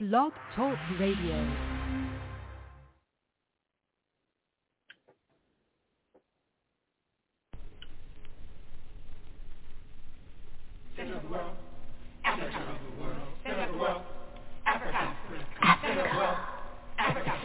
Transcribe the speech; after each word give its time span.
Blog 0.00 0.30
Talk 0.54 0.78
Radio. 1.00 1.34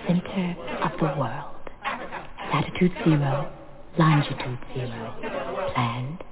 center 0.05 0.55
of 0.83 0.91
the 0.99 1.05
world. 1.17 1.55
Latitude 2.53 2.91
zero, 3.03 3.51
longitude 3.97 4.59
zero. 4.75 5.15
Planned 5.73 6.23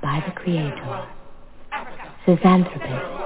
by 0.00 0.22
the 0.24 0.32
Creator. 0.32 1.08
Zinjanthropus 2.24 3.25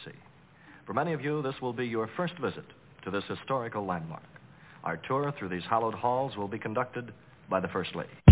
D.C. 0.04 0.12
For 0.86 0.92
many 0.92 1.12
of 1.12 1.20
you, 1.22 1.42
this 1.42 1.54
will 1.60 1.72
be 1.72 1.86
your 1.86 2.08
first 2.16 2.34
visit 2.38 2.64
to 3.04 3.10
this 3.10 3.24
historical 3.28 3.84
landmark. 3.84 4.22
Our 4.84 4.96
tour 4.96 5.32
through 5.38 5.48
these 5.48 5.64
hallowed 5.68 5.94
halls 5.94 6.36
will 6.36 6.48
be 6.48 6.58
conducted 6.58 7.12
by 7.48 7.60
the 7.60 7.68
First 7.68 7.94
Lady. 7.94 8.25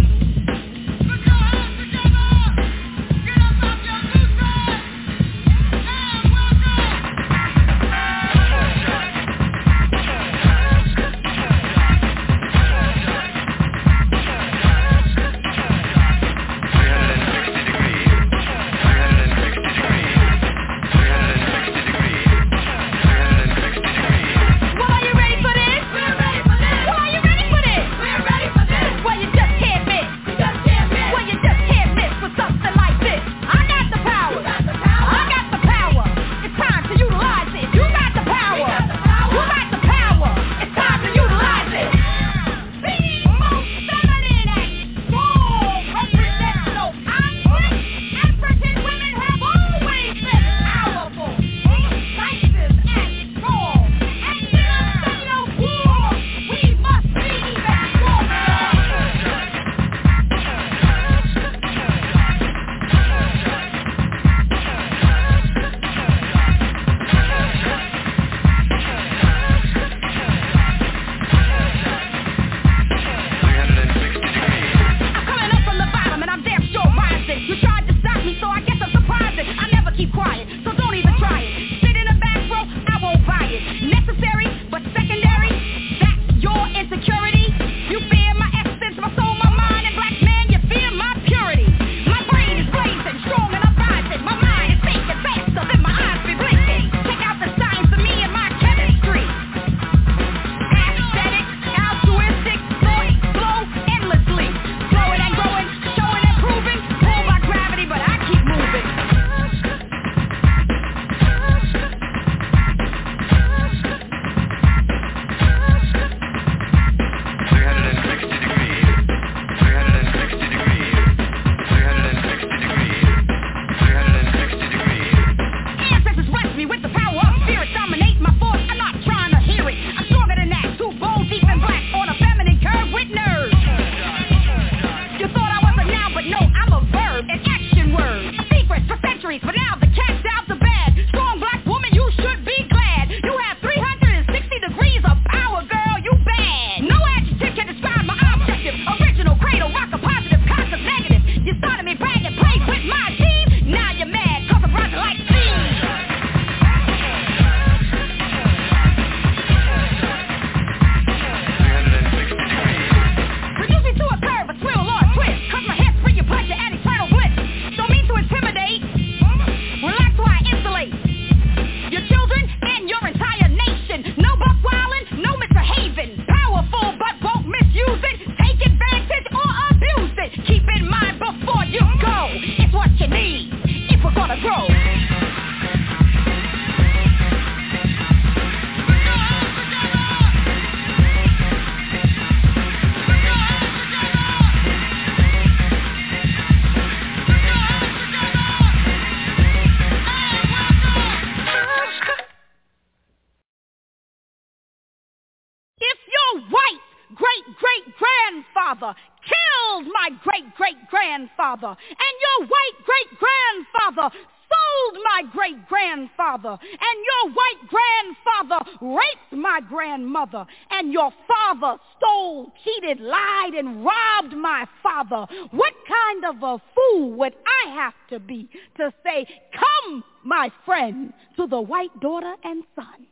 Great-great-grandfather, 211.64 211.76
and 211.88 212.14
your 212.24 212.38
white 212.48 212.78
great-grandfather 212.84 214.16
sold 214.44 214.94
my 215.04 215.22
great-grandfather, 215.32 216.58
and 216.60 216.96
your 217.10 217.24
white 217.32 217.62
grandfather 217.68 218.60
raped 218.80 219.32
my 219.32 219.60
grandmother, 219.68 220.46
and 220.70 220.92
your 220.92 221.10
father 221.26 221.78
stole, 221.96 222.52
cheated, 222.62 223.00
lied, 223.00 223.54
and 223.54 223.84
robbed 223.84 224.34
my 224.36 224.66
father. 224.82 225.26
What 225.50 225.72
kind 225.88 226.24
of 226.24 226.42
a 226.42 226.62
fool 226.74 227.12
would 227.12 227.34
I 227.46 227.70
have 227.74 227.94
to 228.10 228.18
be 228.20 228.48
to 228.76 228.92
say, 229.04 229.26
come, 229.52 230.04
my 230.24 230.50
friend, 230.64 231.12
to 231.36 231.46
the 231.46 231.60
white 231.60 231.98
daughter 232.00 232.34
and 232.44 232.64
son? 232.74 233.06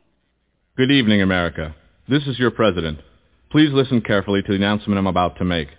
Good 0.77 0.91
evening, 0.91 1.21
America. 1.21 1.75
This 2.07 2.23
is 2.27 2.39
your 2.39 2.51
president. 2.51 2.99
Please 3.51 3.71
listen 3.71 4.01
carefully 4.01 4.41
to 4.41 4.47
the 4.47 4.55
announcement 4.55 4.97
I'm 4.97 5.07
about 5.07 5.37
to 5.37 5.45
make. 5.45 5.69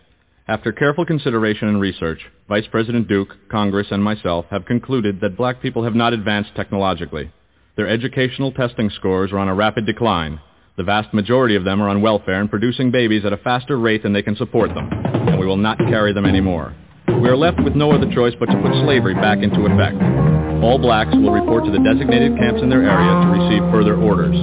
After 0.47 0.73
careful 0.73 1.07
consideration 1.07 1.69
and 1.69 1.81
research, 1.81 2.21
Vice 2.51 2.67
President 2.71 3.09
Duke, 3.09 3.35
Congress, 3.51 3.87
and 3.91 4.05
myself 4.05 4.45
have 4.51 4.67
concluded 4.67 5.23
that 5.23 5.39
black 5.39 5.63
people 5.63 5.85
have 5.85 5.95
not 5.95 6.13
advanced 6.13 6.51
technologically. 6.55 7.33
Their 7.77 7.89
educational 7.89 8.53
testing 8.53 8.91
scores 8.91 9.33
are 9.33 9.39
on 9.39 9.49
a 9.49 9.55
rapid 9.55 9.87
decline. 9.87 10.39
The 10.77 10.85
vast 10.85 11.15
majority 11.15 11.57
of 11.57 11.65
them 11.65 11.81
are 11.81 11.89
on 11.89 12.03
welfare 12.03 12.43
and 12.43 12.51
producing 12.51 12.91
babies 12.91 13.25
at 13.25 13.33
a 13.33 13.39
faster 13.39 13.79
rate 13.79 14.03
than 14.03 14.13
they 14.13 14.21
can 14.21 14.37
support 14.37 14.75
them, 14.75 14.91
and 14.93 15.41
we 15.41 15.47
will 15.47 15.57
not 15.57 15.79
carry 15.79 16.13
them 16.13 16.27
anymore. 16.27 16.77
We 17.09 17.31
are 17.31 17.39
left 17.39 17.65
with 17.65 17.75
no 17.75 17.93
other 17.93 18.13
choice 18.13 18.35
but 18.39 18.51
to 18.53 18.61
put 18.61 18.85
slavery 18.85 19.15
back 19.15 19.39
into 19.39 19.65
effect. 19.65 19.97
All 20.63 20.77
blacks 20.79 21.17
will 21.17 21.33
report 21.33 21.65
to 21.65 21.71
the 21.71 21.81
designated 21.81 22.37
camps 22.37 22.61
in 22.61 22.69
their 22.69 22.85
area 22.85 23.13
to 23.17 23.29
receive 23.33 23.73
further 23.73 23.97
orders. 23.97 24.37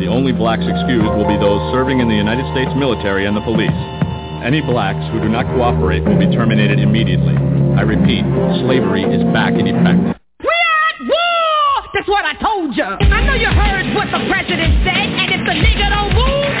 The 0.00 0.06
only 0.06 0.32
blacks 0.32 0.68
excused 0.68 1.16
will 1.16 1.26
be 1.26 1.40
those 1.40 1.72
serving 1.72 2.00
in 2.00 2.08
the 2.08 2.14
United 2.14 2.44
States 2.52 2.76
military 2.76 3.24
and 3.24 3.34
the 3.34 3.40
police. 3.40 4.04
Any 4.46 4.62
blacks 4.62 5.02
who 5.10 5.18
do 5.18 5.26
not 5.26 5.42
cooperate 5.50 6.06
will 6.06 6.22
be 6.22 6.30
terminated 6.30 6.78
immediately. 6.78 7.34
I 7.74 7.82
repeat, 7.82 8.22
slavery 8.62 9.02
is 9.02 9.18
back 9.34 9.58
in 9.58 9.66
effect. 9.66 10.22
We're 10.38 10.78
at 10.86 10.98
war! 11.02 11.66
That's 11.90 12.06
what 12.06 12.22
I 12.22 12.38
told 12.38 12.70
you. 12.78 12.86
I 12.86 13.26
know 13.26 13.34
you 13.34 13.50
heard 13.50 13.90
what 13.90 14.06
the 14.06 14.22
president 14.30 14.86
said, 14.86 15.06
and 15.18 15.28
if 15.34 15.42
the 15.50 15.56
nigga 15.58 15.90
don't 15.90 16.14
move, 16.14 16.54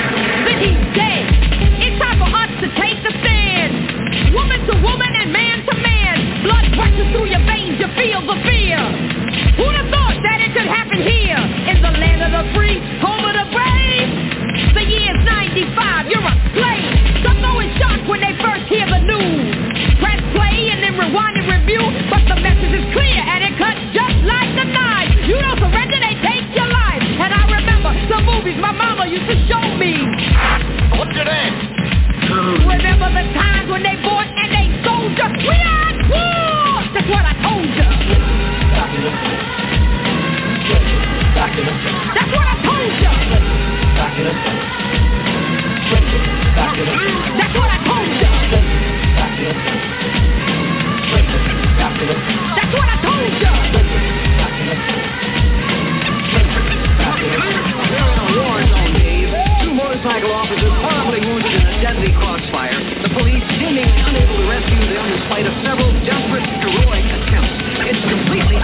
then 0.50 0.58
he's 0.66 0.82
dead. 0.98 1.30
It's 1.78 1.94
time 2.02 2.18
for 2.18 2.26
us 2.26 2.50
to 2.58 2.66
take 2.74 2.98
a 3.06 3.12
stand. 3.22 4.34
Woman 4.34 4.66
to 4.66 4.74
woman 4.82 5.12
and 5.22 5.30
man 5.30 5.62
to 5.70 5.74
man. 5.78 6.42
Blood 6.42 6.66
rushes 6.74 7.06
through 7.14 7.30
your 7.30 7.44
veins, 7.46 7.78
you 7.78 7.86
feel 7.94 8.18
the 8.18 8.34
fear. 8.42 8.82
Who'd 9.62 9.78
have 9.78 9.86
thought 9.94 10.18
that 10.26 10.42
it 10.42 10.50
could 10.58 10.66
happen 10.66 11.06
here? 11.06 11.38
In 11.70 11.78
the 11.86 11.94
land 11.94 12.18
of 12.18 12.34
the 12.34 12.50
free, 12.50 12.82
home 12.98 13.22
of 13.22 13.34
the 13.38 13.46
brave. 13.54 14.74
The 14.74 14.82
year's 14.90 15.22
95, 15.22 16.10
you're 16.10 16.26
a 16.26 16.34
slave. 16.50 16.75
When 18.16 18.32
they 18.32 18.36
first 18.40 18.64
hear 18.72 18.88
the 18.88 19.04
news. 19.04 19.52
Press 20.00 20.16
play 20.32 20.72
and 20.72 20.80
then 20.80 20.96
rewind 20.96 21.36
and 21.36 21.44
review, 21.52 21.84
but 22.08 22.24
the 22.24 22.40
message 22.40 22.72
is 22.72 22.88
clear 22.96 23.20
and 23.20 23.44
it 23.44 23.52
cuts 23.60 23.76
just 23.92 24.16
like 24.24 24.56
a 24.56 24.64
knife. 24.72 25.12
You 25.28 25.36
don't 25.36 25.60
surrender, 25.60 26.00
they 26.00 26.16
take 26.24 26.48
your 26.56 26.64
life. 26.64 27.04
And 27.04 27.28
I 27.28 27.44
remember 27.44 27.92
the 27.92 28.16
movies 28.24 28.56
my 28.56 28.72
mama 28.72 29.04
used 29.04 29.28
to 29.28 29.36
show 29.44 29.60
me. 29.76 30.00
What's 30.96 31.12
your 31.12 31.28
name? 31.28 32.64
Remember 32.64 33.12
the 33.12 33.24
times 33.36 33.68
when 33.68 33.84
they 33.84 34.00
bought 34.00 34.32
and 34.32 34.48
they 34.48 34.64
sold 34.80 35.12
you? 35.12 35.28
We 35.44 35.56
are 35.60 35.92
at 35.92 36.00
war! 36.08 36.88
That's 36.96 37.10
what 37.12 37.20
I 37.20 37.36
told 37.44 37.68
you. 37.68 37.84
That's 42.16 42.32
what 42.32 42.48
I 42.48 42.56
told 42.64 42.96
you. 42.96 43.12
That's 47.36 47.52
what 47.52 47.68
I 47.68 47.68
told 47.68 47.70
you. 47.70 47.75
That's 49.46 49.62
what 52.74 52.88
I 52.90 52.98
told 52.98 53.30
you. 53.30 53.46
Two 59.62 59.70
motorcycle 59.70 60.34
officers 60.34 60.74
horribly 60.82 61.22
wounded 61.30 61.54
in 61.54 61.62
a 61.62 61.78
deadly 61.78 62.10
crossfire. 62.18 62.74
The 63.06 63.10
police 63.14 63.46
unable 63.46 64.34
to 64.34 64.50
rescue 64.50 64.82
them 64.82 65.06
several 65.62 65.94
desperate, 66.02 66.42
heroic 66.66 67.06
attempts. 67.06 67.54
It's 67.86 68.02
completely 68.02 68.58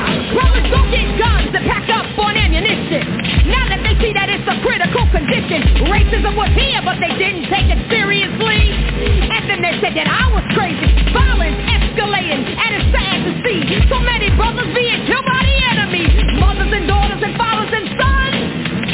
go 0.67 0.83
get 0.91 1.07
guns 1.15 1.55
pack 1.63 1.87
up 1.95 2.11
on 2.19 2.35
ammunition. 2.35 3.07
Now 3.47 3.71
that 3.71 3.87
they 3.87 3.95
see 4.03 4.11
that 4.19 4.27
it's 4.35 4.47
a 4.51 4.59
critical 4.67 5.07
condition. 5.15 5.63
Racism 5.87 6.35
was 6.35 6.51
here, 6.59 6.83
but 6.83 6.99
they 6.99 7.15
didn't 7.15 7.47
take 7.47 7.71
it 7.71 7.79
seriously. 7.87 8.82
And 9.07 9.51
then 9.51 9.59
they 9.63 9.75
said 9.83 9.99
that 9.99 10.07
I 10.07 10.31
was 10.31 10.47
crazy. 10.55 10.87
Violence 11.11 11.59
escalating, 11.67 12.47
and 12.47 12.71
it's 12.79 12.89
sad 12.95 13.19
to 13.27 13.33
see 13.43 13.59
so 13.91 13.99
many 13.99 14.31
brothers 14.39 14.71
being 14.71 15.03
killed 15.11 15.27
by 15.27 15.43
the 15.43 15.57
enemy. 15.75 16.07
Mothers 16.39 16.71
and 16.71 16.87
daughters 16.87 17.23
and 17.23 17.35
fathers 17.35 17.73
and 17.75 17.87
sons. 17.99 18.39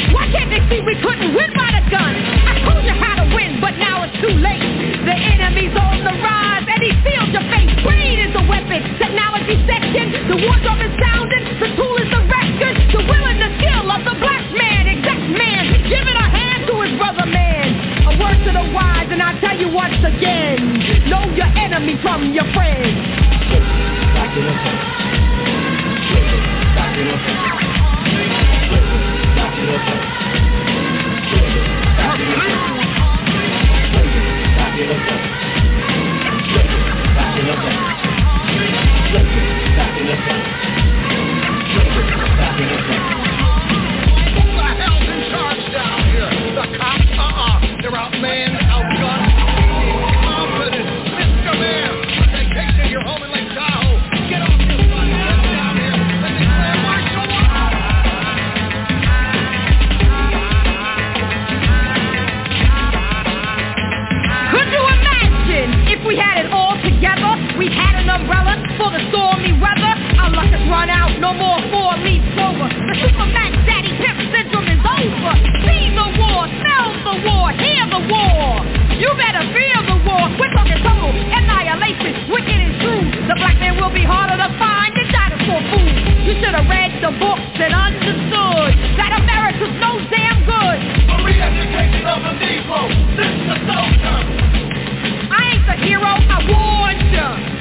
Why 0.09 0.25
can't 0.33 0.49
they 0.49 0.65
see 0.65 0.81
we 0.81 0.97
couldn't 1.05 1.37
win 1.37 1.53
by 1.53 1.69
the 1.77 1.83
gun? 1.93 2.13
I 2.49 2.57
told 2.65 2.81
you 2.81 2.95
how 2.97 3.21
to 3.21 3.25
win, 3.37 3.61
but 3.61 3.77
now 3.77 4.09
it's 4.09 4.17
too 4.17 4.33
late. 4.33 4.65
The 5.05 5.13
enemy's 5.13 5.77
on 5.77 6.01
the 6.01 6.15
rise, 6.17 6.65
and 6.65 6.79
he 6.81 6.91
sealed 7.05 7.29
your 7.29 7.45
face. 7.53 7.69
Greed 7.85 8.17
is 8.25 8.33
the 8.33 8.45
weapon, 8.49 8.81
technology 8.97 9.61
section. 9.69 10.25
The 10.25 10.37
war 10.41 10.57
drum 10.65 10.81
is 10.81 10.93
sounding, 10.97 11.58
once 19.73 20.03
again, 20.03 21.09
know 21.09 21.23
your 21.35 21.47
enemy 21.57 21.95
from 22.01 22.33
your 22.33 22.45
friend. 22.53 22.95
Who 44.29 44.45
the 44.55 44.63
hell's 44.75 45.07
in 45.07 45.19
charge 45.31 45.63
down 45.71 45.99
here? 46.09 46.29
The 46.55 46.65
cops? 46.77 47.05
Uh-uh. 47.17 47.81
They're 47.81 47.95
the 68.99 69.09
stormy 69.15 69.53
weather. 69.55 69.93
Our 70.19 70.31
luck 70.35 70.51
has 70.51 70.63
run 70.67 70.89
out, 70.91 71.15
no 71.23 71.31
more 71.31 71.59
four-leaf 71.71 72.19
clover. 72.35 72.67
The 72.67 72.95
Supermax 72.99 73.55
Daddy 73.63 73.95
Pimp 73.95 74.19
syndrome 74.35 74.67
is 74.67 74.81
over. 74.83 75.33
See 75.63 75.87
the 75.95 76.07
war, 76.19 76.43
smell 76.59 76.87
the 77.07 77.15
war, 77.23 77.47
hear 77.55 77.83
the 77.87 78.03
war. 78.11 78.59
You 78.99 79.07
better 79.15 79.43
feel 79.55 79.79
the 79.87 79.99
war. 80.03 80.27
We're 80.35 80.51
talking 80.51 80.79
total 80.83 81.15
annihilation, 81.15 82.27
wicked 82.27 82.59
and 82.59 82.75
true. 82.83 83.03
The 83.31 83.35
black 83.39 83.55
man 83.63 83.79
will 83.79 83.93
be 83.93 84.03
harder 84.03 84.35
to 84.35 84.49
find 84.59 84.91
than 84.91 85.07
dinosaur 85.07 85.63
food. 85.71 85.95
You 86.27 86.35
should 86.43 86.55
have 86.55 86.67
read 86.67 86.99
the 86.99 87.15
books 87.15 87.55
and 87.55 87.71
understood 87.71 88.71
that 88.99 89.15
America's 89.15 89.75
no 89.79 89.95
damn 90.11 90.43
good. 90.43 90.77
A 91.07 91.15
re-education 91.23 92.03
of 92.03 92.19
the 92.27 92.33
Negro. 92.35 92.91
This 93.15 93.31
is 93.31 93.43
the 93.47 93.57
soldier. 93.63 94.17
I 95.31 95.55
ain't 95.55 95.63
the 95.63 95.77
hero, 95.87 96.11
I 96.11 96.37
warned 96.51 97.07
you 97.15 97.58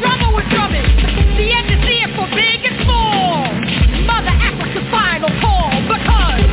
drummer 0.00 0.30
was 0.32 0.46
drumming. 0.50 0.86
The 1.36 1.52
for 2.14 2.26
big 2.34 2.64
and 2.64 2.76
small. 2.84 3.50
Mother 4.06 4.30
final 4.90 5.30
call 5.40 5.82
because 5.88 6.46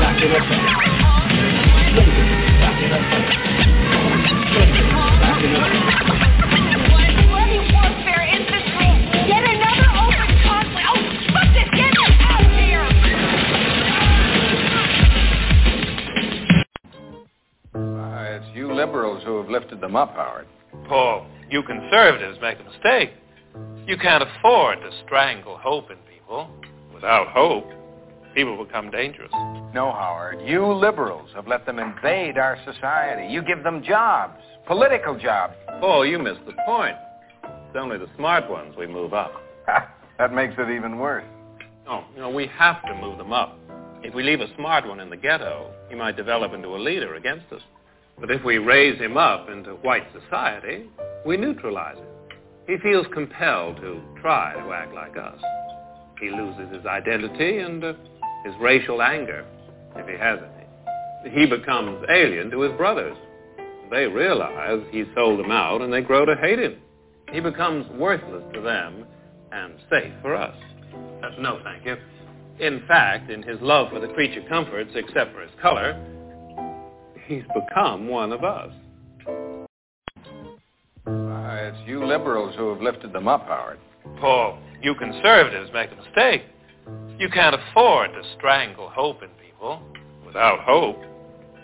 bloody 0.00 0.99
liberals 18.80 19.22
who 19.26 19.36
have 19.36 19.50
lifted 19.50 19.78
them 19.78 19.94
up, 19.94 20.14
Howard. 20.14 20.46
Paul, 20.88 21.26
you 21.50 21.62
conservatives 21.62 22.38
make 22.40 22.58
a 22.58 22.64
mistake. 22.64 23.10
You 23.86 23.98
can't 23.98 24.24
afford 24.24 24.78
to 24.80 24.90
strangle 25.04 25.58
hope 25.58 25.90
in 25.90 25.98
people. 26.10 26.48
Without 26.94 27.28
hope, 27.28 27.68
people 28.34 28.64
become 28.64 28.90
dangerous. 28.90 29.30
No, 29.74 29.92
Howard. 29.92 30.40
You 30.46 30.72
liberals 30.72 31.28
have 31.34 31.46
let 31.46 31.66
them 31.66 31.78
invade 31.78 32.38
our 32.38 32.56
society. 32.64 33.30
You 33.30 33.42
give 33.42 33.62
them 33.62 33.82
jobs, 33.82 34.40
political 34.66 35.18
jobs. 35.18 35.52
Paul, 35.80 36.06
you 36.06 36.18
missed 36.18 36.46
the 36.46 36.54
point. 36.64 36.96
It's 37.44 37.76
only 37.76 37.98
the 37.98 38.08
smart 38.16 38.48
ones 38.48 38.74
we 38.78 38.86
move 38.86 39.12
up. 39.12 39.32
that 40.18 40.32
makes 40.32 40.54
it 40.56 40.70
even 40.74 40.98
worse. 40.98 41.26
No, 41.84 42.04
you 42.14 42.20
know, 42.22 42.30
we 42.30 42.46
have 42.56 42.82
to 42.86 42.94
move 42.94 43.18
them 43.18 43.34
up. 43.34 43.58
If 44.02 44.14
we 44.14 44.22
leave 44.22 44.40
a 44.40 44.54
smart 44.56 44.88
one 44.88 45.00
in 45.00 45.10
the 45.10 45.18
ghetto, 45.18 45.70
he 45.90 45.96
might 45.96 46.16
develop 46.16 46.54
into 46.54 46.68
a 46.68 46.78
leader 46.78 47.16
against 47.16 47.52
us. 47.52 47.60
But 48.20 48.30
if 48.30 48.44
we 48.44 48.58
raise 48.58 48.98
him 49.00 49.16
up 49.16 49.48
into 49.48 49.72
white 49.76 50.06
society, 50.12 50.90
we 51.24 51.36
neutralize 51.36 51.96
him. 51.96 52.06
He 52.66 52.76
feels 52.78 53.06
compelled 53.12 53.76
to 53.76 54.00
try 54.20 54.54
to 54.54 54.72
act 54.72 54.94
like 54.94 55.16
us. 55.16 55.40
He 56.20 56.30
loses 56.30 56.72
his 56.72 56.84
identity 56.84 57.58
and 57.58 57.82
uh, 57.82 57.94
his 58.44 58.54
racial 58.60 59.02
anger, 59.02 59.44
if 59.96 60.06
he 60.06 60.16
has 60.18 60.38
any. 60.38 61.34
He 61.34 61.46
becomes 61.46 62.04
alien 62.10 62.50
to 62.50 62.60
his 62.60 62.72
brothers. 62.76 63.16
They 63.90 64.06
realize 64.06 64.82
he 64.90 65.04
sold 65.14 65.40
them 65.40 65.50
out 65.50 65.80
and 65.80 65.92
they 65.92 66.02
grow 66.02 66.24
to 66.24 66.36
hate 66.36 66.58
him. 66.58 66.76
He 67.32 67.40
becomes 67.40 67.86
worthless 67.98 68.44
to 68.54 68.60
them 68.60 69.06
and 69.50 69.74
safe 69.90 70.12
for 70.22 70.34
us. 70.34 70.56
Uh, 71.22 71.30
no, 71.40 71.60
thank 71.64 71.84
you. 71.84 71.96
In 72.60 72.82
fact, 72.86 73.30
in 73.30 73.42
his 73.42 73.60
love 73.60 73.90
for 73.90 74.00
the 74.00 74.08
creature 74.08 74.44
comforts, 74.48 74.90
except 74.94 75.34
for 75.34 75.40
his 75.40 75.50
color, 75.60 75.98
he's 77.30 77.44
become 77.54 78.08
one 78.08 78.32
of 78.32 78.42
us. 78.42 78.72
Uh, 81.06 81.70
it's 81.70 81.78
you 81.86 82.04
liberals 82.04 82.54
who 82.56 82.68
have 82.70 82.82
lifted 82.82 83.12
them 83.12 83.28
up, 83.28 83.46
Howard. 83.46 83.78
Paul, 84.20 84.58
you 84.82 84.94
conservatives 84.96 85.70
make 85.72 85.90
a 85.92 85.96
mistake. 85.96 86.42
You 87.18 87.28
can't 87.28 87.54
afford 87.54 88.10
to 88.12 88.22
strangle 88.36 88.88
hope 88.88 89.22
in 89.22 89.28
people. 89.44 89.80
Without 90.26 90.60
hope, 90.60 90.98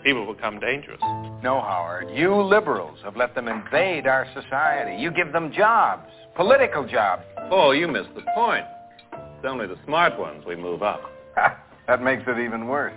people 0.05 0.33
become 0.33 0.59
dangerous. 0.59 1.01
No, 1.43 1.61
Howard. 1.61 2.09
You 2.13 2.33
liberals 2.41 2.99
have 3.03 3.17
let 3.17 3.35
them 3.35 3.49
invade 3.49 4.07
our 4.07 4.25
society. 4.33 5.01
You 5.01 5.11
give 5.11 5.33
them 5.33 5.51
jobs, 5.51 6.09
political 6.35 6.87
jobs. 6.87 7.23
Paul, 7.49 7.75
you 7.75 7.89
missed 7.89 8.15
the 8.15 8.23
point. 8.33 8.65
It's 9.11 9.45
only 9.45 9.67
the 9.67 9.77
smart 9.85 10.17
ones 10.17 10.45
we 10.47 10.55
move 10.55 10.81
up. 10.81 11.01
that 11.87 12.01
makes 12.01 12.23
it 12.25 12.39
even 12.39 12.67
worse. 12.67 12.93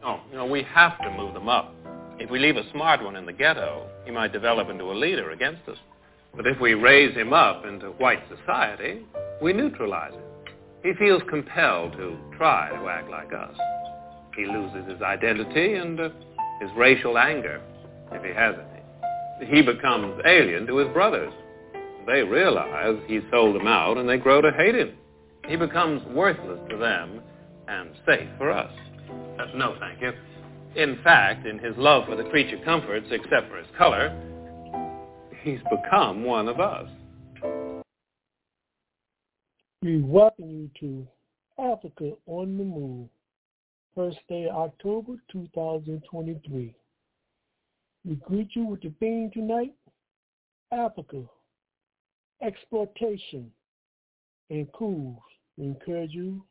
No, 0.00 0.20
you 0.30 0.36
know, 0.36 0.46
we 0.46 0.62
have 0.74 0.98
to 0.98 1.10
move 1.10 1.34
them 1.34 1.48
up. 1.48 1.74
If 2.18 2.30
we 2.30 2.38
leave 2.38 2.56
a 2.56 2.70
smart 2.70 3.02
one 3.02 3.16
in 3.16 3.26
the 3.26 3.32
ghetto, 3.32 3.88
he 4.04 4.12
might 4.12 4.32
develop 4.32 4.68
into 4.68 4.84
a 4.84 4.94
leader 4.94 5.30
against 5.32 5.68
us. 5.68 5.78
But 6.36 6.46
if 6.46 6.60
we 6.60 6.74
raise 6.74 7.16
him 7.16 7.32
up 7.32 7.64
into 7.64 7.88
white 7.90 8.22
society, 8.28 9.04
we 9.42 9.52
neutralize 9.52 10.12
him. 10.12 10.22
He 10.84 10.92
feels 10.94 11.22
compelled 11.28 11.92
to 11.92 12.16
try 12.36 12.70
to 12.70 12.88
act 12.88 13.10
like 13.10 13.32
us. 13.32 13.56
He 14.36 14.46
loses 14.46 14.88
his 14.88 15.02
identity 15.02 15.74
and 15.74 15.98
uh, 15.98 16.08
his 16.60 16.70
racial 16.76 17.18
anger, 17.18 17.60
if 18.12 18.22
he 18.22 18.30
has 18.30 18.54
any. 18.54 19.50
He 19.50 19.62
becomes 19.62 20.20
alien 20.24 20.66
to 20.66 20.76
his 20.76 20.88
brothers. 20.92 21.32
They 22.06 22.22
realize 22.22 22.96
he 23.06 23.20
sold 23.30 23.56
them 23.56 23.66
out 23.66 23.96
and 23.96 24.08
they 24.08 24.18
grow 24.18 24.40
to 24.40 24.52
hate 24.52 24.74
him. 24.74 24.92
He 25.48 25.56
becomes 25.56 26.02
worthless 26.14 26.60
to 26.70 26.76
them 26.76 27.20
and 27.66 27.90
safe 28.06 28.28
for 28.38 28.50
us. 28.50 28.72
No, 29.54 29.76
thank 29.80 30.00
you. 30.00 30.12
In 30.76 30.98
fact, 31.04 31.46
in 31.46 31.60
his 31.60 31.76
love 31.76 32.06
for 32.06 32.16
the 32.16 32.24
creature 32.24 32.58
comforts, 32.64 33.06
except 33.12 33.48
for 33.48 33.58
his 33.58 33.66
color, 33.78 34.10
he's 35.42 35.60
become 35.70 36.24
one 36.24 36.48
of 36.48 36.58
us. 36.58 36.88
We 39.82 40.02
welcome 40.02 40.50
you 40.50 40.70
to 40.80 41.06
Africa 41.62 42.14
on 42.26 42.58
the 42.58 42.64
Move, 42.64 43.08
first 43.94 44.18
day 44.28 44.48
October 44.52 45.14
2023. 45.30 46.74
We 48.04 48.14
greet 48.16 48.48
you 48.54 48.66
with 48.66 48.82
the 48.82 48.92
theme 48.98 49.30
tonight, 49.32 49.74
Africa, 50.72 51.22
exploitation, 52.42 53.52
and 54.50 54.66
coups. 54.72 55.22
We 55.56 55.66
encourage 55.66 56.10
you 56.10 56.42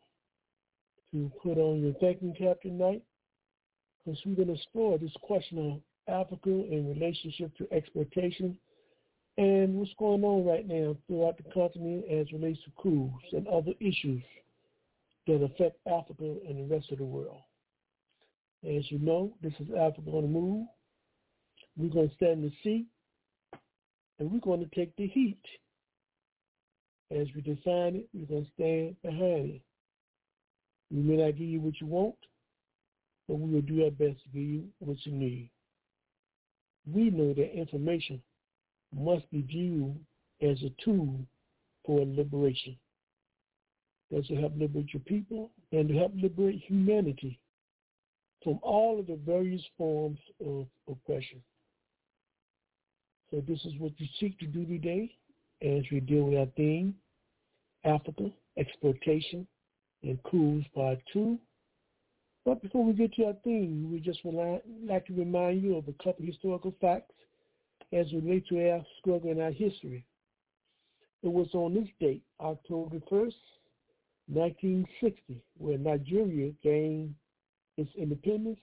to 1.12 1.30
put 1.44 1.58
on 1.58 1.82
your 1.82 1.94
thinking 1.96 2.34
cap 2.40 2.62
tonight 2.62 3.04
because 4.04 4.20
we're 4.26 4.36
going 4.36 4.48
to 4.48 4.54
explore 4.54 4.98
this 4.98 5.16
question 5.22 5.82
of 6.08 6.14
Africa 6.14 6.50
in 6.50 6.88
relationship 6.88 7.56
to 7.58 7.68
exploitation 7.72 8.58
and 9.38 9.74
what's 9.76 9.94
going 9.98 10.24
on 10.24 10.46
right 10.46 10.68
now 10.68 10.96
throughout 11.08 11.38
the 11.38 11.52
continent 11.54 12.06
as 12.12 12.32
relates 12.32 12.60
to 12.66 12.72
coups 12.82 13.26
and 13.32 13.48
other 13.48 13.72
issues 13.80 14.22
that 15.26 15.44
affect 15.44 15.78
Africa 15.88 16.36
and 16.48 16.60
the 16.60 16.76
rest 16.76 16.92
of 16.92 17.00
the 17.00 17.04
world. 17.04 17.42
As 18.64 18.90
you 18.92 19.00
know, 19.00 19.34
this 19.42 19.54
is 19.60 19.68
Africa 19.70 20.10
on 20.12 20.22
the 20.24 20.28
Move. 20.28 20.68
We're 21.78 21.90
going 21.90 22.10
to 22.10 22.16
stand 22.16 22.44
in 22.44 22.44
the 22.44 22.54
seat 22.64 22.86
and 24.20 24.32
we're 24.32 24.40
going 24.40 24.60
to 24.60 24.76
take 24.76 24.96
the 24.96 25.08
heat. 25.08 25.42
As 27.12 27.28
we 27.36 27.42
define 27.42 27.96
it, 27.96 28.08
we're 28.14 28.26
going 28.26 28.46
to 28.46 28.52
stand 28.54 28.96
behind 29.02 29.50
it. 29.56 29.62
We 30.92 31.02
may 31.02 31.18
not 31.18 31.38
give 31.38 31.48
you 31.48 31.62
what 31.62 31.80
you 31.82 31.88
want, 31.88 32.16
but 33.28 33.40
we 33.40 33.54
will 33.54 33.62
do 33.62 33.84
our 33.84 33.92
best 33.92 34.22
to 34.24 34.30
give 34.34 34.42
you 34.42 34.64
what 34.80 34.98
you 35.06 35.12
need. 35.12 35.50
We 36.92 37.10
know 37.10 37.34
that 37.34 37.58
information 37.58 38.22
must 38.94 39.30
be 39.32 39.42
viewed 39.42 39.98
as 40.42 40.62
a 40.64 40.84
tool 40.84 41.20
for 41.86 42.06
liberation. 42.06 42.78
That's 44.12 44.28
to 44.28 44.36
help 44.36 44.54
liberate 44.58 44.94
your 44.94 45.02
people 45.02 45.50
and 45.72 45.88
to 45.88 45.96
help 45.96 46.12
liberate 46.16 46.62
humanity 46.68 47.40
from 48.44 48.60
all 48.62 49.00
of 49.00 49.08
the 49.08 49.18
various 49.26 49.64
forms 49.78 50.20
of 50.46 50.68
oppression. 50.90 51.42
So 53.32 53.42
this 53.48 53.60
is 53.66 53.74
what 53.80 53.94
we 54.00 54.10
seek 54.20 54.38
to 54.40 54.46
do 54.46 54.66
today 54.66 55.10
as 55.62 55.84
we 55.92 56.02
deal 56.02 56.26
with 56.26 56.38
our 56.38 56.46
theme, 56.58 56.94
Africa, 57.86 58.30
exploitation, 58.58 59.48
and 60.04 60.22
coups 60.24 60.68
part 60.76 61.00
two. 61.12 61.40
But 62.46 62.62
before 62.62 62.84
we 62.84 62.94
get 62.94 63.14
to 63.16 63.26
our 63.26 63.36
theme, 63.44 63.90
we 63.92 64.00
just 64.00 64.24
would 64.26 64.62
like 64.86 65.06
to 65.08 65.14
remind 65.14 65.64
you 65.64 65.78
of 65.78 65.88
a 65.88 66.04
couple 66.04 66.26
historical 66.26 66.76
facts 66.82 67.14
as 67.94 68.08
it 68.12 68.24
relates 68.24 68.50
to 68.50 68.70
our 68.70 68.86
struggle 69.00 69.32
and 69.32 69.42
our 69.42 69.52
history. 69.52 70.04
It 71.22 71.32
was 71.32 71.48
on 71.54 71.74
this 71.74 71.88
date, 72.02 72.22
October 72.42 72.98
1st, 73.10 73.34
1960, 74.28 75.42
where 75.58 75.78
Nigeria 75.78 76.52
gained 76.62 77.16
its 77.78 77.90
independence, 77.96 78.60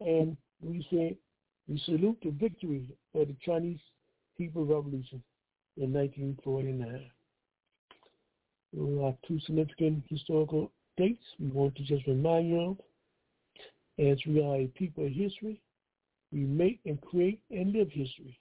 and 0.00 0.36
we 0.60 0.86
say 0.90 1.16
we 1.68 1.82
salute 1.84 2.18
the 2.22 2.30
victory 2.30 2.86
of 3.14 3.26
the 3.26 3.36
Chinese 3.44 3.80
People 4.36 4.64
Revolution 4.64 5.22
in 5.76 5.92
1949. 5.92 7.10
There 8.72 9.04
are 9.04 9.14
two 9.26 9.40
significant 9.40 10.04
historical 10.08 10.70
dates 10.98 11.24
we 11.40 11.48
want 11.48 11.74
to 11.76 11.82
just 11.84 12.06
remind 12.06 12.50
you. 12.50 12.76
As 13.98 14.18
we 14.26 14.42
are 14.42 14.56
a 14.56 14.66
people 14.68 15.06
of 15.06 15.12
history, 15.12 15.60
we 16.30 16.40
make 16.40 16.80
and 16.84 17.00
create 17.00 17.40
and 17.50 17.72
live 17.72 17.90
history. 17.90 18.38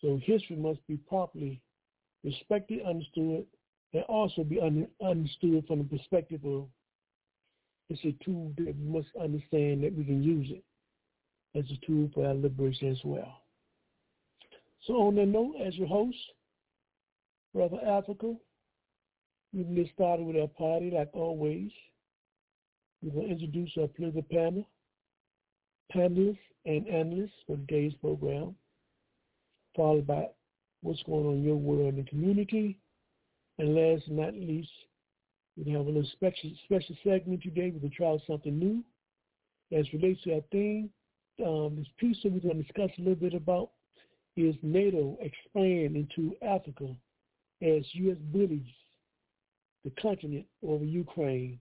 So 0.00 0.20
history 0.22 0.56
must 0.56 0.86
be 0.86 0.96
properly 0.96 1.62
respected, 2.24 2.84
understood, 2.84 3.46
and 3.92 4.02
also 4.04 4.44
be 4.44 4.60
un- 4.60 4.88
understood 5.04 5.64
from 5.66 5.78
the 5.78 5.96
perspective 5.96 6.44
of 6.44 6.66
it's 7.88 8.04
a 8.04 8.24
tool 8.24 8.52
that 8.58 8.76
we 8.76 8.98
must 8.98 9.08
understand 9.20 9.82
that 9.82 9.94
we 9.96 10.04
can 10.04 10.22
use 10.22 10.48
it 10.50 10.62
as 11.58 11.64
a 11.70 11.86
tool 11.86 12.10
for 12.12 12.26
our 12.26 12.34
liberation 12.34 12.88
as 12.90 12.98
well. 13.02 13.42
So 14.86 14.94
on 14.94 15.14
that 15.16 15.26
note, 15.26 15.54
as 15.64 15.74
your 15.76 15.88
host, 15.88 16.16
Brother 17.54 17.78
Africa, 17.86 18.34
we 19.52 19.64
can 19.64 19.74
get 19.74 19.88
started 19.94 20.26
with 20.26 20.36
our 20.36 20.48
party 20.48 20.90
like 20.90 21.10
always. 21.12 21.70
We're 23.02 23.12
going 23.12 23.26
to 23.26 23.32
introduce 23.32 23.70
our 23.78 23.88
political 23.88 24.22
panel 24.30 24.66
panelists 25.94 26.38
and 26.66 26.86
analysts 26.88 27.32
for 27.46 27.56
today's 27.56 27.94
program, 28.00 28.54
followed 29.74 30.06
by 30.06 30.26
what's 30.82 31.02
going 31.04 31.26
on 31.26 31.34
in 31.34 31.44
your 31.44 31.56
world 31.56 31.94
and 31.94 32.04
the 32.04 32.10
community. 32.10 32.78
And 33.58 33.74
last 33.74 34.04
but 34.08 34.16
not 34.16 34.34
least, 34.34 34.70
we 35.56 35.72
have 35.72 35.82
a 35.82 35.84
little 35.84 36.08
special, 36.12 36.50
special 36.64 36.96
segment 37.02 37.42
today. 37.42 37.70
We're 37.72 37.80
going 37.80 37.90
to 37.90 37.96
try 37.96 38.16
something 38.26 38.58
new 38.58 38.84
as 39.76 39.92
relates 39.92 40.22
to 40.24 40.34
our 40.34 40.40
theme. 40.52 40.90
Um, 41.44 41.76
this 41.76 41.86
piece 41.98 42.16
that 42.22 42.32
we're 42.32 42.40
going 42.40 42.56
to 42.56 42.62
discuss 42.62 42.90
a 42.98 43.00
little 43.00 43.14
bit 43.14 43.34
about 43.34 43.70
is 44.36 44.54
NATO 44.62 45.16
expand 45.20 45.96
into 45.96 46.34
Africa 46.42 46.94
as 47.62 47.82
U.S. 47.92 48.18
bullies 48.32 48.66
the 49.88 50.02
continent 50.02 50.46
over 50.66 50.84
Ukraine 50.84 51.58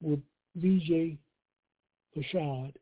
with 0.00 0.20
Vijay 0.58 1.16
Prashad 2.16 2.72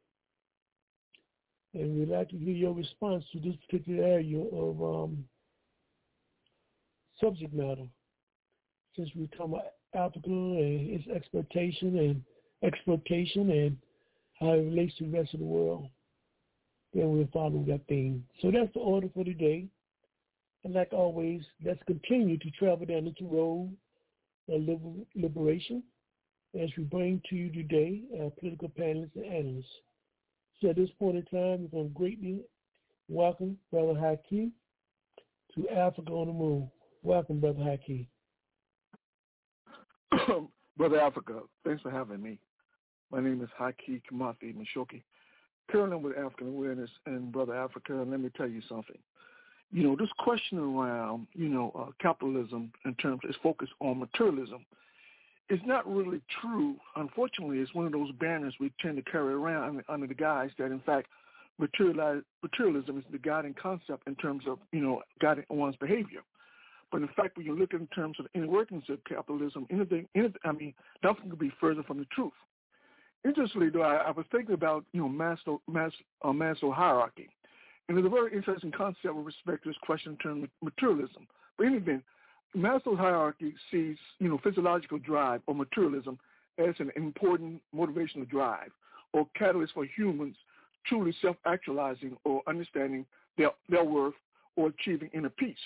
and 1.72 1.98
we'd 1.98 2.08
like 2.08 2.28
to 2.30 2.36
hear 2.36 2.54
your 2.54 2.74
response 2.74 3.24
to 3.32 3.40
this 3.40 3.54
particular 3.66 4.04
area 4.04 4.42
of 4.52 4.82
um, 4.82 5.24
subject 7.20 7.54
matter. 7.54 7.86
Since 8.96 9.10
we 9.14 9.30
come 9.36 9.54
Africa 9.94 10.28
and 10.28 10.90
its 10.90 11.06
exploitation 11.08 11.98
and 11.98 12.22
exploitation 12.64 13.50
and 13.50 13.76
how 14.40 14.52
it 14.52 14.64
relates 14.64 14.96
to 14.98 15.04
the 15.04 15.16
rest 15.16 15.32
of 15.32 15.40
the 15.40 15.46
world, 15.46 15.86
then 16.92 17.12
we'll 17.12 17.28
follow 17.32 17.64
that 17.68 17.82
theme. 17.88 18.24
So 18.42 18.50
that's 18.50 18.72
the 18.74 18.80
order 18.80 19.08
for 19.14 19.24
today. 19.24 19.68
And 20.64 20.74
like 20.74 20.92
always, 20.92 21.42
let's 21.64 21.82
continue 21.86 22.36
to 22.38 22.50
travel 22.50 22.84
down 22.84 23.04
this 23.04 23.14
road 23.20 23.70
Uh, 24.50 24.72
of 24.72 24.80
liberation 25.14 25.82
as 26.60 26.68
we 26.76 26.82
bring 26.82 27.22
to 27.28 27.36
you 27.36 27.52
today 27.52 28.00
our 28.20 28.30
political 28.30 28.68
panelists 28.68 29.14
and 29.14 29.24
analysts. 29.24 29.66
So 30.60 30.70
at 30.70 30.76
this 30.76 30.90
point 30.98 31.16
in 31.16 31.22
time, 31.24 31.62
we're 31.62 31.68
going 31.68 31.88
to 31.88 31.94
greatly 31.94 32.40
welcome 33.08 33.56
Brother 33.70 33.94
Haki 33.94 34.50
to 35.54 35.68
Africa 35.68 36.10
on 36.10 36.26
the 36.26 36.32
Move. 36.32 36.64
Welcome, 37.02 37.40
Brother 37.40 37.60
Haki. 37.60 38.06
Brother 40.76 41.00
Africa, 41.00 41.40
thanks 41.64 41.82
for 41.82 41.90
having 41.90 42.20
me. 42.20 42.38
My 43.12 43.20
name 43.20 43.42
is 43.42 43.48
Haki 43.60 44.02
Kimathi 44.10 44.54
Mishoki, 44.54 45.02
currently 45.70 45.96
with 45.98 46.18
African 46.18 46.48
Awareness 46.48 46.90
and 47.06 47.30
Brother 47.30 47.54
Africa, 47.54 48.00
and 48.00 48.10
let 48.10 48.20
me 48.20 48.30
tell 48.36 48.48
you 48.48 48.62
something. 48.68 48.98
You 49.72 49.84
know, 49.84 49.96
this 49.96 50.10
question 50.18 50.58
around, 50.58 51.28
you 51.34 51.48
know, 51.48 51.72
uh, 51.78 51.92
capitalism 52.00 52.72
in 52.84 52.94
terms 52.96 53.20
is 53.28 53.36
focused 53.42 53.72
on 53.80 54.00
materialism 54.00 54.64
is 55.48 55.60
not 55.64 55.86
really 55.86 56.20
true. 56.40 56.76
Unfortunately, 56.96 57.58
it's 57.58 57.74
one 57.74 57.86
of 57.86 57.92
those 57.92 58.10
banners 58.12 58.54
we 58.60 58.72
tend 58.80 58.96
to 58.96 59.10
carry 59.10 59.32
around 59.32 59.82
under 59.88 60.06
the 60.06 60.14
guise 60.14 60.50
that, 60.58 60.66
in 60.66 60.80
fact, 60.80 61.08
materialism 61.58 62.98
is 62.98 63.04
the 63.12 63.18
guiding 63.18 63.54
concept 63.60 64.06
in 64.06 64.14
terms 64.16 64.44
of, 64.46 64.58
you 64.72 64.80
know, 64.80 65.02
guiding 65.20 65.44
one's 65.50 65.76
behavior. 65.76 66.20
But 66.90 67.02
in 67.02 67.08
fact, 67.16 67.36
when 67.36 67.46
you 67.46 67.56
look 67.56 67.72
in 67.72 67.86
terms 67.88 68.18
of 68.18 68.26
the 68.34 68.46
workings 68.46 68.84
of 68.88 68.98
capitalism, 69.04 69.66
anything, 69.70 70.08
anything 70.14 70.40
I 70.44 70.52
mean, 70.52 70.74
nothing 71.04 71.30
could 71.30 71.38
be 71.38 71.52
further 71.60 71.82
from 71.82 71.98
the 71.98 72.06
truth. 72.06 72.32
Interestingly, 73.24 73.68
though, 73.68 73.82
I, 73.82 73.96
I 73.96 74.10
was 74.10 74.26
thinking 74.32 74.54
about, 74.54 74.84
you 74.92 75.02
know, 75.02 75.08
Maslow, 75.08 75.60
Mas, 75.68 75.92
uh, 76.22 76.28
Maslow 76.28 76.72
hierarchy. 76.72 77.28
And 77.90 77.98
it's 77.98 78.06
a 78.06 78.08
very 78.08 78.32
interesting 78.32 78.70
concept 78.70 79.12
with 79.16 79.26
respect 79.26 79.64
to 79.64 79.70
this 79.70 79.76
question 79.82 80.12
in 80.12 80.18
terms 80.18 80.44
of 80.44 80.50
materialism. 80.62 81.26
But 81.58 81.66
in 81.66 81.72
any 81.72 81.82
event, 81.82 82.04
Maslow's 82.56 83.00
hierarchy 83.00 83.52
sees, 83.68 83.96
you 84.20 84.28
know, 84.28 84.38
physiological 84.44 85.00
drive 85.00 85.40
or 85.48 85.56
materialism 85.56 86.16
as 86.56 86.76
an 86.78 86.92
important 86.94 87.60
motivational 87.74 88.30
drive 88.30 88.70
or 89.12 89.26
catalyst 89.36 89.72
for 89.72 89.84
humans 89.86 90.36
truly 90.86 91.12
self-actualizing 91.20 92.16
or 92.22 92.42
understanding 92.46 93.04
their, 93.36 93.50
their 93.68 93.82
worth 93.82 94.14
or 94.54 94.68
achieving 94.68 95.10
inner 95.12 95.28
peace. 95.28 95.58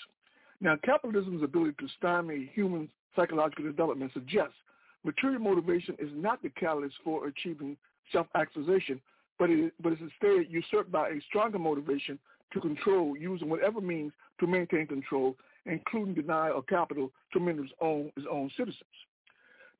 Now, 0.59 0.77
capitalism's 0.83 1.43
ability 1.43 1.75
to 1.79 1.87
stymie 1.99 2.49
human 2.55 2.89
psychological 3.15 3.65
development 3.65 4.13
suggests 4.15 4.55
material 5.03 5.41
motivation 5.41 5.95
is 5.99 6.09
not 6.15 6.41
the 6.41 6.49
catalyst 6.49 6.95
for 7.03 7.27
achieving 7.27 7.77
self-actualization, 8.11 8.99
but 9.39 9.49
it, 9.49 9.73
but 9.81 9.93
is 9.93 9.99
instead 10.01 10.45
usurped 10.49 10.91
by 10.91 11.09
a 11.09 11.21
stronger 11.27 11.59
motivation 11.59 12.19
to 12.53 12.61
control 12.61 13.15
using 13.17 13.49
whatever 13.49 13.81
means 13.81 14.11
to 14.39 14.47
maintain 14.47 14.87
control, 14.87 15.35
including 15.65 16.13
denial 16.13 16.57
of 16.59 16.67
capital 16.67 17.11
to 17.33 17.39
many 17.39 17.59
of 17.59 17.65
his 17.65 17.73
own, 17.81 18.11
his 18.15 18.25
own 18.31 18.49
citizens. 18.57 18.83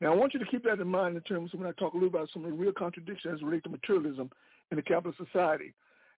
Now, 0.01 0.11
I 0.11 0.15
want 0.15 0.33
you 0.33 0.39
to 0.39 0.45
keep 0.45 0.63
that 0.65 0.79
in 0.79 0.87
mind 0.87 1.15
in 1.15 1.21
terms 1.21 1.53
of 1.53 1.59
when 1.59 1.69
I 1.69 1.71
talk 1.73 1.93
a 1.93 1.97
little 1.97 2.09
about 2.09 2.29
some 2.33 2.43
of 2.43 2.51
the 2.51 2.57
real 2.57 2.73
contradictions 2.73 3.35
as 3.35 3.41
related 3.41 3.65
to 3.65 3.69
materialism 3.69 4.29
in 4.71 4.77
the 4.77 4.83
capitalist 4.83 5.19
society. 5.19 5.73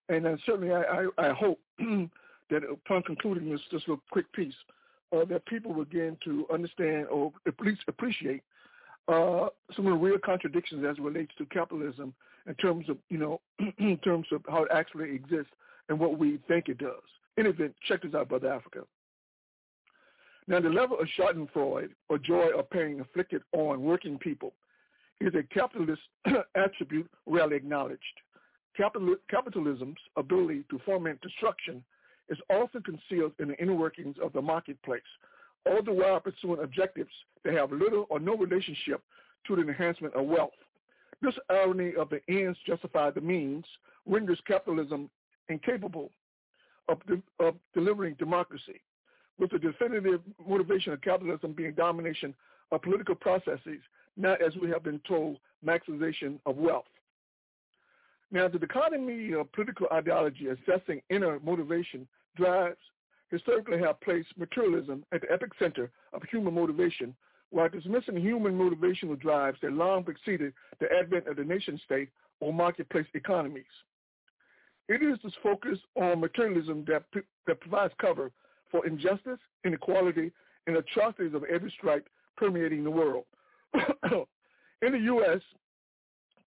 And 0.09 0.25
then 0.25 0.39
certainly 0.45 0.73
I, 0.73 0.81
I, 0.81 1.29
I 1.29 1.33
hope 1.33 1.59
that 1.79 2.63
upon 2.63 3.03
concluding 3.03 3.51
this, 3.51 3.61
this 3.71 3.81
little 3.87 4.01
quick 4.09 4.31
piece, 4.33 4.53
uh, 5.15 5.25
that 5.25 5.45
people 5.45 5.73
begin 5.73 6.17
to 6.23 6.45
understand 6.51 7.07
or 7.07 7.31
at 7.45 7.53
least 7.61 7.81
appreciate 7.87 8.41
uh, 9.07 9.47
some 9.75 9.87
of 9.87 9.93
the 9.93 9.97
real 9.97 10.17
contradictions 10.23 10.83
as 10.87 10.97
it 10.97 11.01
relates 11.01 11.31
to 11.37 11.45
capitalism 11.45 12.13
in 12.47 12.55
terms 12.55 12.89
of, 12.89 12.97
you 13.09 13.17
know, 13.17 13.41
in 13.77 13.97
terms 13.97 14.27
of 14.31 14.41
how 14.49 14.63
it 14.63 14.69
actually 14.73 15.13
exists 15.13 15.51
and 15.89 15.99
what 15.99 16.17
we 16.17 16.39
think 16.47 16.67
it 16.69 16.77
does. 16.77 16.91
In 17.37 17.45
any 17.45 17.53
event, 17.53 17.75
check 17.87 18.01
this 18.01 18.13
out, 18.13 18.29
Brother 18.29 18.51
Africa. 18.51 18.81
Now, 20.47 20.61
the 20.61 20.69
level 20.69 20.97
of 20.99 21.07
schadenfreude 21.17 21.89
or 22.09 22.17
joy 22.17 22.49
or 22.55 22.63
pain 22.63 22.99
inflicted 22.99 23.41
on 23.51 23.81
working 23.81 24.17
people 24.17 24.53
is 25.19 25.33
a 25.35 25.43
capitalist 25.53 26.01
attribute 26.55 27.09
rarely 27.25 27.57
acknowledged. 27.57 28.01
Capital, 28.75 29.15
capitalism's 29.29 29.97
ability 30.15 30.63
to 30.69 30.79
foment 30.85 31.19
destruction 31.21 31.83
is 32.29 32.37
often 32.49 32.81
concealed 32.83 33.33
in 33.39 33.49
the 33.49 33.55
inner 33.55 33.73
workings 33.73 34.15
of 34.23 34.31
the 34.33 34.41
marketplace, 34.41 35.01
all 35.67 35.83
the 35.83 35.91
while 35.91 36.19
pursuing 36.19 36.63
objectives 36.63 37.11
that 37.43 37.53
have 37.53 37.71
little 37.71 38.05
or 38.09 38.19
no 38.19 38.35
relationship 38.35 39.01
to 39.45 39.55
the 39.55 39.61
enhancement 39.61 40.13
of 40.13 40.25
wealth. 40.25 40.51
This 41.21 41.33
irony 41.49 41.93
of 41.95 42.09
the 42.09 42.21
ends 42.29 42.57
justify 42.65 43.11
the 43.11 43.21
means 43.21 43.65
renders 44.05 44.39
capitalism 44.47 45.09
incapable 45.49 46.11
of, 46.89 47.05
de- 47.05 47.21
of 47.39 47.55
delivering 47.73 48.15
democracy, 48.15 48.81
with 49.39 49.51
the 49.51 49.59
definitive 49.59 50.21
motivation 50.47 50.93
of 50.93 51.01
capitalism 51.01 51.53
being 51.53 51.73
domination 51.73 52.33
of 52.71 52.81
political 52.81 53.15
processes, 53.15 53.79
not 54.15 54.41
as 54.41 54.55
we 54.61 54.69
have 54.69 54.83
been 54.83 54.99
told, 55.07 55.37
maximization 55.65 56.39
of 56.45 56.57
wealth. 56.57 56.85
Now, 58.31 58.47
the 58.47 58.59
dichotomy 58.59 59.33
of 59.33 59.51
political 59.53 59.87
ideology 59.91 60.47
assessing 60.47 61.01
inner 61.09 61.39
motivation 61.39 62.07
drives 62.35 62.77
historically 63.29 63.79
have 63.79 63.99
placed 64.01 64.37
materialism 64.37 65.03
at 65.11 65.21
the 65.21 65.27
epicenter 65.27 65.89
of 66.13 66.23
human 66.23 66.53
motivation 66.53 67.15
while 67.49 67.69
dismissing 67.69 68.17
human 68.17 68.57
motivational 68.57 69.19
drives 69.19 69.57
that 69.61 69.71
long 69.71 70.03
preceded 70.03 70.53
the 70.79 70.87
advent 70.91 71.27
of 71.27 71.37
the 71.37 71.43
nation 71.43 71.79
state 71.85 72.09
or 72.39 72.53
marketplace 72.53 73.05
economies. 73.13 73.63
It 74.89 75.01
is 75.01 75.17
this 75.23 75.33
focus 75.43 75.79
on 75.95 76.19
materialism 76.19 76.85
that, 76.87 77.03
that 77.45 77.59
provides 77.59 77.93
cover 77.99 78.31
for 78.71 78.85
injustice, 78.85 79.39
inequality, 79.65 80.31
and 80.65 80.77
atrocities 80.77 81.33
of 81.33 81.43
every 81.45 81.71
stripe 81.77 82.07
permeating 82.35 82.83
the 82.83 82.91
world. 82.91 83.25
In 83.73 84.91
the 84.91 84.99
U.S., 84.99 85.41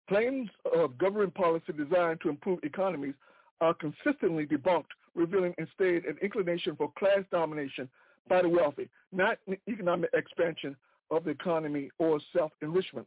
claims 0.08 0.48
of 0.76 0.98
government 0.98 1.34
policy 1.34 1.72
designed 1.72 2.20
to 2.22 2.28
improve 2.28 2.60
economies 2.62 3.14
are 3.60 3.74
consistently 3.74 4.46
debunked 4.46 4.84
revealing 5.14 5.54
instead 5.58 6.04
an 6.04 6.16
inclination 6.22 6.76
for 6.76 6.90
class 6.98 7.20
domination 7.30 7.88
by 8.28 8.42
the 8.42 8.48
wealthy, 8.48 8.88
not 9.12 9.38
economic 9.68 10.10
expansion 10.14 10.76
of 11.10 11.24
the 11.24 11.30
economy 11.30 11.90
or 11.98 12.20
self-enrichment. 12.36 13.06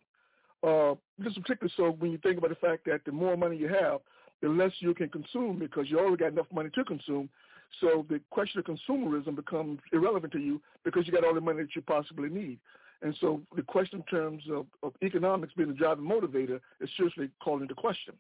Uh, 0.63 0.95
this 1.17 1.31
is 1.31 1.39
particularly 1.39 1.73
so 1.75 1.91
when 1.99 2.11
you 2.11 2.17
think 2.19 2.37
about 2.37 2.49
the 2.49 2.55
fact 2.55 2.85
that 2.85 3.01
the 3.05 3.11
more 3.11 3.35
money 3.37 3.57
you 3.57 3.67
have, 3.67 3.99
the 4.41 4.49
less 4.49 4.71
you 4.79 4.93
can 4.93 5.09
consume 5.09 5.57
because 5.57 5.89
you 5.89 5.99
already 5.99 6.17
got 6.17 6.31
enough 6.31 6.47
money 6.53 6.69
to 6.75 6.83
consume. 6.83 7.29
So 7.81 8.05
the 8.09 8.21
question 8.29 8.59
of 8.59 8.65
consumerism 8.65 9.35
becomes 9.35 9.79
irrelevant 9.91 10.33
to 10.33 10.39
you 10.39 10.61
because 10.83 11.07
you 11.07 11.13
got 11.13 11.25
all 11.25 11.33
the 11.33 11.41
money 11.41 11.63
that 11.63 11.75
you 11.75 11.81
possibly 11.81 12.29
need. 12.29 12.59
And 13.01 13.15
so 13.19 13.41
the 13.55 13.61
question 13.61 13.99
in 13.99 14.05
terms 14.05 14.43
of, 14.51 14.65
of 14.81 14.93
economics 15.03 15.53
being 15.55 15.69
the 15.69 15.75
driving 15.75 16.05
motivator 16.05 16.59
is 16.79 16.89
seriously 16.95 17.29
called 17.41 17.61
into 17.61 17.73
question. 17.73 18.13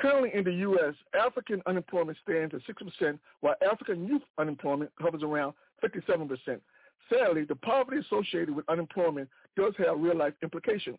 Currently 0.00 0.30
in 0.34 0.44
the 0.44 0.52
U.S., 0.52 0.94
African 1.18 1.62
unemployment 1.66 2.18
stands 2.22 2.54
at 2.54 2.62
6%, 2.62 3.18
while 3.40 3.54
African 3.64 4.06
youth 4.06 4.22
unemployment 4.38 4.90
hovers 4.98 5.22
around 5.22 5.54
57%. 5.82 6.60
Sadly, 7.12 7.44
the 7.44 7.54
poverty 7.56 7.98
associated 7.98 8.54
with 8.54 8.68
unemployment 8.68 9.28
does 9.56 9.74
have 9.78 10.00
real-life 10.00 10.34
implications. 10.42 10.98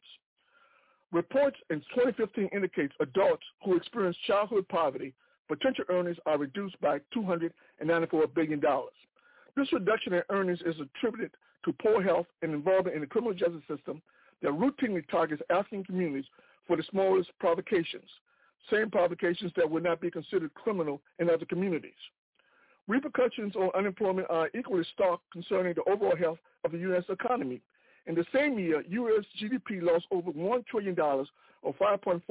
Reports 1.12 1.58
in 1.70 1.80
2015 1.96 2.50
indicates 2.54 2.94
adults 3.00 3.44
who 3.64 3.76
experience 3.76 4.18
childhood 4.28 4.68
poverty, 4.70 5.14
potential 5.48 5.86
earnings 5.90 6.18
are 6.26 6.38
reduced 6.38 6.80
by 6.80 7.00
$294 7.16 7.52
billion. 8.34 8.62
This 9.56 9.72
reduction 9.74 10.14
in 10.14 10.24
earnings 10.30 10.60
is 10.66 10.76
attributed 10.80 11.32
to 11.66 11.74
poor 11.74 12.02
health 12.02 12.28
and 12.42 12.54
involvement 12.54 12.96
in 12.96 13.02
the 13.02 13.08
criminal 13.08 13.34
justice 13.34 13.64
system 13.68 14.02
that 14.42 14.52
routinely 14.52 15.08
targets 15.10 15.42
African 15.50 15.84
communities 15.84 16.26
for 16.68 16.78
the 16.78 16.84
smallest 16.92 17.32
provocations 17.40 18.10
same 18.72 18.90
provocations 18.90 19.52
that 19.56 19.70
would 19.70 19.84
not 19.84 20.02
be 20.02 20.12
considered 20.12 20.54
criminal 20.54 21.02
in 21.20 21.30
other 21.30 21.46
communities. 21.46 21.94
Repercussions 22.88 23.56
on 23.56 23.72
unemployment 23.76 24.30
are 24.30 24.50
equally 24.58 24.86
stark 24.94 25.20
concerning 25.34 25.74
the 25.74 25.84
overall 25.92 26.16
health 26.16 26.38
of 26.64 26.72
the 26.72 26.78
U.S. 26.80 27.04
economy. 27.10 27.62
In 28.06 28.14
the 28.14 28.26
same 28.34 28.60
year, 28.60 28.84
U.S. 28.88 29.26
GDP 29.42 29.82
lost 29.82 30.06
over 30.12 30.32
$1 30.32 30.66
trillion 30.68 30.98
or 31.00 31.74
5.4% 31.74 32.22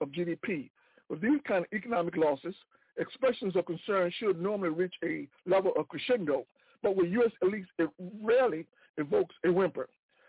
of 0.00 0.08
GDP. 0.08 0.70
With 1.08 1.20
these 1.20 1.40
kind 1.46 1.64
of 1.64 1.72
economic 1.72 2.16
losses, 2.16 2.54
expressions 2.96 3.56
of 3.56 3.66
concern 3.66 4.12
should 4.18 4.40
normally 4.40 4.70
reach 4.70 4.94
a 5.04 5.26
level 5.46 5.72
of 5.76 5.88
crescendo, 5.88 6.46
but 6.82 6.94
with 6.94 7.10
U.S. 7.10 7.32
elites, 7.42 7.66
it 7.78 7.90
rarely 8.22 8.66
evokes 8.98 9.34
a 9.44 9.52
whimper. 9.52 9.88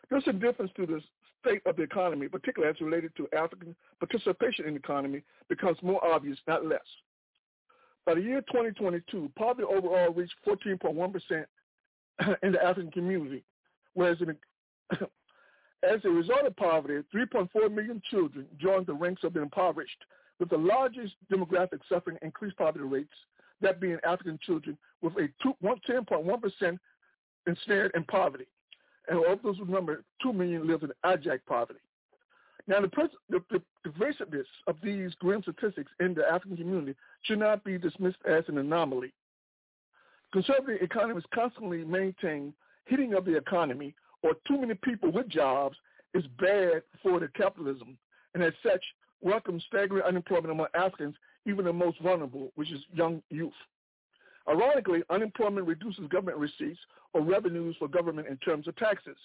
There's 0.09 0.27
a 0.27 0.33
difference 0.33 0.71
to 0.77 0.87
the 0.87 1.01
state 1.43 1.61
of 1.65 1.75
the 1.75 1.83
economy, 1.83 2.27
particularly 2.27 2.73
as 2.73 2.81
related 2.81 3.15
to 3.17 3.27
African 3.35 3.75
participation 3.99 4.65
in 4.65 4.73
the 4.73 4.79
economy, 4.79 5.23
becomes 5.47 5.77
more 5.81 6.03
obvious, 6.05 6.37
not 6.47 6.65
less. 6.65 6.79
By 8.05 8.15
the 8.15 8.21
year 8.21 8.41
2022, 8.41 9.31
poverty 9.37 9.67
overall 9.69 10.11
reached 10.13 10.35
14.1% 10.47 11.45
in 12.43 12.51
the 12.51 12.63
African 12.63 12.91
community, 12.91 13.43
whereas 13.93 14.17
in 14.21 14.35
as 15.83 15.99
a 16.03 16.09
result 16.09 16.45
of 16.45 16.55
poverty, 16.55 17.05
3.4 17.13 17.73
million 17.73 18.01
children 18.09 18.45
joined 18.57 18.87
the 18.87 18.93
ranks 18.93 19.23
of 19.23 19.33
the 19.33 19.41
impoverished, 19.41 20.03
with 20.39 20.49
the 20.49 20.57
largest 20.57 21.13
demographic 21.31 21.79
suffering 21.87 22.17
increased 22.21 22.57
poverty 22.57 22.83
rates, 22.83 23.13
that 23.61 23.79
being 23.79 23.97
African 24.05 24.39
children, 24.45 24.77
with 25.01 25.13
a 25.17 25.29
10.1% 25.43 26.79
ensnared 27.47 27.91
in 27.95 28.03
poverty. 28.05 28.47
And 29.09 29.25
of 29.25 29.41
those 29.41 29.59
remember, 29.59 30.03
2 30.21 30.33
million 30.33 30.67
live 30.67 30.83
in 30.83 30.91
abject 31.03 31.45
poverty. 31.47 31.79
Now, 32.67 32.81
the, 32.81 33.09
the, 33.29 33.41
the 33.49 33.61
pervasiveness 33.83 34.45
of 34.67 34.75
these 34.83 35.11
grim 35.15 35.41
statistics 35.41 35.91
in 35.99 36.13
the 36.13 36.23
African 36.25 36.57
community 36.57 36.95
should 37.23 37.39
not 37.39 37.63
be 37.63 37.79
dismissed 37.79 38.19
as 38.29 38.43
an 38.47 38.59
anomaly. 38.59 39.11
Conservative 40.31 40.81
economists 40.81 41.25
constantly 41.33 41.83
maintain 41.83 42.53
hitting 42.85 43.15
of 43.15 43.25
the 43.25 43.35
economy 43.35 43.95
or 44.21 44.33
too 44.47 44.59
many 44.59 44.75
people 44.75 45.11
with 45.11 45.27
jobs 45.29 45.75
is 46.13 46.23
bad 46.39 46.83
for 47.01 47.19
the 47.19 47.27
capitalism, 47.29 47.97
and 48.33 48.43
as 48.43 48.53
such, 48.63 48.83
welcome 49.21 49.61
staggering 49.67 50.03
unemployment 50.03 50.51
among 50.51 50.67
Africans, 50.75 51.15
even 51.45 51.65
the 51.65 51.73
most 51.73 51.99
vulnerable, 52.01 52.51
which 52.55 52.71
is 52.71 52.79
young 52.93 53.21
youth. 53.29 53.53
Ironically, 54.47 55.03
unemployment 55.09 55.67
reduces 55.67 56.07
government 56.07 56.37
receipts 56.37 56.79
or 57.13 57.21
revenues 57.21 57.75
for 57.77 57.87
government 57.87 58.27
in 58.27 58.37
terms 58.37 58.67
of 58.67 58.75
taxes. 58.77 59.17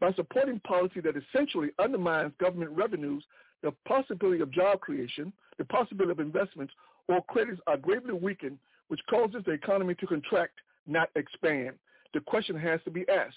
By 0.00 0.12
supporting 0.14 0.60
policy 0.60 1.00
that 1.00 1.14
essentially 1.16 1.70
undermines 1.78 2.32
government 2.40 2.70
revenues, 2.72 3.24
the 3.62 3.72
possibility 3.86 4.40
of 4.40 4.50
job 4.50 4.80
creation, 4.80 5.32
the 5.58 5.64
possibility 5.64 6.12
of 6.12 6.20
investments, 6.20 6.72
or 7.08 7.22
credits 7.24 7.60
are 7.66 7.76
greatly 7.76 8.14
weakened, 8.14 8.58
which 8.88 9.00
causes 9.08 9.42
the 9.44 9.52
economy 9.52 9.94
to 9.96 10.06
contract, 10.06 10.54
not 10.86 11.10
expand. 11.16 11.72
The 12.14 12.20
question 12.20 12.56
has 12.58 12.80
to 12.84 12.90
be 12.90 13.04
asked. 13.08 13.34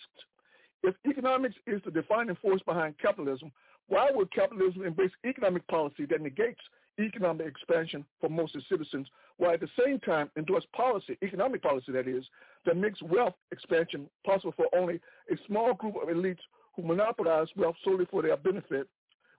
If 0.84 0.96
economics 1.08 1.56
is 1.68 1.82
the 1.86 1.92
defining 1.92 2.36
force 2.36 2.62
behind 2.66 2.98
capitalism, 2.98 3.52
why 3.88 4.10
would 4.12 4.32
capitalism 4.34 4.86
embrace 4.86 5.12
economic 5.26 5.68
policy 5.68 6.06
that 6.06 6.22
negates 6.22 6.62
economic 7.00 7.48
expansion 7.48 8.06
for 8.22 8.30
most 8.30 8.56
of 8.56 8.64
citizens, 8.70 9.08
while 9.38 9.52
at 9.52 9.60
the 9.60 9.70
same 9.84 10.00
time 10.00 10.30
endorse 10.38 10.66
policy, 10.76 11.18
economic 11.24 11.62
policy 11.62 11.92
that 11.92 12.08
is, 12.08 12.24
that 12.66 12.78
makes 12.78 13.02
wealth 13.02 13.34
expansion 13.52 14.08
possible 14.26 14.54
for 14.56 14.68
only 14.76 15.00
a 15.32 15.36
small 15.48 15.74
group 15.74 15.96
of 15.96 16.10
elites 16.10 16.40
who 16.76 16.84
monopolize 16.84 17.48
wealth 17.56 17.76
solely 17.84 18.06
for 18.06 18.22
their 18.22 18.38
benefit, 18.38 18.88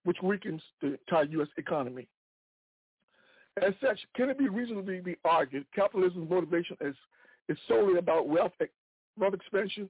which 0.05 0.19
weakens 0.23 0.63
the 0.81 0.99
entire 0.99 1.25
U.S. 1.25 1.49
economy. 1.57 2.07
As 3.63 3.73
such, 3.81 4.01
can 4.17 4.31
it 4.31 4.39
be 4.39 4.49
reasonably 4.49 5.01
be 5.01 5.17
argued 5.25 5.67
capitalism's 5.75 6.29
motivation 6.29 6.77
is, 6.81 6.97
is 7.49 7.57
solely 7.69 7.99
about 7.99 8.29
wealth, 8.29 8.53
wealth 9.17 9.35
expansion? 9.35 9.89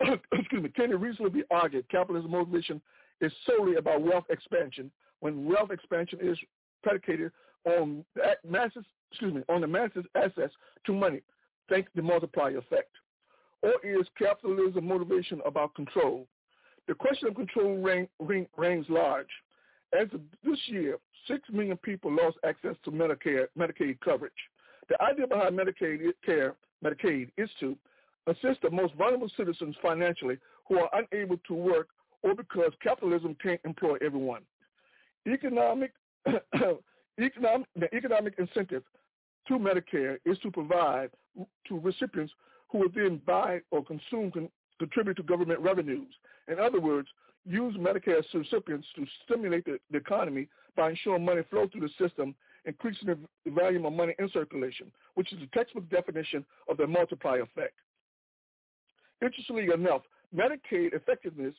Excuse 0.00 0.62
me. 0.62 0.68
Can 0.70 0.92
it 0.92 1.00
reasonably 1.00 1.40
be 1.40 1.46
argued 1.50 1.88
capitalism's 1.88 2.30
motivation 2.30 2.80
is 3.20 3.32
solely 3.46 3.76
about 3.76 4.02
wealth 4.02 4.24
expansion 4.30 4.90
when 5.20 5.46
wealth 5.46 5.70
expansion 5.70 6.18
is 6.22 6.38
predicated 6.84 7.32
on 7.64 8.04
masses, 8.48 8.84
excuse 9.10 9.34
me, 9.34 9.42
on 9.48 9.62
the 9.62 9.66
masses' 9.66 10.04
access 10.14 10.50
to 10.86 10.92
money, 10.92 11.22
thanks 11.68 11.90
to 11.92 11.96
the 11.96 12.06
multiplier 12.06 12.58
effect? 12.58 12.90
Or 13.62 13.74
is 13.82 14.06
capitalism 14.18 14.86
motivation 14.86 15.40
about 15.46 15.74
control? 15.74 16.26
The 16.86 16.94
question 16.94 17.28
of 17.28 17.34
control 17.34 17.78
reign, 17.78 18.06
reign, 18.20 18.46
reigns 18.56 18.86
large. 18.90 19.30
As 19.98 20.08
of 20.12 20.20
this 20.44 20.58
year, 20.66 20.98
6 21.28 21.40
million 21.50 21.78
people 21.78 22.12
lost 22.12 22.36
access 22.44 22.76
to 22.84 22.90
Medicare, 22.90 23.46
Medicaid 23.58 23.98
coverage. 24.00 24.32
The 24.90 25.00
idea 25.02 25.26
behind 25.26 25.58
Medicaid 25.58 26.12
care, 26.26 26.54
Medicaid 26.84 27.30
is 27.38 27.48
to 27.60 27.76
assist 28.26 28.60
the 28.62 28.70
most 28.70 28.94
vulnerable 28.94 29.30
citizens 29.36 29.76
financially 29.80 30.36
who 30.68 30.78
are 30.78 30.90
unable 30.92 31.38
to 31.48 31.54
work 31.54 31.88
or 32.22 32.34
because 32.34 32.72
capitalism 32.82 33.34
can't 33.42 33.60
employ 33.64 33.96
everyone. 34.04 34.42
Economic, 35.26 35.92
economic, 37.20 37.66
the 37.76 37.94
economic 37.94 38.34
incentive 38.38 38.82
to 39.48 39.54
Medicare 39.54 40.18
is 40.24 40.38
to 40.38 40.50
provide 40.50 41.10
to 41.68 41.78
recipients 41.80 42.32
who 42.70 42.78
will 42.78 42.88
then 42.94 43.20
buy 43.26 43.60
or 43.70 43.84
consume, 43.84 44.30
con, 44.30 44.48
contribute 44.78 45.16
to 45.16 45.22
government 45.22 45.60
revenues. 45.60 46.12
In 46.48 46.58
other 46.58 46.80
words, 46.80 47.08
use 47.44 47.76
Medicare 47.76 48.22
recipients 48.32 48.86
to 48.96 49.06
stimulate 49.24 49.64
the, 49.64 49.78
the 49.90 49.98
economy 49.98 50.48
by 50.76 50.90
ensuring 50.90 51.24
money 51.24 51.42
flow 51.50 51.68
through 51.68 51.82
the 51.82 52.08
system, 52.08 52.34
increasing 52.64 53.08
the 53.08 53.50
volume 53.50 53.84
of 53.84 53.92
money 53.92 54.14
in 54.18 54.28
circulation, 54.30 54.90
which 55.14 55.32
is 55.32 55.38
the 55.40 55.46
textbook 55.48 55.88
definition 55.90 56.44
of 56.68 56.76
the 56.76 56.86
multiplier 56.86 57.42
effect. 57.42 57.74
Interestingly 59.22 59.68
enough, 59.72 60.02
Medicaid 60.34 60.94
effectiveness 60.94 61.54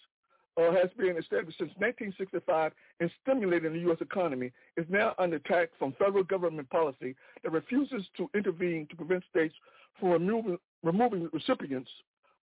uh, 0.58 0.72
has 0.72 0.89
been 0.98 1.18
established 1.18 1.58
since 1.58 1.72
1965 1.78 2.72
and 3.00 3.12
stimulating 3.22 3.74
the 3.74 3.80
U.S. 3.80 3.98
economy 4.02 4.52
is 4.78 4.86
now 4.89 5.13
under 5.18 5.38
attack 5.38 5.70
from 5.78 5.94
federal 6.00 6.24
government 6.24 6.70
policy 6.70 7.15
that 7.44 7.52
refuses 7.52 8.06
to 8.18 8.30
intervene 8.34 8.88
to 8.89 8.96
prevent 8.96 9.24
states 9.30 9.54
from 10.00 10.12
removing, 10.12 10.58
removing 10.84 11.30
recipients 11.34 11.89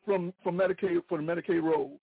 from, 0.05 0.33
from 0.43 0.57
Medicaid 0.57 1.01
for 1.09 1.19
the 1.19 1.25
Medicaid 1.25 1.63
rolls. 1.63 2.01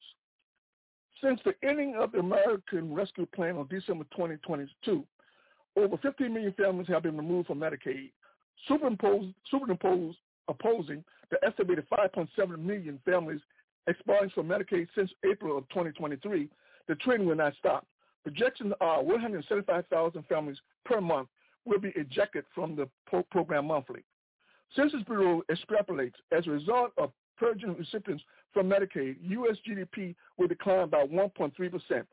Since 1.22 1.42
the 1.44 1.54
ending 1.68 1.96
of 1.96 2.12
the 2.12 2.20
American 2.20 2.94
Rescue 2.94 3.26
Plan 3.26 3.58
on 3.58 3.68
December 3.68 4.06
2022, 4.16 5.04
over 5.76 5.98
15 5.98 6.34
million 6.34 6.54
families 6.54 6.88
have 6.88 7.04
been 7.04 7.18
removed 7.18 7.48
from 7.48 7.60
Medicaid, 7.60 8.12
superimposed, 8.68 9.34
superimposed 9.50 10.18
opposing 10.48 11.04
the 11.30 11.38
estimated 11.46 11.86
5.7 11.90 12.60
million 12.60 13.00
families 13.04 13.42
expunged 13.88 14.34
from 14.34 14.48
Medicaid 14.48 14.88
since 14.96 15.12
April 15.30 15.58
of 15.58 15.68
2023. 15.70 16.50
The 16.88 16.96
trend 16.96 17.26
will 17.26 17.36
not 17.36 17.54
stop. 17.58 17.86
Projections 18.24 18.74
are 18.82 19.04
175,000 19.04 20.24
families 20.28 20.58
per 20.86 21.00
month 21.02 21.30
will 21.66 21.80
be 21.80 21.94
ejected 21.96 22.46
from 22.54 22.76
the 22.76 22.90
pro- 23.06 23.24
program 23.24 23.68
monthly. 23.68 24.04
Census 24.76 25.04
Bureau 25.04 25.42
extrapolates 25.50 26.16
as 26.32 26.48
a 26.48 26.52
result 26.52 26.92
of 26.98 27.12
purging 27.38 27.76
recipients 27.76 28.24
from 28.54 28.70
Medicaid, 28.70 29.18
U.S. 29.22 29.58
GDP 29.68 30.16
will 30.38 30.48
decline 30.48 30.90
by 30.90 31.06
1.3%. 31.06 32.06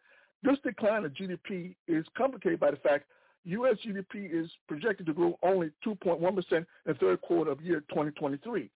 This 0.42 0.58
decline 0.62 1.04
of 1.04 1.12
GDP 1.14 1.74
is 1.88 2.04
complicated 2.16 2.60
by 2.60 2.70
the 2.70 2.76
fact 2.78 3.06
U.S. 3.44 3.76
GDP 3.84 4.30
is 4.32 4.50
projected 4.68 5.06
to 5.06 5.14
grow 5.14 5.38
only 5.42 5.70
2.1% 5.86 6.52
in 6.52 6.66
the 6.86 6.94
third 6.94 7.20
quarter 7.22 7.50
of 7.50 7.60
year 7.60 7.80
2023. 7.88 8.70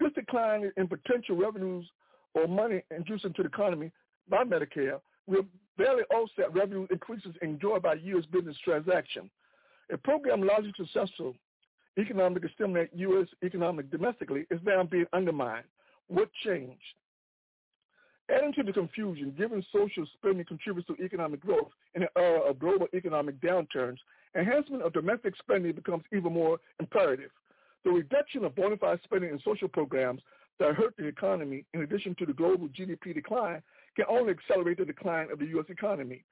This 0.00 0.12
decline 0.14 0.70
in 0.76 0.86
potential 0.88 1.36
revenues 1.36 1.90
or 2.38 2.48
money 2.48 2.82
introduced 2.90 3.24
into 3.24 3.42
the 3.42 3.48
economy 3.48 3.90
by 4.28 4.44
Medicare 4.44 5.00
will 5.26 5.44
barely 5.76 6.02
offset 6.04 6.52
revenue 6.54 6.86
increases 6.90 7.34
enjoyed 7.42 7.82
by 7.82 7.94
U.S. 7.94 8.24
business 8.26 8.56
transactions. 8.64 9.30
A 9.92 9.96
program 9.96 10.42
largely 10.42 10.72
successful 10.76 11.34
economic 11.98 12.42
stimulate 12.54 12.90
U.S. 12.94 13.28
economic 13.44 13.90
domestically 13.90 14.46
is 14.50 14.60
now 14.64 14.82
being 14.84 15.06
undermined. 15.12 15.64
What 16.08 16.30
changed? 16.44 16.80
Adding 18.30 18.52
to 18.54 18.62
the 18.62 18.72
confusion, 18.72 19.34
given 19.36 19.64
social 19.72 20.06
spending 20.14 20.44
contributes 20.44 20.86
to 20.88 21.02
economic 21.02 21.40
growth 21.40 21.70
in 21.94 22.02
an 22.02 22.08
era 22.16 22.40
of 22.40 22.58
global 22.58 22.86
economic 22.94 23.40
downturns, 23.40 23.96
enhancement 24.36 24.82
of 24.82 24.92
domestic 24.92 25.34
spending 25.38 25.72
becomes 25.72 26.04
even 26.12 26.34
more 26.34 26.58
imperative. 26.78 27.30
The 27.84 27.90
reduction 27.90 28.44
of 28.44 28.54
bona 28.54 28.76
fide 28.76 29.00
spending 29.04 29.30
in 29.30 29.40
social 29.44 29.68
programs 29.68 30.20
that 30.58 30.74
hurt 30.74 30.94
the 30.96 31.06
economy, 31.06 31.64
in 31.74 31.82
addition 31.82 32.14
to 32.16 32.26
the 32.26 32.32
global 32.32 32.68
GDP 32.68 33.14
decline, 33.14 33.62
can 33.96 34.06
only 34.08 34.32
accelerate 34.32 34.78
the 34.78 34.84
decline 34.84 35.30
of 35.30 35.38
the 35.38 35.46
U.S. 35.46 35.66
economy. 35.68 36.24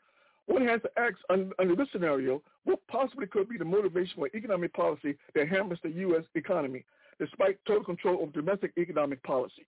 One 0.46 0.66
has 0.66 0.80
to 0.82 0.90
ask, 0.96 1.16
under 1.30 1.74
this 1.74 1.88
scenario, 1.92 2.42
what 2.64 2.78
possibly 2.88 3.26
could 3.26 3.48
be 3.48 3.58
the 3.58 3.64
motivation 3.64 4.14
for 4.16 4.28
economic 4.34 4.72
policy 4.74 5.16
that 5.34 5.48
hammers 5.48 5.78
the 5.82 5.90
U.S. 5.90 6.24
economy, 6.34 6.84
despite 7.18 7.58
total 7.66 7.84
control 7.84 8.22
of 8.22 8.32
domestic 8.32 8.72
economic 8.78 9.22
policy? 9.24 9.66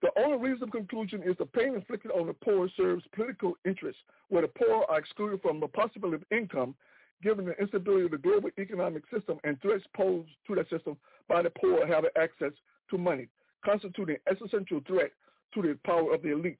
The 0.00 0.10
only 0.16 0.36
reasonable 0.50 0.78
conclusion 0.78 1.22
is 1.24 1.36
the 1.38 1.46
pain 1.46 1.74
inflicted 1.74 2.12
on 2.12 2.26
the 2.26 2.32
poor 2.32 2.68
serves 2.76 3.02
political 3.14 3.54
interests, 3.64 4.02
where 4.28 4.42
the 4.42 4.48
poor 4.48 4.84
are 4.88 4.98
excluded 4.98 5.42
from 5.42 5.58
the 5.58 5.66
possibility 5.66 6.16
of 6.16 6.24
income, 6.30 6.74
given 7.22 7.46
the 7.46 7.58
instability 7.58 8.04
of 8.04 8.12
the 8.12 8.18
global 8.18 8.50
economic 8.58 9.02
system 9.12 9.38
and 9.42 9.60
threats 9.60 9.84
posed 9.96 10.28
to 10.46 10.54
that 10.54 10.70
system 10.70 10.96
by 11.28 11.42
the 11.42 11.50
poor 11.50 11.84
having 11.86 12.10
access 12.16 12.52
to 12.90 12.98
money, 12.98 13.28
constituting 13.64 14.16
an 14.16 14.32
existential 14.32 14.80
threat 14.86 15.12
to 15.54 15.62
the 15.62 15.78
power 15.84 16.14
of 16.14 16.22
the 16.22 16.28
elites. 16.28 16.58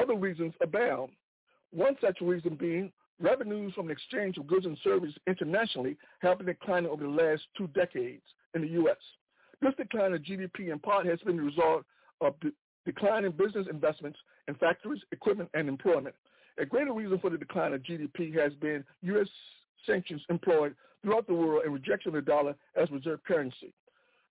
Other 0.00 0.14
reasons 0.14 0.54
abound. 0.60 1.12
One 1.72 1.96
such 2.00 2.20
reason 2.20 2.56
being 2.56 2.92
revenues 3.20 3.72
from 3.74 3.86
the 3.86 3.92
exchange 3.92 4.36
of 4.38 4.46
goods 4.46 4.66
and 4.66 4.76
services 4.82 5.16
internationally 5.26 5.96
have 6.20 6.38
been 6.38 6.46
declining 6.46 6.90
over 6.90 7.02
the 7.02 7.08
last 7.08 7.42
two 7.56 7.68
decades 7.68 8.22
in 8.54 8.62
the 8.62 8.68
U.S. 8.68 8.96
This 9.60 9.74
decline 9.76 10.12
of 10.12 10.22
GDP 10.22 10.72
in 10.72 10.78
part 10.80 11.06
has 11.06 11.20
been 11.20 11.36
the 11.36 11.42
result 11.42 11.84
of 12.20 12.34
the 12.42 12.52
decline 12.84 13.24
in 13.24 13.32
business 13.32 13.66
investments 13.70 14.18
in 14.48 14.54
factories, 14.56 15.02
equipment, 15.12 15.50
and 15.54 15.68
employment. 15.68 16.14
A 16.58 16.66
greater 16.66 16.92
reason 16.92 17.18
for 17.20 17.30
the 17.30 17.38
decline 17.38 17.72
of 17.72 17.82
GDP 17.82 18.34
has 18.38 18.52
been 18.54 18.84
U.S. 19.02 19.28
sanctions 19.86 20.22
employed 20.28 20.74
throughout 21.02 21.26
the 21.26 21.34
world 21.34 21.62
and 21.64 21.72
rejection 21.72 22.08
of 22.08 22.14
the 22.14 22.30
dollar 22.30 22.54
as 22.76 22.90
reserve 22.90 23.22
currency. 23.24 23.72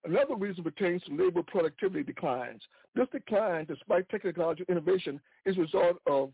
Another 0.04 0.36
reason 0.36 0.64
pertains 0.64 1.04
to 1.04 1.16
labor 1.16 1.44
productivity 1.44 2.04
declines. 2.04 2.62
This 2.96 3.08
decline, 3.12 3.66
despite 3.66 4.10
technological 4.10 4.66
innovation, 4.72 5.22
is 5.46 5.58
a 5.58 5.62
result 5.62 6.02
of 6.08 6.32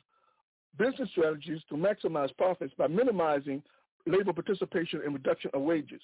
business 0.77 1.09
strategies 1.11 1.61
to 1.69 1.75
maximize 1.75 2.35
profits 2.37 2.73
by 2.77 2.87
minimizing 2.87 3.61
labor 4.05 4.31
participation 4.31 5.01
and 5.03 5.13
reduction 5.13 5.51
of 5.53 5.61
wages. 5.61 6.01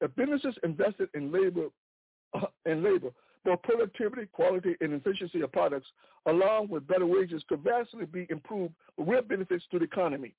If 0.00 0.14
businesses 0.16 0.54
invested 0.62 1.08
in 1.14 1.32
labor, 1.32 1.68
uh, 2.34 2.46
in 2.66 2.82
labor, 2.82 3.10
productivity, 3.56 4.26
quality, 4.26 4.76
and 4.80 4.92
efficiency 4.92 5.40
of 5.40 5.50
products, 5.52 5.86
along 6.26 6.68
with 6.68 6.86
better 6.86 7.06
wages, 7.06 7.42
could 7.48 7.60
vastly 7.60 8.04
be 8.04 8.26
improved 8.28 8.74
with 8.98 9.08
real 9.08 9.22
benefits 9.22 9.64
to 9.70 9.78
the 9.78 9.86
economy. 9.86 10.34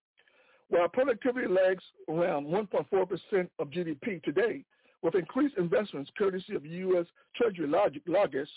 While 0.69 0.87
productivity 0.87 1.47
lags 1.47 1.83
around 2.07 2.45
1.4% 2.45 3.49
of 3.57 3.69
GDP 3.69 4.21
today, 4.21 4.63
with 5.01 5.15
increased 5.15 5.55
investments 5.57 6.11
courtesy 6.17 6.55
of 6.55 6.65
U.S. 6.65 7.05
Treasury 7.35 7.67
largesse, 8.07 8.49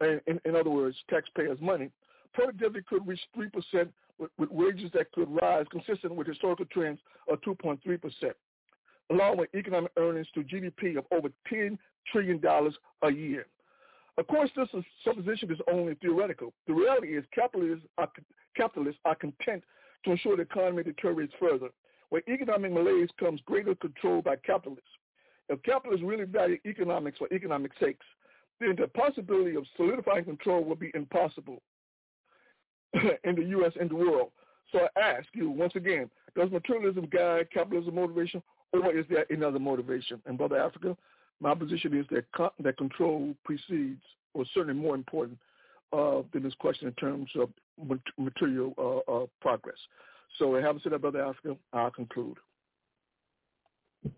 in, 0.00 0.20
in 0.44 0.56
other 0.56 0.70
words, 0.70 0.96
taxpayers' 1.10 1.60
money, 1.60 1.90
productivity 2.34 2.84
could 2.88 3.06
reach 3.06 3.20
3% 3.36 3.88
with, 4.18 4.30
with 4.38 4.50
wages 4.50 4.90
that 4.94 5.10
could 5.12 5.28
rise 5.30 5.66
consistent 5.70 6.14
with 6.14 6.26
historical 6.26 6.66
trends 6.66 7.00
of 7.30 7.40
2.3%, 7.40 8.32
along 9.10 9.38
with 9.38 9.54
economic 9.54 9.90
earnings 9.96 10.26
to 10.34 10.40
GDP 10.40 10.98
of 10.98 11.04
over 11.10 11.28
$10 11.52 11.78
trillion 12.12 12.40
a 13.02 13.10
year. 13.10 13.46
Of 14.18 14.26
course, 14.26 14.50
this 14.56 14.68
is, 14.74 14.84
supposition 15.04 15.50
is 15.50 15.58
only 15.72 15.94
theoretical. 15.94 16.52
The 16.66 16.74
reality 16.74 17.16
is 17.16 17.24
capitalists 17.32 17.86
are, 17.98 18.10
capitalists 18.56 19.00
are 19.04 19.14
content 19.14 19.62
to 20.04 20.10
ensure 20.10 20.36
the 20.36 20.42
economy 20.42 20.82
deteriorates 20.82 21.32
further. 21.38 21.68
Where 22.10 22.22
economic 22.28 22.72
malaise 22.72 23.10
comes 23.20 23.40
greater 23.46 23.74
control 23.74 24.22
by 24.22 24.36
capitalists. 24.36 24.88
If 25.48 25.62
capitalists 25.62 26.04
really 26.04 26.24
value 26.24 26.58
economics 26.66 27.18
for 27.18 27.28
economic 27.32 27.72
sakes, 27.80 28.04
then 28.60 28.76
the 28.78 28.88
possibility 28.88 29.56
of 29.56 29.64
solidifying 29.76 30.24
control 30.24 30.64
will 30.64 30.76
be 30.76 30.90
impossible 30.94 31.62
in 33.24 33.34
the 33.34 33.44
U.S. 33.44 33.72
and 33.80 33.90
the 33.90 33.94
world. 33.94 34.30
So 34.72 34.80
I 34.96 35.00
ask 35.00 35.26
you 35.32 35.50
once 35.50 35.72
again, 35.76 36.10
does 36.36 36.50
materialism 36.50 37.08
guide 37.10 37.48
capitalism 37.52 37.94
motivation 37.94 38.42
or 38.72 38.94
is 38.94 39.06
there 39.08 39.24
another 39.30 39.58
motivation? 39.58 40.20
And 40.26 40.36
Brother 40.36 40.58
Africa, 40.58 40.96
my 41.40 41.54
position 41.54 41.96
is 41.96 42.06
that, 42.10 42.24
that 42.60 42.76
control 42.76 43.34
precedes 43.44 44.02
or 44.34 44.44
certainly 44.52 44.80
more 44.80 44.94
important 44.94 45.38
uh, 45.92 46.22
than 46.32 46.42
this 46.42 46.54
question 46.58 46.88
in 46.88 46.94
terms 46.94 47.30
of 47.36 47.48
material 48.18 48.74
uh, 48.76 49.12
uh, 49.12 49.26
progress. 49.40 49.78
So 50.38 50.54
having 50.54 50.80
said 50.82 50.92
that, 50.92 51.00
Brother 51.00 51.24
Africa, 51.24 51.56
I'll 51.72 51.90
conclude. 51.90 52.36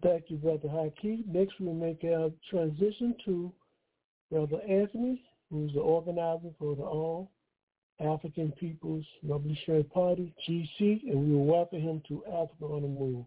Thank 0.03 0.24
you, 0.29 0.37
Brother 0.37 0.68
Haki. 0.68 1.26
Next, 1.26 1.55
we'll 1.61 1.74
make 1.74 2.05
our 2.05 2.31
transition 2.50 3.14
to 3.24 3.53
Brother 4.31 4.61
Anthony, 4.68 5.22
who's 5.50 5.72
the 5.72 5.81
organizer 5.81 6.50
for 6.59 6.76
the 6.76 6.83
All 6.83 7.31
African 8.00 8.53
People's 8.53 9.05
Revolutionary 9.22 9.85
Party, 9.85 10.35
GC, 10.48 11.03
and 11.11 11.29
we 11.29 11.35
will 11.35 11.44
welcome 11.44 11.81
him 11.81 12.03
to 12.09 12.24
Africa 12.26 12.64
on 12.64 12.83
the 12.83 12.88
Move. 12.88 13.24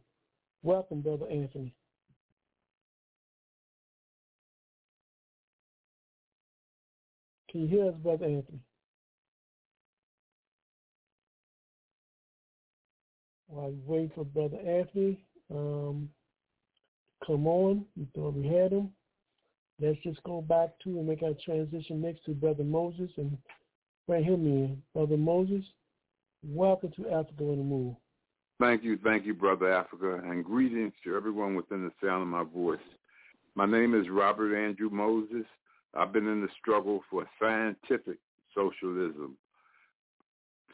Welcome, 0.63 1.01
Brother 1.01 1.25
Anthony. 1.29 1.73
Can 7.51 7.61
you 7.61 7.67
hear 7.67 7.89
us, 7.89 7.95
Brother 8.01 8.25
Anthony? 8.25 8.59
While 13.47 13.69
we 13.69 13.81
wait 13.85 14.15
for 14.15 14.25
Brother 14.25 14.57
Anthony, 14.57 15.23
um, 15.51 16.09
come 17.25 17.47
on. 17.47 17.85
We 17.97 18.07
thought 18.15 18.33
we 18.33 18.47
had 18.47 18.71
him. 18.71 18.89
Let's 19.79 19.99
just 20.03 20.21
go 20.23 20.41
back 20.41 20.69
to 20.83 20.89
and 20.89 21.07
make 21.07 21.23
our 21.23 21.33
transition 21.43 22.01
next 22.01 22.23
to 22.25 22.31
Brother 22.31 22.63
Moses 22.63 23.09
and 23.17 23.37
bring 24.07 24.23
him 24.23 24.45
in. 24.45 24.81
Brother 24.93 25.17
Moses, 25.17 25.63
welcome 26.43 26.91
to 26.95 27.09
Africa 27.09 27.43
on 27.43 27.57
the 27.57 27.63
Move. 27.63 27.95
Thank 28.59 28.83
you, 28.83 28.97
thank 29.03 29.25
you, 29.25 29.33
Brother 29.33 29.73
Africa, 29.73 30.21
and 30.23 30.45
greetings 30.45 30.93
to 31.03 31.15
everyone 31.15 31.55
within 31.55 31.83
the 31.83 31.91
sound 32.05 32.21
of 32.21 32.27
my 32.27 32.43
voice. 32.43 32.79
My 33.55 33.65
name 33.65 33.99
is 33.99 34.09
Robert 34.09 34.55
Andrew 34.55 34.89
Moses. 34.89 35.45
I've 35.95 36.13
been 36.13 36.27
in 36.27 36.41
the 36.41 36.47
struggle 36.61 37.01
for 37.09 37.27
scientific 37.41 38.17
socialism 38.55 39.37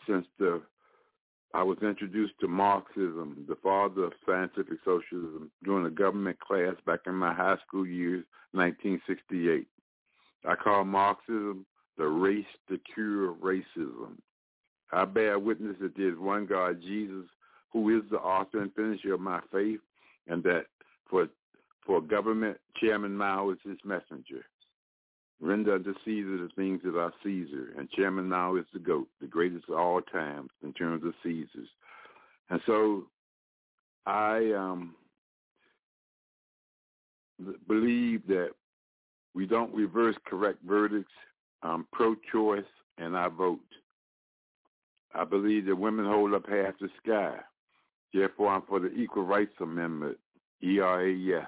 since 0.07 0.25
the 0.37 0.61
I 1.53 1.63
was 1.63 1.77
introduced 1.81 2.33
to 2.41 2.47
Marxism, 2.47 3.45
the 3.47 3.55
father 3.63 4.03
of 4.03 4.13
scientific 4.25 4.77
socialism, 4.85 5.49
during 5.63 5.85
a 5.85 5.89
government 5.89 6.39
class 6.39 6.75
back 6.85 7.01
in 7.07 7.15
my 7.15 7.33
high 7.33 7.57
school 7.65 7.87
years, 7.87 8.23
1968. 8.51 9.67
I 10.45 10.55
call 10.55 10.83
Marxism 10.85 11.65
the 11.97 12.07
race 12.07 12.45
to 12.69 12.79
cure 12.93 13.33
racism. 13.33 14.17
I 14.91 15.05
bear 15.05 15.37
witness 15.39 15.75
that 15.81 15.95
there 15.97 16.09
is 16.09 16.17
one 16.17 16.45
God, 16.45 16.81
Jesus, 16.81 17.25
who 17.73 17.97
is 17.97 18.03
the 18.09 18.17
author 18.17 18.61
and 18.61 18.73
finisher 18.73 19.13
of 19.13 19.19
my 19.19 19.41
faith, 19.51 19.81
and 20.27 20.43
that 20.43 20.65
for 21.09 21.27
for 21.85 22.01
government, 22.01 22.57
Chairman 22.79 23.15
Mao 23.17 23.49
is 23.49 23.57
his 23.63 23.77
messenger. 23.83 24.45
Render 25.41 25.75
unto 25.75 25.93
Caesar 26.03 26.37
the 26.37 26.49
things 26.55 26.81
that 26.83 26.97
are 26.97 27.13
Caesar. 27.23 27.73
And 27.77 27.89
Chairman 27.91 28.27
Mao 28.27 28.57
is 28.57 28.65
the 28.73 28.79
GOAT, 28.79 29.07
the 29.21 29.27
greatest 29.27 29.69
of 29.69 29.77
all 29.77 30.01
times 30.01 30.49
in 30.63 30.73
terms 30.73 31.03
of 31.05 31.13
Caesars. 31.23 31.69
And 32.49 32.59
so 32.65 33.03
I 34.05 34.51
um, 34.57 34.95
believe 37.67 38.25
that 38.27 38.49
we 39.33 39.45
don't 39.45 39.73
reverse 39.73 40.15
correct 40.25 40.59
verdicts. 40.67 41.11
I'm 41.63 41.87
pro-choice 41.93 42.63
and 42.97 43.15
I 43.15 43.27
vote. 43.29 43.59
I 45.13 45.23
believe 45.23 45.65
that 45.65 45.75
women 45.75 46.05
hold 46.05 46.33
up 46.33 46.47
half 46.49 46.77
the 46.79 46.89
sky. 47.03 47.35
Therefore, 48.13 48.53
I'm 48.53 48.63
for 48.63 48.79
the 48.79 48.91
Equal 48.91 49.23
Rights 49.23 49.53
Amendment, 49.61 50.17
ERA, 50.61 51.11
yes. 51.11 51.47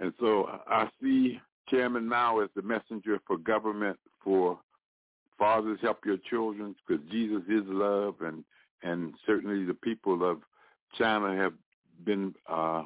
And 0.00 0.12
so 0.18 0.60
I 0.66 0.88
see 1.00 1.38
Chairman 1.70 2.08
Mao 2.08 2.40
is 2.40 2.50
the 2.54 2.62
messenger 2.62 3.18
for 3.26 3.36
government 3.36 3.98
for 4.22 4.58
fathers 5.38 5.78
help 5.80 6.04
your 6.04 6.18
children 6.28 6.74
because 6.86 7.02
Jesus 7.10 7.42
is 7.48 7.62
love 7.66 8.16
and 8.20 8.44
and 8.82 9.14
certainly 9.26 9.64
the 9.64 9.74
people 9.74 10.28
of 10.28 10.38
China 10.96 11.36
have 11.36 11.52
been 12.04 12.34
uh, 12.48 12.84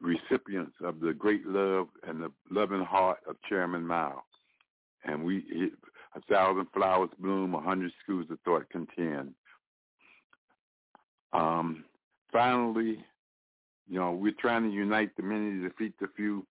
recipients 0.00 0.72
of 0.82 1.00
the 1.00 1.12
great 1.12 1.46
love 1.46 1.88
and 2.06 2.22
the 2.22 2.32
loving 2.50 2.82
heart 2.82 3.18
of 3.28 3.36
Chairman 3.48 3.86
Mao. 3.86 4.22
And 5.04 5.22
we, 5.22 5.70
a 6.14 6.20
thousand 6.32 6.66
flowers 6.72 7.10
bloom, 7.18 7.54
a 7.54 7.60
hundred 7.60 7.92
schools 8.02 8.26
of 8.30 8.38
thought 8.40 8.68
contend. 8.70 9.34
Um, 11.34 11.84
finally, 12.32 13.04
you 13.86 13.98
know, 13.98 14.12
we're 14.12 14.32
trying 14.40 14.62
to 14.62 14.74
unite 14.74 15.10
the 15.16 15.22
many 15.22 15.60
to 15.60 15.68
defeat 15.68 15.92
the 16.00 16.08
few 16.16 16.46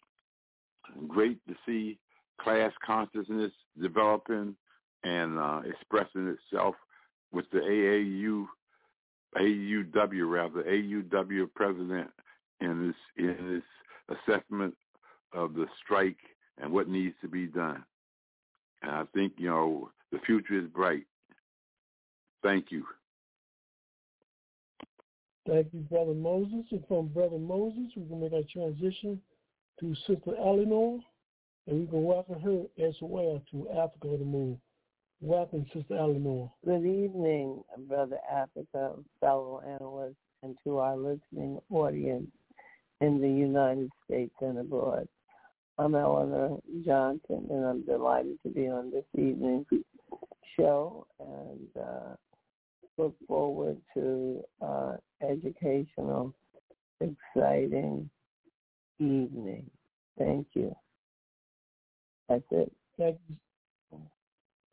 great 1.07 1.39
to 1.47 1.55
see 1.65 1.97
class 2.39 2.71
consciousness 2.85 3.51
developing 3.81 4.55
and 5.03 5.37
uh, 5.37 5.61
expressing 5.65 6.27
itself 6.27 6.75
with 7.31 7.45
the 7.51 7.59
AAU, 7.59 8.45
AUW 9.37 10.29
rather, 10.29 10.63
AUW 10.63 11.49
president 11.55 12.09
in 12.61 12.87
this 12.87 13.25
in 13.25 13.61
this 14.07 14.17
assessment 14.27 14.75
of 15.33 15.53
the 15.53 15.65
strike 15.83 16.17
and 16.61 16.71
what 16.71 16.87
needs 16.87 17.15
to 17.21 17.27
be 17.27 17.45
done. 17.45 17.83
And 18.81 18.91
I 18.91 19.03
think 19.13 19.33
you 19.37 19.49
know 19.49 19.91
the 20.11 20.19
future 20.19 20.59
is 20.59 20.67
bright. 20.67 21.03
Thank 22.43 22.71
you. 22.71 22.85
Thank 25.47 25.67
you, 25.71 25.79
Brother 25.81 26.13
Moses. 26.13 26.65
And 26.71 26.83
from 26.87 27.07
Brother 27.07 27.37
Moses, 27.37 27.91
we 27.95 28.05
can 28.07 28.19
make 28.19 28.33
our 28.33 28.41
transition 28.51 29.21
to 29.79 29.95
Sister 30.07 30.33
Eleanor, 30.39 30.99
and 31.67 31.81
we 31.81 31.85
can 31.87 32.03
welcome 32.03 32.39
her 32.41 32.63
as 32.83 32.95
well 33.01 33.41
to 33.51 33.69
Africa 33.69 34.17
the 34.17 34.25
Move. 34.25 34.57
Welcome, 35.21 35.65
Sister 35.73 35.95
Eleanor. 35.95 36.51
Good 36.65 36.85
evening, 36.85 37.63
Brother 37.87 38.17
Africa, 38.31 38.93
fellow 39.19 39.61
analysts, 39.67 40.15
and 40.41 40.55
to 40.63 40.77
our 40.77 40.97
listening 40.97 41.59
audience 41.69 42.27
in 43.01 43.21
the 43.21 43.27
United 43.27 43.89
States 44.05 44.33
and 44.41 44.57
abroad. 44.57 45.07
I'm 45.77 45.93
Eleanor 45.93 46.57
Johnson, 46.83 47.45
and 47.49 47.65
I'm 47.65 47.85
delighted 47.85 48.37
to 48.43 48.49
be 48.49 48.67
on 48.67 48.89
this 48.89 49.05
evening's 49.15 49.67
show 50.59 51.05
and 51.19 51.83
uh, 51.83 52.15
look 52.97 53.15
forward 53.27 53.77
to 53.93 54.43
uh, 54.59 54.95
educational, 55.21 56.33
exciting, 56.99 58.09
evening. 58.99 59.69
Thank 60.17 60.47
you. 60.53 60.75
That's 62.29 62.43
it. 62.51 62.71
Thank 62.97 63.17
you. 63.29 63.35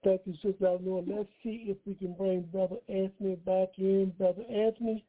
Thank 0.03 0.21
you, 0.27 0.35
Sister 0.43 0.67
Eleanor. 0.67 1.03
Let's 1.07 1.31
see 1.43 1.65
if 1.69 1.79
we 1.87 1.95
can 1.95 2.13
bring 2.13 2.43
Brother 2.43 2.77
Anthony 2.89 3.37
back 3.37 3.71
in. 3.79 4.13
Brother 4.19 4.43
Anthony, 4.51 5.03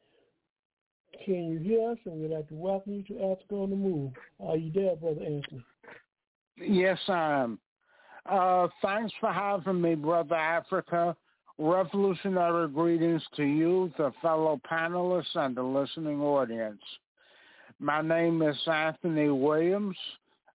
can 1.24 1.50
you 1.50 1.58
hear 1.58 1.90
us? 1.90 1.98
And 2.06 2.20
we'd 2.20 2.30
like 2.30 2.48
to 2.48 2.54
welcome 2.54 2.94
you 2.94 3.02
to 3.14 3.24
Africa 3.24 3.54
on 3.54 3.70
the 3.70 3.76
Move. 3.76 4.12
Are 4.40 4.56
you 4.56 4.72
there, 4.72 4.96
Brother 4.96 5.20
Anthony? 5.20 5.64
Yes, 6.56 6.98
I 7.08 7.42
am. 7.42 7.58
Uh, 8.24 8.68
thanks 8.80 9.12
for 9.20 9.32
having 9.32 9.80
me, 9.80 9.94
Brother 9.94 10.34
Africa. 10.34 11.14
Revolutionary 11.58 12.68
greetings 12.68 13.22
to 13.36 13.44
you, 13.44 13.92
the 13.98 14.12
fellow 14.22 14.60
panelists, 14.70 15.34
and 15.34 15.56
the 15.56 15.62
listening 15.62 16.20
audience. 16.20 16.82
My 17.78 18.00
name 18.00 18.40
is 18.40 18.56
Anthony 18.66 19.28
Williams. 19.28 19.96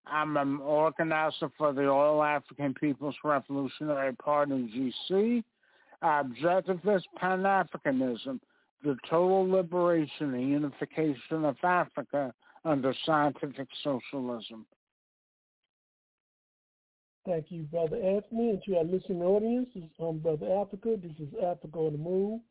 I'm 0.07 0.37
an 0.37 0.59
organizer 0.59 1.51
for 1.55 1.71
the 1.71 1.87
All 1.87 2.23
African 2.23 2.73
People's 2.73 3.15
Revolutionary 3.23 4.15
Party, 4.15 4.95
GC. 5.11 5.43
Our 6.01 6.21
objective 6.21 6.79
is 6.83 7.03
Pan-Africanism, 7.17 8.39
the 8.83 8.97
total 9.07 9.47
liberation 9.47 10.33
and 10.33 10.49
unification 10.49 11.45
of 11.45 11.57
Africa 11.63 12.33
under 12.65 12.95
scientific 13.05 13.67
socialism. 13.83 14.65
Thank 17.27 17.51
you, 17.51 17.63
Brother 17.63 17.97
Anthony. 17.97 18.49
And 18.49 18.63
to 18.65 18.77
our 18.77 18.83
listening 18.83 19.21
audience, 19.21 19.69
I'm 19.99 20.17
Brother 20.17 20.51
Africa. 20.59 20.97
This 20.99 21.11
is 21.19 21.31
Africa 21.35 21.77
on 21.77 21.91
the 21.91 21.99
Move. 21.99 22.41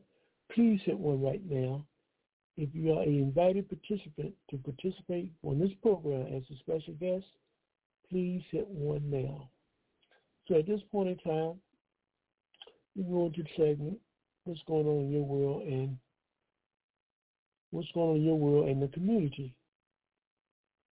please 0.53 0.81
hit 0.85 0.97
1 0.97 1.21
right 1.21 1.41
now. 1.49 1.85
If 2.57 2.69
you 2.73 2.93
are 2.93 3.03
an 3.03 3.09
invited 3.09 3.69
participant 3.69 4.33
to 4.49 4.57
participate 4.57 5.29
on 5.43 5.59
this 5.59 5.73
program 5.81 6.33
as 6.33 6.43
a 6.49 6.55
special 6.59 6.93
guest, 6.93 7.25
please 8.09 8.43
hit 8.51 8.67
1 8.67 9.09
now. 9.09 9.49
So 10.47 10.59
at 10.59 10.67
this 10.67 10.81
point 10.91 11.09
in 11.09 11.17
time, 11.17 11.55
we 12.95 13.03
go 13.03 13.27
into 13.27 13.43
the 13.43 13.49
segment, 13.57 13.97
what's 14.43 14.61
going 14.67 14.87
on 14.87 15.05
in 15.05 15.11
your 15.11 15.23
world 15.23 15.63
and 15.63 15.97
what's 17.71 17.91
going 17.93 18.11
on 18.11 18.15
in 18.17 18.23
your 18.23 18.37
world 18.37 18.69
and 18.69 18.81
the 18.81 18.87
community. 18.89 19.53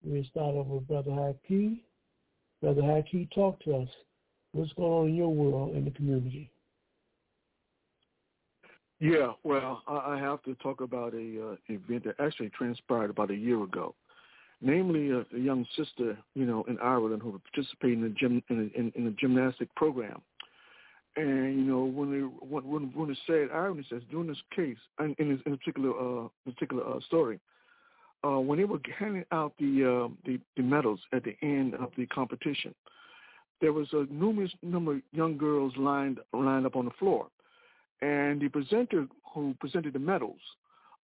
We'll 0.03 0.23
start 0.25 0.55
off 0.55 0.67
with 0.67 0.87
Brother 0.87 1.11
Haki. 1.11 1.81
Brother 2.61 2.81
Haki, 2.81 3.29
talk 3.31 3.59
to 3.63 3.75
us. 3.77 3.89
What's 4.53 4.73
going 4.73 4.91
on 4.91 5.07
in 5.09 5.15
your 5.15 5.33
world 5.33 5.75
and 5.75 5.85
the 5.85 5.91
community? 5.91 6.51
Yeah, 8.99 9.31
well, 9.43 9.81
I 9.87 10.17
have 10.17 10.43
to 10.43 10.55
talk 10.55 10.81
about 10.81 11.13
a 11.13 11.51
uh, 11.51 11.55
event 11.67 12.03
that 12.03 12.15
actually 12.19 12.49
transpired 12.49 13.09
about 13.09 13.31
a 13.31 13.35
year 13.35 13.63
ago. 13.63 13.95
Namely, 14.61 15.11
a, 15.11 15.19
a 15.35 15.39
young 15.39 15.65
sister, 15.77 16.17
you 16.35 16.45
know, 16.45 16.65
in 16.67 16.77
Ireland 16.79 17.21
who 17.21 17.39
participated 17.39 17.97
in 17.97 18.03
the 18.03 18.09
gym 18.09 18.43
in, 18.49 18.69
in, 18.75 18.91
in 18.95 19.07
a 19.07 19.11
gymnastic 19.11 19.73
program. 19.75 20.21
And 21.15 21.57
you 21.57 21.63
know, 21.63 21.83
when 21.83 22.11
they 22.11 22.19
when 22.45 22.67
when, 22.69 22.83
when 22.93 23.09
it 23.09 23.17
said 23.25 23.49
irony 23.53 23.85
says 23.89 24.01
during 24.11 24.27
this 24.27 24.41
case, 24.55 24.77
and 24.99 25.15
in, 25.17 25.29
this, 25.29 25.39
in 25.45 25.57
particular 25.57 25.91
uh, 25.91 26.27
particular 26.45 26.87
uh, 26.87 26.99
story, 27.07 27.39
uh, 28.23 28.39
when 28.39 28.59
they 28.59 28.65
were 28.65 28.79
handing 28.97 29.25
out 29.31 29.53
the, 29.59 29.85
uh, 29.85 30.13
the 30.25 30.39
the 30.55 30.63
medals 30.63 30.99
at 31.13 31.23
the 31.23 31.35
end 31.41 31.73
of 31.75 31.89
the 31.97 32.05
competition, 32.07 32.75
there 33.61 33.73
was 33.73 33.87
a 33.93 34.05
numerous 34.11 34.51
number 34.61 34.95
of 34.95 35.01
young 35.13 35.37
girls 35.37 35.73
lined 35.77 36.19
lined 36.33 36.65
up 36.65 36.75
on 36.75 36.85
the 36.85 36.91
floor, 36.99 37.27
and 38.01 38.41
the 38.41 38.49
presenter 38.49 39.07
who 39.33 39.55
presented 39.59 39.93
the 39.93 39.99
medals 39.99 40.39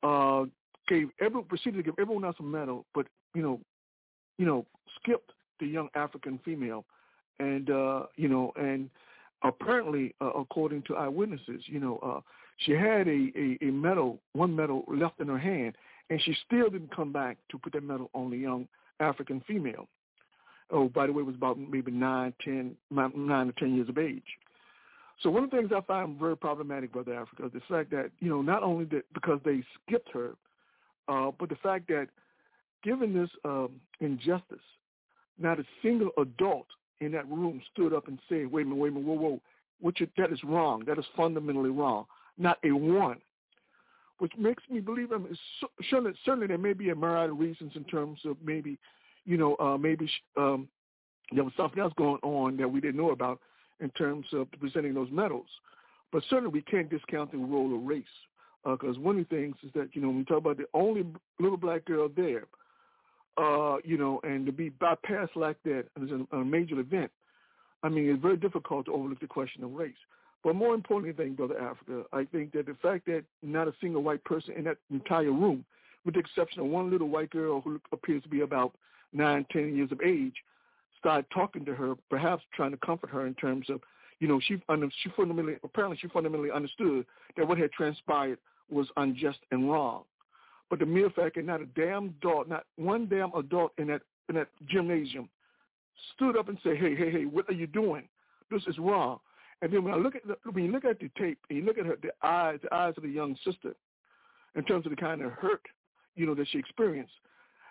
uh, 0.03 0.45
gave 0.89 1.09
every 1.21 1.43
proceeded 1.43 1.79
to 1.79 1.83
give 1.83 1.95
everyone 1.99 2.25
else 2.25 2.37
a 2.41 2.43
medal, 2.43 2.85
but 2.95 3.07
you 3.35 3.43
know, 3.43 3.61
you 4.39 4.47
know, 4.47 4.67
skipped 5.01 5.33
the 5.61 5.67
young 5.67 5.89
African 5.95 6.39
female, 6.45 6.85
and 7.39 7.71
uh, 7.71 8.03
you 8.17 8.29
know, 8.29 8.53
and 8.57 8.91
apparently, 9.43 10.15
uh, 10.21 10.31
according 10.31 10.83
to 10.83 10.97
eyewitnesses, 10.97 11.63
you 11.67 11.81
know, 11.81 11.99
uh, 11.99 12.21
she 12.59 12.73
had 12.73 13.09
a, 13.09 13.33
a, 13.37 13.59
a 13.63 13.71
medal, 13.71 14.19
one 14.33 14.55
medal 14.55 14.85
left 14.89 15.21
in 15.21 15.29
her 15.29 15.39
hand, 15.39 15.75
and 16.11 16.21
she 16.23 16.37
still 16.47 16.71
didn't 16.71 16.95
come 16.95 17.13
back 17.13 17.37
to 17.51 17.59
put 17.59 17.73
that 17.73 17.83
medal 17.83 18.11
on 18.15 18.31
the 18.31 18.37
young 18.37 18.67
African 19.01 19.43
female. 19.47 19.87
Oh, 20.71 20.89
by 20.89 21.07
the 21.07 21.13
way, 21.13 21.21
it 21.21 21.27
was 21.27 21.35
about 21.35 21.59
maybe 21.59 21.91
nine, 21.91 22.33
ten, 22.43 22.75
nine 22.91 23.47
to 23.47 23.53
ten 23.59 23.75
years 23.75 23.89
of 23.89 23.99
age. 23.99 24.23
So 25.23 25.31
one 25.31 25.45
of 25.45 25.51
the 25.51 25.57
things 25.57 25.71
I 25.75 25.81
find 25.83 26.19
very 26.19 26.37
problematic, 26.37 26.93
Brother 26.93 27.15
Africa, 27.15 27.47
is 27.47 27.53
the 27.53 27.61
fact 27.69 27.91
that, 27.91 28.11
you 28.21 28.29
know, 28.29 28.43
not 28.43 28.63
only 28.63 28.85
that 28.87 29.05
because 29.13 29.41
they 29.45 29.63
skipped 29.87 30.11
her, 30.13 30.35
uh, 31.09 31.31
but 31.39 31.49
the 31.49 31.57
fact 31.57 31.89
that 31.89 32.09
given 32.83 33.15
this 33.15 33.31
um, 33.45 33.71
injustice, 34.01 34.59
not 35.39 35.59
a 35.59 35.65
single 35.83 36.11
adult 36.19 36.67
in 37.01 37.13
that 37.13 37.29
room 37.29 37.61
stood 37.73 37.93
up 37.93 38.09
and 38.09 38.19
said, 38.29 38.51
wait 38.51 38.63
a 38.63 38.65
minute, 38.67 38.81
wait 38.81 38.89
a 38.91 38.93
minute, 38.93 39.07
whoa, 39.07 39.15
whoa, 39.15 39.41
what 39.81 39.99
you, 40.01 40.07
that 40.17 40.33
is 40.33 40.43
wrong. 40.45 40.85
That 40.87 40.99
is 40.99 41.05
fundamentally 41.17 41.71
wrong. 41.71 42.07
Not 42.39 42.59
a 42.65 42.71
one. 42.71 43.19
Which 44.19 44.33
makes 44.39 44.63
me 44.71 44.81
believe, 44.81 45.13
I 45.13 45.19
mean, 45.19 45.37
certainly, 45.91 46.13
certainly 46.25 46.47
there 46.47 46.59
may 46.59 46.73
be 46.73 46.91
a 46.91 46.95
myriad 46.95 47.31
of 47.31 47.39
reasons 47.39 47.73
in 47.75 47.85
terms 47.85 48.21
of 48.25 48.37
maybe, 48.45 48.79
you 49.25 49.37
know, 49.37 49.57
uh, 49.57 49.77
maybe 49.77 50.09
um, 50.37 50.69
there 51.33 51.43
was 51.43 51.53
something 51.57 51.81
else 51.81 51.93
going 51.97 52.21
on 52.23 52.57
that 52.59 52.69
we 52.69 52.81
didn't 52.81 52.97
know 52.97 53.11
about 53.11 53.41
in 53.81 53.91
terms 53.91 54.27
of 54.33 54.47
presenting 54.61 54.95
those 54.95 55.11
medals. 55.11 55.49
But 56.13 56.23
certainly 56.31 56.53
we 56.53 56.63
can't 56.63 56.89
discount 56.89 57.33
the 57.33 57.39
role 57.39 57.75
of 57.75 57.83
race 57.83 58.05
because 58.65 58.97
uh, 58.97 59.01
one 59.01 59.19
of 59.19 59.29
the 59.29 59.37
things 59.37 59.57
is 59.63 59.71
that, 59.75 59.91
you 59.93 60.01
know, 60.01 60.09
when 60.09 60.19
we 60.19 60.25
talk 60.25 60.39
about 60.39 60.57
the 60.57 60.67
only 60.75 61.05
little 61.39 61.59
black 61.59 61.85
girl 61.85 62.09
there, 62.15 62.45
uh, 63.37 63.77
you 63.85 63.99
know, 63.99 64.21
and 64.23 64.47
to 64.47 64.53
be 64.53 64.71
bypassed 64.71 65.37
like 65.37 65.57
that 65.65 65.85
as 66.03 66.09
a, 66.11 66.37
a 66.37 66.45
major 66.45 66.79
event, 66.79 67.11
I 67.83 67.89
mean, 67.89 68.09
it's 68.09 68.23
very 68.23 68.37
difficult 68.37 68.87
to 68.87 68.93
overlook 68.93 69.21
the 69.21 69.27
question 69.27 69.65
of 69.65 69.73
race. 69.73 69.93
But 70.43 70.57
more 70.57 70.75
importantly, 70.75 71.11
I 71.11 71.27
think, 71.27 71.37
Brother 71.37 71.59
Africa, 71.59 72.05
I 72.13 72.25
think 72.25 72.53
that 72.53 72.67
the 72.67 72.77
fact 72.83 73.07
that 73.07 73.25
not 73.43 73.69
a 73.69 73.75
single 73.81 74.03
white 74.03 74.23
person 74.25 74.55
in 74.55 74.65
that 74.65 74.77
entire 74.91 75.33
room, 75.33 75.65
with 76.05 76.15
the 76.15 76.21
exception 76.21 76.61
of 76.61 76.67
one 76.67 76.91
little 76.91 77.09
white 77.09 77.31
girl 77.31 77.61
who 77.63 77.81
appears 77.93 78.23
to 78.23 78.29
be 78.29 78.43
about 78.43 78.75
nine, 79.13 79.47
ten 79.51 79.75
years 79.75 79.91
of 79.91 80.01
age, 80.03 80.35
started 80.99 81.27
talking 81.33 81.65
to 81.65 81.75
her, 81.75 81.95
perhaps 82.11 82.43
trying 82.55 82.71
to 82.71 82.77
comfort 82.79 83.11
her 83.11 83.27
in 83.27 83.35
terms 83.35 83.69
of, 83.69 83.81
you 84.21 84.29
know, 84.29 84.41
she 84.41 84.57
she 85.03 85.11
fundamentally 85.17 85.57
apparently 85.65 85.99
she 86.01 86.09
fundamentally 86.09 86.51
understood 86.51 87.05
that 87.37 87.47
what 87.47 87.59
had 87.59 87.73
transpired 87.73 88.39
was 88.71 88.89
unjust 88.97 89.39
and 89.51 89.71
wrong. 89.71 90.05
But 90.71 90.79
the 90.79 90.87
mere 90.87 91.11
fact 91.11 91.37
that 91.37 91.45
not 91.45 91.61
a 91.61 91.67
damn 91.67 92.15
adult, 92.21 92.49
not 92.49 92.65
one 92.77 93.07
damn 93.07 93.33
adult 93.35 93.73
in 93.79 93.89
that 93.89 94.03
in 94.29 94.37
that 94.37 94.49
gymnasium 94.67 95.29
stood 96.15 96.37
up 96.37 96.49
and 96.49 96.59
said, 96.63 96.77
"Hey, 96.79 96.95
hey, 96.95 97.11
hey, 97.11 97.25
what 97.27 97.49
are 97.49 97.55
you 97.55 97.67
doing? 97.67 98.09
This 98.51 98.63
is 98.67 98.79
wrong." 98.79 99.21
And 99.63 99.73
then 99.73 99.85
when 99.85 99.95
I 99.95 99.97
look 99.97 100.15
at 100.15 100.27
the, 100.27 100.37
when 100.51 100.65
you 100.65 100.73
look 100.73 100.85
at 100.85 100.99
the 100.99 101.11
tape 101.19 101.39
and 101.49 101.59
you 101.59 101.65
look 101.65 101.79
at 101.79 101.87
her, 101.87 101.97
the 102.03 102.11
eyes, 102.27 102.59
the 102.63 102.75
eyes 102.75 102.95
of 102.97 103.03
the 103.03 103.09
young 103.09 103.37
sister, 103.45 103.75
in 104.57 104.65
terms 104.65 104.87
of 104.87 104.91
the 104.91 104.97
kind 104.97 105.23
of 105.23 105.33
hurt, 105.33 105.63
you 106.17 106.27
know, 106.27 106.35
that 106.35 106.49
she 106.51 106.59
experienced, 106.59 107.13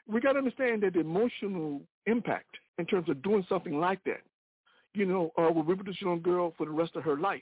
we 0.07 0.19
got 0.19 0.33
to 0.33 0.39
understand 0.39 0.83
that 0.83 0.93
the 0.93 0.99
emotional 0.99 1.81
impact 2.05 2.57
in 2.77 2.85
terms 2.85 3.09
of 3.09 3.21
doing 3.21 3.45
something 3.47 3.79
like 3.79 4.03
that, 4.05 4.21
you 4.93 5.05
know, 5.05 5.31
uh, 5.37 5.51
will 5.51 5.63
with 5.63 5.85
this 5.85 6.01
young 6.01 6.21
girl 6.21 6.53
for 6.57 6.65
the 6.65 6.71
rest 6.71 6.95
of 6.95 7.03
her 7.03 7.17
life. 7.17 7.41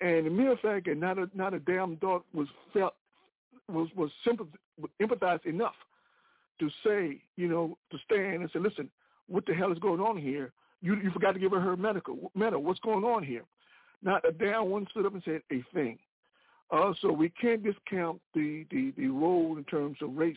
And 0.00 0.26
the 0.26 0.30
mere 0.30 0.56
fact 0.56 0.86
that 0.86 0.96
not 0.96 1.18
a 1.18 1.28
not 1.34 1.54
a 1.54 1.58
damn 1.58 1.96
dog 1.96 2.22
was 2.32 2.48
felt 2.72 2.94
was 3.68 3.88
was 3.96 4.10
empathized 5.00 5.46
enough 5.46 5.74
to 6.60 6.70
say, 6.84 7.20
you 7.36 7.48
know, 7.48 7.76
to 7.90 7.98
stand 8.04 8.42
and 8.42 8.50
say, 8.52 8.58
listen, 8.58 8.90
what 9.28 9.46
the 9.46 9.54
hell 9.54 9.72
is 9.72 9.78
going 9.78 10.00
on 10.00 10.16
here? 10.16 10.52
You 10.80 10.94
you 10.96 11.10
forgot 11.10 11.32
to 11.32 11.40
give 11.40 11.52
her 11.52 11.60
her 11.60 11.76
medical 11.76 12.30
medal. 12.34 12.62
What's 12.62 12.80
going 12.80 13.04
on 13.04 13.24
here? 13.24 13.44
Not 14.02 14.28
a 14.28 14.32
damn 14.32 14.70
one 14.70 14.86
stood 14.90 15.06
up 15.06 15.14
and 15.14 15.22
said 15.24 15.42
a 15.50 15.62
thing. 15.74 15.98
Uh, 16.70 16.92
so 17.00 17.10
we 17.10 17.30
can't 17.30 17.64
discount 17.64 18.20
the, 18.34 18.66
the, 18.70 18.92
the 18.96 19.08
role 19.08 19.56
in 19.56 19.64
terms 19.64 19.96
of 20.02 20.14
race, 20.14 20.36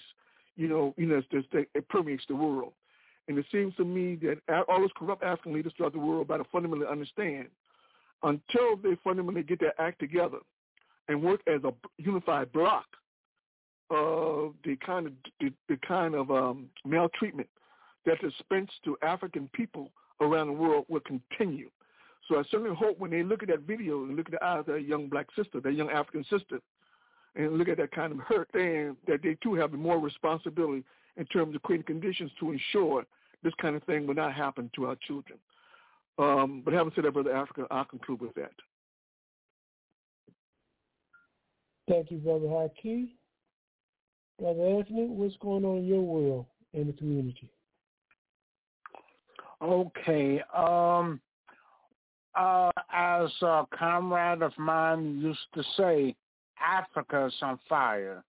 you 0.56 0.68
know, 0.68 0.94
you 0.98 1.06
know, 1.06 1.22
that 1.32 1.66
it 1.76 1.90
permeates 1.90 2.24
the 2.28 2.36
world. 2.36 2.72
And 3.28 3.38
it 3.38 3.46
seems 3.52 3.76
to 3.76 3.86
me 3.86 4.18
that 4.24 4.66
all 4.68 4.80
those 4.80 4.90
corrupt 4.98 5.24
African 5.24 5.54
leaders 5.54 5.74
throughout 5.76 5.94
the 5.94 6.00
world 6.00 6.28
better 6.28 6.46
fundamentally 6.52 6.88
understand 6.90 7.48
until 8.24 8.78
they 8.82 8.98
fundamentally 9.04 9.44
get 9.44 9.60
their 9.60 9.80
act 9.80 10.00
together 10.00 10.40
and 11.08 11.22
work 11.22 11.42
as 11.48 11.64
a 11.64 11.74
unified 11.98 12.52
block, 12.52 12.86
of 13.92 14.54
the 14.64 14.78
kind 14.78 15.06
of 15.06 15.14
the, 15.40 15.52
the 15.68 15.78
kind 15.86 16.16
of 16.16 16.32
um, 16.32 16.70
maltreatment 16.86 17.50
that 18.06 18.20
dispensed 18.22 18.74
to 18.86 18.98
African 19.04 19.50
people 19.54 19.92
around 20.22 20.48
the 20.48 20.54
world 20.54 20.86
will 20.88 21.02
continue. 21.02 21.70
So 22.28 22.40
I 22.40 22.44
certainly 22.50 22.76
hope 22.76 22.98
when 23.00 23.12
they 23.12 23.24
look 23.24 23.44
at 23.44 23.50
that 23.50 23.62
video 23.62 24.04
and 24.04 24.16
look 24.16 24.28
at 24.28 24.32
the 24.32 24.44
eyes 24.44 24.60
of 24.62 24.68
that 24.68 24.88
young 24.88 25.10
black 25.10 25.28
sister, 25.36 25.60
that 25.60 25.74
young 25.74 25.90
African 25.90 26.24
sister, 26.30 26.60
and 27.36 27.58
look 27.58 27.68
at 27.68 27.78
that 27.78 27.92
kind 27.92 28.14
of 28.14 28.20
hurt, 28.20 28.48
then 28.54 28.96
that 29.08 29.22
they 29.24 29.36
too 29.44 29.56
have 29.56 29.74
more 29.74 30.00
responsibility 30.00 30.84
in 31.18 31.26
terms 31.26 31.56
of 31.56 31.62
creating 31.64 31.86
conditions 31.86 32.32
to 32.40 32.52
ensure 32.52 33.06
this 33.44 33.54
kind 33.62 33.76
of 33.76 33.84
thing 33.84 34.08
will 34.08 34.16
not 34.16 34.34
happen 34.34 34.70
to 34.76 34.86
our 34.86 34.96
children. 35.08 35.38
Um, 36.18 36.62
but 36.64 36.74
having 36.74 36.92
said 36.96 37.06
that, 37.06 37.14
Brother 37.14 37.36
Africa, 37.36 37.66
I'll 37.72 37.86
conclude 37.86 38.22
with 38.22 38.34
that. 38.36 38.52
Thank 41.88 42.12
you, 42.12 42.18
Brother 42.18 42.46
Haki. 42.46 43.10
Brother 44.40 44.66
Anthony, 44.66 45.08
what's 45.08 45.36
going 45.38 45.66
on 45.66 45.80
in 45.80 45.86
your 45.86 46.02
world 46.02 46.46
and 46.74 46.88
the 46.88 46.94
community? 46.94 47.50
Okay. 49.62 50.42
Um, 50.56 51.22
uh, 52.36 52.72
as 52.94 53.30
a 53.42 53.66
comrade 53.78 54.42
of 54.42 54.58
mine 54.58 55.20
used 55.20 55.40
to 55.54 55.64
say, 55.78 56.16
Africa's 56.60 57.36
on 57.42 57.60
fire 57.68 58.24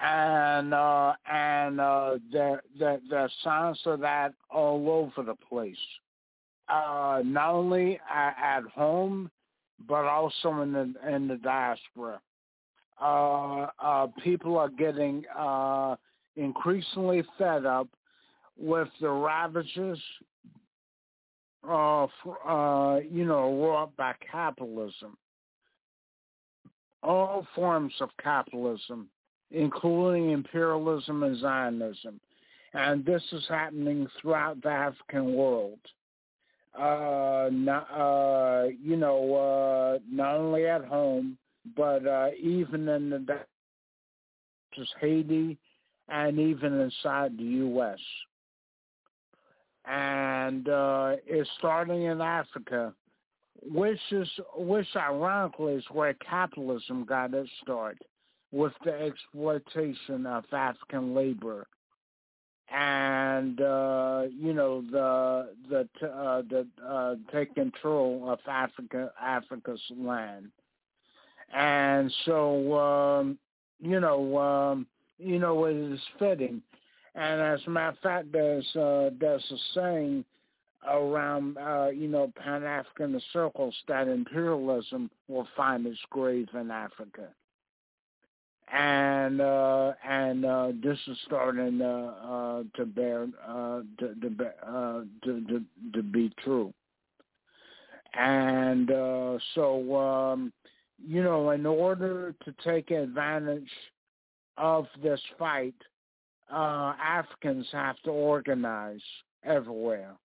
and 0.00 0.72
uh, 0.72 1.12
and 1.30 1.80
uh, 1.80 2.16
there, 2.32 2.62
there 2.78 3.00
there 3.08 3.30
signs 3.44 3.80
of 3.84 4.00
that 4.00 4.32
all 4.50 4.90
over 4.90 5.26
the 5.26 5.34
place. 5.34 5.76
Uh, 6.70 7.22
not 7.24 7.50
only 7.52 7.98
at, 8.12 8.34
at 8.42 8.62
home, 8.72 9.30
but 9.88 10.04
also 10.04 10.60
in 10.60 10.72
the 10.72 10.92
in 11.08 11.26
the 11.26 11.36
diaspora. 11.36 12.20
uh, 13.00 13.66
uh, 13.78 14.06
people 14.22 14.58
are 14.58 14.68
getting 14.68 15.24
uh, 15.36 15.96
increasingly 16.36 17.22
fed 17.38 17.64
up 17.64 17.88
with 18.58 18.88
the 19.00 19.08
ravages 19.10 19.98
of, 21.64 22.10
uh, 22.46 22.98
you 23.10 23.24
know, 23.24 23.62
wrought 23.62 23.96
by 23.96 24.12
capitalism. 24.30 25.16
All 27.02 27.46
forms 27.54 27.94
of 28.00 28.10
capitalism, 28.22 29.08
including 29.50 30.30
imperialism 30.30 31.22
and 31.22 31.40
Zionism. 31.40 32.20
And 32.74 33.04
this 33.04 33.22
is 33.32 33.44
happening 33.48 34.06
throughout 34.20 34.62
the 34.62 34.68
African 34.68 35.34
world. 35.34 35.78
Uh, 36.78 37.48
not, 37.50 37.88
uh, 37.90 38.68
you 38.82 38.96
know, 38.96 39.34
uh, 39.34 39.98
not 40.10 40.36
only 40.36 40.66
at 40.66 40.84
home, 40.84 41.36
but 41.76 42.06
uh, 42.06 42.28
even 42.40 42.88
in 42.88 43.10
the 43.10 43.40
just 44.74 44.92
Haiti 45.00 45.58
and 46.08 46.38
even 46.38 46.80
inside 46.80 47.36
the 47.36 47.44
U.S. 47.44 47.98
And 49.84 50.68
uh, 50.68 51.16
it's 51.26 51.48
starting 51.58 52.04
in 52.04 52.20
Africa, 52.20 52.94
which 53.62 53.98
is 54.12 54.28
which 54.56 54.86
ironically 54.94 55.74
is 55.74 55.84
where 55.90 56.14
capitalism 56.14 57.04
got 57.04 57.34
its 57.34 57.50
start, 57.62 57.98
with 58.52 58.72
the 58.84 58.92
exploitation 58.92 60.24
of 60.24 60.44
African 60.52 61.14
labor 61.14 61.66
and 62.70 63.60
uh, 63.60 64.22
you 64.38 64.52
know 64.52 64.82
the 64.90 65.50
the 65.68 66.06
uh, 66.06 66.42
the 66.48 66.66
uh, 66.86 67.14
take 67.32 67.54
control 67.54 68.30
of 68.30 68.38
Africa 68.46 69.12
Africa's 69.20 69.80
land, 69.96 70.50
and 71.52 72.12
so 72.24 72.78
um, 72.78 73.38
you 73.80 73.98
know 73.98 74.38
um, 74.38 74.86
you 75.18 75.38
know 75.38 75.64
it 75.64 75.76
is 75.76 76.00
fitting, 76.18 76.62
and 77.14 77.40
as 77.40 77.60
a 77.66 77.70
matter 77.70 77.88
of 77.88 77.98
fact, 77.98 78.32
there's 78.32 78.76
uh, 78.76 79.10
there's 79.18 79.44
a 79.50 79.56
saying 79.74 80.24
around 80.88 81.58
uh, 81.58 81.88
you 81.88 82.06
know 82.06 82.32
Pan 82.36 82.62
African 82.62 83.20
circles 83.32 83.74
that 83.88 84.06
imperialism 84.06 85.10
will 85.26 85.48
find 85.56 85.86
its 85.86 85.98
grave 86.10 86.48
in 86.54 86.70
Africa 86.70 87.30
and 88.72 89.40
uh, 89.40 89.92
and 90.08 90.44
uh, 90.44 90.68
this 90.82 90.98
is 91.06 91.16
starting 91.26 91.80
uh, 91.82 92.12
uh, 92.24 92.62
to 92.76 92.86
bear 92.86 93.26
uh, 93.46 93.80
to 93.98 94.14
to, 94.14 94.46
uh, 94.66 95.00
to 95.24 95.44
to 95.46 95.62
to 95.92 96.02
be 96.02 96.32
true. 96.42 96.72
And 98.14 98.88
so, 99.54 99.96
um, 99.96 100.52
you 100.98 101.22
know, 101.22 101.50
in 101.50 101.64
order 101.64 102.34
to 102.44 102.54
take 102.64 102.90
advantage 102.90 103.70
of 104.58 104.86
this 105.00 105.20
fight, 105.38 105.76
Africans 106.50 107.68
have 107.70 107.96
to 108.04 108.10
organize 108.10 109.00
everywhere. 109.44 110.16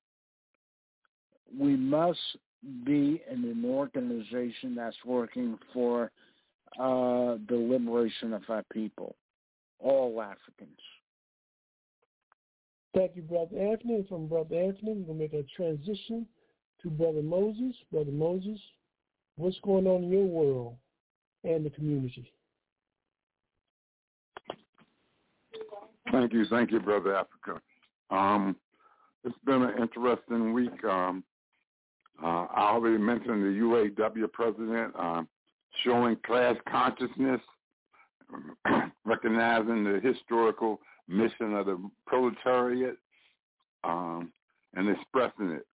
We 1.55 1.75
must 1.75 2.19
be 2.83 3.21
in 3.31 3.43
an 3.43 3.63
organization 3.67 4.73
that's 4.75 4.97
working 5.05 5.59
for 5.71 6.09
uh, 6.79 7.37
the 7.47 7.55
liberation 7.55 8.33
of 8.33 8.43
our 8.49 8.63
people, 8.71 9.15
all 9.79 10.21
Africans. 10.21 10.79
Thank 12.95 13.15
you, 13.15 13.23
Brother 13.23 13.57
Anthony. 13.59 14.05
From 14.07 14.27
Brother 14.27 14.55
Anthony, 14.55 14.93
we're 14.93 15.13
going 15.13 15.19
to 15.19 15.23
make 15.23 15.33
a 15.33 15.43
transition 15.55 16.25
to 16.81 16.89
Brother 16.89 17.21
Moses. 17.21 17.75
Brother 17.91 18.11
Moses, 18.11 18.59
what's 19.35 19.57
going 19.63 19.85
on 19.85 20.03
in 20.03 20.09
your 20.09 20.25
world 20.25 20.75
and 21.43 21.65
the 21.65 21.69
community? 21.69 22.31
Thank 26.11 26.33
you, 26.33 26.45
thank 26.49 26.71
you, 26.71 26.79
Brother 26.79 27.15
Africa. 27.15 27.61
Um, 28.09 28.55
it's 29.23 29.35
been 29.45 29.63
an 29.63 29.81
interesting 29.81 30.53
week. 30.53 30.83
Um, 30.85 31.23
uh, 32.23 32.45
I 32.55 32.71
already 32.71 32.97
mentioned 32.97 33.43
the 33.43 33.59
UAW 33.59 34.31
president. 34.31 34.93
Um, 34.97 35.27
showing 35.85 36.17
class 36.25 36.55
consciousness, 36.69 37.39
recognizing 39.05 39.83
the 39.83 40.01
historical 40.03 40.79
mission 41.07 41.53
of 41.53 41.67
the 41.67 41.89
proletariat, 42.07 42.97
um, 43.83 44.31
and 44.73 44.89
expressing 44.89 45.51
it. 45.51 45.65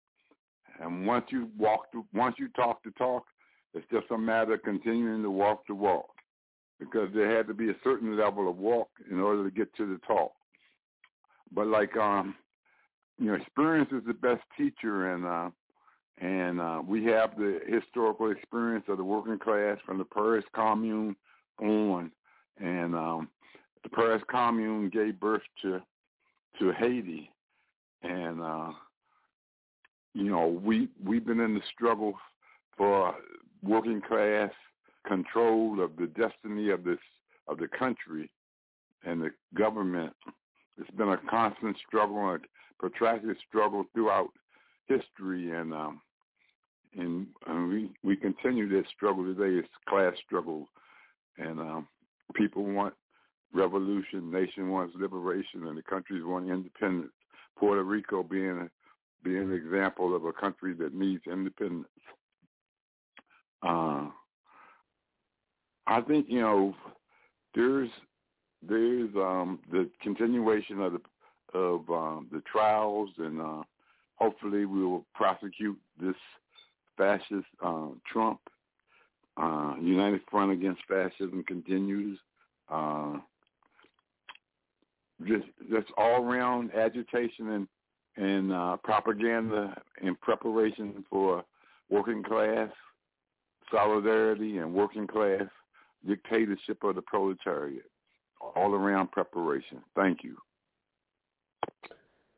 And 0.81 1.07
once 1.07 1.27
you 1.29 1.49
walk, 1.59 1.93
to, 1.93 2.05
once 2.13 2.37
you 2.39 2.49
talk 2.49 2.83
the 2.85 2.91
talk, 2.93 3.25
it's 3.73 3.87
just 3.93 4.11
a 4.11 4.19
matter 4.19 4.55
of 4.55 4.63
continuing 4.63 5.23
to 5.23 5.31
walk 5.31 5.63
the 5.69 5.75
walk, 5.75 6.11
because 6.81 7.09
there 7.15 7.35
had 7.35 7.47
to 7.47 7.55
be 7.55 7.71
a 7.71 7.77
certain 7.85 8.17
level 8.17 8.51
of 8.51 8.57
walk 8.57 8.89
in 9.11 9.21
order 9.21 9.45
to 9.45 9.51
get 9.51 9.75
to 9.77 9.87
the 9.87 10.01
talk. 10.07 10.33
But 11.53 11.69
like, 11.69 11.97
um, 11.97 12.35
you 13.19 13.27
know, 13.27 13.35
experience 13.35 13.91
is 13.93 14.03
the 14.07 14.15
best 14.15 14.43
teacher, 14.57 15.15
and 15.15 15.25
uh, 15.25 15.51
and 16.21 16.61
uh, 16.61 16.83
we 16.87 17.05
have 17.07 17.37
the 17.37 17.61
historical 17.67 18.31
experience 18.31 18.85
of 18.89 18.99
the 18.99 19.05
working 19.05 19.39
class 19.39 19.79
from 19.87 19.99
the 19.99 20.05
Paris 20.05 20.45
Commune 20.55 21.17
on, 21.61 22.11
and 22.59 22.95
um, 22.95 23.29
the 23.83 23.89
Paris 23.89 24.23
Commune 24.31 24.91
gave 24.91 25.19
birth 25.19 25.43
to 25.63 25.81
to 26.59 26.73
Haiti, 26.73 27.31
and 28.03 28.43
uh, 28.43 28.73
you 30.13 30.25
know 30.25 30.61
we 30.63 30.89
we've 31.03 31.25
been 31.25 31.41
in 31.41 31.55
the 31.55 31.63
struggle 31.73 32.15
for 32.77 33.15
working 33.63 34.03
class 34.03 34.51
control 35.07 35.83
of 35.83 35.97
the 35.97 36.07
destiny 36.07 36.71
of 36.71 36.85
this 36.85 36.99
of 37.49 37.59
the 37.59 37.69
country 37.69 38.31
and 39.05 39.23
the 39.23 39.31
government. 39.57 40.13
It's 40.79 40.91
been 40.93 41.09
a 41.09 41.19
constant 41.31 41.77
struggle, 41.87 42.35
a 42.35 42.39
protracted 42.79 43.37
struggle 43.49 43.85
throughout 43.95 44.31
history, 44.87 45.51
and 45.53 45.73
um, 45.73 46.01
and 46.97 47.27
uh, 47.49 47.67
we 47.69 47.91
we 48.03 48.17
continue 48.17 48.69
this 48.69 48.89
struggle 48.95 49.25
today. 49.25 49.57
It's 49.57 49.69
class 49.89 50.15
struggle, 50.27 50.69
and 51.39 51.61
um, 51.61 51.89
people 52.35 52.65
want 52.65 52.95
revolution. 53.53 54.31
Nation 54.31 54.71
wants 54.71 54.95
liberation, 54.99 55.67
and 55.67 55.77
the 55.77 55.83
countries 55.83 56.23
want 56.25 56.51
independence. 56.51 57.13
Puerto 57.59 57.83
Rico 57.83 58.23
being 58.23 58.69
being 59.23 59.43
an 59.43 59.53
example 59.53 60.17
of 60.17 60.25
a 60.25 60.33
country 60.33 60.75
that 60.75 60.95
needs 60.95 61.23
independence. 61.31 61.89
Uh, 63.63 64.07
I 65.87 66.01
think 66.07 66.27
you 66.29 66.41
know 66.41 66.75
there's 67.55 67.91
there's 68.67 69.11
um, 69.17 69.61
the 69.71 69.89
continuation 70.03 70.81
of 70.81 70.93
the 70.95 71.01
of 71.59 71.89
um, 71.91 72.29
the 72.33 72.43
trials, 72.51 73.11
and 73.19 73.41
uh, 73.41 73.63
hopefully 74.17 74.65
we 74.65 74.85
will 74.85 75.05
prosecute 75.15 75.79
this 76.01 76.15
fascist 77.01 77.47
uh, 77.65 77.87
Trump. 78.13 78.41
Uh, 79.37 79.75
United 79.81 80.21
Front 80.31 80.53
Against 80.53 80.83
Fascism 80.87 81.43
continues. 81.47 82.19
Uh, 82.69 83.17
just 85.27 85.47
just 85.71 85.87
all 85.97 86.23
around 86.23 86.75
agitation 86.75 87.49
and 87.51 87.69
and 88.17 88.53
uh, 88.53 88.77
propaganda 88.85 89.75
in 90.03 90.15
preparation 90.17 91.05
for 91.09 91.43
working 91.89 92.23
class 92.23 92.69
solidarity 93.71 94.59
and 94.59 94.75
working 94.75 95.07
class 95.07 95.43
dictatorship 96.07 96.83
of 96.83 96.97
the 96.97 97.03
proletariat. 97.03 97.85
All 98.57 98.75
around 98.75 99.13
preparation. 99.13 99.79
Thank 99.95 100.25
you. 100.25 100.37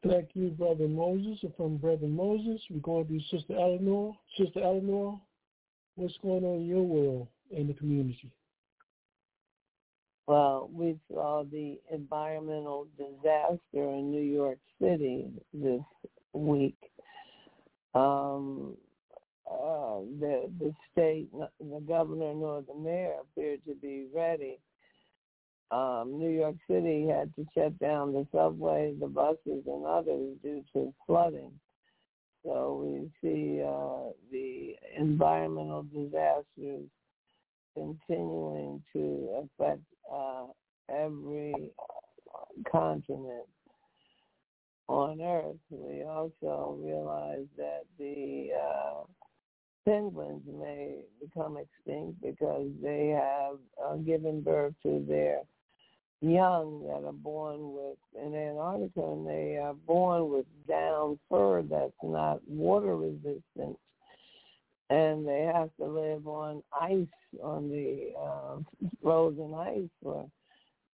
Thank 0.06 0.30
you, 0.34 0.48
Brother 0.48 0.88
Moses. 0.88 1.38
From 1.56 1.76
Brother 1.76 2.08
Moses, 2.08 2.60
we're 2.68 2.80
going 2.80 3.06
to 3.06 3.36
Sister 3.36 3.54
Eleanor. 3.54 4.16
Sister 4.36 4.60
Eleanor, 4.60 5.20
what's 5.94 6.16
going 6.22 6.44
on 6.44 6.56
in 6.56 6.66
your 6.66 6.82
world 6.82 7.28
and 7.56 7.68
the 7.68 7.74
community? 7.74 8.32
Well, 10.26 10.68
we 10.72 10.98
saw 11.08 11.44
the 11.44 11.78
environmental 11.92 12.88
disaster 12.96 13.58
in 13.74 14.10
New 14.10 14.22
York 14.22 14.58
City 14.80 15.26
this 15.54 15.82
week. 16.32 16.78
Um, 17.94 18.76
uh, 19.48 20.00
the 20.18 20.50
the 20.58 20.72
state, 20.90 21.28
the 21.60 21.80
governor 21.86 22.34
nor 22.34 22.62
the 22.62 22.74
mayor 22.74 23.16
appeared 23.20 23.60
to 23.66 23.74
be 23.74 24.06
ready 24.14 24.58
um, 25.72 26.18
New 26.18 26.28
York 26.28 26.56
City 26.68 27.06
had 27.06 27.34
to 27.36 27.46
shut 27.54 27.78
down 27.78 28.12
the 28.12 28.26
subway, 28.30 28.94
the 29.00 29.06
buses, 29.06 29.64
and 29.66 29.86
others 29.86 30.36
due 30.42 30.62
to 30.74 30.92
flooding. 31.06 31.52
So 32.44 32.84
we 32.84 33.10
see 33.22 33.62
uh, 33.62 34.12
the 34.30 34.74
environmental 34.98 35.84
disasters 35.84 36.88
continuing 37.74 38.82
to 38.92 39.46
affect 39.58 39.80
uh, 40.12 40.46
every 40.90 41.54
continent 42.70 43.46
on 44.88 45.22
Earth. 45.22 45.56
We 45.70 46.02
also 46.02 46.78
realize 46.82 47.46
that 47.56 47.84
the 47.98 48.48
uh, 48.60 49.04
penguins 49.86 50.42
may 50.46 51.04
become 51.20 51.56
extinct 51.56 52.20
because 52.20 52.68
they 52.82 53.08
have 53.08 53.56
uh, 53.82 53.96
given 53.96 54.42
birth 54.42 54.74
to 54.82 55.04
their 55.08 55.40
young 56.22 56.84
that 56.86 57.04
are 57.06 57.12
born 57.12 57.72
with 57.74 57.98
in 58.14 58.34
Antarctica 58.34 59.00
and 59.00 59.26
they 59.26 59.56
are 59.56 59.74
born 59.74 60.30
with 60.30 60.46
down 60.68 61.18
fur 61.28 61.62
that's 61.62 61.92
not 62.02 62.40
water 62.48 62.96
resistant 62.96 63.76
and 64.92 65.26
they 65.26 65.50
have 65.52 65.70
to 65.80 65.86
live 65.86 66.26
on 66.26 66.62
ice 66.80 67.06
on 67.42 67.68
the 67.68 68.12
uh, 68.18 68.86
frozen 69.02 69.54
ice 69.54 69.88
for 70.02 70.28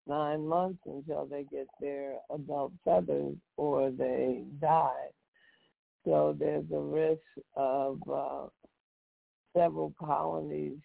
nine 0.07 0.47
months 0.47 0.79
until 0.85 1.25
they 1.25 1.43
get 1.51 1.67
their 1.81 2.13
adult 2.33 2.71
feathers 2.85 3.35
or 3.57 3.89
they 3.91 4.43
die. 4.61 5.07
So 6.05 6.35
there's 6.37 6.65
a 6.73 6.79
risk 6.79 7.21
of 7.55 7.99
uh, 8.09 8.45
several 9.57 9.93
colonies, 9.99 10.77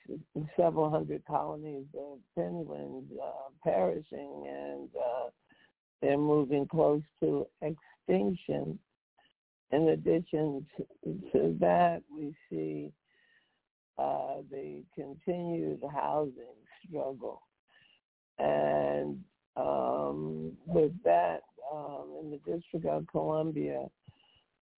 several 0.56 0.90
hundred 0.90 1.22
colonies 1.26 1.84
of 1.98 2.18
penguins 2.34 3.04
uh, 3.22 3.50
perishing, 3.62 4.44
and 4.48 4.88
uh, 4.96 5.28
they're 6.00 6.16
moving 6.16 6.66
close 6.66 7.02
to 7.20 7.46
extinction. 7.60 8.78
In 9.70 9.88
addition 9.88 10.66
to, 11.32 11.56
that, 11.60 12.02
we 12.14 12.34
see 12.50 12.92
uh, 13.98 14.36
the 14.50 14.82
continued 14.94 15.82
housing 15.94 16.56
struggle. 16.86 17.42
And 18.38 19.18
um, 19.56 20.52
with 20.66 20.92
that, 21.04 21.40
um, 21.72 22.16
in 22.20 22.30
the 22.30 22.52
District 22.52 22.86
of 22.86 23.06
Columbia, 23.06 23.86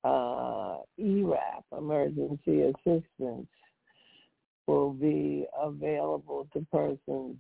uh, 0.04 0.78
ERAP, 1.00 1.64
Emergency 1.76 2.62
Assistance, 2.62 3.48
will 4.68 4.94
be 4.94 5.46
available 5.62 6.48
to 6.54 6.66
persons 6.72 7.36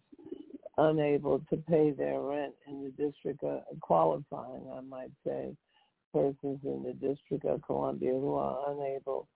unable 0.77 1.39
to 1.49 1.57
pay 1.57 1.91
their 1.91 2.19
rent 2.19 2.53
in 2.67 2.83
the 2.83 2.89
District 2.91 3.43
of 3.43 3.61
qualifying, 3.79 4.63
I 4.75 4.81
might 4.81 5.11
say, 5.25 5.55
persons 6.13 6.59
in 6.63 6.83
the 6.83 6.93
District 6.93 7.45
of 7.45 7.61
Columbia 7.61 8.11
who 8.11 8.35
are 8.35 8.71
unable 8.71 9.27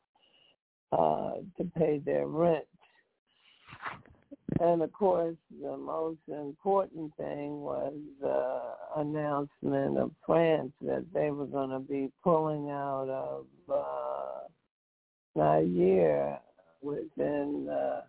uh, 0.91 1.33
to 1.57 1.69
pay 1.77 1.99
their 1.99 2.27
rent. 2.27 2.65
And 4.59 4.81
of 4.81 4.91
course, 4.91 5.35
the 5.61 5.77
most 5.77 6.19
important 6.27 7.15
thing 7.17 7.61
was 7.61 7.93
the 8.19 8.61
announcement 8.95 9.97
of 9.97 10.11
France 10.25 10.71
that 10.81 11.05
they 11.13 11.29
were 11.31 11.45
going 11.45 11.69
to 11.69 11.79
be 11.79 12.09
pulling 12.23 12.69
out 12.69 13.09
of 13.09 13.45
uh, 13.71 14.47
Niger 15.35 16.39
within 16.81 17.67
uh, 17.69 18.01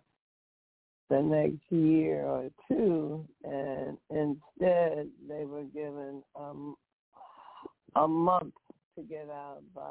the 1.09 1.21
next 1.21 1.61
year 1.69 2.23
or 2.23 2.49
two, 2.67 3.25
and 3.43 3.97
instead 4.09 5.07
they 5.27 5.45
were 5.45 5.63
given 5.73 6.21
um, 6.39 6.75
a 7.95 8.07
month 8.07 8.53
to 8.95 9.03
get 9.03 9.27
out 9.29 9.61
by 9.73 9.81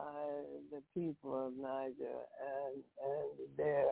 the 0.71 0.83
people 0.95 1.47
of 1.47 1.53
Niger 1.61 2.21
and 2.41 2.83
and 3.05 3.57
their 3.57 3.87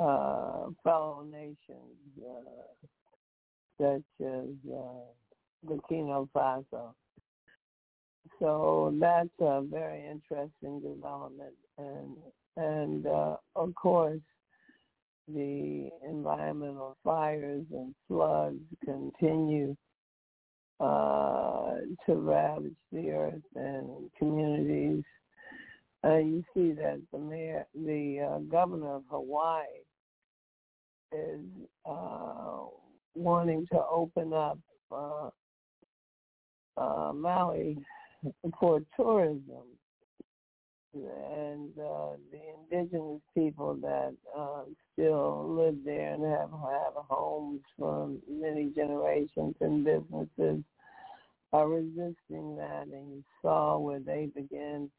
uh, 0.00 0.66
fellow 0.84 1.24
nations, 1.30 1.98
uh, 2.22 2.86
such 3.80 4.26
as 4.26 4.72
uh, 4.72 5.66
Burkina 5.66 6.28
Faso. 6.34 6.94
So 8.40 8.94
that's 9.00 9.28
a 9.40 9.62
very 9.62 10.06
interesting 10.06 10.80
development, 10.80 11.54
and 11.78 12.16
and 12.58 13.06
uh, 13.06 13.36
of 13.54 13.74
course, 13.76 14.20
the 15.32 15.90
environmental 16.08 16.96
fires 17.04 17.64
and 17.72 17.94
floods 18.08 18.58
continue 18.84 19.76
uh, 20.80 21.74
to 22.06 22.14
ravage 22.14 22.74
the 22.92 23.10
earth 23.10 23.42
and 23.54 24.10
communities. 24.18 25.04
Uh, 26.04 26.16
you 26.16 26.42
see 26.54 26.72
that 26.72 27.00
the 27.12 27.18
mayor, 27.18 27.66
the 27.74 28.20
uh, 28.20 28.38
governor 28.50 28.96
of 28.96 29.02
Hawaii, 29.10 29.64
is 31.12 31.40
uh, 31.88 32.64
wanting 33.14 33.66
to 33.72 33.80
open 33.90 34.32
up 34.32 34.58
uh, 34.90 35.30
Maui 37.14 37.78
for 38.58 38.80
tourism 38.96 39.64
and 40.94 41.70
uh, 41.78 42.16
the 42.32 42.40
indigenous 42.78 43.20
people 43.34 43.74
that 43.82 44.14
uh, 44.36 44.62
still 44.92 45.54
live 45.54 45.76
there 45.84 46.14
and 46.14 46.24
have 46.24 46.50
have 46.50 46.94
homes 47.08 47.60
for 47.78 48.10
many 48.28 48.70
generations 48.74 49.54
and 49.60 49.84
businesses 49.84 50.62
are 51.52 51.68
resisting 51.68 52.56
that. 52.56 52.86
And 52.92 53.16
you 53.16 53.24
saw 53.42 53.78
where 53.78 54.00
they 54.00 54.30
began 54.34 54.90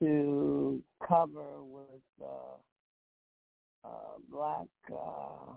to 0.00 0.82
cover 1.06 1.62
with 1.62 2.02
uh, 2.22 2.56
uh, 3.84 4.18
black 4.30 4.66
uh, 4.92 5.54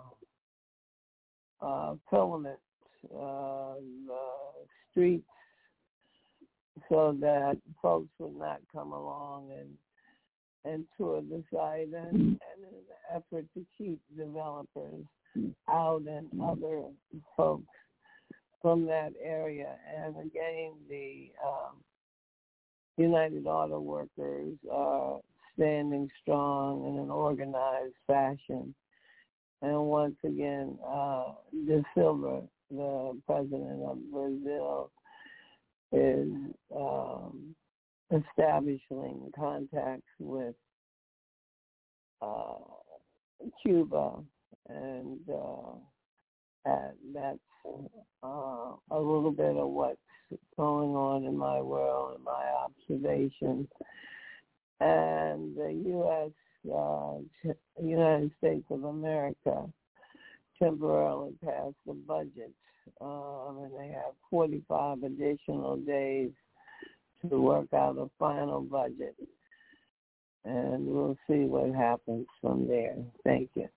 uh, 1.65 1.95
filament 2.09 2.59
uh, 3.05 3.75
the 4.07 4.19
streets 4.89 5.23
so 6.89 7.15
that 7.19 7.57
folks 7.81 8.09
would 8.19 8.37
not 8.37 8.59
come 8.73 8.91
along 8.93 9.49
and 9.57 9.69
and 10.63 10.85
tour 10.95 11.21
the 11.21 11.43
site 11.51 11.87
and, 11.87 12.13
and 12.13 12.37
an 12.61 13.15
effort 13.15 13.45
to 13.55 13.65
keep 13.77 13.99
developers 14.15 15.03
out 15.67 16.03
and 16.07 16.27
other 16.41 16.83
folks 17.35 17.65
from 18.61 18.85
that 18.85 19.11
area. 19.23 19.75
And 19.97 20.15
again, 20.17 20.73
the 20.87 21.31
um, 21.43 21.77
United 22.97 23.47
Auto 23.47 23.79
Workers 23.79 24.55
are 24.71 25.19
standing 25.55 26.09
strong 26.21 26.85
in 26.87 26.99
an 26.99 27.09
organized 27.09 27.95
fashion. 28.05 28.75
And 29.63 29.85
once 29.85 30.15
again, 30.23 30.77
uh, 30.87 31.33
Da 31.67 31.81
Silva, 31.95 32.43
the 32.69 33.19
president 33.25 33.81
of 33.83 33.97
Brazil, 34.11 34.91
is 35.91 36.29
um, 36.75 37.55
establishing 38.11 39.31
contacts 39.35 40.03
with 40.19 40.55
uh, 42.21 42.55
Cuba, 43.61 44.15
and 44.69 45.19
uh, 45.29 46.71
that's 47.13 47.39
uh, 48.23 48.27
a 48.91 48.99
little 48.99 49.31
bit 49.31 49.57
of 49.57 49.69
what's 49.69 49.97
going 50.57 50.95
on 50.95 51.25
in 51.25 51.37
my 51.37 51.61
world 51.61 52.15
and 52.15 52.23
my 52.23 52.45
observations. 52.63 53.67
And 54.79 55.55
the 55.55 55.81
U.S. 55.87 56.31
Uh, 56.73 57.53
United 57.81 58.31
States 58.37 58.65
of 58.69 58.83
America 58.83 59.65
temporarily 60.61 61.33
passed 61.43 61.75
the 61.85 61.93
budget 61.93 62.51
um, 62.99 63.59
and 63.63 63.71
they 63.77 63.93
have 63.93 64.13
45 64.29 65.03
additional 65.03 65.77
days 65.77 66.31
to 67.29 67.39
work 67.39 67.73
out 67.73 67.97
a 67.97 68.09
final 68.19 68.61
budget. 68.61 69.15
And 70.43 70.87
we'll 70.87 71.17
see 71.27 71.45
what 71.45 71.75
happens 71.75 72.25
from 72.41 72.67
there. 72.67 72.95
Thank 73.23 73.49
you. 73.55 73.69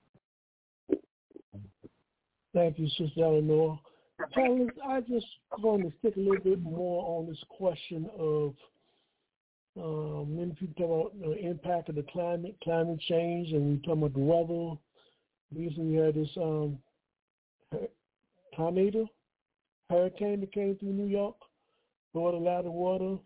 Thank 2.55 2.79
you, 2.79 2.89
Sister 2.89 3.23
Eleanor. 3.23 3.79
Carlos, 4.33 4.71
I 4.87 5.01
just 5.01 5.27
want 5.59 5.83
to 5.83 5.93
stick 5.99 6.17
a 6.17 6.21
little 6.21 6.43
bit 6.43 6.63
more 6.63 7.05
on 7.05 7.29
this 7.29 7.43
question 7.51 8.09
of 8.19 8.55
um, 9.77 10.37
many 10.37 10.53
people 10.53 10.75
talk 10.87 11.13
about 11.13 11.31
the 11.31 11.37
impact 11.45 11.89
of 11.89 11.97
the 11.97 12.05
climate, 12.13 12.57
climate 12.63 13.01
change, 13.09 13.51
and 13.53 13.73
we 13.73 13.79
talk 13.79 13.97
about 13.97 14.15
the 14.15 14.21
weather. 14.21 14.79
Recently, 15.55 15.97
we 15.97 16.05
had 16.05 16.15
this 16.15 16.31
um, 16.37 16.79
tornado, 18.57 19.09
hurricane 19.91 20.41
that 20.41 20.53
came 20.53 20.77
through 20.77 20.93
New 20.93 21.07
York, 21.07 21.37
brought 22.13 22.35
a 22.35 22.39
lot 22.39 22.67
of 22.67 22.73
water. 22.73 23.17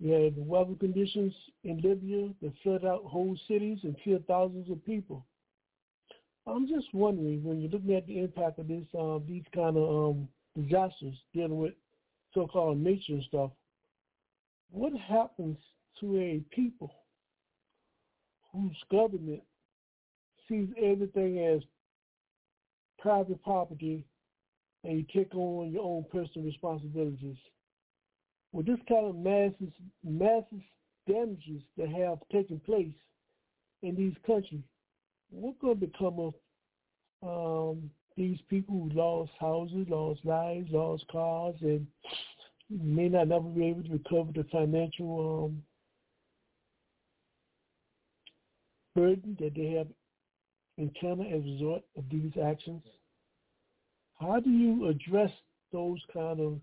We 0.00 0.10
had 0.10 0.34
weather 0.36 0.74
conditions 0.78 1.34
in 1.64 1.80
Libya 1.80 2.28
that 2.42 2.52
flooded 2.62 2.86
out 2.86 3.04
whole 3.04 3.36
cities 3.48 3.78
and 3.82 3.96
killed 4.02 4.24
thousands 4.26 4.70
of 4.70 4.84
people. 4.84 5.24
I'm 6.46 6.68
just 6.68 6.86
wondering 6.92 7.42
when 7.42 7.60
you're 7.60 7.70
looking 7.70 7.94
at 7.94 8.06
the 8.06 8.20
impact 8.20 8.58
of 8.58 8.68
this, 8.68 8.84
uh, 8.98 9.18
these 9.26 9.42
kind 9.54 9.76
of 9.76 10.10
um, 10.10 10.28
disasters 10.56 11.14
dealing 11.34 11.58
with 11.58 11.74
so-called 12.34 12.78
nature 12.78 13.14
and 13.14 13.24
stuff, 13.24 13.50
what 14.70 14.92
happens 14.92 15.56
to 16.00 16.18
a 16.18 16.42
people 16.54 16.92
whose 18.52 18.76
government 18.90 19.42
sees 20.48 20.68
everything 20.80 21.38
as 21.38 21.62
private 22.98 23.42
property 23.42 24.04
and 24.84 24.98
you 24.98 25.04
take 25.14 25.34
on 25.34 25.70
your 25.70 25.82
own 25.82 26.04
personal 26.12 26.46
responsibilities. 26.46 27.36
With 28.52 28.66
this 28.66 28.78
kind 28.88 29.06
of 29.06 29.16
massive, 29.16 29.72
massive 30.04 30.62
damages 31.08 31.62
that 31.76 31.88
have 31.88 32.18
taken 32.32 32.60
place, 32.60 32.94
in 33.82 33.94
these 33.94 34.14
countries, 34.26 34.62
what's 35.30 35.58
going 35.60 35.78
to 35.78 35.86
become 35.86 36.18
of 36.18 36.34
um, 37.22 37.90
these 38.16 38.38
people 38.48 38.74
who 38.74 38.98
lost 38.98 39.30
houses, 39.38 39.86
lost 39.88 40.20
lives, 40.24 40.68
lost 40.70 41.04
cars, 41.10 41.54
and 41.60 41.86
may 42.70 43.08
not 43.08 43.28
never 43.28 43.48
be 43.48 43.66
able 43.66 43.82
to 43.82 43.92
recover 43.92 44.32
the 44.32 44.44
financial 44.50 45.46
um, 45.46 45.62
burden 48.94 49.36
that 49.38 49.54
they 49.54 49.72
have 49.72 49.88
encountered 50.78 51.26
as 51.26 51.42
a 51.42 51.52
result 51.52 51.84
of 51.96 52.04
these 52.10 52.32
actions? 52.42 52.82
How 54.20 54.40
do 54.40 54.50
you 54.50 54.88
address 54.88 55.30
those 55.72 56.00
kind 56.12 56.40
of 56.40 56.58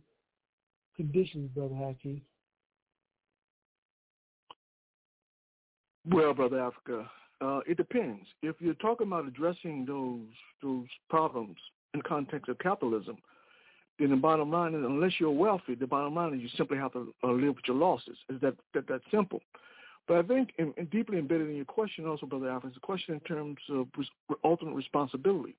conditions, 0.95 1.49
Brother 1.55 1.75
Haki? 1.75 2.21
Well, 6.09 6.33
Brother 6.33 6.59
Africa, 6.59 7.09
uh, 7.41 7.59
it 7.67 7.77
depends. 7.77 8.25
If 8.41 8.55
you're 8.59 8.73
talking 8.75 9.07
about 9.07 9.27
addressing 9.27 9.85
those 9.85 10.27
those 10.61 10.87
problems 11.09 11.57
in 11.93 12.01
context 12.01 12.49
of 12.49 12.57
capitalism, 12.59 13.17
then 13.99 14.09
the 14.09 14.15
bottom 14.15 14.51
line 14.51 14.73
is, 14.73 14.83
unless 14.83 15.13
you're 15.19 15.31
wealthy, 15.31 15.75
the 15.75 15.87
bottom 15.87 16.15
line 16.15 16.33
is 16.33 16.41
you 16.41 16.49
simply 16.57 16.77
have 16.77 16.93
to 16.93 17.13
uh, 17.23 17.31
live 17.31 17.55
with 17.55 17.65
your 17.67 17.77
losses. 17.77 18.17
Is 18.29 18.41
that 18.41 18.55
that 18.73 18.87
that 18.87 19.01
simple? 19.11 19.41
But 20.07 20.17
I 20.17 20.21
think 20.23 20.49
in, 20.57 20.73
in 20.77 20.85
deeply 20.87 21.17
embedded 21.17 21.49
in 21.49 21.55
your 21.55 21.65
question 21.65 22.05
also, 22.05 22.25
Brother 22.25 22.49
Africa, 22.49 22.71
is 22.71 22.77
a 22.77 22.85
question 22.85 23.13
in 23.13 23.19
terms 23.21 23.57
of 23.69 23.87
res- 23.97 24.37
ultimate 24.43 24.75
responsibility. 24.75 25.55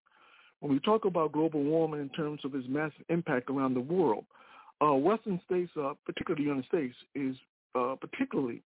When 0.65 0.73
we 0.73 0.81
talk 0.81 1.05
about 1.05 1.33
global 1.33 1.63
warming 1.63 2.01
in 2.01 2.09
terms 2.09 2.41
of 2.43 2.55
its 2.55 2.67
massive 2.71 3.05
impact 3.11 3.51
around 3.51 3.75
the 3.75 3.81
world, 3.81 4.25
uh, 4.81 4.95
Western 4.95 5.39
states, 5.45 5.71
uh, 5.79 5.93
particularly 6.07 6.43
the 6.43 6.49
United 6.49 6.69
States, 6.69 6.95
is 7.15 7.37
uh, 7.75 7.97
particularly 8.01 8.63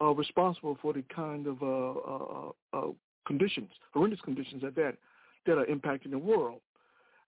uh, 0.00 0.06
responsible 0.14 0.78
for 0.80 0.94
the 0.94 1.04
kind 1.14 1.46
of 1.46 1.62
uh, 1.62 2.48
uh, 2.72 2.90
conditions, 3.26 3.68
horrendous 3.92 4.22
conditions 4.22 4.64
at 4.64 4.74
that, 4.76 4.94
that 5.44 5.58
are 5.58 5.66
impacting 5.66 6.12
the 6.12 6.18
world. 6.18 6.60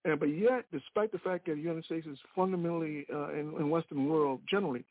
And 0.07 0.19
but 0.19 0.31
yet, 0.31 0.65
despite 0.73 1.13
the 1.13 1.19
fact 1.19 1.45
that 1.45 1.57
the 1.57 1.61
United 1.61 1.85
States 1.85 2.07
is 2.07 2.17
fundamentally 2.35 3.05
in, 3.11 3.53
in 3.61 3.69
Western 3.69 4.09
world 4.09 4.41
generally 4.49 4.87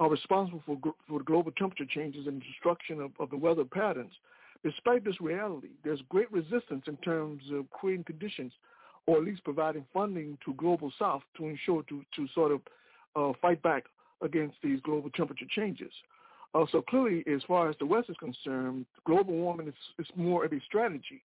are 0.00 0.10
responsible 0.10 0.60
for 0.66 0.76
for 1.08 1.22
global 1.22 1.52
temperature 1.52 1.86
changes 1.88 2.26
and 2.26 2.42
destruction 2.42 3.00
of, 3.00 3.12
of 3.20 3.30
the 3.30 3.36
weather 3.36 3.64
patterns, 3.64 4.14
despite 4.62 5.04
this 5.04 5.20
reality, 5.20 5.70
there's 5.84 6.00
great 6.08 6.30
resistance 6.32 6.84
in 6.86 6.96
terms 6.98 7.42
of 7.52 7.70
creating 7.70 8.04
conditions, 8.04 8.52
or 9.06 9.18
at 9.18 9.24
least 9.24 9.44
providing 9.44 9.84
funding 9.92 10.38
to 10.44 10.54
global 10.54 10.92
South 10.98 11.22
to 11.36 11.46
ensure 11.46 11.82
to 11.84 12.02
to 12.16 12.28
sort 12.34 12.52
of 12.52 12.60
uh, 13.14 13.32
fight 13.40 13.62
back 13.62 13.84
against 14.22 14.56
these 14.62 14.80
global 14.80 15.10
temperature 15.10 15.46
changes. 15.50 15.92
Uh, 16.54 16.64
so 16.72 16.80
clearly, 16.80 17.22
as 17.32 17.42
far 17.46 17.68
as 17.68 17.76
the 17.78 17.86
West 17.86 18.08
is 18.08 18.16
concerned, 18.18 18.86
global 19.04 19.34
warming 19.34 19.68
is, 19.68 19.74
is 19.98 20.06
more 20.16 20.44
of 20.44 20.52
a 20.52 20.60
strategy 20.66 21.22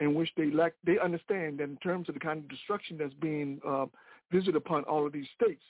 in 0.00 0.14
which 0.14 0.30
they 0.36 0.50
lack, 0.50 0.74
they 0.84 0.98
understand 0.98 1.58
that 1.58 1.64
in 1.64 1.76
terms 1.78 2.08
of 2.08 2.14
the 2.14 2.20
kind 2.20 2.38
of 2.38 2.48
destruction 2.48 2.96
that's 2.96 3.14
being 3.14 3.60
uh, 3.66 3.86
visited 4.30 4.56
upon 4.56 4.84
all 4.84 5.04
of 5.06 5.12
these 5.12 5.26
states, 5.34 5.62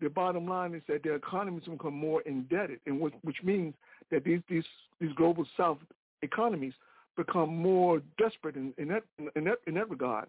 the 0.00 0.08
bottom 0.08 0.46
line 0.46 0.74
is 0.74 0.82
that 0.88 1.02
their 1.02 1.16
economies 1.16 1.64
become 1.64 1.94
more 1.94 2.22
indebted, 2.22 2.80
and 2.86 3.00
which, 3.00 3.14
which 3.22 3.42
means 3.42 3.74
that 4.10 4.24
these, 4.24 4.40
these 4.48 4.64
these 5.00 5.12
global 5.16 5.46
South 5.56 5.78
economies 6.22 6.72
become 7.16 7.54
more 7.56 8.02
desperate 8.18 8.56
in, 8.56 8.72
in 8.78 8.88
that 8.88 9.02
in 9.34 9.44
that 9.44 9.58
in 9.66 9.74
that 9.74 9.90
regard, 9.90 10.26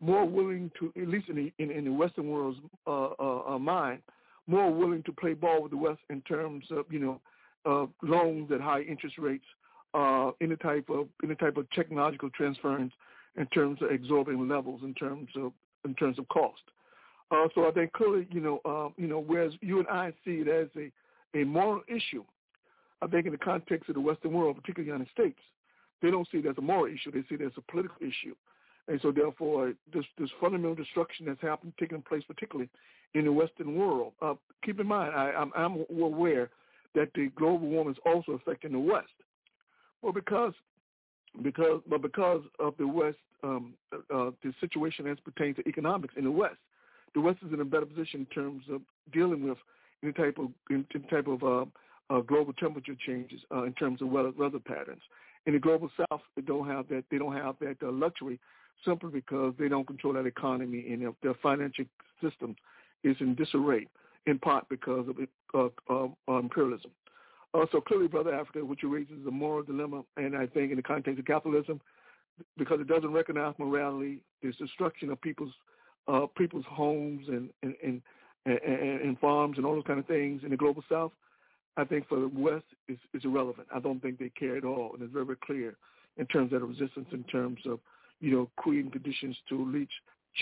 more 0.00 0.24
willing 0.24 0.70
to 0.78 0.92
at 1.00 1.08
least 1.08 1.28
in 1.28 1.36
the 1.36 1.52
in, 1.62 1.70
in 1.70 1.84
the 1.84 1.92
Western 1.92 2.28
world's 2.28 2.58
uh, 2.86 3.08
uh, 3.18 3.42
uh, 3.54 3.58
mind, 3.58 4.00
more 4.46 4.72
willing 4.72 5.02
to 5.04 5.12
play 5.12 5.34
ball 5.34 5.62
with 5.62 5.70
the 5.70 5.76
West 5.76 6.00
in 6.10 6.20
terms 6.22 6.64
of 6.70 6.86
you 6.90 6.98
know 6.98 7.20
uh, 7.66 7.86
loans 8.06 8.50
at 8.52 8.60
high 8.60 8.82
interest 8.82 9.18
rates, 9.18 9.44
uh, 9.94 10.30
any 10.40 10.56
type 10.56 10.88
of 10.88 11.08
any 11.22 11.34
type 11.34 11.56
of 11.56 11.70
technological 11.70 12.30
transference 12.30 12.92
in 13.36 13.46
terms 13.46 13.80
of 13.82 13.90
exorbitant 13.90 14.48
levels 14.48 14.80
in 14.82 14.94
terms 14.94 15.28
of 15.36 15.52
in 15.84 15.94
terms 15.94 16.18
of 16.18 16.26
cost. 16.28 16.62
Uh, 17.30 17.48
so 17.54 17.66
I 17.66 17.70
think 17.70 17.92
clearly, 17.92 18.26
you 18.30 18.40
know, 18.40 18.92
you 18.98 19.06
know, 19.06 19.18
whereas 19.18 19.52
you 19.62 19.78
and 19.78 19.88
I 19.88 20.12
see 20.22 20.42
it 20.46 20.48
as 20.48 20.68
a, 20.76 21.40
a 21.40 21.44
moral 21.44 21.80
issue, 21.88 22.24
I 23.02 23.06
think 23.08 23.26
in 23.26 23.32
the 23.32 23.38
context 23.38 23.88
of 23.88 23.96
the 23.96 24.00
Western 24.00 24.32
world, 24.32 24.56
particularly 24.56 24.90
the 24.90 24.94
United 24.94 25.12
States, 25.12 25.38
they 26.00 26.10
don't 26.10 26.28
see 26.30 26.38
it 26.38 26.46
as 26.46 26.56
a 26.58 26.62
moral 26.62 26.86
issue. 26.86 27.10
They 27.10 27.22
see 27.28 27.34
it 27.34 27.42
as 27.42 27.52
a 27.56 27.72
political 27.72 27.96
issue. 28.00 28.34
And 28.88 29.00
so 29.00 29.12
therefore, 29.12 29.74
this, 29.92 30.04
this 30.18 30.30
fundamental 30.40 30.74
destruction 30.74 31.26
that's 31.26 31.40
happened, 31.40 31.72
taking 31.78 32.02
place 32.02 32.22
particularly 32.26 32.68
in 33.14 33.24
the 33.24 33.32
Western 33.32 33.76
world. 33.76 34.12
Uh, 34.20 34.34
keep 34.64 34.80
in 34.80 34.86
mind, 34.86 35.14
I, 35.14 35.32
I'm, 35.32 35.52
I'm 35.54 35.84
aware 36.02 36.50
that 36.94 37.10
the 37.14 37.30
global 37.36 37.68
warming 37.68 37.94
is 37.94 38.00
also 38.04 38.32
affecting 38.32 38.72
the 38.72 38.78
West. 38.78 39.12
Well, 40.02 40.12
because 40.12 40.52
because 41.42 41.80
but 41.88 42.02
because 42.02 42.42
of 42.58 42.74
the 42.78 42.86
West, 42.86 43.16
um, 43.42 43.74
uh, 43.92 44.30
the 44.42 44.52
situation 44.60 45.06
as 45.06 45.18
pertains 45.20 45.56
to 45.56 45.68
economics 45.68 46.14
in 46.16 46.24
the 46.24 46.30
West, 46.30 46.58
the 47.14 47.20
West 47.20 47.38
is 47.46 47.52
in 47.52 47.60
a 47.60 47.64
better 47.64 47.86
position 47.86 48.20
in 48.20 48.26
terms 48.26 48.64
of 48.70 48.82
dealing 49.12 49.48
with 49.48 49.58
any 50.02 50.12
type 50.12 50.38
of 50.38 50.48
any 50.70 50.84
type 51.08 51.28
of 51.28 51.42
uh, 51.42 51.64
uh, 52.10 52.20
global 52.20 52.52
temperature 52.52 52.96
changes 53.06 53.40
uh, 53.54 53.64
in 53.64 53.72
terms 53.74 54.02
of 54.02 54.08
weather, 54.08 54.32
weather 54.36 54.58
patterns. 54.58 55.02
In 55.46 55.54
the 55.54 55.58
global 55.58 55.90
South, 55.96 56.20
they 56.36 56.42
don't 56.42 56.68
have 56.68 56.88
that. 56.88 57.04
They 57.10 57.18
don't 57.18 57.34
have 57.34 57.56
that 57.60 57.76
uh, 57.82 57.90
luxury 57.90 58.38
simply 58.84 59.10
because 59.10 59.54
they 59.58 59.68
don't 59.68 59.86
control 59.86 60.12
that 60.14 60.26
economy 60.26 60.86
and 60.90 61.02
their, 61.02 61.12
their 61.22 61.34
financial 61.42 61.84
system 62.22 62.56
is 63.04 63.16
in 63.20 63.34
disarray 63.34 63.86
in 64.26 64.38
part 64.38 64.68
because 64.68 65.08
of 65.54 65.70
uh, 65.90 66.06
uh, 66.28 66.38
imperialism. 66.38 66.90
Uh, 67.54 67.66
so 67.70 67.80
clearly, 67.80 68.08
Brother 68.08 68.34
Africa, 68.34 68.64
what 68.64 68.82
you 68.82 68.88
raise 68.94 69.08
is 69.08 69.26
a 69.26 69.30
moral 69.30 69.62
dilemma, 69.62 70.02
and 70.16 70.36
I 70.36 70.46
think 70.46 70.70
in 70.70 70.76
the 70.76 70.82
context 70.82 71.18
of 71.18 71.26
capitalism, 71.26 71.80
because 72.56 72.80
it 72.80 72.88
doesn't 72.88 73.12
recognize 73.12 73.54
morality, 73.58 74.22
there's 74.40 74.56
destruction 74.56 75.10
of 75.10 75.20
people's 75.20 75.52
uh, 76.08 76.26
people's 76.36 76.64
homes 76.68 77.26
and 77.28 77.50
and, 77.62 77.74
and 77.84 78.02
and, 78.46 79.00
and 79.00 79.18
farms 79.18 79.56
and 79.56 79.66
all 79.66 79.74
those 79.74 79.84
kind 79.86 79.98
of 79.98 80.06
things 80.06 80.42
in 80.44 80.50
the 80.50 80.56
global 80.56 80.82
South. 80.90 81.12
I 81.76 81.84
think 81.84 82.08
for 82.08 82.20
the 82.20 82.28
West 82.28 82.64
is 82.88 82.98
is 83.14 83.24
irrelevant. 83.24 83.68
I 83.74 83.80
don't 83.80 84.00
think 84.00 84.18
they 84.18 84.30
care 84.30 84.56
at 84.56 84.64
all, 84.64 84.92
and 84.92 85.02
it's 85.02 85.12
very, 85.12 85.24
very 85.24 85.38
clear 85.44 85.76
in 86.16 86.26
terms 86.26 86.52
of 86.52 86.60
the 86.60 86.66
resistance, 86.66 87.08
in 87.12 87.24
terms 87.24 87.60
of 87.66 87.80
you 88.20 88.32
know 88.32 88.50
creating 88.56 88.90
conditions 88.90 89.36
to 89.48 89.64
reach 89.64 89.90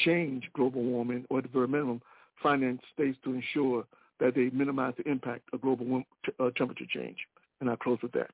change 0.04 0.48
global 0.54 0.82
warming, 0.82 1.24
or 1.30 1.38
at 1.38 1.44
the 1.44 1.50
very 1.50 1.68
minimum, 1.68 2.00
finance 2.42 2.80
states 2.92 3.18
to 3.24 3.34
ensure 3.34 3.84
that 4.18 4.34
they 4.34 4.50
minimize 4.50 4.94
the 4.96 5.08
impact 5.08 5.42
of 5.52 5.60
global 5.62 6.02
uh, 6.38 6.50
temperature 6.56 6.84
change. 6.88 7.16
And 7.60 7.68
I'll 7.68 7.76
close 7.76 7.98
with 8.02 8.12
that. 8.12 8.30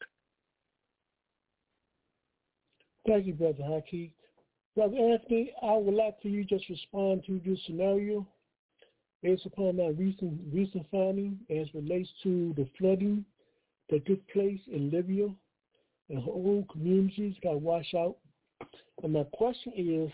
Thank 3.07 3.26
you, 3.26 3.34
Brother 3.34 3.62
Haki. 3.62 4.11
Brother 4.74 4.97
Anthony, 4.97 5.53
I 5.62 5.74
would 5.74 5.94
like 5.94 6.20
for 6.20 6.28
you 6.28 6.44
just 6.44 6.68
respond 6.68 7.22
to 7.26 7.40
this 7.47 7.59
scenario 7.66 8.26
based 9.27 9.45
upon 9.45 9.77
my 9.77 9.89
recent 9.89 10.41
recent 10.53 10.87
finding 10.89 11.37
as 11.51 11.66
relates 11.74 12.09
to 12.22 12.55
the 12.57 12.68
flooding 12.79 13.24
that 13.91 14.07
took 14.07 14.20
place 14.29 14.61
in 14.72 14.89
Libya 14.93 15.29
and 16.09 16.22
whole 16.22 16.64
communities 16.70 17.35
got 17.43 17.61
washed 17.61 17.95
out. 17.97 18.18
And 19.03 19.14
my 19.14 19.24
question 19.33 19.72
is, 19.77 20.12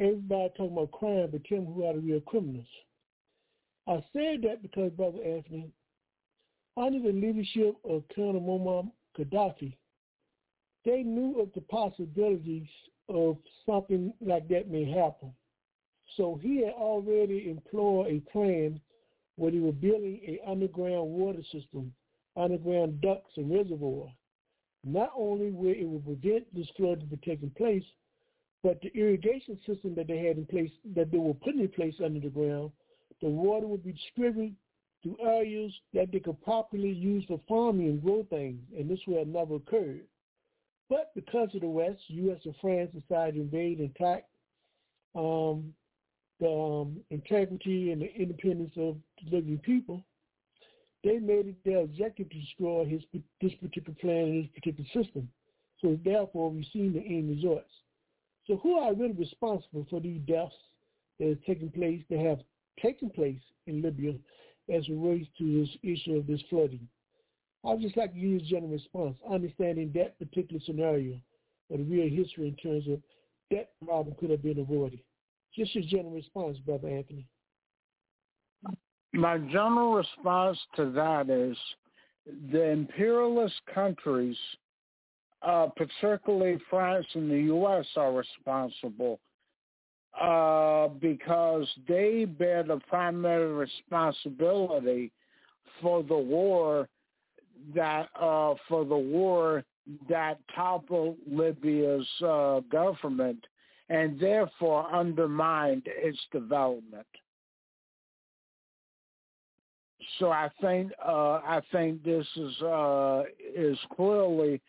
everybody 0.00 0.52
talking 0.56 0.72
about 0.72 0.90
crime, 0.90 1.28
but 1.30 1.44
tell 1.44 1.60
me 1.60 1.72
who 1.72 1.84
are 1.84 1.92
the 1.92 2.00
real 2.00 2.20
criminals. 2.22 2.66
I 3.86 4.02
said 4.12 4.42
that 4.42 4.62
because, 4.62 4.90
Brother 4.92 5.18
Anthony, 5.24 5.70
under 6.76 6.98
the 6.98 7.12
leadership 7.12 7.76
of 7.88 8.02
Colonel 8.16 8.40
Muammar 8.40 8.90
Gaddafi, 9.16 9.76
they 10.84 11.04
knew 11.04 11.40
of 11.40 11.50
the 11.54 11.60
possibilities 11.60 12.66
of 13.08 13.36
something 13.64 14.12
like 14.20 14.48
that 14.48 14.68
may 14.68 14.90
happen. 14.90 15.32
So 16.16 16.38
he 16.42 16.64
had 16.64 16.74
already 16.74 17.50
employed 17.50 18.06
a 18.08 18.30
plan 18.30 18.80
where 19.36 19.52
they 19.52 19.58
were 19.58 19.72
building 19.72 20.20
an 20.26 20.38
underground 20.46 21.10
water 21.10 21.42
system, 21.52 21.92
underground 22.36 23.00
ducts 23.00 23.32
and 23.36 23.50
reservoirs. 23.50 24.10
Not 24.84 25.12
only 25.16 25.50
where 25.50 25.74
it 25.74 25.86
would 25.86 26.04
prevent 26.04 26.52
this 26.54 26.68
flood 26.76 27.04
from 27.08 27.18
taking 27.24 27.50
place, 27.50 27.84
but 28.62 28.80
the 28.80 28.90
irrigation 28.98 29.58
system 29.66 29.94
that 29.94 30.08
they 30.08 30.18
had 30.18 30.38
in 30.38 30.46
place, 30.46 30.70
that 30.96 31.10
they 31.12 31.18
were 31.18 31.34
putting 31.34 31.60
in 31.60 31.68
place 31.68 31.94
under 32.04 32.20
the 32.20 32.28
ground, 32.28 32.72
the 33.20 33.28
water 33.28 33.66
would 33.66 33.84
be 33.84 33.92
distributed 33.92 34.56
to 35.04 35.16
areas 35.22 35.72
that 35.94 36.10
they 36.10 36.18
could 36.18 36.42
properly 36.42 36.90
use 36.90 37.24
for 37.26 37.40
farming 37.48 37.86
and 37.86 38.02
grow 38.02 38.26
things, 38.30 38.60
and 38.76 38.90
this 38.90 38.98
would 39.06 39.18
have 39.18 39.28
never 39.28 39.56
occurred. 39.56 40.04
But 40.88 41.14
because 41.14 41.54
of 41.54 41.60
the 41.60 41.68
West, 41.68 42.00
U.S. 42.08 42.40
and 42.44 42.54
France 42.60 42.90
decided 42.92 43.34
to 43.34 43.40
invade 43.42 43.78
and 43.78 43.90
attack 43.94 44.24
um, 45.14 45.74
the 46.40 46.48
um, 46.48 47.00
integrity 47.10 47.90
and 47.90 48.02
the 48.02 48.14
independence 48.14 48.72
of 48.76 48.96
the 49.24 49.36
Libyan 49.36 49.58
people, 49.58 50.04
they 51.04 51.18
made 51.18 51.46
it 51.46 51.56
their 51.64 51.78
objective 51.78 52.28
to 52.30 52.40
destroy 52.40 52.84
his, 52.84 53.02
this 53.40 53.52
particular 53.60 53.96
plan 54.00 54.24
and 54.24 54.44
this 54.44 54.50
particular 54.54 54.88
system. 54.92 55.28
So 55.80 55.98
therefore, 56.04 56.50
we've 56.50 56.66
seen 56.72 56.92
the 56.92 57.00
end 57.00 57.30
results. 57.30 57.70
So 58.46 58.56
who 58.56 58.78
are 58.78 58.94
really 58.94 59.12
responsible 59.12 59.86
for 59.90 60.00
these 60.00 60.20
deaths 60.26 60.54
that 61.18 61.28
have 61.28 61.44
taken 61.44 61.70
place, 61.70 62.02
that 62.10 62.18
have 62.18 62.38
taking 62.82 63.10
place 63.10 63.40
in 63.66 63.82
Libya 63.82 64.12
as 64.72 64.84
it 64.88 64.92
relates 64.92 65.28
to 65.38 65.60
this 65.60 65.76
issue 65.82 66.16
of 66.16 66.26
this 66.26 66.42
flooding. 66.50 66.88
I'd 67.64 67.80
just 67.80 67.96
like 67.96 68.12
to 68.12 68.18
use 68.18 68.42
general 68.48 68.72
response, 68.72 69.16
understanding 69.28 69.92
that 69.94 70.18
particular 70.18 70.60
scenario 70.64 71.18
the 71.70 71.84
real 71.84 72.08
history 72.08 72.48
in 72.48 72.56
terms 72.56 72.86
of 72.88 73.00
that 73.50 73.70
problem 73.84 74.14
could 74.18 74.30
have 74.30 74.42
been 74.42 74.58
avoided. 74.58 75.00
Just 75.54 75.74
your 75.74 75.84
general 75.84 76.12
response, 76.12 76.58
Brother 76.58 76.88
Anthony. 76.88 77.26
My 79.12 79.38
general 79.38 79.94
response 79.94 80.58
to 80.76 80.90
that 80.92 81.30
is 81.30 81.56
the 82.52 82.62
imperialist 82.70 83.54
countries, 83.74 84.36
uh, 85.42 85.68
particularly 85.76 86.60
France 86.68 87.06
and 87.14 87.30
the 87.30 87.40
U.S., 87.42 87.86
are 87.96 88.12
responsible 88.12 89.18
uh, 90.20 90.88
because 91.00 91.66
they 91.86 92.24
bear 92.24 92.62
the 92.62 92.80
primary 92.88 93.52
responsibility 93.52 95.10
for 95.80 96.02
the 96.02 96.16
war 96.16 96.88
that 97.74 98.08
uh, 98.20 98.54
for 98.68 98.84
the 98.84 98.96
war 98.96 99.64
that 100.08 100.38
toppled 100.54 101.16
Libya's 101.30 102.06
uh, 102.24 102.60
government 102.70 103.44
and 103.88 104.18
therefore 104.20 104.92
undermined 104.94 105.82
its 105.86 106.18
development. 106.32 107.06
So 110.18 110.30
I 110.30 110.48
think 110.60 110.92
uh, 111.04 111.40
I 111.44 111.60
think 111.70 112.02
this 112.02 112.26
is 112.36 112.62
uh, 112.62 113.22
is 113.54 113.78
clearly 113.94 114.60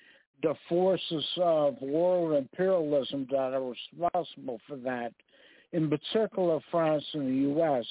the 0.41 0.53
forces 0.67 1.25
of 1.37 1.81
world 1.81 2.33
imperialism 2.33 3.27
that 3.31 3.53
are 3.53 3.73
responsible 3.73 4.59
for 4.67 4.77
that, 4.77 5.11
in 5.73 5.89
particular 5.89 6.59
France 6.71 7.03
and 7.13 7.27
the 7.27 7.41
U.S. 7.49 7.85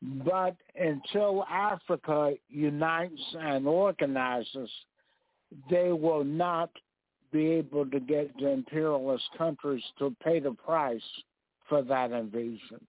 But 0.00 0.56
until 0.78 1.44
Africa 1.44 2.34
unites 2.48 3.20
and 3.40 3.66
organizes, 3.66 4.70
they 5.70 5.90
will 5.92 6.24
not 6.24 6.70
be 7.32 7.46
able 7.52 7.86
to 7.86 8.00
get 8.00 8.36
the 8.38 8.48
imperialist 8.48 9.24
countries 9.36 9.82
to 9.98 10.14
pay 10.22 10.40
the 10.40 10.52
price 10.52 11.02
for 11.68 11.82
that 11.82 12.12
invasion. 12.12 12.80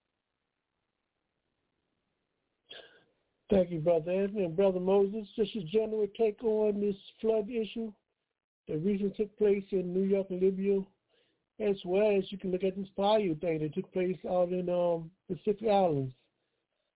Thank 3.50 3.70
you, 3.70 3.80
Brother 3.80 4.12
Anthony. 4.12 4.44
And 4.44 4.56
Brother 4.56 4.78
Moses, 4.78 5.26
just 5.36 5.54
your 5.54 5.64
general 5.72 6.06
take 6.16 6.42
on 6.44 6.80
this 6.80 6.94
flood 7.20 7.50
issue 7.50 7.92
that 8.68 8.78
recently 8.78 9.12
took 9.16 9.36
place 9.36 9.64
in 9.72 9.92
New 9.92 10.04
York 10.04 10.28
and 10.30 10.40
Libya, 10.40 10.80
as 11.58 11.76
well 11.84 12.16
as 12.16 12.30
you 12.30 12.38
can 12.38 12.52
look 12.52 12.62
at 12.62 12.76
this 12.76 12.86
fire 12.96 13.34
thing 13.40 13.58
that 13.60 13.74
took 13.74 13.92
place 13.92 14.16
out 14.28 14.50
in 14.50 14.68
um, 14.70 15.10
Pacific 15.28 15.68
Islands. 15.68 16.12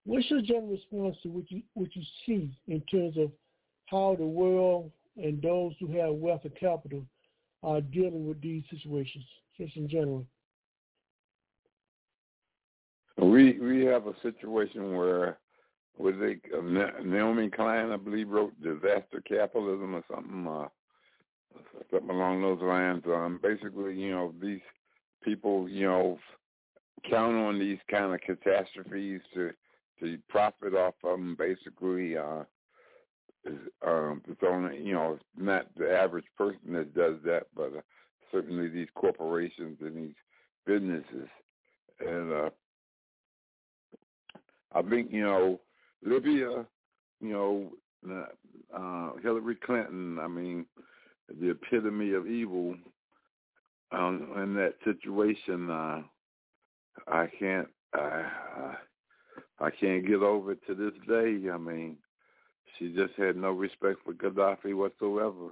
What's 0.07 0.31
your 0.31 0.43
general 0.43 0.69
response 0.69 1.17
to 1.23 1.29
what 1.29 1.51
you 1.51 1.63
what 1.73 1.89
you 1.97 2.03
see 2.25 2.57
in 2.69 2.81
terms 2.83 3.17
of 3.17 3.33
how 3.87 4.15
the 4.17 4.27
world 4.27 4.93
and 5.17 5.41
those 5.43 5.73
who 5.81 5.87
have 5.99 6.15
wealth 6.15 6.43
and 6.45 6.55
capital 6.57 7.05
are 7.65 7.81
dealing 7.81 8.27
with 8.29 8.41
these 8.41 8.62
situations, 8.71 9.25
just 9.59 9.77
in 9.77 9.89
general? 9.89 10.27
We 13.17 13.59
we 13.59 13.85
have 13.85 14.07
a 14.07 14.15
situation 14.23 14.97
where 14.97 15.39
was 15.97 16.15
it 16.19 16.41
Naomi 17.05 17.49
Klein, 17.49 17.91
I 17.91 17.97
believe, 17.97 18.29
wrote 18.29 18.53
"Disaster 18.61 19.23
Capitalism" 19.27 19.95
or 19.95 20.05
something, 20.12 20.47
uh, 20.47 20.69
something 21.91 22.11
along 22.11 22.43
those 22.43 22.61
lines. 22.61 23.03
Um, 23.07 23.39
basically, 23.43 23.95
you 23.95 24.11
know, 24.11 24.35
these 24.43 24.61
people, 25.23 25.69
you 25.69 25.87
know, 25.87 26.19
count 27.09 27.37
on 27.37 27.59
these 27.59 27.79
kind 27.91 28.12
of 28.12 28.21
catastrophes 28.21 29.21
to 29.35 29.53
to 30.01 30.19
profit 30.29 30.75
off 30.75 30.95
of 31.05 31.19
them. 31.19 31.37
Basically, 31.39 32.17
uh, 32.17 32.43
um, 33.87 34.23
it's 34.29 34.41
only 34.47 34.79
you 34.81 34.95
know 34.95 35.15
it's 35.15 35.25
not 35.37 35.67
the 35.77 35.91
average 35.91 36.27
person 36.37 36.73
that 36.73 36.95
does 36.95 37.17
that, 37.25 37.47
but 37.55 37.73
uh, 37.77 37.81
certainly 38.33 38.69
these 38.69 38.89
corporations 38.95 39.79
and 39.81 39.97
these 39.97 40.15
businesses. 40.67 41.29
And 42.01 42.33
uh, 42.33 42.51
I 44.75 44.83
think 44.83 45.13
you 45.13 45.23
know 45.23 45.61
Libya, 46.05 46.67
you 47.21 47.33
know, 47.33 47.73
uh, 48.77 49.13
Hillary 49.23 49.57
Clinton, 49.57 50.19
I 50.19 50.29
mean, 50.29 50.67
the 51.41 51.51
epitome 51.51 52.13
of 52.13 52.27
evil 52.27 52.75
um, 53.93 54.33
in 54.37 54.55
that 54.55 54.75
situation. 54.85 55.71
Uh, 55.71 56.03
I 57.09 57.27
can't, 57.39 57.69
I, 57.95 58.75
I 59.61 59.71
can't 59.71 60.07
get 60.07 60.23
over 60.23 60.53
it 60.53 60.67
to 60.67 60.75
this 60.75 60.93
day. 61.09 61.51
I 61.51 61.57
mean, 61.57 61.97
she 62.79 62.95
just 62.95 63.14
had 63.16 63.37
no 63.37 63.51
respect 63.51 63.99
for 64.05 64.12
Gaddafi 64.12 64.75
whatsoever, 64.75 65.51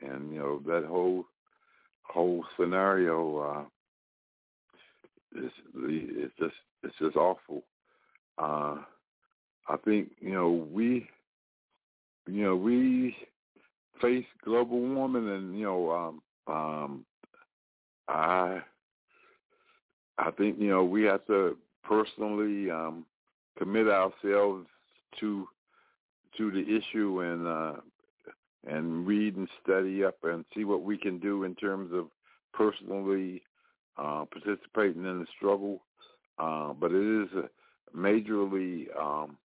and 0.00 0.32
you 0.32 0.38
know 0.38 0.60
that 0.66 0.86
whole 0.86 1.24
whole 2.02 2.44
scenario 2.58 3.38
uh, 3.38 3.64
is 5.44 5.50
it's 5.76 6.34
just 6.38 6.54
it's 6.82 6.94
just 6.98 7.16
awful. 7.16 7.62
Uh, 8.38 8.76
I 9.68 9.76
think 9.84 10.10
you 10.20 10.32
know 10.32 10.66
we, 10.72 11.08
you 12.26 12.44
know 12.44 12.56
we 12.56 13.16
face 14.00 14.26
global 14.44 14.80
warming, 14.80 15.28
and 15.28 15.58
you 15.58 15.64
know 15.64 15.90
um, 15.90 16.54
um, 16.54 17.04
I 18.08 18.60
I 20.18 20.30
think 20.32 20.58
you 20.58 20.68
know 20.68 20.84
we 20.84 21.04
have 21.04 21.26
to 21.26 21.56
personally 21.84 22.70
um, 22.70 23.06
commit 23.58 23.88
ourselves 23.88 24.66
to 25.20 25.48
to 26.38 26.50
the 26.50 26.60
issue 26.60 27.20
and 27.20 27.46
uh, 27.46 27.80
and 28.66 29.06
read 29.06 29.36
and 29.36 29.48
study 29.62 30.04
up 30.04 30.16
and 30.22 30.44
see 30.54 30.64
what 30.64 30.82
we 30.82 30.96
can 30.96 31.18
do 31.18 31.44
in 31.44 31.54
terms 31.54 31.92
of 31.92 32.06
personally 32.52 33.42
uh, 33.96 34.24
participating 34.30 35.04
in 35.04 35.20
the 35.20 35.26
struggle. 35.36 35.82
Uh, 36.38 36.72
but 36.72 36.92
it 36.92 37.22
is 37.22 37.28
majorly 37.96 38.86
um, 38.98 39.36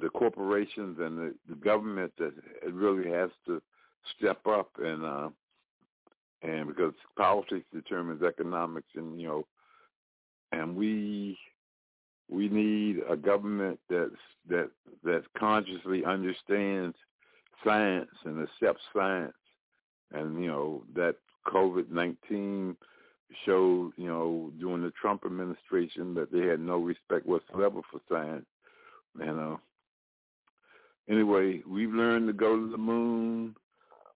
the 0.00 0.08
corporations 0.10 0.98
and 1.00 1.18
the, 1.18 1.34
the 1.48 1.56
government 1.56 2.12
that 2.18 2.32
it 2.62 2.72
really 2.72 3.10
has 3.10 3.30
to 3.46 3.60
step 4.16 4.40
up 4.46 4.70
and 4.82 5.04
uh, 5.04 5.28
and 6.42 6.68
because 6.68 6.92
politics 7.16 7.66
determines 7.74 8.22
economics 8.22 8.88
and 8.94 9.20
you 9.20 9.26
know 9.26 9.46
and 10.52 10.76
we 10.76 11.36
we 12.30 12.48
need 12.48 13.00
a 13.08 13.16
government 13.16 13.78
that's 13.88 14.10
that 14.48 14.70
that 15.04 15.22
consciously 15.38 16.04
understands 16.04 16.96
science 17.64 18.10
and 18.24 18.42
accepts 18.42 18.82
science 18.94 19.34
and 20.12 20.40
you 20.42 20.48
know 20.48 20.82
that 20.94 21.16
COVID 21.46 21.90
nineteen 21.90 22.76
showed 23.44 23.92
you 23.96 24.06
know 24.06 24.52
during 24.58 24.82
the 24.82 24.92
Trump 25.00 25.22
administration 25.24 26.14
that 26.14 26.32
they 26.32 26.46
had 26.46 26.60
no 26.60 26.78
respect 26.78 27.26
whatsoever 27.26 27.80
for 27.90 28.00
science 28.08 28.46
and 29.20 29.38
uh 29.38 29.56
anyway, 31.08 31.62
we've 31.66 31.92
learned 31.92 32.26
to 32.28 32.32
go 32.32 32.56
to 32.56 32.70
the 32.70 32.78
moon. 32.78 33.54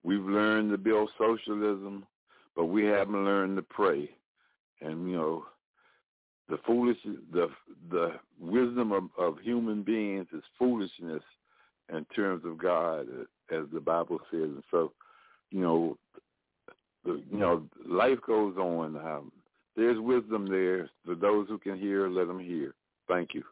We've 0.02 0.24
learned 0.24 0.70
to 0.70 0.78
build 0.78 1.10
socialism, 1.18 2.06
but 2.56 2.66
we 2.66 2.84
haven't 2.84 3.24
learned 3.24 3.56
to 3.56 3.62
pray. 3.62 4.10
And 4.80 5.08
you 5.08 5.16
know, 5.16 5.44
the 6.52 6.58
foolish, 6.66 6.98
the 7.32 7.48
the 7.90 8.12
wisdom 8.38 8.92
of, 8.92 9.04
of 9.16 9.38
human 9.42 9.82
beings 9.82 10.26
is 10.34 10.42
foolishness 10.58 11.22
in 11.90 12.04
terms 12.14 12.44
of 12.44 12.58
God, 12.58 13.06
as 13.50 13.64
the 13.72 13.80
Bible 13.80 14.18
says. 14.30 14.42
And 14.42 14.62
so, 14.70 14.92
you 15.50 15.60
know, 15.60 15.96
the, 17.06 17.22
you 17.30 17.38
know, 17.38 17.66
life 17.86 18.18
goes 18.26 18.58
on. 18.58 18.96
Um, 18.96 19.32
there's 19.76 19.98
wisdom 19.98 20.46
there 20.46 20.90
for 21.06 21.14
those 21.14 21.48
who 21.48 21.56
can 21.56 21.78
hear. 21.78 22.10
Let 22.10 22.26
them 22.26 22.38
hear. 22.38 22.74
Thank 23.08 23.30
you. 23.32 23.44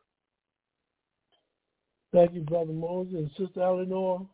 Thank 2.13 2.35
you, 2.35 2.43
Brother 2.43 2.75
Moses 2.75 3.15
and 3.15 3.31
Sister 3.39 3.63
Eleanor. 3.63 4.27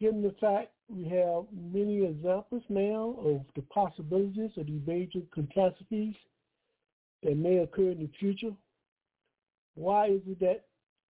Given 0.00 0.22
the 0.22 0.34
fact 0.40 0.70
we 0.88 1.04
have 1.10 1.44
many 1.52 2.06
examples 2.06 2.62
now 2.70 3.16
of 3.22 3.42
the 3.54 3.62
possibilities 3.68 4.52
of 4.56 4.66
these 4.66 4.80
major 4.86 5.20
catastrophes 5.34 6.14
that 7.22 7.36
may 7.36 7.58
occur 7.58 7.90
in 7.90 7.98
the 7.98 8.10
future, 8.18 8.52
why 9.74 10.06
is 10.06 10.20
it 10.26 10.40
that 10.40 10.64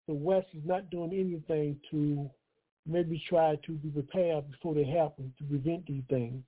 the 0.07 0.13
West 0.13 0.47
is 0.53 0.61
not 0.65 0.89
doing 0.89 1.11
anything 1.13 1.77
to 1.91 2.29
maybe 2.85 3.21
try 3.27 3.55
to 3.65 3.71
be 3.73 3.89
prepared 3.89 4.49
before 4.51 4.75
they 4.75 4.85
happen 4.85 5.33
to 5.37 5.43
prevent 5.45 5.85
these 5.85 6.03
things? 6.09 6.43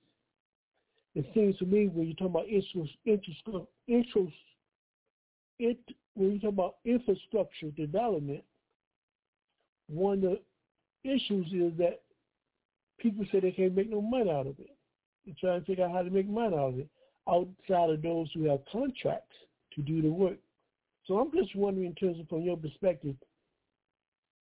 It 1.14 1.26
seems 1.34 1.56
to 1.58 1.64
me 1.64 1.88
when 1.88 2.06
you 2.06 2.14
talk 2.14 2.28
about 2.28 2.46
interest, 2.46 2.92
interest, 3.06 4.34
it, 5.58 5.78
when 6.14 6.32
you 6.32 6.38
talk 6.38 6.50
about 6.50 6.76
infrastructure 6.84 7.70
development, 7.70 8.44
one 9.88 10.24
of 10.24 10.38
the 11.02 11.10
issues 11.10 11.46
is 11.52 11.76
that 11.78 12.02
people 12.98 13.24
say 13.32 13.40
they 13.40 13.52
can't 13.52 13.74
make 13.74 13.90
no 13.90 14.02
money 14.02 14.30
out 14.30 14.46
of 14.46 14.58
it. 14.58 14.70
They're 15.24 15.34
trying 15.40 15.60
to 15.60 15.66
figure 15.66 15.84
out 15.84 15.92
how 15.92 16.02
to 16.02 16.10
make 16.10 16.28
money 16.28 16.54
out 16.54 16.68
of 16.68 16.78
it 16.78 16.88
outside 17.28 17.90
of 17.90 18.02
those 18.02 18.28
who 18.34 18.44
have 18.44 18.60
contracts 18.70 19.34
to 19.76 19.82
do 19.82 20.02
the 20.02 20.10
work. 20.10 20.38
So 21.04 21.18
I'm 21.18 21.30
just 21.32 21.54
wondering 21.54 21.86
in 21.86 21.94
terms 21.94 22.18
of 22.18 22.28
from 22.28 22.42
your 22.42 22.56
perspective, 22.56 23.14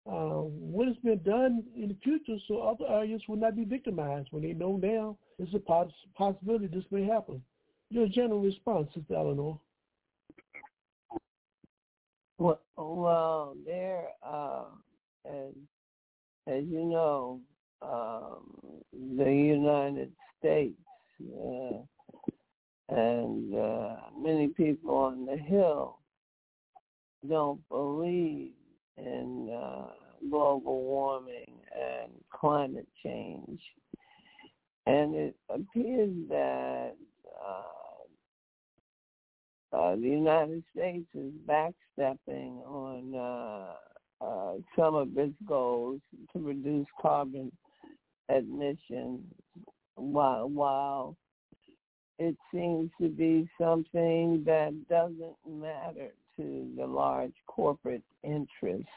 uh, 0.07 0.41
what 0.41 0.88
has 0.88 0.97
been 0.97 1.22
done 1.23 1.64
in 1.76 1.89
the 1.89 1.97
future 2.03 2.38
so 2.47 2.61
other 2.61 2.85
areas 2.88 3.22
will 3.27 3.38
not 3.38 3.56
be 3.56 3.65
victimized 3.65 4.27
when 4.31 4.43
they 4.43 4.53
know 4.53 4.77
now 4.77 5.18
there's 5.38 5.53
a 5.53 5.60
poss- 5.60 5.91
possibility 6.15 6.68
this 6.68 6.85
may 6.91 7.03
happen. 7.03 7.41
Your 7.89 8.07
general 8.07 8.39
response, 8.39 8.88
Sister 8.93 9.15
Eleanor. 9.15 9.60
Well, 12.38 12.61
well 12.77 13.56
there, 13.65 14.10
uh, 14.23 14.65
as, 15.26 15.53
as 16.47 16.64
you 16.65 16.85
know, 16.85 17.41
um, 17.81 18.60
the 18.93 19.31
United 19.31 20.11
States 20.39 20.80
uh, 21.22 21.77
and 22.89 23.55
uh, 23.55 23.95
many 24.19 24.47
people 24.49 24.95
on 24.95 25.25
the 25.25 25.37
Hill 25.37 25.99
don't 27.27 27.67
believe 27.69 28.51
in 28.97 29.49
uh, 29.49 29.87
global 30.29 30.83
warming 30.83 31.53
and 31.73 32.11
climate 32.31 32.87
change. 33.03 33.59
And 34.85 35.15
it 35.15 35.35
appears 35.49 36.13
that 36.29 36.95
uh, 37.43 37.63
uh, 39.75 39.95
the 39.95 40.01
United 40.01 40.63
States 40.75 41.07
is 41.15 41.31
backstepping 41.47 42.65
on 42.67 43.15
uh, 43.15 43.73
uh, 44.23 44.53
some 44.77 44.95
of 44.95 45.17
its 45.17 45.33
goals 45.47 46.01
to 46.33 46.39
reduce 46.39 46.85
carbon 47.01 47.51
emissions 48.29 49.21
while, 49.95 50.47
while 50.47 51.17
it 52.17 52.35
seems 52.53 52.89
to 53.01 53.09
be 53.09 53.49
something 53.59 54.43
that 54.45 54.73
doesn't 54.89 55.35
matter 55.47 56.11
to 56.37 56.67
the 56.77 56.85
large 56.85 57.33
corporate 57.47 58.03
interests. 58.23 58.87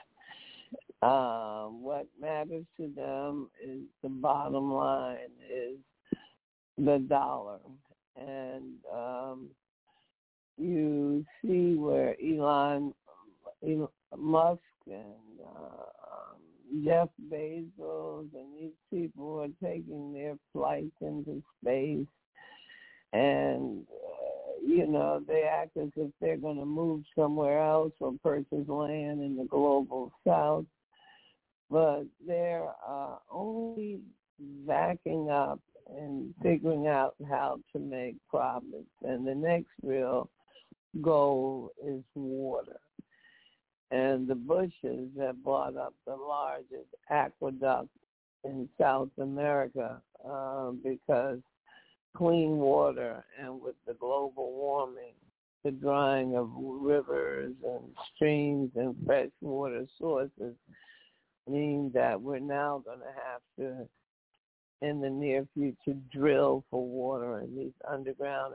Uh, 1.03 1.67
what 1.67 2.07
matters 2.21 2.65
to 2.77 2.89
them 2.95 3.49
is 3.65 3.81
the 4.03 4.09
bottom 4.09 4.73
line, 4.73 5.17
is 5.53 5.79
the 6.77 6.99
dollar. 7.09 7.59
And 8.17 8.75
um, 8.93 9.49
you 10.57 11.25
see 11.43 11.75
where 11.75 12.17
Elon, 12.21 12.93
Elon 13.65 13.89
Musk 14.17 14.61
and 14.87 15.41
uh, 15.57 16.85
Jeff 16.85 17.09
Bezos 17.33 18.27
and 18.35 18.55
these 18.59 18.73
people 18.93 19.41
are 19.41 19.69
taking 19.69 20.13
their 20.13 20.37
flights 20.53 20.97
into 21.01 21.43
space 21.63 22.07
and 23.13 23.85
uh, 23.91 24.67
you 24.67 24.87
know 24.87 25.23
they 25.27 25.43
act 25.43 25.77
as 25.77 25.89
if 25.97 26.11
they're 26.21 26.37
going 26.37 26.59
to 26.59 26.67
move 26.67 27.05
somewhere 27.17 27.63
else 27.63 27.93
or 28.01 28.15
purchase 28.23 28.69
land 28.69 29.23
in 29.23 29.37
the 29.37 29.47
global 29.49 30.13
south. 30.27 30.65
But 31.71 32.05
they're 32.27 32.69
uh, 32.87 33.17
only 33.31 34.01
backing 34.67 35.29
up 35.31 35.61
and 35.97 36.35
figuring 36.43 36.87
out 36.87 37.15
how 37.29 37.61
to 37.73 37.79
make 37.79 38.17
profits. 38.29 38.89
And 39.03 39.27
the 39.27 39.35
next 39.35 39.71
real 39.83 40.31
goal 41.03 41.73
is 41.85 42.03
water. 42.15 42.81
And 43.91 44.29
the 44.29 44.35
bushes 44.35 45.09
have 45.19 45.43
bought 45.43 45.77
up 45.77 45.95
the 46.07 46.17
largest 46.17 46.89
aqueduct 47.11 47.89
in 48.45 48.69
south 48.81 49.09
america 49.19 50.01
uh, 50.29 50.71
because 50.71 51.39
clean 52.19 52.57
water 52.57 53.25
and 53.41 53.63
with 53.63 53.77
the 53.87 53.95
global 53.95 54.53
warming, 54.53 55.15
the 55.65 55.71
drying 55.71 56.37
of 56.37 56.51
rivers 56.53 57.55
and 57.65 57.85
streams 58.15 58.71
and 58.75 58.97
fresh 59.07 59.31
water 59.41 59.87
sources 60.01 60.55
mean 61.49 61.93
that 61.95 62.21
we're 62.21 62.41
now 62.41 62.83
going 62.85 62.99
to 62.99 63.05
have 63.05 63.41
to, 63.57 63.89
in 64.87 65.01
the 65.01 65.09
near 65.09 65.47
future, 65.55 65.97
drill 66.13 66.65
for 66.71 66.85
water 66.85 67.41
in 67.41 67.57
these 67.57 67.73
underground 67.89 68.55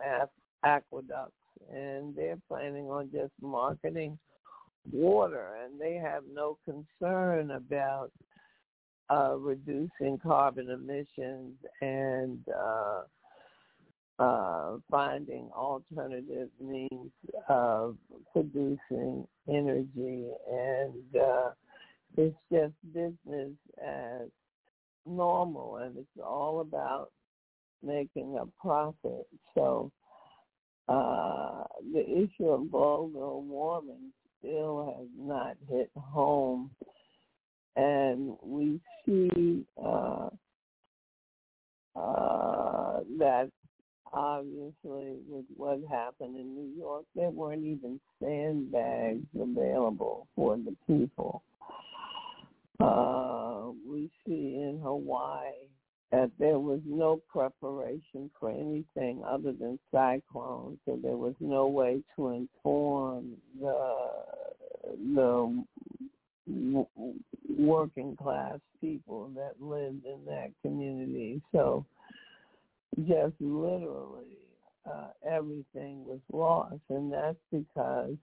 aqueducts. 0.63 1.31
And 1.73 2.13
they're 2.15 2.39
planning 2.49 2.87
on 2.87 3.09
just 3.13 3.31
marketing 3.41 4.19
water, 4.91 5.55
and 5.63 5.79
they 5.79 5.93
have 5.93 6.23
no 6.33 6.57
concern 6.65 7.51
about 7.51 8.11
uh, 9.09 9.35
reducing 9.37 10.19
carbon 10.21 10.69
emissions 10.69 11.53
and 11.81 12.39
uh, 12.49 13.03
uh, 14.19 14.77
finding 14.91 15.49
alternative 15.55 16.49
means 16.61 17.11
of 17.49 17.97
producing 18.31 19.27
energy, 19.49 20.27
and 20.51 21.21
uh, 21.21 21.49
it's 22.17 22.35
just 22.51 22.73
business 22.93 23.53
as 23.83 24.27
normal, 25.05 25.77
and 25.77 25.97
it's 25.97 26.23
all 26.23 26.61
about 26.61 27.11
making 27.81 28.37
a 28.39 28.45
profit. 28.61 29.27
So 29.55 29.91
uh, 30.87 31.63
the 31.93 32.03
issue 32.07 32.49
of 32.49 32.71
global 32.71 33.43
warming 33.43 34.11
still 34.39 34.95
has 34.97 35.07
not 35.17 35.57
hit 35.69 35.89
home, 35.95 36.71
and 37.75 38.37
we 38.43 38.79
see 39.05 39.65
uh, 39.83 40.29
uh, 41.95 42.99
that 43.17 43.49
obviously 44.13 45.17
with 45.27 45.45
what 45.55 45.79
happened 45.89 46.37
in 46.37 46.55
New 46.55 46.71
York, 46.77 47.05
there 47.15 47.29
weren't 47.29 47.63
even 47.63 47.99
sandbags 48.21 49.25
available 49.39 50.27
for 50.35 50.57
the 50.57 50.75
people. 50.87 51.43
Uh, 52.79 53.71
we 53.87 54.09
see 54.25 54.55
in 54.55 54.79
Hawaii 54.83 55.51
that 56.11 56.31
there 56.37 56.59
was 56.59 56.79
no 56.85 57.19
preparation 57.31 58.29
for 58.39 58.51
anything 58.51 59.23
other 59.27 59.51
than 59.51 59.79
cyclones, 59.91 60.77
so 60.85 60.99
there 61.01 61.17
was 61.17 61.33
no 61.39 61.67
way 61.67 62.01
to 62.15 62.29
inform 62.29 63.31
the 63.59 63.95
the 65.15 65.63
working 67.57 68.15
class 68.15 68.59
people 68.81 69.31
that 69.35 69.53
lived 69.59 70.05
in 70.05 70.19
that 70.25 70.51
community. 70.61 71.41
So 71.51 71.85
just 72.99 73.33
literally 73.39 74.37
uh, 74.85 75.07
everything 75.27 76.05
was 76.05 76.19
lost, 76.31 76.81
and 76.89 77.11
that's 77.11 77.37
because 77.51 78.15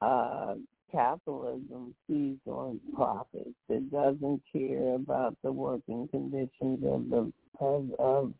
uh, 0.00 0.54
capitalism 0.90 1.94
feeds 2.06 2.40
on 2.46 2.80
profits. 2.94 3.54
It 3.68 3.90
doesn't 3.90 4.42
care 4.52 4.94
about 4.94 5.36
the 5.42 5.52
working 5.52 6.08
conditions 6.08 6.80
of 6.84 7.10
the 7.10 7.32
of, 7.60 7.90
of, 7.98 8.32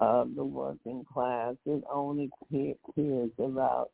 of 0.00 0.34
the 0.34 0.44
working 0.44 1.04
class. 1.12 1.54
It 1.66 1.84
only 1.90 2.30
cares 2.50 3.30
about 3.38 3.90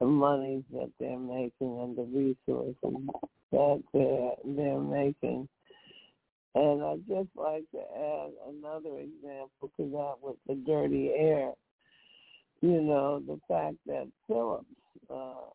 the 0.00 0.06
monies 0.06 0.64
that 0.72 0.90
they're 0.98 1.18
making 1.18 1.52
and 1.60 1.96
the 1.96 2.02
resources 2.02 3.08
that 3.52 3.82
they're 3.92 4.32
they're 4.44 4.80
making. 4.80 5.48
And 6.54 6.82
I'd 6.82 7.08
just 7.08 7.30
like 7.34 7.64
to 7.72 7.80
add 7.80 8.30
another 8.48 8.98
example 8.98 9.70
to 9.76 9.90
that 9.90 10.14
with 10.22 10.36
the 10.46 10.54
dirty 10.54 11.10
air. 11.16 11.52
You 12.60 12.80
know, 12.80 13.20
the 13.26 13.40
fact 13.48 13.76
that 13.86 14.08
Philips, 14.28 14.64
uh, 15.10 15.50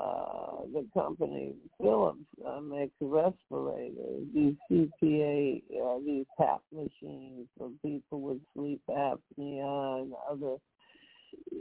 uh, 0.00 0.62
the 0.72 0.86
company 0.92 1.54
Philips 1.80 2.18
uh, 2.46 2.60
makes 2.60 2.94
respirators, 3.00 4.24
these 4.34 4.54
CPA, 4.70 5.62
uh, 5.82 5.98
these 6.04 6.26
PAP 6.36 6.62
machines 6.72 7.46
for 7.56 7.70
people 7.82 8.20
with 8.20 8.38
sleep 8.54 8.80
apnea 8.90 10.02
and 10.02 10.12
other 10.28 10.56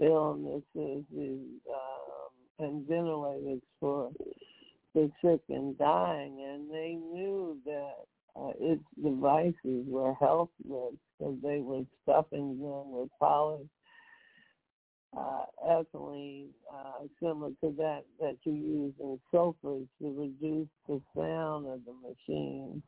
illnesses, 0.02 1.04
um, 1.16 2.32
and 2.60 2.88
ventilators 2.88 3.62
for 3.80 4.12
sick 5.24 5.42
and 5.50 5.78
dying, 5.78 6.38
and 6.48 6.70
they 6.72 6.98
knew 7.14 7.58
that 7.66 8.06
uh, 8.36 8.52
its 8.60 8.84
devices 9.04 9.86
were 9.88 10.14
helpless 10.16 10.96
because 11.18 11.36
they 11.44 11.60
were 11.60 11.84
stuffing 12.04 12.60
them 12.60 12.92
with 12.92 13.10
poly 13.20 13.70
uh, 15.18 15.46
ethylene, 15.68 16.50
uh, 16.74 17.06
similar 17.22 17.50
to 17.64 17.74
that 17.78 18.04
that 18.20 18.38
you 18.44 18.54
use 18.54 18.94
in 19.00 19.20
sofas 19.32 19.88
to 20.02 20.14
reduce 20.18 20.68
the 20.88 21.02
sound 21.16 21.68
of 21.68 21.80
the 21.86 21.94
machines. 22.04 22.82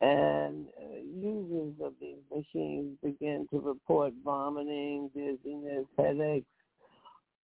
And 0.00 0.66
uh, 0.78 0.96
users 1.16 1.74
of 1.82 1.94
these 2.00 2.18
machines 2.30 2.98
begin 3.02 3.46
to 3.52 3.60
report 3.60 4.12
vomiting, 4.22 5.10
dizziness, 5.14 5.86
headaches, 5.96 6.46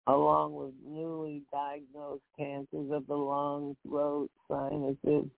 along 0.10 0.53
with 0.53 0.73
newly 0.88 1.44
diagnosed 1.52 2.23
cancers 2.38 2.90
of 2.91 3.06
the 3.07 3.15
lungs, 3.15 3.76
throat, 3.88 4.30
sinuses, 4.48 5.30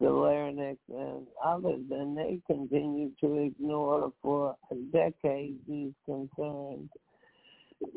the 0.00 0.10
larynx, 0.10 0.78
and 0.88 1.26
others, 1.44 1.80
and 1.90 2.16
they 2.16 2.38
continue 2.46 3.10
to 3.20 3.38
ignore 3.38 4.12
for 4.22 4.54
a 4.70 4.74
decade 4.92 5.56
these 5.66 5.92
concerns. 6.04 6.90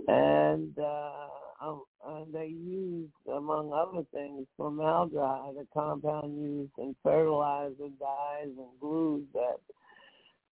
and 0.07 0.77
uh, 0.79 1.27
um, 1.61 1.83
uh, 2.07 2.23
they 2.33 2.47
used, 2.47 3.11
among 3.31 3.71
other 3.73 4.05
things, 4.13 4.47
formaldehyde, 4.57 5.55
a 5.59 5.65
compound 5.73 6.41
used 6.41 6.71
in 6.77 6.95
fertilizer, 7.03 7.89
dyes, 7.99 8.47
and 8.57 8.79
glues 8.79 9.23
that 9.33 9.59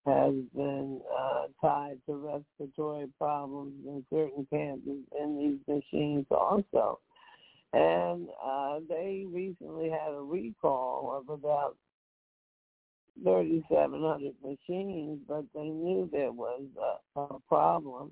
has 0.10 0.34
been 0.56 1.02
uh, 1.18 1.44
tied 1.61 1.98
to 2.07 2.15
respiratory 2.15 3.07
problems 3.18 3.73
in 3.86 4.03
certain 4.11 4.48
cancers 4.52 5.03
in 5.19 5.38
these 5.68 5.76
machines 5.76 6.26
also. 6.31 6.99
And 7.73 8.27
uh, 8.44 8.80
they 8.90 9.26
recently 9.27 9.90
had 9.90 10.14
a 10.14 10.22
recall 10.22 11.15
of 11.18 11.30
about 11.30 11.76
3,700 13.23 14.34
machines, 14.44 15.19
but 15.27 15.45
they 15.53 15.69
knew 15.69 16.10
there 16.11 16.31
was 16.31 16.64
a, 17.15 17.19
a 17.19 17.40
problem. 17.48 18.11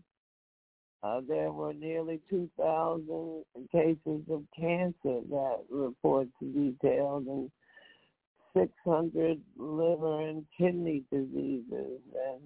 Uh, 1.03 1.21
there 1.27 1.51
were 1.51 1.73
nearly 1.73 2.19
2,000 2.29 3.43
cases 3.71 4.21
of 4.29 4.43
cancer 4.55 5.21
that 5.29 5.59
reports 5.69 6.31
detailed 6.41 7.25
and 7.27 7.51
600 8.55 9.39
liver 9.57 10.21
and 10.21 10.45
kidney 10.57 11.03
diseases 11.11 11.99
and 12.27 12.41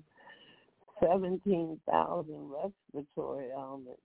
17,000 1.01 2.51
respiratory 2.93 3.47
ailments. 3.51 4.01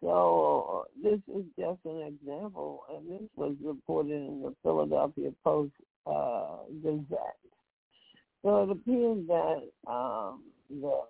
So 0.00 0.84
this 1.02 1.20
is 1.34 1.44
just 1.58 1.80
an 1.84 2.02
example, 2.02 2.82
and 2.94 3.08
this 3.08 3.28
was 3.34 3.54
reported 3.62 4.12
in 4.12 4.42
the 4.42 4.54
Philadelphia 4.62 5.30
Post 5.42 5.72
uh, 6.06 6.58
Gazette. 6.82 7.38
So 8.44 8.62
it 8.64 8.70
appears 8.70 9.26
that 9.26 9.90
um, 9.90 10.42
the 10.70 11.00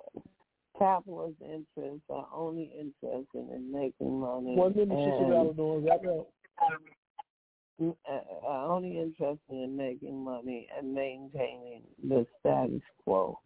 capitalist 0.78 1.36
interests 1.42 2.04
are 2.08 2.26
only 2.32 2.70
interested 2.78 3.26
in 3.34 3.70
making 3.72 4.20
money. 4.20 4.54
One 4.54 4.74
minute, 4.74 4.96
Sister 4.96 5.34
Eleanor. 5.34 6.26
Are 7.78 8.70
only 8.70 8.98
interested 8.98 9.38
in 9.50 9.76
making 9.76 10.24
money 10.24 10.66
and 10.76 10.94
maintaining 10.94 11.82
the 12.08 12.26
status 12.40 12.80
quo. 13.04 13.38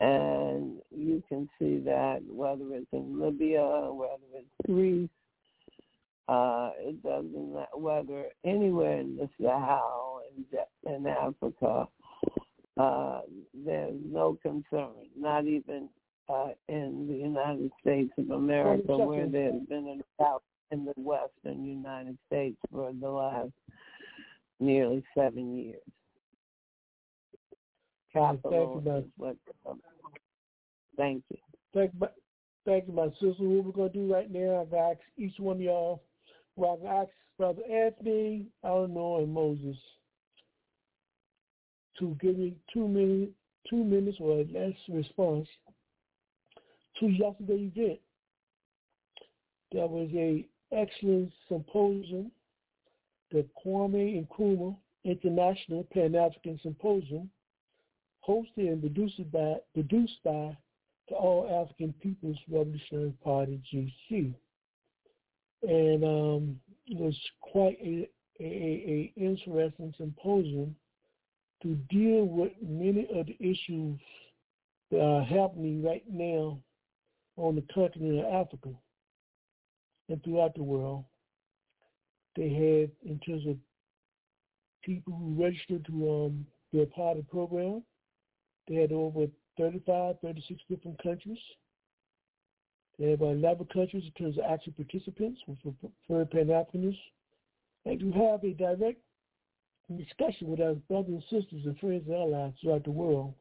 And 0.00 0.78
you 0.90 1.22
can 1.28 1.48
see 1.58 1.78
that 1.84 2.20
whether 2.26 2.64
it's 2.72 2.86
in 2.92 3.20
Libya, 3.20 3.90
whether 3.92 4.22
it's 4.34 4.46
Greece, 4.66 5.10
uh, 6.28 6.70
it 6.78 7.02
doesn't 7.02 7.54
matter 7.54 7.76
whether 7.76 8.26
anywhere 8.44 9.00
in 9.00 9.16
the 9.16 9.28
Sahel 9.40 10.20
in, 10.36 10.94
in 10.94 11.06
Africa, 11.06 11.88
uh, 12.78 13.20
there's 13.52 14.00
no 14.10 14.38
concern, 14.42 14.92
not 15.18 15.46
even 15.46 15.88
uh, 16.28 16.50
in 16.68 17.06
the 17.08 17.14
United 17.14 17.70
States 17.80 18.12
of 18.18 18.30
America, 18.30 18.96
where 18.96 19.26
there's 19.26 19.66
been 19.68 20.00
a 20.00 20.22
drought 20.22 20.42
in 20.70 20.84
the 20.84 20.92
western 20.96 21.64
United 21.64 22.18
States 22.26 22.56
for 22.70 22.92
the 22.92 23.08
last 23.08 23.50
nearly 24.60 25.04
seven 25.16 25.56
years. 25.56 25.80
Capital 28.12 28.82
thank 28.84 29.04
you, 29.04 29.12
what, 29.16 29.36
um, 29.68 29.80
thank 30.96 31.22
you. 31.30 31.36
Thank 31.74 31.92
you, 32.00 32.08
thank 32.64 32.86
you, 32.86 32.92
my 32.92 33.08
sister. 33.20 33.34
What 33.38 33.64
we're 33.64 33.72
going 33.72 33.92
to 33.92 33.98
do 33.98 34.12
right 34.12 34.30
now, 34.30 34.62
I've 34.62 34.74
asked 34.74 35.02
each 35.16 35.38
one 35.38 35.56
of 35.56 35.62
y'all, 35.62 36.02
well, 36.56 36.78
I've 36.82 37.02
asked 37.02 37.12
Brother 37.36 37.62
Anthony, 37.70 38.46
Eleanor, 38.64 39.20
and 39.20 39.32
Moses 39.32 39.76
to 41.98 42.16
give 42.20 42.38
me 42.38 42.56
two 42.72 42.88
minutes, 42.88 43.32
two 43.68 43.84
minutes 43.84 44.18
or 44.20 44.44
less 44.52 44.74
response 44.88 45.46
to 46.98 47.06
yesterday's 47.06 47.70
event. 47.76 48.00
There 49.72 49.86
was 49.86 50.08
a 50.14 50.46
excellent 50.72 51.32
symposium, 51.48 52.30
the 53.30 53.44
Kwame 53.64 54.26
Nkrumah 54.26 54.76
International 55.04 55.86
Pan-African 55.92 56.58
Symposium, 56.62 57.30
hosted 58.26 58.56
and 58.56 58.80
produced 58.80 59.30
by, 59.32 59.54
produced 59.74 60.22
by 60.24 60.56
the 61.08 61.14
All 61.14 61.64
African 61.64 61.94
People's 62.02 62.38
Revolutionary 62.50 63.14
Party, 63.24 63.60
GC. 63.72 64.34
And 65.62 66.04
um, 66.04 66.60
it 66.86 66.96
was 66.96 67.16
quite 67.40 67.78
a, 67.82 68.08
a, 68.40 68.44
a 68.44 69.12
interesting 69.16 69.94
symposium 69.96 70.76
to 71.62 71.74
deal 71.90 72.24
with 72.24 72.52
many 72.62 73.08
of 73.14 73.26
the 73.26 73.36
issues 73.40 73.98
that 74.90 75.00
are 75.00 75.24
happening 75.24 75.82
right 75.82 76.04
now 76.08 76.58
on 77.36 77.56
the 77.56 77.64
continent 77.74 78.24
of 78.24 78.46
Africa 78.46 78.70
and 80.08 80.22
throughout 80.22 80.54
the 80.54 80.62
world. 80.62 81.04
They 82.36 82.48
had, 82.48 82.90
in 83.08 83.18
terms 83.26 83.46
of 83.46 83.56
people 84.82 85.12
who 85.12 85.42
registered 85.42 85.84
to 85.86 86.10
um, 86.10 86.46
be 86.72 86.82
a 86.82 86.86
part 86.86 87.18
of 87.18 87.26
the 87.26 87.30
program, 87.30 87.82
they 88.68 88.76
had 88.76 88.92
over 88.92 89.26
35, 89.58 90.16
36 90.22 90.60
different 90.68 91.02
countries. 91.02 91.38
They 92.98 93.10
had 93.10 93.20
about 93.20 93.36
11 93.36 93.66
countries 93.72 94.04
in 94.04 94.24
terms 94.24 94.38
of 94.38 94.44
active 94.50 94.76
participants, 94.76 95.40
which 95.46 95.58
were 96.08 96.24
Pan-Africanists. 96.26 96.96
And 97.84 98.00
to 98.00 98.12
have 98.12 98.44
a 98.44 98.52
direct 98.52 99.00
discussion 99.96 100.48
with 100.48 100.60
our 100.60 100.74
brothers 100.74 101.22
and 101.30 101.42
sisters 101.42 101.64
and 101.64 101.78
friends 101.78 102.04
and 102.06 102.16
allies 102.16 102.52
throughout 102.60 102.84
the 102.84 102.90
world 102.90 103.34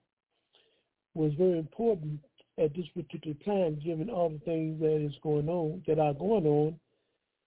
was 1.13 1.33
very 1.37 1.57
important 1.59 2.19
at 2.57 2.75
this 2.75 2.87
particular 2.95 3.37
time, 3.45 3.79
given 3.83 4.09
all 4.09 4.29
the 4.29 4.39
things 4.39 4.79
that 4.81 5.05
is 5.05 5.13
going 5.21 5.47
on, 5.47 5.83
that 5.87 5.99
are 5.99 6.13
going 6.13 6.45
on, 6.45 6.79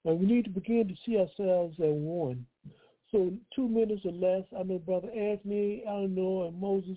and 0.05 0.21
we 0.21 0.27
need 0.27 0.45
to 0.45 0.51
begin 0.51 0.89
to 0.89 0.95
see 1.05 1.19
ourselves 1.19 1.75
as 1.79 1.91
one. 1.91 2.47
So 3.11 3.33
two 3.55 3.69
minutes 3.69 4.03
or 4.05 4.13
less, 4.13 4.45
I 4.59 4.63
know 4.63 4.79
Brother 4.79 5.11
Anthony, 5.11 5.83
Eleanor, 5.87 6.47
and 6.47 6.61
Moses, 6.61 6.97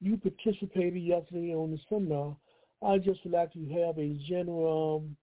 you 0.00 0.16
participated 0.16 1.02
yesterday 1.02 1.52
on 1.52 1.72
the 1.72 1.78
seminar. 1.88 2.36
I 2.86 2.98
just 2.98 3.24
would 3.24 3.32
like 3.32 3.52
to 3.54 3.66
have 3.84 3.98
a 3.98 4.16
general, 4.28 5.02
um, 5.02 5.16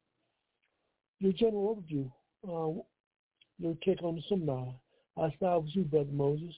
your 1.19 1.31
general 1.31 1.75
overview, 1.75 2.11
uh, 2.43 2.81
your 3.59 3.75
take 3.85 4.03
on 4.03 4.15
the 4.15 4.23
seminar. 4.27 4.73
I'll 5.17 5.33
start 5.37 5.63
with 5.63 5.75
you, 5.75 5.83
Brother 5.83 6.11
Moses. 6.11 6.53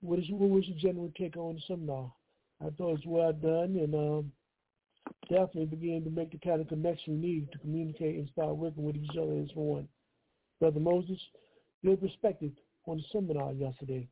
What, 0.00 0.18
is, 0.18 0.24
what 0.30 0.50
was 0.50 0.66
your 0.66 0.78
general 0.78 1.12
take 1.16 1.36
on 1.36 1.54
the 1.54 1.60
seminar? 1.68 2.12
I 2.60 2.70
thought 2.70 2.90
it 2.94 3.06
was 3.06 3.06
well 3.06 3.32
done, 3.32 3.78
and 3.78 3.94
um, 3.94 4.32
definitely 5.28 5.66
begin 5.66 6.04
to 6.04 6.10
make 6.10 6.32
the 6.32 6.38
kind 6.38 6.60
of 6.60 6.68
connection 6.68 7.20
we 7.20 7.28
need 7.28 7.52
to 7.52 7.58
communicate 7.58 8.16
and 8.16 8.28
start 8.28 8.56
working 8.56 8.84
with 8.84 8.96
each 8.96 9.16
other 9.20 9.38
as 9.40 9.48
one. 9.54 9.88
Brother 10.60 10.80
Moses, 10.80 11.18
your 11.82 11.96
perspective 11.96 12.52
on 12.86 12.98
the 12.98 13.04
seminar 13.12 13.52
yesterday. 13.52 14.08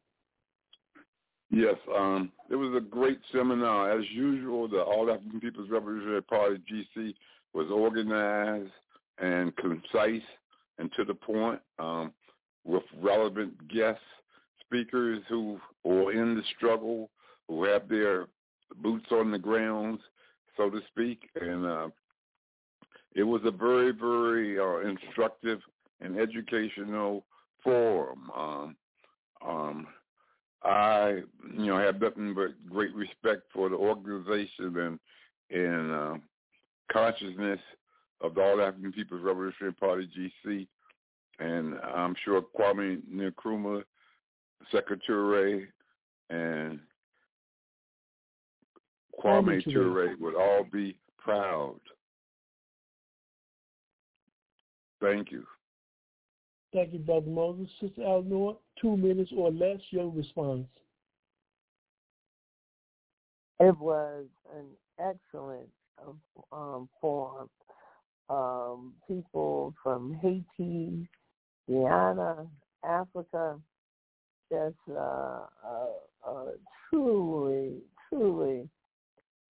Yes, 1.50 1.76
um, 1.94 2.32
it 2.50 2.56
was 2.56 2.74
a 2.74 2.80
great 2.80 3.18
seminar. 3.30 3.98
As 3.98 4.04
usual, 4.10 4.68
the 4.68 4.80
All 4.80 5.10
African 5.10 5.38
People's 5.38 5.68
Revolutionary 5.68 6.22
Party, 6.22 6.56
GC, 6.70 7.14
was 7.52 7.66
organized 7.70 8.72
and 9.18 9.54
concise 9.56 10.22
and 10.78 10.90
to 10.96 11.04
the 11.04 11.14
point 11.14 11.60
um, 11.78 12.12
with 12.64 12.82
relevant 13.00 13.52
guest 13.68 14.00
speakers 14.64 15.22
who 15.28 15.60
are 15.86 16.12
in 16.12 16.34
the 16.34 16.42
struggle, 16.56 17.10
who 17.48 17.64
have 17.64 17.86
their 17.88 18.28
boots 18.76 19.06
on 19.10 19.30
the 19.30 19.38
grounds, 19.38 20.00
so 20.56 20.70
to 20.70 20.80
speak. 20.88 21.28
And 21.40 21.66
uh, 21.66 21.88
it 23.14 23.22
was 23.22 23.42
a 23.44 23.50
very, 23.50 23.92
very 23.92 24.58
uh, 24.58 24.88
instructive 24.88 25.60
and 26.00 26.18
educational 26.18 27.24
forum. 27.62 28.30
Um, 28.36 28.76
um, 29.46 29.86
I, 30.64 31.20
you 31.56 31.66
know, 31.66 31.78
have 31.78 32.00
nothing 32.00 32.34
but 32.34 32.50
great 32.70 32.94
respect 32.94 33.42
for 33.52 33.68
the 33.68 33.76
organization 33.76 34.76
and 34.78 34.98
and 35.50 35.92
uh, 35.92 36.14
consciousness 36.90 37.60
of 38.20 38.34
the 38.34 38.40
All 38.40 38.60
African 38.60 38.92
People's 38.92 39.22
Revolutionary 39.22 39.74
Party 39.74 40.08
(GC), 40.46 40.66
and 41.40 41.74
I'm 41.80 42.14
sure 42.24 42.42
Kwame 42.56 43.00
Nkrumah, 43.12 43.82
Sekou 44.72 44.98
Touré, 45.08 45.66
and 46.30 46.78
Kwame 49.20 49.62
Ture 49.64 50.16
would 50.18 50.34
all 50.34 50.64
be 50.70 50.96
proud. 51.18 51.80
Thank 55.00 55.30
you. 55.30 55.44
Thank 56.72 56.92
you, 56.92 57.00
Brother 57.00 57.28
Moses. 57.28 57.68
Sister 57.80 58.02
Eleanor, 58.02 58.56
two 58.80 58.96
minutes 58.96 59.30
or 59.36 59.50
less, 59.50 59.80
your 59.90 60.08
response. 60.08 60.66
It 63.60 63.78
was 63.78 64.24
an 64.56 64.66
excellent 64.98 65.68
um, 66.52 66.88
forum. 67.00 67.48
Um, 68.30 68.94
people 69.06 69.74
from 69.82 70.14
Haiti, 70.22 71.06
Guyana, 71.68 72.46
Africa, 72.84 73.58
just 74.50 74.74
uh, 74.90 75.40
uh, 75.64 75.86
uh, 76.26 76.44
truly, 76.88 77.74
truly 78.08 78.68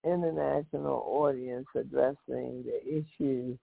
international 0.04 1.02
audience 1.06 1.66
addressing 1.74 2.64
the 2.64 2.80
issues 2.86 3.58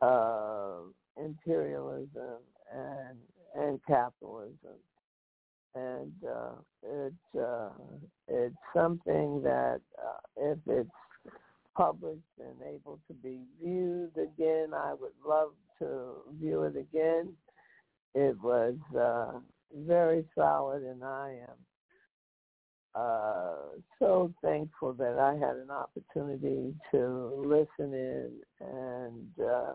of 0.00 0.92
imperialism 1.16 2.38
and 2.72 3.18
and 3.56 3.80
capitalism, 3.86 4.78
and 5.74 6.12
uh, 6.24 6.52
it's 6.82 7.40
uh, 7.40 7.70
it's 8.28 8.54
something 8.74 9.42
that 9.42 9.80
uh, 9.98 10.20
if 10.36 10.58
it's 10.66 10.90
published 11.76 12.20
and 12.38 12.56
able 12.74 13.00
to 13.08 13.14
be 13.14 13.40
viewed 13.62 14.16
again, 14.16 14.68
I 14.74 14.94
would 14.94 15.12
love 15.26 15.50
to 15.80 16.22
view 16.40 16.62
it 16.62 16.76
again. 16.76 17.32
It 18.14 18.36
was 18.42 18.74
uh, 18.98 19.38
very 19.86 20.24
solid, 20.36 20.82
and 20.82 21.02
I 21.02 21.38
am 21.48 21.56
uh, 22.94 23.54
so 23.98 24.32
thankful 24.42 24.92
that 24.94 25.18
I 25.18 25.34
had 25.34 25.56
an 25.56 25.70
opportunity 25.70 26.74
to 26.92 27.42
listen 27.44 27.94
in 27.94 28.30
and 28.60 29.46
uh, 29.46 29.72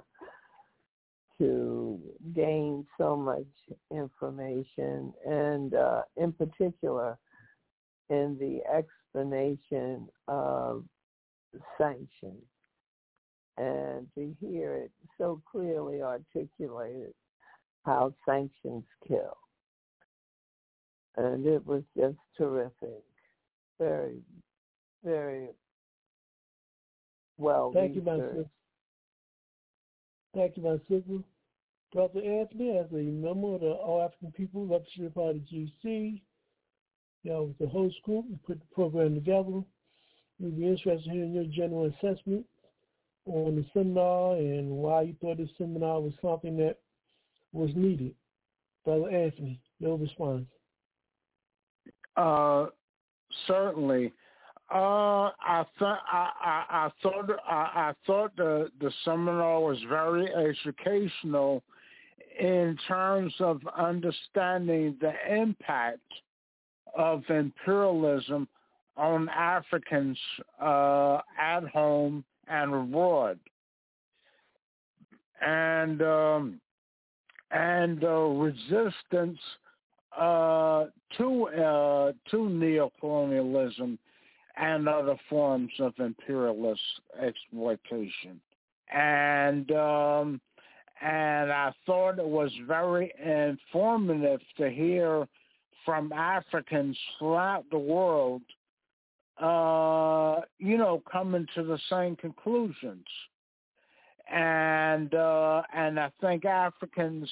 to 1.38 2.00
gain 2.34 2.86
so 2.98 3.16
much 3.16 3.46
information, 3.92 5.14
and 5.26 5.74
uh, 5.74 6.02
in 6.18 6.32
particular, 6.34 7.18
in 8.10 8.38
the 8.40 8.62
explanation 8.74 10.08
of 10.28 10.84
sanctions, 11.78 12.44
and 13.58 14.08
to 14.16 14.36
hear 14.42 14.76
it 14.76 14.92
so 15.18 15.42
clearly 15.50 16.02
articulated 16.02 17.14
how 17.86 18.14
sanctions 18.26 18.84
kill 19.08 19.38
and 21.18 21.46
it 21.46 21.66
was 21.66 21.84
just 21.98 22.18
terrific. 22.38 23.04
Very, 23.80 24.22
very 25.04 25.50
well. 27.38 27.72
Thank 27.74 27.96
you, 27.96 28.02
my 28.02 28.18
sister. 28.18 28.46
Thank 30.34 30.58
you, 30.58 30.64
my 30.64 30.78
sister. 30.90 31.24
Brother 31.94 32.20
Anthony, 32.20 32.78
as 32.78 32.92
a 32.92 32.96
member 32.96 33.56
of 33.56 33.62
the 33.62 33.72
All 33.72 34.02
African 34.04 34.32
People 34.34 34.66
Representative 34.66 35.16
Party 35.16 35.42
GC, 35.52 36.22
you 37.24 37.32
know, 37.32 37.44
with 37.44 37.58
the 37.58 37.68
host 37.68 37.96
group, 38.04 38.26
we 38.30 38.36
put 38.46 38.60
the 38.60 38.76
program 38.76 39.16
together. 39.16 39.64
We'd 40.40 40.58
be 40.58 40.68
interested 40.68 41.08
in 41.08 41.14
hearing 41.14 41.34
your 41.34 41.46
general 41.46 41.86
assessment 41.86 42.46
on 43.26 43.56
the 43.56 43.66
seminar 43.74 44.36
and 44.36 44.70
why 44.70 45.04
you 45.04 45.16
thought 45.22 45.38
this 45.38 45.50
seminar 45.58 46.02
was 46.02 46.14
something 46.22 46.58
that 46.58 46.78
was 47.54 47.72
needed. 47.76 48.14
Brother 48.84 49.10
Anthony, 49.10 49.60
your 49.80 49.98
response. 49.98 50.46
Uh, 52.18 52.68
certainly. 53.48 54.12
Uh, 54.74 55.30
I 55.42 55.64
thought 55.78 56.00
I, 56.12 56.30
I, 56.42 56.66
I 56.70 56.90
thought 57.04 57.30
I, 57.48 57.54
I 57.54 57.94
thought 58.08 58.36
the 58.36 58.72
the 58.82 58.92
seminar 59.04 59.62
was 59.62 59.78
very 59.88 60.28
educational 60.34 61.62
in 62.40 62.78
terms 62.88 63.34
of 63.40 63.62
understanding 63.78 64.98
the 65.00 65.14
impact 65.32 66.00
of 66.98 67.24
imperialism 67.30 68.48
on 68.98 69.30
Africans 69.30 70.18
uh, 70.62 71.20
at 71.40 71.64
home 71.68 72.24
and 72.48 72.74
abroad, 72.74 73.38
and 75.46 76.02
um, 76.02 76.62
and 77.52 78.04
uh, 78.04 78.10
resistance 78.10 79.40
uh, 80.18 80.86
to 81.18 81.48
uh, 81.48 82.12
to 82.32 82.38
neocolonialism 82.38 83.98
and 84.58 84.88
other 84.88 85.18
forms 85.30 85.72
of 85.80 85.94
imperialist 86.00 86.82
exploitation. 87.22 88.40
And 88.94 89.72
um, 89.72 90.42
and 91.02 91.52
I 91.52 91.74
thought 91.86 92.20
it 92.20 92.28
was 92.28 92.52
very 92.68 93.14
informative 93.24 94.40
to 94.58 94.70
hear 94.70 95.28
from 95.84 96.12
Africans 96.14 96.98
throughout 97.20 97.66
the 97.70 97.78
world, 97.78 98.42
uh, 99.40 100.42
you 100.58 100.78
know, 100.78 101.04
coming 101.12 101.46
to 101.56 101.64
the 101.64 101.80
same 101.90 102.16
conclusions. 102.16 103.06
And 104.32 105.14
uh, 105.14 105.62
and 105.76 106.00
I 106.00 106.10
think 106.22 106.46
Africans 106.46 107.30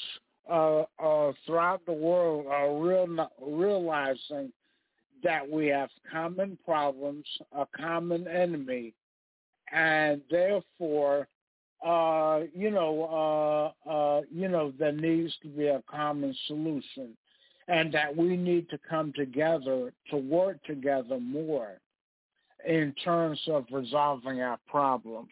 uh, 0.49 0.83
uh, 0.99 1.31
throughout 1.45 1.85
the 1.85 1.93
world 1.93 2.47
are 2.47 2.75
real, 2.75 3.29
realizing 3.41 4.51
that 5.23 5.49
we 5.49 5.67
have 5.67 5.89
common 6.11 6.57
problems, 6.65 7.25
a 7.57 7.65
common 7.77 8.27
enemy, 8.27 8.93
and 9.71 10.21
therefore, 10.29 11.27
uh, 11.85 12.41
you 12.53 12.69
know, 12.69 13.73
uh, 13.87 13.89
uh, 13.89 14.21
you 14.31 14.47
know, 14.47 14.73
there 14.77 14.91
needs 14.91 15.33
to 15.41 15.47
be 15.47 15.67
a 15.67 15.83
common 15.89 16.35
solution, 16.47 17.15
and 17.67 17.93
that 17.93 18.15
we 18.15 18.35
need 18.35 18.69
to 18.69 18.77
come 18.89 19.13
together 19.13 19.93
to 20.09 20.17
work 20.17 20.61
together 20.63 21.19
more 21.19 21.79
in 22.67 22.93
terms 23.03 23.39
of 23.47 23.65
resolving 23.71 24.41
our 24.41 24.59
problems. 24.67 25.31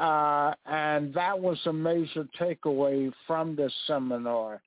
Uh, 0.00 0.54
and 0.64 1.12
that 1.12 1.38
was 1.38 1.58
a 1.66 1.72
major 1.72 2.26
takeaway 2.40 3.12
from 3.26 3.54
this 3.54 3.72
seminar, 3.86 4.62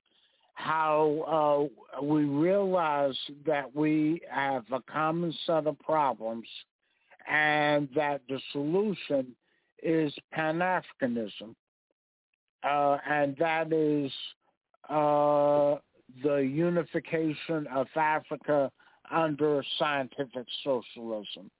how 0.54 1.68
uh, 1.98 2.00
we 2.04 2.22
realize 2.22 3.16
that 3.44 3.74
we 3.74 4.20
have 4.30 4.62
a 4.70 4.80
common 4.82 5.34
set 5.44 5.66
of 5.66 5.76
problems 5.80 6.46
and 7.28 7.88
that 7.96 8.20
the 8.28 8.38
solution 8.52 9.34
is 9.82 10.14
Pan-Africanism. 10.30 11.56
Uh, 12.62 12.98
and 13.10 13.36
that 13.36 13.72
is 13.72 14.12
uh, 14.88 15.74
the 16.22 16.36
unification 16.36 17.66
of 17.74 17.88
Africa 17.96 18.70
under 19.10 19.64
scientific 19.80 20.46
socialism. 20.62 21.50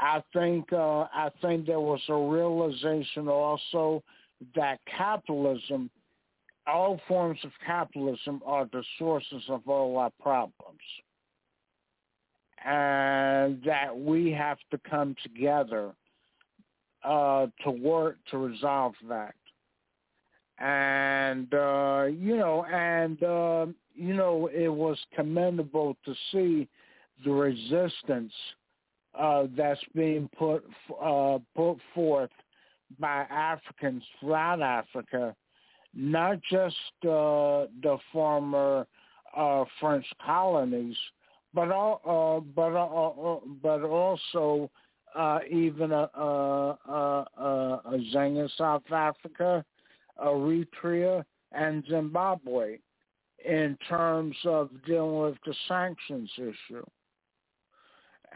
I 0.00 0.22
think 0.32 0.72
uh, 0.72 1.00
I 1.12 1.30
think 1.42 1.66
there 1.66 1.80
was 1.80 2.00
a 2.08 2.14
realization 2.14 3.28
also 3.28 4.02
that 4.56 4.78
capitalism, 4.86 5.90
all 6.66 6.98
forms 7.06 7.38
of 7.44 7.50
capitalism, 7.64 8.40
are 8.46 8.66
the 8.72 8.82
sources 8.98 9.42
of 9.50 9.60
all 9.68 9.98
our 9.98 10.10
problems, 10.18 10.80
and 12.64 13.62
that 13.64 13.94
we 13.94 14.30
have 14.32 14.56
to 14.70 14.80
come 14.88 15.14
together 15.22 15.92
uh, 17.04 17.48
to 17.64 17.70
work 17.70 18.16
to 18.30 18.38
resolve 18.38 18.94
that. 19.06 19.34
And 20.58 21.52
uh, 21.52 22.04
you 22.10 22.38
know, 22.38 22.64
and 22.64 23.22
uh, 23.22 23.66
you 23.94 24.14
know, 24.14 24.48
it 24.50 24.68
was 24.68 24.98
commendable 25.14 25.94
to 26.06 26.14
see 26.32 26.68
the 27.22 27.30
resistance 27.30 28.32
uh, 29.18 29.44
that's 29.56 29.80
being 29.94 30.28
put 30.38 30.64
uh, 31.02 31.38
put 31.54 31.78
forth 31.94 32.30
by 32.98 33.26
Africans 33.30 34.02
throughout 34.18 34.62
Africa, 34.62 35.34
not 35.94 36.40
just 36.50 36.76
uh, 37.04 37.66
the 37.82 37.98
former 38.12 38.86
uh, 39.36 39.64
French 39.80 40.06
colonies, 40.24 40.96
but 41.54 41.70
all, 41.70 42.00
uh, 42.04 42.40
but 42.54 42.72
but 43.62 43.84
also 43.84 44.70
even 45.50 45.92
uh, 45.92 46.74
Zanga, 48.12 48.48
South 48.56 48.92
Africa, 48.92 49.64
Eritrea, 50.24 51.24
and 51.52 51.84
Zimbabwe, 51.88 52.78
in 53.44 53.76
terms 53.88 54.36
of 54.44 54.70
dealing 54.86 55.20
with 55.20 55.36
the 55.44 55.54
sanctions 55.66 56.30
issue 56.38 56.84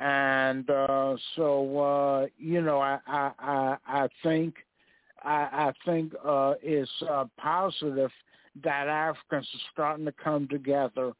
and 0.00 0.68
uh, 0.68 1.16
so 1.36 1.78
uh, 1.78 2.26
you 2.38 2.60
know 2.60 2.80
I 2.80 2.98
I 3.06 3.30
I, 3.38 3.76
I 3.86 4.08
think 4.22 4.54
I, 5.22 5.48
I 5.68 5.72
think 5.84 6.12
uh, 6.24 6.54
it's 6.62 6.90
uh, 7.08 7.24
positive 7.38 8.10
that 8.62 8.88
Africans 8.88 9.48
are 9.54 9.70
starting 9.72 10.04
to 10.04 10.12
come 10.12 10.46
together 10.48 11.12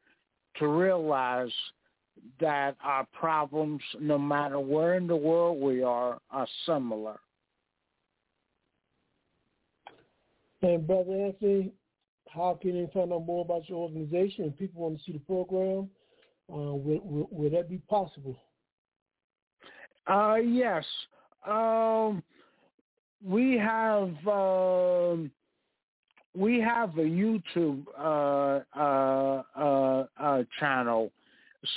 to 0.59 0.68
realize 0.68 1.52
that 2.40 2.76
our 2.82 3.06
problems, 3.12 3.82
no 4.01 4.18
matter 4.18 4.60
where 4.60 4.94
in 4.94 5.06
the 5.06 5.16
world 5.16 5.60
we 5.60 5.82
are, 5.82 6.18
are 6.30 6.46
similar. 6.66 7.18
And 10.62 10.86
Brother 10.86 11.12
Anthony, 11.12 11.72
how 12.28 12.59
can 12.60 12.72
they 12.72 12.90
find 12.92 13.12
out 13.12 13.26
more 13.26 13.44
about 13.44 13.68
your 13.68 13.78
organization? 13.78 14.46
If 14.46 14.59
people 14.59 14.82
want 14.82 14.98
to 14.98 15.05
see 15.05 15.12
the 15.12 15.18
program, 15.18 15.90
uh, 16.52 16.74
would, 16.74 17.52
that 17.52 17.68
be 17.68 17.78
possible? 17.88 18.36
Uh, 20.06 20.35
yes. 20.35 20.85
Um, 21.47 22.22
we 23.24 23.56
have 23.59 24.10
um, 24.26 25.31
we 26.36 26.60
have 26.60 26.98
a 26.98 27.02
YouTube 27.02 27.85
uh, 27.98 28.60
uh, 28.78 29.43
uh, 29.56 30.06
uh 30.20 30.43
channel 30.59 31.12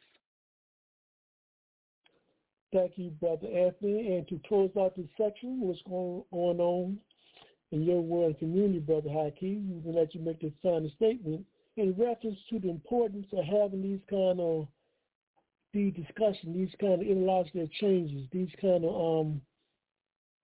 Thank 2.74 2.94
you, 2.98 3.12
Brother 3.12 3.48
Anthony. 3.48 4.18
And 4.18 4.28
to 4.28 4.40
close 4.48 4.72
out 4.80 4.96
this 4.96 5.08
section, 5.18 5.62
what's 5.62 5.82
going 5.84 6.60
on 6.60 7.00
in 7.72 7.84
your 7.84 8.02
world 8.02 8.28
and 8.28 8.40
community, 8.40 8.80
Brother 8.80 9.10
Haki, 9.10 9.84
we 9.84 9.94
let 9.94 10.16
you 10.16 10.22
make 10.22 10.42
this 10.42 10.54
final 10.62 10.92
statement 10.96 11.46
in 11.78 11.96
reference 11.98 12.38
to 12.50 12.60
the 12.60 12.70
importance 12.70 13.28
of 13.32 13.46
having 13.46 13.82
these 13.82 14.02
kind 14.10 14.40
of 14.40 14.68
these 15.72 15.94
discussions, 15.94 16.56
these 16.56 16.74
kind 16.82 16.94
of 16.94 17.00
ideological 17.02 17.68
changes, 17.80 18.28
these 18.32 18.50
kind 18.60 18.84
of 18.84 18.96
um, 18.96 19.42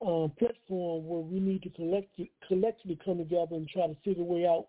um, 0.06 0.32
platform 0.38 1.08
where 1.08 1.22
we 1.22 1.40
need 1.40 1.64
to 1.64 1.70
collect, 1.72 2.20
collectively 2.48 3.00
come 3.04 3.18
together 3.18 3.56
and 3.56 3.68
try 3.68 3.88
to 3.88 3.96
figure 4.06 4.22
a 4.22 4.26
way 4.26 4.46
out 4.46 4.68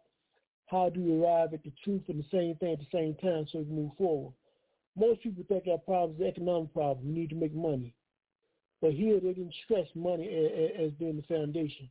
how 0.67 0.89
do 0.89 1.01
we 1.01 1.23
arrive 1.23 1.53
at 1.53 1.63
the 1.63 1.73
truth 1.85 2.03
and 2.09 2.19
the 2.19 2.27
same 2.33 2.57
thing 2.57 2.73
at 2.73 2.79
the 2.79 2.87
same 2.93 3.15
time 3.17 3.47
so 3.53 3.59
we 3.59 3.65
move 3.67 3.93
forward. 3.99 4.33
Most 4.97 5.23
people 5.23 5.45
think 5.47 5.65
our 5.71 5.79
problem 5.79 6.17
is 6.19 6.27
economic 6.27 6.73
problem. 6.73 7.07
We 7.07 7.21
need 7.21 7.31
to 7.31 7.37
make 7.37 7.55
money. 7.55 7.95
But 8.81 8.93
here 8.93 9.21
they 9.21 9.35
didn't 9.35 9.55
stress 9.65 9.87
money 9.95 10.27
as, 10.27 10.87
as 10.87 10.93
being 10.93 11.17
the 11.17 11.35
foundation. 11.35 11.91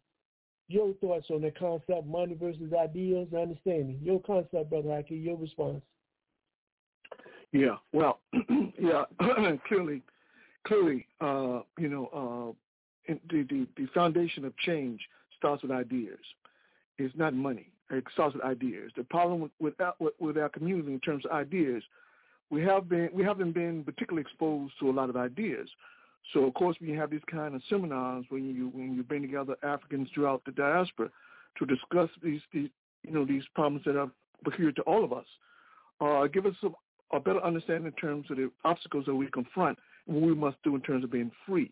Your 0.68 0.94
thoughts 0.96 1.28
on 1.30 1.42
the 1.42 1.52
concept, 1.52 2.08
money 2.08 2.36
versus 2.40 2.74
ideals 2.74 3.28
and 3.32 3.42
understanding. 3.42 4.00
Your 4.02 4.20
concept, 4.22 4.70
Brother 4.70 4.90
Haki, 4.90 5.24
your 5.24 5.38
response. 5.38 5.82
Yeah, 7.52 7.78
well, 7.94 8.20
yeah, 8.80 9.04
clearly, 9.68 10.02
clearly, 10.66 11.06
uh, 11.22 11.62
you 11.78 11.88
know, 11.88 12.56
uh, 13.08 13.14
the, 13.30 13.44
the, 13.44 13.68
the 13.78 13.88
foundation 13.94 14.44
of 14.44 14.58
change 14.58 15.00
starts 15.38 15.62
with 15.62 15.72
ideas. 15.72 16.20
It's 16.98 17.16
not 17.16 17.34
money. 17.34 17.72
It 17.92 18.04
starts 18.14 18.34
with 18.34 18.44
ideas. 18.44 18.92
The 18.98 19.04
problem 19.04 19.42
with, 19.42 19.52
with, 19.60 19.74
with, 20.00 20.14
with 20.20 20.38
our 20.38 20.50
community 20.50 20.94
in 20.94 21.00
terms 21.00 21.26
of 21.26 21.32
ideas– 21.32 21.84
we 22.50 22.62
have 22.64 22.88
been 22.88 23.10
we 23.14 23.24
haven't 23.24 23.54
been 23.54 23.84
particularly 23.84 24.22
exposed 24.22 24.74
to 24.80 24.90
a 24.90 24.92
lot 24.92 25.10
of 25.10 25.18
ideas. 25.18 25.68
So 26.34 26.46
of 26.46 26.54
course 26.54 26.76
we 26.82 26.92
have 26.92 27.12
these 27.12 27.22
kind 27.30 27.56
of 27.56 27.62
seminars 27.70 28.26
when 28.30 28.54
you 28.56 28.70
when 28.70 28.96
you 28.96 29.04
bring 29.04 29.22
together 29.22 29.56
Africans 29.64 30.10
throughout 30.14 30.44
the 30.46 30.52
diaspora 30.52 31.10
to 31.58 31.66
discuss 31.66 32.10
these, 32.24 32.42
these 32.54 32.70
you 33.04 33.14
know 33.14 33.26
these 33.26 33.44
problems 33.54 33.84
that 33.86 33.98
are 33.98 34.10
peculiar 34.44 34.72
to 34.74 34.82
all 34.84 35.04
of 35.04 35.14
us, 35.14 35.26
uh, 36.02 36.28
give 36.28 36.46
us 36.46 36.56
a, 36.64 37.16
a 37.16 37.20
better 37.20 37.44
understanding 37.44 37.86
in 37.86 37.92
terms 37.94 38.26
of 38.30 38.38
the 38.38 38.52
obstacles 38.64 39.06
that 39.06 39.16
we 39.16 39.28
confront 39.28 39.78
and 40.08 40.16
what 40.16 40.26
we 40.26 40.36
must 40.36 40.58
do 40.64 40.76
in 40.76 40.82
terms 40.82 41.04
of 41.04 41.12
being 41.12 41.32
free. 41.46 41.72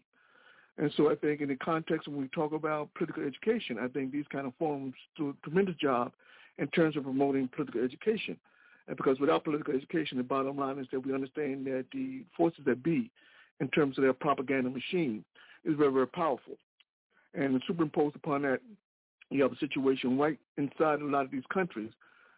And 0.77 0.91
so 0.97 1.11
I 1.11 1.15
think 1.15 1.41
in 1.41 1.49
the 1.49 1.55
context 1.55 2.07
when 2.07 2.19
we 2.19 2.27
talk 2.29 2.51
about 2.51 2.93
political 2.95 3.23
education, 3.23 3.77
I 3.79 3.87
think 3.87 4.11
these 4.11 4.25
kind 4.31 4.47
of 4.47 4.53
forums 4.57 4.95
do 5.15 5.29
a 5.29 5.47
tremendous 5.47 5.75
job 5.75 6.11
in 6.57 6.67
terms 6.67 6.97
of 6.97 7.03
promoting 7.03 7.47
political 7.55 7.83
education. 7.83 8.37
And 8.87 8.97
because 8.97 9.19
without 9.19 9.43
political 9.43 9.75
education, 9.75 10.17
the 10.17 10.23
bottom 10.23 10.57
line 10.57 10.79
is 10.79 10.87
that 10.91 11.05
we 11.05 11.13
understand 11.13 11.65
that 11.67 11.85
the 11.93 12.23
forces 12.35 12.65
that 12.65 12.83
be, 12.83 13.11
in 13.59 13.67
terms 13.69 13.97
of 13.97 14.03
their 14.03 14.13
propaganda 14.13 14.69
machine, 14.69 15.23
is 15.65 15.75
very, 15.77 15.91
very 15.91 16.07
powerful. 16.07 16.57
And 17.33 17.61
superimposed 17.67 18.15
upon 18.15 18.43
that, 18.43 18.59
you 19.29 19.41
have 19.41 19.51
a 19.51 19.57
situation 19.57 20.17
right 20.17 20.37
inside 20.57 21.01
a 21.01 21.05
lot 21.05 21.25
of 21.25 21.31
these 21.31 21.43
countries. 21.51 21.89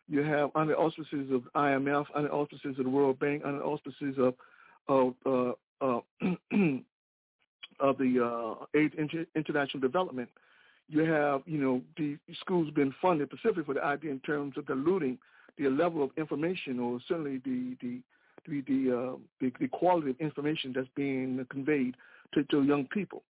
You 0.07 0.23
have 0.23 0.51
under 0.55 0.75
auspices 0.75 1.31
of 1.31 1.43
IMF, 1.55 2.05
under 2.13 2.31
auspices 2.31 2.77
of 2.77 2.85
the 2.85 2.89
World 2.89 3.19
Bank, 3.19 3.41
under 3.45 3.63
auspices 3.63 4.15
of 4.17 4.35
of 4.87 5.15
uh, 5.25 5.53
uh, 5.81 5.99
of 7.79 7.97
the 7.97 8.23
uh, 8.23 8.65
aid 8.77 8.93
inter- 8.97 9.25
international 9.35 9.81
development. 9.81 10.29
You 10.87 11.01
have, 11.05 11.41
you 11.47 11.57
know, 11.57 11.81
the 11.97 12.17
schools 12.39 12.69
being 12.75 12.93
funded 13.01 13.29
specifically 13.29 13.63
for 13.63 13.73
the 13.73 13.83
idea 13.83 14.11
in 14.11 14.19
terms 14.19 14.55
of 14.57 14.67
diluting 14.67 15.17
the 15.57 15.69
level 15.69 16.03
of 16.03 16.11
information 16.17 16.79
or 16.79 16.99
certainly 17.07 17.41
the 17.43 17.75
the 17.81 17.99
the 18.47 18.61
the, 18.61 18.97
uh, 18.97 19.17
the, 19.41 19.51
the 19.59 19.67
quality 19.67 20.11
of 20.11 20.19
information 20.19 20.73
that's 20.75 20.87
being 20.95 21.45
conveyed 21.49 21.95
to, 22.33 22.43
to 22.45 22.63
young 22.63 22.85
people. 22.85 23.23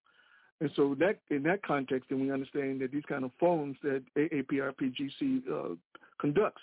And 0.61 0.69
so 0.75 0.95
that 0.99 1.19
in 1.29 1.43
that 1.43 1.63
context, 1.63 2.09
then 2.09 2.21
we 2.21 2.31
understand 2.31 2.81
that 2.81 2.91
these 2.91 3.03
kind 3.07 3.25
of 3.25 3.31
forums 3.39 3.77
that 3.83 4.03
AAPRPGC 4.17 5.41
uh, 5.51 5.75
conducts 6.19 6.61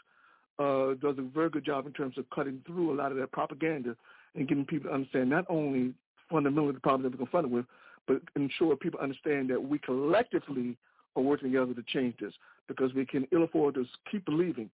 uh, 0.59 0.95
does 1.01 1.19
a 1.19 1.29
very 1.35 1.51
good 1.51 1.65
job 1.65 1.87
in 1.87 1.93
terms 1.93 2.16
of 2.16 2.29
cutting 2.31 2.62
through 2.66 2.93
a 2.93 2.97
lot 2.97 3.12
of 3.12 3.19
that 3.19 3.33
propaganda 3.33 3.95
and 4.35 4.49
getting 4.49 4.65
people 4.65 4.89
to 4.89 4.95
understand 4.95 5.29
not 5.29 5.45
only 5.49 5.93
fundamentally 6.31 6.73
the 6.73 6.81
problems 6.81 7.05
that 7.05 7.12
we're 7.12 7.24
confronted 7.24 7.53
with, 7.53 7.66
but 8.07 8.23
ensure 8.35 8.77
people 8.77 8.99
understand 9.01 9.51
that 9.51 9.62
we 9.62 9.79
collectively 9.79 10.77
are 11.15 11.23
working 11.23 11.53
together 11.53 11.74
to 11.74 11.83
change 11.93 12.15
this 12.20 12.33
because 12.69 12.95
we 12.95 13.05
can 13.05 13.27
ill 13.33 13.45
afford 13.45 13.74
to 13.74 13.85
keep 14.11 14.24
believing 14.24 14.70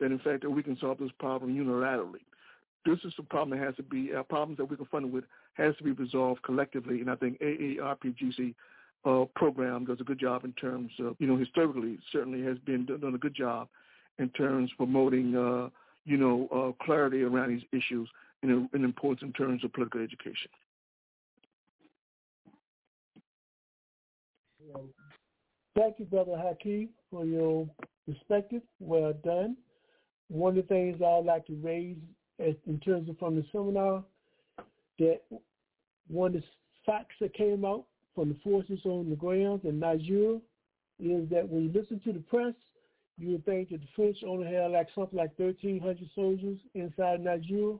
that 0.00 0.06
in 0.06 0.18
fact 0.18 0.42
that 0.42 0.50
we 0.50 0.62
can 0.62 0.76
solve 0.80 0.98
this 0.98 1.10
problem 1.18 1.54
unilaterally. 1.54 2.22
This 2.84 2.98
is 3.04 3.12
a 3.18 3.22
problem 3.22 3.58
that 3.58 3.64
has 3.64 3.76
to 3.76 3.82
be 3.82 4.10
uh, 4.12 4.22
problems 4.24 4.58
that 4.58 4.64
we're 4.64 4.76
confronted 4.76 5.12
with 5.12 5.24
has 5.54 5.76
to 5.76 5.84
be 5.84 5.92
resolved 5.92 6.42
collectively, 6.42 7.00
and 7.00 7.10
I 7.10 7.14
think 7.14 7.40
AAPRPGC 7.40 8.54
uh, 9.04 9.24
program 9.36 9.84
does 9.84 10.00
a 10.00 10.04
good 10.04 10.18
job 10.18 10.44
in 10.44 10.52
terms 10.54 10.90
of 11.00 11.16
you 11.18 11.26
know 11.26 11.36
historically 11.36 11.98
certainly 12.12 12.42
has 12.42 12.58
been 12.58 12.84
done 12.86 13.14
a 13.14 13.18
good 13.18 13.34
job 13.34 13.68
in 14.18 14.28
terms 14.30 14.70
of 14.72 14.76
promoting 14.78 15.36
uh, 15.36 15.68
you 16.04 16.16
know 16.16 16.48
uh, 16.52 16.84
clarity 16.84 17.22
around 17.22 17.50
these 17.50 17.62
issues 17.72 18.08
and, 18.42 18.68
and 18.72 18.84
importance 18.84 19.22
in 19.22 19.32
terms 19.32 19.64
of 19.64 19.72
political 19.72 20.00
education. 20.02 20.50
Thank 25.76 25.98
you, 25.98 26.04
Brother 26.04 26.36
Hakeem, 26.36 26.90
for 27.10 27.24
your 27.24 27.68
perspective. 28.06 28.62
Well 28.80 29.12
done 29.24 29.56
one 30.32 30.56
of 30.56 30.66
the 30.66 30.74
things 30.74 31.00
I'd 31.02 31.24
like 31.24 31.46
to 31.46 31.54
raise 31.62 31.96
in 32.66 32.80
terms 32.80 33.08
of 33.08 33.18
from 33.18 33.36
the 33.36 33.44
seminar 33.52 34.04
that 34.98 35.20
one 36.08 36.34
of 36.34 36.42
the 36.42 36.46
facts 36.84 37.14
that 37.20 37.34
came 37.34 37.64
out 37.64 37.84
from 38.14 38.28
the 38.28 38.36
forces 38.44 38.80
on 38.84 39.08
the 39.08 39.16
ground 39.16 39.64
in 39.64 39.78
Nigeria 39.78 40.38
is 40.98 41.28
that 41.30 41.48
when 41.48 41.64
you 41.64 41.72
listen 41.72 42.00
to 42.04 42.12
the 42.12 42.20
press, 42.20 42.54
you 43.18 43.32
would 43.32 43.44
think 43.44 43.70
that 43.70 43.80
the 43.80 43.86
French 43.94 44.18
only 44.26 44.52
had 44.52 44.70
like 44.70 44.88
something 44.94 45.18
like 45.18 45.38
1,300 45.38 45.98
soldiers 46.14 46.58
inside 46.74 47.20
Nigeria. 47.20 47.76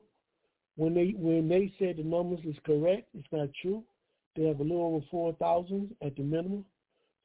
When 0.75 0.93
they 0.95 1.13
when 1.17 1.47
they 1.47 1.71
said 1.77 1.97
the 1.97 2.03
numbers 2.03 2.39
is 2.45 2.55
correct, 2.65 3.07
it's 3.13 3.27
not 3.31 3.49
true. 3.61 3.83
They 4.35 4.45
have 4.45 4.59
a 4.59 4.63
little 4.63 4.95
over 4.95 5.05
4,000 5.11 5.95
at 6.01 6.15
the 6.15 6.23
minimum. 6.23 6.65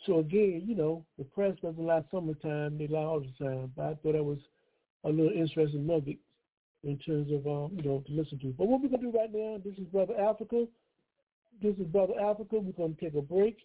So 0.05 0.19
again, 0.19 0.65
you 0.66 0.74
know, 0.74 1.05
the 1.16 1.24
press 1.24 1.56
doesn't 1.62 1.82
lie 1.82 2.05
summertime, 2.10 2.77
they 2.77 2.86
lie 2.86 3.01
all 3.01 3.20
the 3.20 3.44
time. 3.44 3.73
But 3.74 3.82
I 3.82 3.94
thought 3.94 4.12
that 4.12 4.24
was 4.24 4.39
a 5.05 5.09
little 5.09 5.32
interesting 5.32 5.86
nugget 5.86 6.19
in 6.84 6.98
terms 6.98 7.30
of 7.32 7.46
um, 7.46 7.76
you 7.76 7.82
know 7.82 8.02
to 8.06 8.12
listen 8.12 8.38
to. 8.40 8.55
But 8.56 8.68
what 8.68 8.80
we're 8.80 8.88
gonna 8.88 9.02
do 9.10 9.16
right 9.16 9.32
now, 9.32 9.59
this 9.64 9.74
is 9.74 9.84
Brother 9.86 10.18
Africa. 10.18 10.66
This 11.62 11.76
is 11.76 11.86
Brother 11.86 12.14
Africa. 12.20 12.56
We're 12.59 12.72
gonna 12.72 12.94
take 13.00 13.14
a 13.14 13.22
break. 13.22 13.59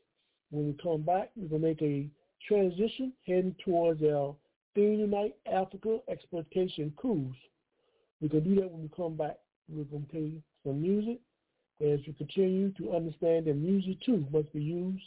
When 0.51 0.67
we 0.67 0.73
come 0.81 1.01
back, 1.01 1.31
we're 1.35 1.47
gonna 1.47 1.67
make 1.67 1.81
a 1.81 2.07
transition 2.47 3.13
heading 3.25 3.55
towards 3.63 4.01
our 4.03 4.35
theme 4.75 4.99
tonight, 4.99 5.35
Africa 5.51 5.99
Exploitation 6.09 6.93
Coups. 6.97 7.37
We're 8.21 8.29
gonna 8.29 8.41
do 8.41 8.55
that 8.55 8.71
when 8.71 8.83
we 8.83 8.89
come 8.95 9.15
back. 9.15 9.37
We're 9.69 9.85
gonna 9.85 10.05
play 10.05 10.33
some 10.63 10.81
music 10.81 11.19
as 11.81 11.99
we 12.07 12.13
continue 12.17 12.71
to 12.73 12.95
understand 12.95 13.45
that 13.45 13.55
music 13.55 14.01
too 14.05 14.25
must 14.31 14.51
be 14.53 14.61
used 14.61 15.03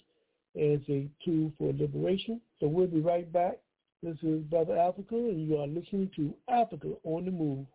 as 0.56 0.80
a 0.88 1.08
tool 1.24 1.52
for 1.58 1.72
liberation. 1.72 2.40
So 2.60 2.68
we'll 2.68 2.86
be 2.86 3.00
right 3.00 3.30
back 3.32 3.58
this 4.02 4.16
is 4.22 4.42
Brother 4.42 4.78
Africa, 4.78 5.16
and 5.16 5.48
you 5.48 5.56
are 5.56 5.66
listening 5.66 6.10
to 6.16 6.34
Africa 6.48 6.92
on 7.04 7.24
the 7.24 7.30
Move. 7.30 7.66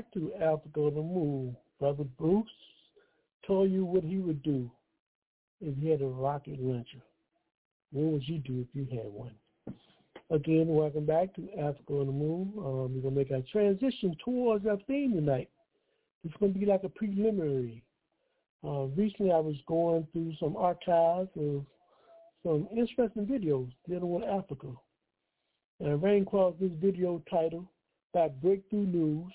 Back 0.00 0.12
to 0.12 0.32
Africa 0.36 0.80
on 0.80 0.94
the 0.94 1.02
Move. 1.02 1.54
Brother 1.78 2.04
Bruce 2.18 2.48
told 3.46 3.70
you 3.70 3.84
what 3.84 4.02
he 4.02 4.16
would 4.16 4.42
do 4.42 4.70
if 5.60 5.76
he 5.76 5.90
had 5.90 6.00
a 6.00 6.06
rocket 6.06 6.58
launcher. 6.58 7.02
What 7.92 8.12
would 8.12 8.26
you 8.26 8.38
do 8.38 8.66
if 8.66 8.68
you 8.72 8.86
had 8.90 9.12
one? 9.12 9.34
Again, 10.30 10.68
welcome 10.68 11.04
back 11.04 11.34
to 11.34 11.50
Africa 11.52 11.92
on 11.92 12.06
the 12.06 12.12
Move. 12.12 12.48
Um, 12.56 12.94
we're 12.94 13.02
going 13.02 13.14
to 13.14 13.20
make 13.20 13.30
our 13.30 13.42
transition 13.52 14.16
towards 14.24 14.66
our 14.66 14.78
theme 14.86 15.12
tonight. 15.12 15.50
It's 16.24 16.34
going 16.40 16.54
to 16.54 16.58
be 16.58 16.64
like 16.64 16.84
a 16.84 16.88
preliminary. 16.88 17.84
Uh, 18.66 18.84
recently, 18.96 19.32
I 19.32 19.38
was 19.40 19.56
going 19.66 20.08
through 20.14 20.32
some 20.40 20.56
archives 20.56 21.28
of 21.38 21.66
some 22.42 22.68
interesting 22.74 23.26
videos 23.26 23.70
dealing 23.86 24.10
with 24.10 24.24
Africa. 24.24 24.68
And 25.78 25.90
I 25.90 25.92
ran 25.92 26.22
across 26.22 26.54
this 26.58 26.72
video 26.80 27.22
titled 27.30 27.66
by 28.14 28.28
Breakthrough 28.28 28.86
News, 28.86 29.32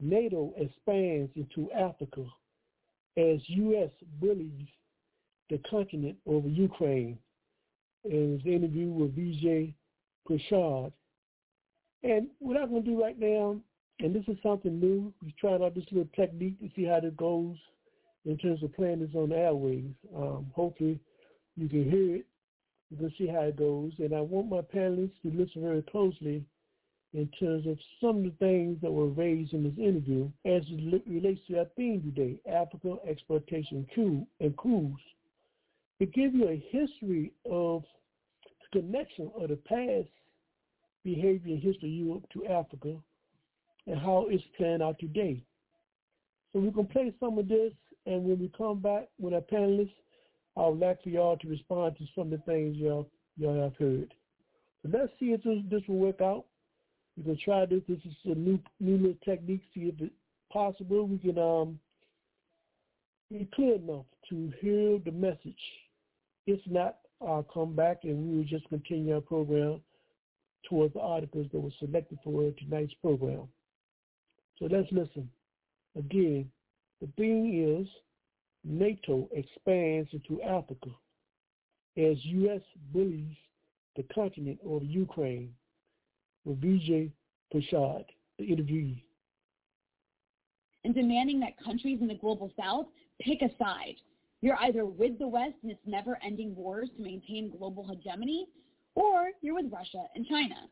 NATO 0.00 0.52
expands 0.56 1.30
into 1.36 1.70
Africa 1.72 2.24
as 3.16 3.38
U.S. 3.46 3.90
bullies 4.20 4.66
the 5.50 5.60
continent 5.68 6.16
over 6.26 6.48
Ukraine. 6.48 7.18
It's 8.04 8.44
an 8.44 8.52
interview 8.52 8.88
with 8.88 9.14
Vijay 9.16 9.74
Prashad. 10.28 10.92
And 12.02 12.28
what 12.38 12.56
I'm 12.56 12.70
going 12.70 12.82
to 12.84 12.90
do 12.90 13.00
right 13.00 13.18
now, 13.18 13.56
and 14.00 14.14
this 14.14 14.24
is 14.26 14.36
something 14.42 14.80
new, 14.80 15.12
we're 15.22 15.30
trying 15.38 15.62
out 15.62 15.74
this 15.74 15.84
little 15.92 16.08
technique 16.16 16.58
to 16.60 16.70
see 16.74 16.84
how 16.84 16.96
it 16.96 17.16
goes 17.16 17.56
in 18.24 18.38
terms 18.38 18.62
of 18.62 18.74
playing 18.74 19.00
this 19.00 19.14
on 19.14 19.28
the 19.28 19.34
airwaves. 19.34 19.94
Um, 20.16 20.50
hopefully 20.54 20.98
you 21.56 21.68
can 21.68 21.88
hear 21.88 22.16
it. 22.16 22.26
You 22.90 22.96
can 22.96 23.12
see 23.16 23.26
how 23.26 23.40
it 23.40 23.56
goes. 23.56 23.92
And 23.98 24.14
I 24.14 24.20
want 24.20 24.48
my 24.48 24.60
panelists 24.60 25.20
to 25.22 25.30
listen 25.30 25.62
very 25.62 25.82
closely 25.82 26.44
in 27.14 27.28
terms 27.38 27.66
of 27.66 27.78
some 28.00 28.18
of 28.18 28.24
the 28.24 28.34
things 28.38 28.78
that 28.80 28.90
were 28.90 29.08
raised 29.08 29.52
in 29.52 29.62
this 29.62 29.78
interview 29.78 30.24
as 30.46 30.62
it 30.68 31.02
relates 31.06 31.40
to 31.48 31.58
our 31.58 31.66
theme 31.76 32.00
today, 32.02 32.38
Africa 32.50 32.96
exploitation 33.08 33.86
and 34.40 34.56
coups. 34.56 35.02
It 36.00 36.12
gives 36.14 36.34
you 36.34 36.48
a 36.48 36.64
history 36.70 37.32
of 37.50 37.84
the 38.72 38.80
connection 38.80 39.30
of 39.38 39.50
the 39.50 39.56
past 39.56 40.08
behavior 41.04 41.54
and 41.54 41.62
history 41.62 41.88
of 41.90 42.06
Europe 42.06 42.24
to 42.32 42.46
Africa 42.46 42.96
and 43.86 43.98
how 43.98 44.26
it's 44.28 44.42
playing 44.56 44.82
out 44.82 44.98
today. 44.98 45.42
So 46.52 46.60
we 46.60 46.70
can 46.70 46.86
play 46.86 47.12
some 47.18 47.38
of 47.38 47.48
this, 47.48 47.72
and 48.06 48.24
when 48.24 48.38
we 48.38 48.50
come 48.56 48.80
back 48.80 49.08
with 49.18 49.34
our 49.34 49.40
panelists, 49.40 49.90
I 50.56 50.66
would 50.66 50.80
like 50.80 51.02
for 51.02 51.08
y'all 51.08 51.36
to 51.38 51.48
respond 51.48 51.96
to 51.98 52.04
some 52.14 52.32
of 52.32 52.38
the 52.38 52.44
things 52.46 52.76
y'all, 52.76 53.08
y'all 53.36 53.62
have 53.62 53.76
heard. 53.76 54.12
So 54.82 54.90
let's 54.92 55.12
see 55.18 55.32
if 55.32 55.42
this, 55.42 55.58
this 55.70 55.82
will 55.88 55.96
work 55.96 56.20
out. 56.20 56.44
We 57.16 57.24
can 57.24 57.38
try 57.44 57.66
this. 57.66 57.82
This 57.88 57.98
is 58.04 58.14
a 58.24 58.34
new 58.34 58.58
new 58.80 58.96
little 58.96 59.16
technique. 59.24 59.62
See 59.74 59.82
if 59.82 60.00
it's 60.00 60.14
possible. 60.52 61.06
We 61.06 61.18
can 61.18 61.38
um 61.38 61.78
be 63.30 63.48
clear 63.54 63.76
enough 63.76 64.06
to 64.30 64.52
hear 64.60 64.98
the 65.04 65.12
message. 65.12 65.54
If 66.46 66.60
not, 66.66 66.98
I'll 67.20 67.46
come 67.52 67.74
back 67.74 68.00
and 68.04 68.30
we 68.30 68.38
will 68.38 68.44
just 68.44 68.68
continue 68.68 69.14
our 69.14 69.20
program 69.20 69.80
towards 70.68 70.94
the 70.94 71.00
articles 71.00 71.46
that 71.52 71.60
were 71.60 71.70
selected 71.78 72.18
for 72.24 72.50
tonight's 72.52 72.94
program. 73.00 73.48
So 74.58 74.66
let's 74.70 74.90
listen. 74.92 75.28
Again, 75.96 76.50
the 77.00 77.08
theme 77.16 77.80
is 77.80 77.86
NATO 78.64 79.28
expands 79.32 80.08
into 80.12 80.42
Africa 80.42 80.90
as 81.96 82.16
U.S. 82.24 82.60
bullies 82.92 83.36
the 83.96 84.04
continent 84.14 84.58
over 84.64 84.84
Ukraine 84.84 85.52
with 86.44 86.60
Vijay 86.60 87.10
Prashad, 87.52 88.04
the 88.38 88.44
interviewee. 88.44 89.02
And 90.84 90.94
demanding 90.94 91.40
that 91.40 91.62
countries 91.62 91.98
in 92.00 92.08
the 92.08 92.14
global 92.14 92.50
south 92.58 92.86
pick 93.20 93.42
a 93.42 93.50
side. 93.56 93.96
You're 94.40 94.58
either 94.62 94.84
with 94.84 95.18
the 95.18 95.28
West 95.28 95.54
and 95.62 95.70
its 95.70 95.80
never-ending 95.86 96.56
wars 96.56 96.88
to 96.96 97.02
maintain 97.02 97.56
global 97.56 97.86
hegemony, 97.86 98.48
or 98.96 99.30
you're 99.40 99.54
with 99.54 99.72
Russia 99.72 100.04
and 100.16 100.26
China. 100.26 100.68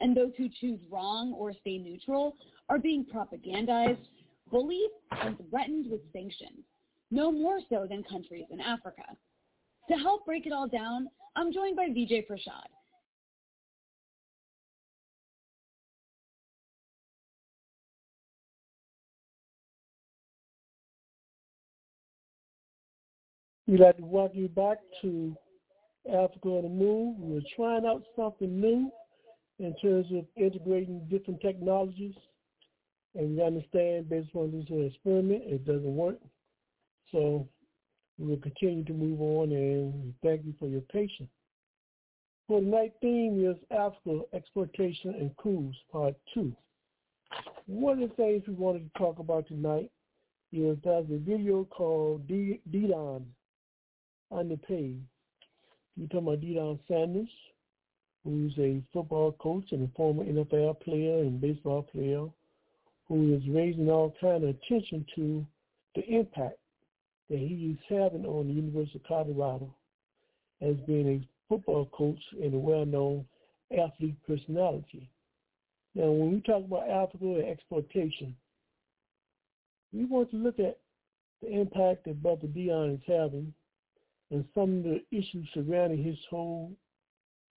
And 0.00 0.14
those 0.16 0.32
who 0.36 0.48
choose 0.60 0.78
wrong 0.90 1.32
or 1.32 1.52
stay 1.54 1.78
neutral 1.78 2.36
are 2.68 2.78
being 2.78 3.06
propagandized, 3.06 4.06
bullied, 4.50 4.90
and 5.10 5.36
threatened 5.48 5.90
with 5.90 6.00
sanctions, 6.12 6.64
no 7.10 7.32
more 7.32 7.60
so 7.70 7.86
than 7.88 8.04
countries 8.04 8.44
in 8.50 8.60
Africa. 8.60 9.04
To 9.90 9.94
help 9.96 10.26
break 10.26 10.46
it 10.46 10.52
all 10.52 10.68
down, 10.68 11.08
I'm 11.34 11.52
joined 11.52 11.76
by 11.76 11.86
Vijay 11.86 12.26
Prashad, 12.28 12.68
We'd 23.68 23.80
like 23.80 23.98
to 23.98 24.02
welcome 24.02 24.38
you 24.38 24.48
back 24.48 24.78
to 25.02 25.36
Africa 26.08 26.48
on 26.48 26.62
the 26.62 26.70
Move. 26.70 27.16
We're 27.18 27.42
trying 27.54 27.84
out 27.84 28.02
something 28.16 28.58
new 28.58 28.90
in 29.58 29.76
terms 29.76 30.06
of 30.10 30.24
integrating 30.42 31.06
different 31.10 31.42
technologies. 31.42 32.14
And 33.14 33.36
we 33.36 33.44
understand 33.44 34.08
based 34.08 34.30
on 34.32 34.52
this 34.52 34.64
experiment, 34.70 35.42
it 35.44 35.66
doesn't 35.66 35.84
work. 35.84 36.16
So 37.12 37.46
we 38.18 38.28
will 38.28 38.38
continue 38.38 38.84
to 38.84 38.92
move 38.94 39.20
on 39.20 39.52
and 39.52 39.92
we 40.02 40.14
thank 40.22 40.46
you 40.46 40.54
for 40.58 40.66
your 40.66 40.80
patience. 40.80 41.28
For 42.46 42.62
tonight's 42.62 42.94
theme 43.02 43.44
is 43.46 43.56
Africa 43.70 44.22
Exploitation 44.32 45.10
and 45.10 45.36
Coups, 45.36 45.76
Part 45.92 46.14
2. 46.32 46.50
One 47.66 48.02
of 48.02 48.08
the 48.08 48.14
things 48.14 48.44
we 48.48 48.54
wanted 48.54 48.90
to 48.90 48.98
talk 48.98 49.18
about 49.18 49.46
tonight 49.46 49.90
is 50.54 50.78
there's 50.82 51.04
a 51.12 51.18
video 51.18 51.64
called 51.64 52.26
Deion 52.26 53.26
page. 54.66 54.98
You're 55.96 56.08
talking 56.08 56.28
about 56.28 56.40
Deion 56.40 56.78
Sanders, 56.86 57.28
who's 58.24 58.52
a 58.58 58.82
football 58.92 59.32
coach 59.32 59.64
and 59.72 59.88
a 59.88 59.92
former 59.96 60.24
NFL 60.24 60.80
player 60.80 61.20
and 61.20 61.40
baseball 61.40 61.82
player, 61.82 62.26
who 63.08 63.34
is 63.34 63.42
raising 63.48 63.88
all 63.88 64.14
kind 64.20 64.44
of 64.44 64.50
attention 64.50 65.04
to 65.16 65.46
the 65.94 66.04
impact 66.08 66.58
that 67.30 67.38
he 67.38 67.76
is 67.76 67.78
having 67.88 68.24
on 68.26 68.48
the 68.48 68.54
University 68.54 68.98
of 68.98 69.08
Colorado 69.08 69.74
as 70.60 70.76
being 70.86 71.08
a 71.08 71.28
football 71.48 71.86
coach 71.92 72.20
and 72.42 72.54
a 72.54 72.58
well-known 72.58 73.24
athlete 73.72 74.16
personality. 74.26 75.08
Now, 75.94 76.10
when 76.10 76.32
we 76.32 76.40
talk 76.42 76.64
about 76.64 76.88
Africa 76.88 77.24
and 77.24 77.48
exploitation, 77.48 78.36
we 79.92 80.04
want 80.04 80.30
to 80.30 80.36
look 80.36 80.58
at 80.58 80.78
the 81.42 81.48
impact 81.48 82.04
that 82.04 82.22
Brother 82.22 82.46
Deion 82.46 82.94
is 82.94 83.00
having 83.06 83.52
and 84.30 84.44
some 84.54 84.78
of 84.78 84.84
the 84.84 85.02
issues 85.10 85.48
surrounding 85.54 86.02
his 86.02 86.18
whole 86.30 86.72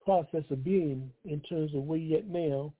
process 0.04 0.44
of 0.50 0.64
being 0.64 1.10
in 1.24 1.40
terms 1.40 1.74
of 1.74 1.82
where 1.82 1.98
he 1.98 2.14
at 2.14 2.26
now 2.26 2.72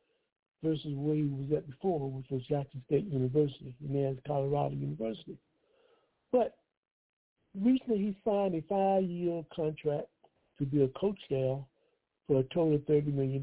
versus 0.62 0.92
where 0.94 1.16
he 1.16 1.22
was 1.22 1.52
at 1.56 1.68
before, 1.68 2.10
which 2.10 2.26
was 2.30 2.42
Jackson 2.48 2.82
State 2.86 3.06
University, 3.06 3.74
and 3.80 3.90
now 3.90 4.10
it's 4.10 4.20
Colorado 4.26 4.74
University. 4.74 5.36
But 6.30 6.56
recently 7.60 7.98
he 7.98 8.16
signed 8.24 8.54
a 8.54 8.62
five-year 8.68 9.44
contract 9.54 10.08
to 10.58 10.64
be 10.64 10.82
a 10.82 10.88
coach 10.88 11.18
there 11.30 11.58
for 12.26 12.40
a 12.40 12.42
total 12.54 12.74
of 12.74 12.80
$30 12.82 13.12
million. 13.12 13.42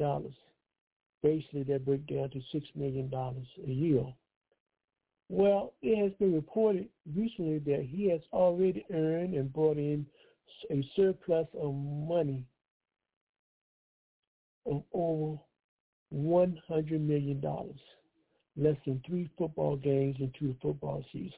Basically, 1.22 1.64
that 1.64 1.86
breaks 1.86 2.06
down 2.08 2.30
to 2.30 2.40
$6 2.56 2.64
million 2.76 3.12
a 3.14 3.70
year. 3.70 4.06
Well, 5.28 5.74
it 5.82 6.02
has 6.02 6.14
been 6.18 6.34
reported 6.34 6.88
recently 7.16 7.60
that 7.60 7.86
he 7.88 8.10
has 8.10 8.22
already 8.32 8.86
earned 8.92 9.36
and 9.36 9.52
brought 9.54 9.78
in 9.78 10.06
a 10.72 10.88
surplus 10.96 11.48
of 11.60 11.74
money 11.74 12.44
of 14.66 14.84
over 14.94 15.38
$100 16.14 17.02
million, 17.02 17.42
less 18.58 18.76
than 18.86 19.02
three 19.06 19.30
football 19.38 19.76
games 19.76 20.16
into 20.20 20.52
a 20.52 20.62
football 20.62 21.04
season. 21.12 21.34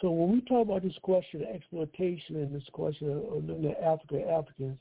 So 0.00 0.10
when 0.10 0.32
we 0.32 0.40
talk 0.42 0.66
about 0.66 0.82
this 0.82 0.96
question 1.02 1.42
of 1.42 1.48
exploitation 1.54 2.36
and 2.36 2.54
this 2.54 2.68
question 2.72 3.10
of 3.10 3.64
at 3.64 3.82
African 3.82 4.28
Africans, 4.28 4.78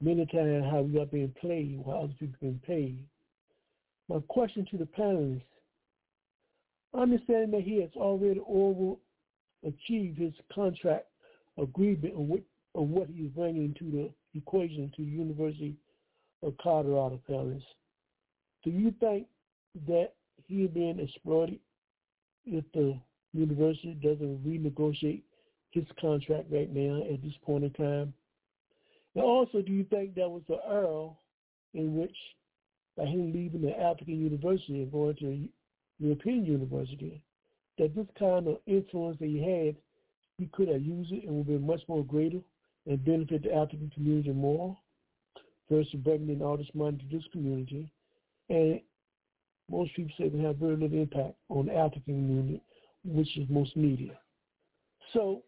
many 0.00 0.24
times 0.26 0.64
how 0.70 0.80
we 0.80 0.98
are 0.98 1.06
being 1.06 1.34
played 1.40 1.78
while 1.84 2.04
other 2.04 2.14
people 2.18 2.36
being 2.40 2.60
paid. 2.66 3.04
My 4.08 4.20
question 4.28 4.66
to 4.70 4.78
the 4.78 4.86
panelists, 4.86 5.42
understanding 6.94 7.50
that 7.50 7.62
he 7.62 7.80
has 7.82 7.90
already 7.96 8.40
over 8.48 8.96
achieved 9.66 10.18
his 10.18 10.32
contract 10.52 11.06
agreement 11.58 12.14
on 12.14 12.28
what, 12.28 12.40
what 12.74 13.08
he's 13.08 13.28
bringing 13.28 13.74
to 13.78 13.84
the 13.90 14.38
equation 14.38 14.92
to 14.96 15.04
the 15.04 15.10
University 15.10 15.76
of 16.42 16.54
Colorado 16.62 17.20
panelists, 17.28 17.62
do 18.64 18.70
you 18.70 18.92
think 19.00 19.26
that 19.86 20.12
he 20.46 20.62
is 20.62 20.70
being 20.70 20.98
exploited 20.98 21.58
if 22.44 22.64
the 22.72 22.98
university 23.32 23.94
doesn't 24.02 24.44
renegotiate 24.44 25.22
his 25.70 25.84
contract 26.00 26.46
right 26.50 26.72
now 26.74 27.02
at 27.12 27.22
this 27.22 27.34
point 27.44 27.64
in 27.64 27.70
time? 27.72 28.12
And 29.14 29.24
also, 29.24 29.60
do 29.62 29.72
you 29.72 29.84
think 29.84 30.14
that 30.14 30.30
was 30.30 30.42
the 30.48 30.58
era 30.68 31.08
in 31.74 31.96
which, 31.96 32.16
by 32.96 33.04
him 33.04 33.32
leaving 33.32 33.62
the 33.62 33.78
African 33.78 34.20
university 34.20 34.82
and 34.82 34.92
going 34.92 35.16
to 35.16 35.26
a 35.26 35.48
European 35.98 36.44
university, 36.44 37.22
that 37.78 37.94
this 37.94 38.06
kind 38.18 38.46
of 38.46 38.58
influence 38.66 39.18
that 39.20 39.26
he 39.26 39.38
had, 39.38 39.76
he 40.40 40.46
could 40.54 40.68
have 40.68 40.80
used 40.80 41.12
it 41.12 41.24
and 41.24 41.36
would 41.36 41.46
have 41.46 41.58
been 41.58 41.66
much 41.66 41.82
more 41.86 42.02
greater 42.02 42.40
and 42.86 43.04
benefit 43.04 43.42
the 43.42 43.54
African 43.54 43.90
community 43.94 44.32
more 44.32 44.74
versus 45.70 45.92
bringing 46.02 46.30
in 46.30 46.42
all 46.42 46.56
this 46.56 46.66
money 46.72 46.96
to 46.96 47.16
this 47.16 47.26
community. 47.30 47.92
And 48.48 48.80
most 49.70 49.94
people 49.94 50.12
say 50.18 50.30
they 50.30 50.42
have 50.42 50.56
very 50.56 50.76
little 50.76 50.98
impact 50.98 51.34
on 51.50 51.66
the 51.66 51.76
African 51.76 52.02
community, 52.04 52.62
which 53.04 53.36
is 53.36 53.46
most 53.50 53.76
needed. 53.76 54.12
So 55.12 55.42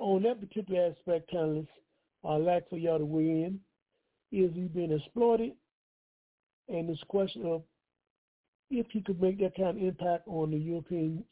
on 0.00 0.24
that 0.24 0.40
particular 0.40 0.90
aspect, 0.90 1.32
panelists, 1.32 1.68
I'd 2.24 2.36
like 2.42 2.68
for 2.68 2.76
y'all 2.76 2.98
to 2.98 3.04
weigh 3.04 3.44
in. 3.44 3.60
Is 4.32 4.50
he 4.54 4.62
being 4.62 4.92
exploited? 4.92 5.52
And 6.68 6.88
this 6.88 6.98
question 7.06 7.46
of 7.46 7.62
if 8.68 8.86
he 8.90 9.00
could 9.00 9.20
make 9.22 9.38
that 9.40 9.56
kind 9.56 9.76
of 9.76 9.82
impact 9.82 10.26
on 10.26 10.50
the 10.50 10.56
European 10.56 11.22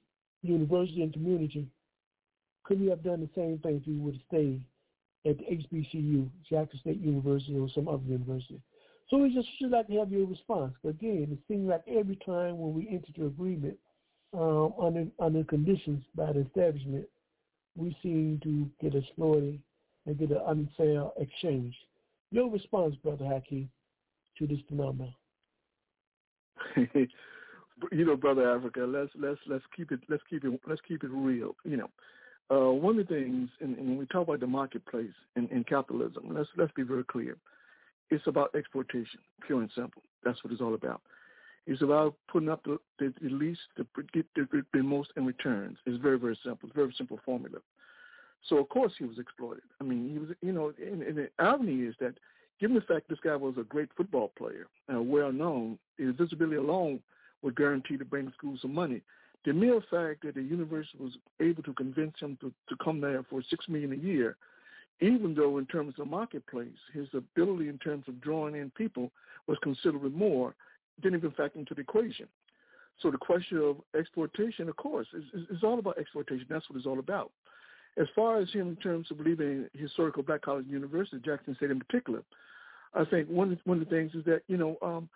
university 0.43 1.03
and 1.03 1.13
community, 1.13 1.67
could 2.65 2.79
he 2.79 2.89
have 2.89 3.03
done 3.03 3.21
the 3.21 3.31
same 3.35 3.59
thing 3.59 3.77
if 3.77 3.85
he 3.85 3.93
would 3.93 4.15
have 4.15 4.23
stayed 4.29 4.63
at 5.27 5.39
the 5.39 5.45
HBCU, 5.45 6.29
Jackson 6.49 6.81
State 6.81 7.01
University, 7.01 7.59
or 7.59 7.69
some 7.75 7.89
other 7.89 8.05
university? 8.05 8.61
So 9.09 9.19
we 9.19 9.35
just 9.35 9.49
should 9.59 9.71
like 9.71 9.89
to 9.89 9.99
have 9.99 10.13
your 10.13 10.27
response. 10.27 10.75
But 10.83 10.91
again, 10.91 11.29
it 11.31 11.39
seems 11.49 11.69
like 11.69 11.83
every 11.89 12.17
time 12.25 12.59
when 12.59 12.75
we 12.75 12.89
enter 12.89 13.07
into 13.09 13.27
agreement 13.27 13.77
um, 14.33 14.73
under 14.81 15.07
under 15.19 15.43
conditions 15.45 16.05
by 16.15 16.33
the 16.33 16.41
establishment, 16.41 17.07
we 17.77 17.97
seem 18.03 18.41
to 18.45 18.71
get 18.81 18.95
exploited 18.95 19.61
and 20.07 20.19
get 20.19 20.31
an 20.31 20.41
unfair 20.47 21.09
exchange. 21.19 21.75
Your 22.31 22.49
response, 22.49 22.95
Brother 23.03 23.25
Hakeem, 23.25 23.69
to 24.39 24.47
this 24.47 24.61
phenomenon? 24.69 25.13
you 26.77 28.05
know, 28.05 28.17
Brother 28.17 28.49
Africa, 28.55 28.81
let's 28.81 29.11
let's 29.19 29.41
let's 29.47 29.65
keep 29.77 29.91
it 29.91 30.01
let's 30.09 30.23
keep 30.31 30.45
it 30.45 30.61
let's 30.69 30.81
keep 30.87 31.03
it 31.03 31.11
real. 31.11 31.57
You 31.65 31.79
know, 31.79 31.91
uh, 32.51 32.73
one 32.73 32.99
of 32.99 33.07
the 33.07 33.15
things, 33.15 33.49
and, 33.61 33.77
and 33.79 33.89
when 33.89 33.99
we 33.99 34.07
talk 34.07 34.27
about 34.27 34.41
the 34.41 34.47
marketplace 34.47 35.13
and, 35.37 35.51
and 35.51 35.67
capitalism, 35.67 36.29
let's 36.31 36.49
let's 36.57 36.73
be 36.73 36.83
very 36.83 37.05
clear. 37.05 37.37
It's 38.11 38.27
about 38.27 38.55
exploitation, 38.57 39.21
pure 39.47 39.61
and 39.61 39.71
simple. 39.75 40.03
That's 40.25 40.43
what 40.43 40.53
it's 40.53 40.61
all 40.61 40.75
about. 40.75 41.01
It's 41.67 41.83
about 41.83 42.15
putting 42.31 42.49
up 42.49 42.65
the, 42.65 42.79
the, 42.99 43.15
the 43.23 43.29
least, 43.29 43.61
the, 43.77 43.87
get 44.13 44.27
the, 44.35 44.65
the 44.73 44.83
most 44.83 45.11
in 45.17 45.27
returns. 45.27 45.79
It's 45.87 46.03
very, 46.03 46.19
very 46.19 46.37
simple. 46.43 46.69
It's 46.69 46.77
a 46.77 46.81
very 46.81 46.95
simple 46.97 47.21
formula. 47.25 47.59
So 48.49 48.57
of 48.57 48.69
course 48.69 48.93
he 48.99 49.05
was 49.05 49.19
exploited. 49.19 49.63
I 49.81 49.85
mean, 49.85 50.11
he 50.11 50.19
was, 50.19 50.31
you 50.41 50.53
know, 50.53 50.73
and, 50.85 51.03
and 51.03 51.17
the 51.17 51.29
irony 51.39 51.83
is 51.83 51.95
that 52.01 52.15
given 52.59 52.75
the 52.75 52.83
fact 52.83 53.09
this 53.09 53.19
guy 53.23 53.37
was 53.37 53.55
a 53.59 53.63
great 53.63 53.91
football 53.97 54.33
player, 54.37 54.67
uh, 54.93 55.01
well 55.01 55.31
known, 55.31 55.79
his 55.99 56.17
visibility 56.17 56.57
alone 56.57 57.01
would 57.43 57.57
guarantee 57.57 57.97
to 57.97 58.05
bring 58.05 58.27
the 58.27 58.33
school 58.33 58.57
some 58.61 58.75
money. 58.75 59.03
The 59.45 59.53
mere 59.53 59.81
fact 59.91 60.25
that 60.25 60.35
the 60.35 60.43
university 60.43 60.99
was 60.99 61.17
able 61.41 61.63
to 61.63 61.73
convince 61.73 62.15
him 62.21 62.37
to, 62.41 62.53
to 62.69 62.77
come 62.83 63.01
there 63.01 63.25
for 63.29 63.43
six 63.49 63.69
million 63.69 63.93
a 63.93 63.97
year, 63.97 64.37
even 65.01 65.35
though 65.35 65.59
in 65.59 65.67
terms 65.67 65.95
of 65.99 66.09
marketplace, 66.09 66.69
his 66.93 67.09
ability 67.15 67.69
in 67.69 67.79
terms 67.79 68.05
of 68.07 68.21
drawing 68.21 68.55
in 68.55 68.71
people 68.71 69.11
was 69.47 69.57
considerably 69.63 70.11
more, 70.11 70.55
didn't 71.01 71.19
even 71.19 71.31
factor 71.33 71.59
into 71.59 71.75
the 71.75 71.81
equation. 71.81 72.27
So 73.01 73.11
the 73.11 73.17
question 73.17 73.59
of 73.59 73.77
exploitation, 73.99 74.69
of 74.69 74.77
course, 74.77 75.07
is, 75.15 75.25
is, 75.33 75.57
is 75.57 75.65
all 75.65 75.79
about 75.79 75.99
exploitation. 75.99 76.47
That's 76.51 76.69
what 76.69 76.77
it's 76.77 76.87
all 76.87 76.99
about. 76.99 77.31
As 77.97 78.07
far 78.15 78.39
as 78.39 78.51
him 78.51 78.69
in 78.69 78.77
terms 78.77 79.11
of 79.11 79.21
leaving 79.21 79.69
historical 79.73 80.23
black 80.23 80.43
college 80.43 80.67
university, 80.69 81.19
Jackson 81.25 81.57
State 81.57 81.71
in 81.71 81.81
particular, 81.81 82.23
I 82.95 83.05
think 83.05 83.29
one 83.29 83.59
one 83.65 83.81
of 83.81 83.89
the 83.89 83.91
things 83.91 84.15
is 84.15 84.25
that 84.25 84.43
you 84.49 84.57
know 84.57 84.77
um, 84.83 85.09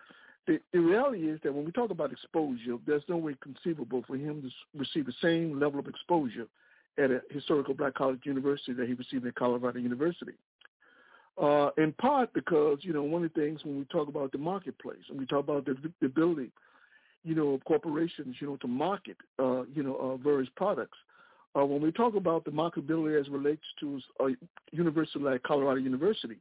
the 0.47 0.59
the 0.73 0.79
reality 0.79 1.29
is 1.29 1.39
that 1.43 1.53
when 1.53 1.65
we 1.65 1.71
talk 1.71 1.89
about 1.89 2.11
exposure, 2.11 2.77
there's 2.85 3.03
no 3.07 3.17
way 3.17 3.35
conceivable 3.41 4.03
for 4.07 4.15
him 4.15 4.41
to 4.41 4.79
receive 4.79 5.05
the 5.05 5.13
same 5.21 5.59
level 5.59 5.79
of 5.79 5.87
exposure 5.87 6.47
at 6.97 7.11
a 7.11 7.21
historical 7.29 7.73
black 7.73 7.93
college 7.93 8.21
university 8.23 8.73
that 8.73 8.87
he 8.87 8.93
received 8.93 9.25
at 9.25 9.35
Colorado 9.35 9.79
University. 9.79 10.33
Uh, 11.41 11.69
in 11.77 11.91
part 11.93 12.31
because 12.33 12.77
you 12.81 12.93
know 12.93 13.03
one 13.03 13.23
of 13.23 13.33
the 13.33 13.41
things 13.41 13.59
when 13.65 13.77
we 13.77 13.85
talk 13.85 14.07
about 14.07 14.31
the 14.31 14.37
marketplace 14.37 15.03
and 15.09 15.19
we 15.19 15.25
talk 15.25 15.43
about 15.43 15.65
the, 15.65 15.75
the 15.99 16.05
ability, 16.05 16.49
you 17.23 17.35
know, 17.35 17.53
of 17.55 17.65
corporations, 17.65 18.37
you 18.39 18.47
know, 18.47 18.55
to 18.57 18.67
market, 18.67 19.17
uh, 19.39 19.63
you 19.73 19.83
know, 19.83 19.95
uh, 19.95 20.15
various 20.23 20.49
products. 20.55 20.97
Uh, 21.57 21.65
when 21.65 21.81
we 21.81 21.91
talk 21.91 22.15
about 22.15 22.45
the 22.45 22.51
marketability 22.51 23.19
as 23.19 23.27
relates 23.29 23.63
to 23.79 23.99
a 24.21 24.29
university 24.71 25.19
like 25.19 25.43
Colorado 25.43 25.79
University, 25.79 26.37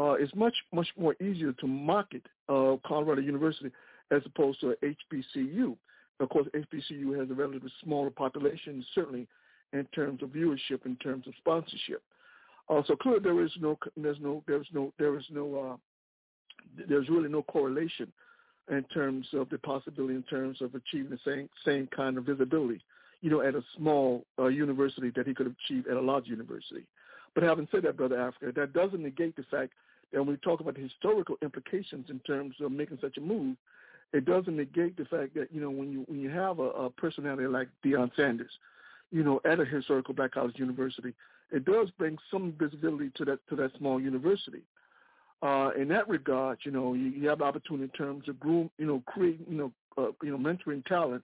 uh, 0.00 0.12
it's 0.12 0.34
much 0.34 0.54
much 0.72 0.88
more 0.96 1.14
easier 1.20 1.52
to 1.52 1.66
market 1.66 2.22
uh, 2.48 2.76
Colorado 2.86 3.20
University 3.20 3.70
as 4.10 4.22
opposed 4.24 4.60
to 4.60 4.74
HBCU. 4.82 5.76
Of 6.20 6.28
course, 6.28 6.46
HBCU 6.54 7.18
has 7.18 7.30
a 7.30 7.34
relatively 7.34 7.70
smaller 7.84 8.10
population, 8.10 8.84
certainly 8.94 9.26
in 9.72 9.84
terms 9.94 10.22
of 10.22 10.30
viewership, 10.30 10.84
in 10.86 10.96
terms 10.96 11.26
of 11.26 11.34
sponsorship. 11.38 12.02
Uh, 12.68 12.82
so 12.86 12.96
clearly, 12.96 13.20
there 13.20 13.44
is 13.44 13.52
no 13.60 13.78
there's 13.96 14.18
no 14.20 14.42
there's 14.46 14.68
no 14.72 14.92
there 14.98 15.18
is 15.18 15.24
no 15.30 15.72
uh, 15.72 15.76
there's 16.88 17.08
really 17.08 17.28
no 17.28 17.42
correlation 17.42 18.10
in 18.70 18.84
terms 18.84 19.26
of 19.34 19.50
the 19.50 19.58
possibility 19.58 20.14
in 20.14 20.22
terms 20.24 20.62
of 20.62 20.74
achieving 20.74 21.10
the 21.10 21.18
same 21.24 21.48
same 21.64 21.88
kind 21.94 22.16
of 22.16 22.24
visibility 22.24 22.80
you 23.22 23.30
know, 23.30 23.42
at 23.42 23.54
a 23.54 23.62
small 23.76 24.24
uh, 24.38 24.46
university 24.46 25.12
that 25.14 25.26
he 25.26 25.34
could 25.34 25.54
achieve 25.64 25.86
at 25.90 25.96
a 25.96 26.00
large 26.00 26.26
university. 26.26 26.86
But 27.34 27.44
having 27.44 27.68
said 27.70 27.82
that, 27.82 27.96
Brother 27.96 28.20
Africa, 28.20 28.52
that 28.56 28.72
doesn't 28.72 29.02
negate 29.02 29.36
the 29.36 29.44
fact 29.50 29.72
when 30.12 30.26
we 30.26 30.36
talk 30.38 30.60
about 30.60 30.74
the 30.74 30.82
historical 30.82 31.36
implications 31.42 32.06
in 32.10 32.18
terms 32.20 32.54
of 32.60 32.72
making 32.72 32.98
such 33.00 33.16
a 33.16 33.20
move, 33.20 33.56
it 34.12 34.24
doesn't 34.24 34.56
negate 34.56 34.96
the 34.96 35.04
fact 35.04 35.34
that, 35.34 35.48
you 35.52 35.60
know, 35.60 35.70
when 35.70 35.92
you 35.92 36.04
when 36.08 36.20
you 36.20 36.30
have 36.30 36.58
a, 36.58 36.70
a 36.70 36.90
personality 36.90 37.46
like 37.46 37.68
Deion 37.84 38.10
Sanders, 38.16 38.50
you 39.12 39.22
know, 39.22 39.40
at 39.44 39.60
a 39.60 39.64
historical 39.64 40.14
black 40.14 40.32
college 40.32 40.58
university, 40.58 41.14
it 41.52 41.64
does 41.64 41.90
bring 41.96 42.18
some 42.30 42.54
visibility 42.58 43.10
to 43.16 43.24
that 43.24 43.38
to 43.48 43.56
that 43.56 43.70
small 43.78 44.00
university. 44.00 44.62
Uh, 45.42 45.70
in 45.78 45.88
that 45.88 46.06
regard, 46.08 46.58
you 46.64 46.70
know, 46.70 46.92
you, 46.92 47.06
you 47.06 47.28
have 47.28 47.38
the 47.38 47.44
opportunity 47.44 47.84
in 47.84 47.90
terms 47.90 48.28
of 48.28 48.38
groom, 48.38 48.70
you 48.76 48.84
know, 48.84 49.02
create, 49.06 49.40
you 49.48 49.56
know, 49.56 49.72
uh, 49.96 50.10
you 50.22 50.30
know, 50.30 50.36
mentoring 50.36 50.84
talent 50.84 51.22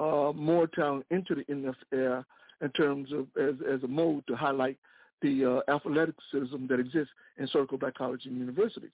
uh, 0.00 0.32
more 0.34 0.66
talent 0.66 1.04
into 1.10 1.34
the 1.34 1.44
NFL 1.44 2.24
in 2.62 2.70
terms 2.70 3.12
of 3.12 3.26
as, 3.40 3.54
as 3.70 3.82
a 3.82 3.88
mode 3.88 4.26
to 4.26 4.34
highlight 4.34 4.76
the 5.22 5.62
uh, 5.68 5.74
athleticism 5.74 6.66
that 6.68 6.80
exists 6.80 7.12
in 7.38 7.46
Circle 7.48 7.78
Black 7.78 7.94
colleges 7.94 8.26
and 8.26 8.38
universities. 8.38 8.90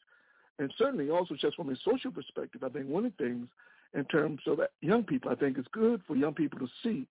And 0.58 0.72
certainly 0.78 1.10
also 1.10 1.34
just 1.34 1.56
from 1.56 1.70
a 1.70 1.76
social 1.84 2.10
perspective, 2.10 2.62
I 2.64 2.68
think 2.68 2.88
one 2.88 3.04
of 3.04 3.12
the 3.16 3.24
things 3.24 3.48
in 3.94 4.04
terms 4.06 4.40
of 4.46 4.60
young 4.80 5.04
people, 5.04 5.30
I 5.30 5.34
think 5.34 5.58
it's 5.58 5.68
good 5.72 6.00
for 6.06 6.16
young 6.16 6.34
people 6.34 6.58
to 6.58 6.68
see 6.82 7.06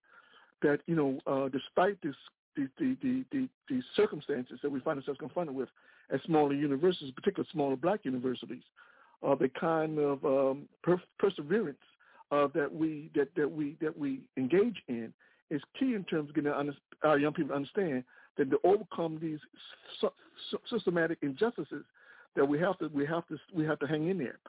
that, 0.61 0.79
you 0.87 0.95
know, 0.95 1.19
uh, 1.27 1.49
despite 1.49 2.01
this, 2.01 2.15
the, 2.55 2.67
the, 2.79 2.97
the, 3.01 3.25
the, 3.31 3.49
the 3.69 3.81
circumstances 3.95 4.59
that 4.63 4.71
we 4.71 4.79
find 4.79 4.97
ourselves 4.97 5.19
confronted 5.19 5.55
with 5.55 5.69
at 6.11 6.21
smaller 6.23 6.53
universities, 6.53 7.11
particularly 7.15 7.49
smaller 7.51 7.75
black 7.75 8.01
universities, 8.03 8.63
uh, 9.25 9.35
the 9.35 9.49
kind 9.49 9.97
of 9.99 10.23
um, 10.25 10.63
per- 10.83 11.01
perseverance 11.19 11.77
uh, 12.31 12.47
that 12.53 12.73
we 12.73 13.09
that, 13.15 13.27
that 13.35 13.49
we 13.49 13.77
that 13.81 13.97
we 13.97 14.21
engage 14.37 14.81
in 14.87 15.13
is 15.49 15.61
key 15.79 15.93
in 15.93 16.03
terms 16.05 16.29
of 16.29 16.35
getting 16.35 16.51
our 17.03 17.19
young 17.19 17.33
people 17.33 17.49
to 17.49 17.55
understand 17.55 18.03
that 18.37 18.49
to 18.51 18.59
overcome 18.63 19.19
these 19.21 19.39
systematic 20.69 21.19
injustices 21.21 21.85
that 22.35 22.45
we 22.45 22.59
have 22.59 22.77
to 22.79 22.87
we 22.93 23.05
have 23.05 23.27
to 23.27 23.37
we 23.53 23.65
have 23.65 23.79
to 23.79 23.87
hang 23.87 24.09
in 24.09 24.17
there. 24.17 24.39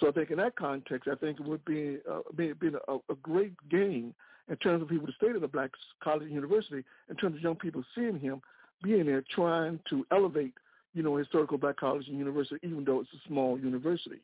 So 0.00 0.08
I 0.08 0.12
think 0.12 0.30
in 0.30 0.36
that 0.38 0.56
context, 0.56 1.08
I 1.10 1.14
think 1.16 1.40
it 1.40 1.46
would 1.46 1.64
be 1.64 1.98
uh, 2.10 2.20
be, 2.36 2.52
be 2.52 2.68
a, 2.88 2.94
a 2.94 3.14
great 3.22 3.52
gain 3.70 4.14
in 4.48 4.56
terms 4.56 4.82
of 4.82 4.88
people 4.88 5.06
to 5.06 5.12
stay 5.14 5.28
at 5.28 5.40
the 5.40 5.48
black 5.48 5.70
college 6.02 6.22
and 6.22 6.32
university, 6.32 6.84
in 7.10 7.16
terms 7.16 7.36
of 7.36 7.42
young 7.42 7.56
people 7.56 7.84
seeing 7.94 8.18
him 8.18 8.40
being 8.82 9.06
there 9.06 9.24
trying 9.34 9.80
to 9.90 10.06
elevate, 10.12 10.54
you 10.94 11.02
know, 11.02 11.16
historical 11.16 11.58
black 11.58 11.76
college 11.76 12.06
and 12.08 12.18
university, 12.18 12.60
even 12.66 12.84
though 12.84 13.00
it's 13.00 13.10
a 13.12 13.28
small 13.28 13.58
university. 13.58 14.20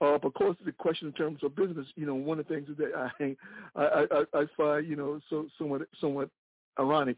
Uh, 0.00 0.18
but 0.18 0.28
of 0.28 0.34
course, 0.34 0.56
the 0.64 0.72
question 0.72 1.08
in 1.08 1.14
terms 1.14 1.42
of 1.42 1.56
business, 1.56 1.86
you 1.96 2.04
know, 2.04 2.14
one 2.14 2.38
of 2.38 2.46
the 2.46 2.54
things 2.54 2.68
that 2.76 3.10
I 3.18 3.36
I, 3.76 4.04
I, 4.10 4.40
I 4.40 4.44
find, 4.56 4.86
you 4.86 4.96
know, 4.96 5.20
so 5.30 5.46
somewhat 5.58 5.82
somewhat 6.00 6.28
ironic 6.78 7.16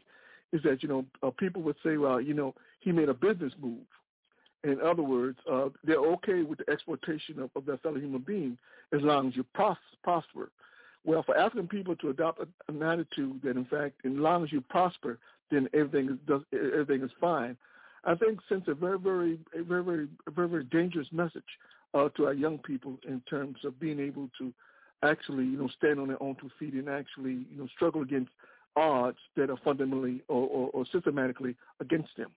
is 0.51 0.61
that 0.63 0.81
you 0.81 0.89
know 0.89 1.05
uh, 1.23 1.29
people 1.31 1.61
would 1.63 1.75
say, 1.83 1.97
well, 1.97 2.19
you 2.19 2.33
know, 2.33 2.53
he 2.79 2.91
made 2.91 3.09
a 3.09 3.13
business 3.13 3.53
move. 3.61 3.85
In 4.63 4.81
other 4.81 5.03
words, 5.03 5.37
uh, 5.49 5.69
they're 5.85 5.97
okay 5.97 6.41
with 6.41 6.59
the 6.59 6.69
exploitation 6.69 7.39
of, 7.39 7.49
of 7.55 7.65
their 7.65 7.77
fellow 7.77 7.97
human 7.97 8.21
being 8.21 8.57
as 8.93 9.01
long 9.01 9.29
as 9.29 9.35
you 9.35 9.45
pros- 9.53 9.77
prosper. 10.03 10.51
Well, 11.05 11.23
for 11.23 11.37
African 11.37 11.67
people 11.67 11.95
to 11.97 12.09
adopt 12.09 12.41
an 12.67 12.83
attitude 12.83 13.39
that, 13.43 13.55
in 13.55 13.65
fact, 13.65 13.95
as 14.05 14.11
long 14.11 14.43
as 14.43 14.51
you 14.51 14.59
prosper, 14.59 15.17
then 15.49 15.69
everything 15.73 16.09
is 16.09 16.17
does, 16.27 16.41
everything 16.53 17.03
is 17.03 17.11
fine. 17.21 17.55
I 18.03 18.15
think 18.15 18.39
sends 18.47 18.67
a 18.67 18.73
very, 18.73 18.99
very, 18.99 19.39
a 19.57 19.63
very, 19.63 19.83
very, 19.83 20.07
very, 20.29 20.47
very 20.49 20.63
dangerous 20.65 21.07
message 21.11 21.43
uh, 21.93 22.09
to 22.17 22.25
our 22.27 22.33
young 22.33 22.57
people 22.57 22.97
in 23.07 23.21
terms 23.29 23.57
of 23.63 23.79
being 23.79 23.99
able 23.99 24.29
to 24.39 24.53
actually, 25.03 25.45
you 25.45 25.57
know, 25.57 25.69
stand 25.77 25.99
on 25.99 26.09
their 26.09 26.21
own 26.21 26.35
two 26.35 26.51
feet 26.59 26.73
and 26.73 26.89
actually, 26.89 27.45
you 27.51 27.57
know, 27.57 27.67
struggle 27.67 28.01
against 28.01 28.31
odds 28.75 29.17
that 29.35 29.49
are 29.49 29.57
fundamentally 29.63 30.21
or, 30.27 30.47
or, 30.47 30.69
or 30.73 30.85
systematically 30.91 31.55
against 31.79 32.09
them. 32.17 32.31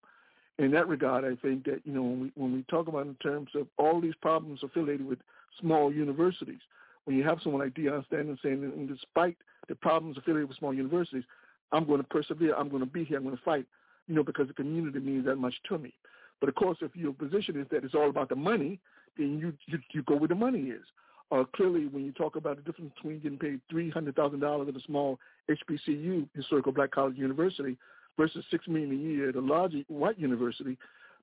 In 0.58 0.70
that 0.72 0.88
regard, 0.88 1.24
I 1.24 1.34
think 1.40 1.64
that 1.64 1.80
you 1.84 1.92
know 1.92 2.02
when 2.02 2.20
we 2.20 2.32
when 2.34 2.52
we 2.52 2.62
talk 2.64 2.86
about 2.88 3.06
in 3.06 3.14
terms 3.16 3.50
of 3.54 3.66
all 3.78 4.00
these 4.00 4.14
problems 4.20 4.60
affiliated 4.62 5.06
with 5.06 5.18
small 5.60 5.92
universities, 5.92 6.60
when 7.04 7.16
you 7.16 7.24
have 7.24 7.38
someone 7.42 7.62
like 7.62 7.74
Deion 7.74 8.04
standing 8.06 8.38
saying, 8.42 8.62
and 8.62 8.88
despite 8.88 9.36
the 9.68 9.74
problems 9.74 10.18
affiliated 10.18 10.48
with 10.48 10.58
small 10.58 10.74
universities, 10.74 11.24
I'm 11.72 11.86
going 11.86 12.00
to 12.02 12.06
persevere. 12.06 12.54
I'm 12.54 12.68
going 12.68 12.84
to 12.84 12.90
be 12.90 13.04
here. 13.04 13.16
I'm 13.16 13.24
going 13.24 13.36
to 13.36 13.42
fight. 13.42 13.66
You 14.08 14.14
know, 14.14 14.22
because 14.22 14.48
the 14.48 14.54
community 14.54 14.98
means 14.98 15.24
that 15.26 15.36
much 15.36 15.54
to 15.68 15.78
me. 15.78 15.94
But 16.40 16.48
of 16.48 16.56
course, 16.56 16.78
if 16.80 16.94
your 16.94 17.12
position 17.12 17.58
is 17.58 17.66
that 17.70 17.84
it's 17.84 17.94
all 17.94 18.10
about 18.10 18.28
the 18.28 18.36
money, 18.36 18.78
then 19.16 19.38
you 19.38 19.52
you, 19.66 19.78
you 19.92 20.02
go 20.02 20.16
where 20.16 20.28
the 20.28 20.34
money 20.34 20.64
is. 20.64 20.84
Uh, 21.32 21.44
clearly, 21.56 21.86
when 21.86 22.04
you 22.04 22.12
talk 22.12 22.36
about 22.36 22.56
the 22.56 22.62
difference 22.62 22.92
between 22.94 23.18
getting 23.20 23.38
paid 23.38 23.60
three 23.70 23.88
hundred 23.88 24.14
thousand 24.14 24.40
dollars 24.40 24.68
at 24.68 24.76
a 24.76 24.84
small 24.84 25.18
HBCU, 25.50 26.28
historical 26.34 26.72
black 26.72 26.90
college 26.90 27.16
university, 27.16 27.76
versus 28.18 28.44
six 28.50 28.68
million 28.68 28.92
a 28.92 28.94
year 28.94 29.28
at 29.30 29.36
a 29.36 29.40
large 29.40 29.72
white 29.88 30.18
university, 30.18 30.76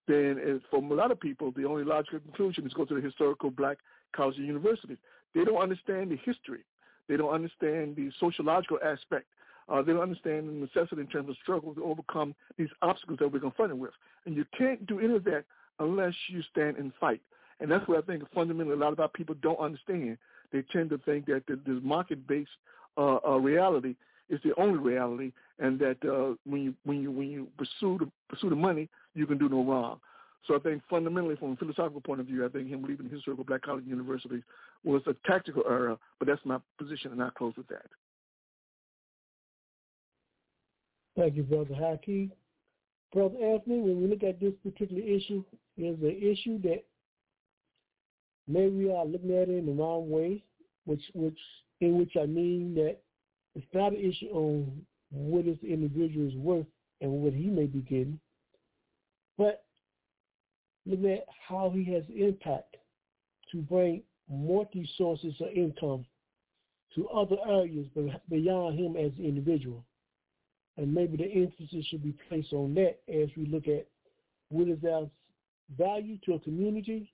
then 0.07 0.39
uh, 0.43 0.59
for 0.71 0.77
a 0.81 0.95
lot 0.95 1.11
of 1.11 1.19
people, 1.19 1.51
the 1.55 1.65
only 1.65 1.83
logical 1.83 2.19
conclusion 2.19 2.65
is 2.65 2.73
go 2.73 2.85
to 2.85 2.95
the 2.95 3.01
historical 3.01 3.51
black 3.51 3.77
college 4.15 4.37
and 4.37 4.47
universities. 4.47 4.97
They 5.35 5.43
don't 5.43 5.61
understand 5.61 6.09
the 6.09 6.17
history. 6.25 6.61
They 7.07 7.15
don't 7.15 7.33
understand 7.33 7.95
the 7.95 8.09
sociological 8.19 8.79
aspect. 8.83 9.27
Uh, 9.67 9.83
they 9.83 9.93
don't 9.93 10.01
understand 10.01 10.47
the 10.49 10.53
necessity 10.53 11.01
in 11.01 11.07
terms 11.07 11.29
of 11.29 11.35
struggle 11.43 11.75
to 11.75 11.83
overcome 11.83 12.33
these 12.57 12.69
obstacles 12.81 13.19
that 13.19 13.31
we're 13.31 13.39
confronted 13.39 13.79
with. 13.79 13.91
And 14.25 14.35
you 14.35 14.45
can't 14.57 14.83
do 14.87 14.99
any 14.99 15.15
of 15.15 15.23
that 15.25 15.43
unless 15.77 16.13
you 16.29 16.41
stand 16.51 16.77
and 16.77 16.91
fight. 16.99 17.21
And 17.59 17.69
that's 17.69 17.87
what 17.87 17.97
I 17.97 18.01
think 18.01 18.23
fundamentally 18.33 18.75
a 18.75 18.79
lot 18.79 18.93
of 18.93 18.99
our 18.99 19.09
people 19.09 19.35
don't 19.41 19.59
understand. 19.59 20.17
They 20.51 20.63
tend 20.71 20.89
to 20.91 20.97
think 20.99 21.25
that 21.27 21.43
the, 21.47 21.59
this 21.65 21.81
market-based 21.83 22.49
uh, 22.97 23.17
uh, 23.27 23.37
reality 23.37 23.95
is 24.29 24.39
the 24.43 24.53
only 24.57 24.79
reality, 24.79 25.31
and 25.59 25.79
that 25.79 25.97
uh, 26.05 26.35
when 26.45 26.61
you 26.63 26.73
when 26.85 27.01
you 27.01 27.11
when 27.11 27.29
you 27.29 27.47
pursue 27.57 27.97
the 27.97 28.11
pursue 28.29 28.49
the 28.49 28.55
money, 28.55 28.87
you 29.15 29.25
can 29.25 29.37
do 29.37 29.49
no 29.49 29.63
wrong. 29.63 29.99
So 30.47 30.55
I 30.55 30.59
think 30.59 30.81
fundamentally, 30.89 31.35
from 31.35 31.51
a 31.51 31.55
philosophical 31.57 32.01
point 32.01 32.21
of 32.21 32.27
view, 32.27 32.45
I 32.45 32.49
think 32.49 32.69
him 32.69 32.83
leaving 32.83 33.07
his 33.07 33.15
historical 33.15 33.43
black 33.43 33.63
college 33.63 33.85
universities 33.85 34.43
was 34.83 35.01
a 35.07 35.15
tactical 35.27 35.63
error. 35.67 35.97
But 36.17 36.27
that's 36.27 36.41
my 36.45 36.59
position, 36.77 37.11
and 37.11 37.21
I 37.21 37.29
close 37.37 37.53
with 37.57 37.67
that. 37.67 37.85
Thank 41.17 41.35
you, 41.35 41.43
Brother 41.43 41.75
Haki. 41.75 42.29
Brother 43.13 43.35
Anthony, 43.43 43.79
when 43.79 44.01
we 44.01 44.07
look 44.07 44.23
at 44.23 44.39
this 44.39 44.53
particular 44.63 45.01
issue, 45.01 45.43
it's 45.75 46.01
an 46.01 46.17
issue 46.21 46.61
that 46.61 46.83
maybe 48.49 48.85
we 48.85 48.91
are 48.91 49.05
looking 49.05 49.31
at 49.31 49.47
it 49.47 49.59
in 49.59 49.65
the 49.67 49.71
wrong 49.71 50.09
way, 50.09 50.43
which 50.85 51.03
which 51.13 51.37
in 51.79 51.97
which 51.97 52.17
I 52.19 52.25
mean 52.25 52.73
that 52.75 52.97
it's 53.55 53.65
not 53.73 53.93
an 53.93 53.99
issue 53.99 54.29
on 54.31 54.85
what 55.11 55.45
this 55.45 55.57
individual 55.63 56.27
is 56.27 56.35
worth 56.35 56.65
and 57.01 57.11
what 57.11 57.33
he 57.33 57.45
may 57.45 57.65
be 57.65 57.79
getting, 57.79 58.19
but 59.37 59.63
look 60.85 61.03
at 61.05 61.25
how 61.47 61.69
he 61.69 61.85
has 61.93 62.03
impact 62.13 62.75
to 63.51 63.57
bring 63.57 64.03
multi-sources 64.29 65.33
of 65.39 65.47
income 65.55 66.05
to 66.95 67.07
other 67.09 67.37
areas 67.47 67.87
beyond 68.29 68.79
him 68.79 68.95
as 68.95 69.11
an 69.17 69.25
individual. 69.25 69.83
And 70.77 70.93
maybe 70.93 71.17
the 71.17 71.31
emphasis 71.31 71.85
should 71.85 72.03
be 72.03 72.15
placed 72.27 72.53
on 72.53 72.73
that 72.75 72.99
as 73.07 73.29
we 73.35 73.45
look 73.45 73.67
at 73.67 73.87
what 74.49 74.67
is 74.67 74.79
our 74.83 75.09
value 75.77 76.17
to 76.25 76.33
a 76.33 76.39
community 76.39 77.11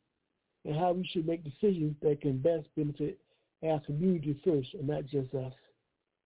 and 0.65 0.75
how 0.75 0.91
we 0.91 1.07
should 1.11 1.27
make 1.27 1.43
decisions 1.43 1.95
that 2.01 2.21
can 2.21 2.37
best 2.37 2.67
benefit 2.75 3.19
our 3.63 3.79
community 3.81 4.39
first 4.43 4.73
and 4.73 4.87
not 4.87 5.05
just 5.05 5.33
us. 5.33 5.53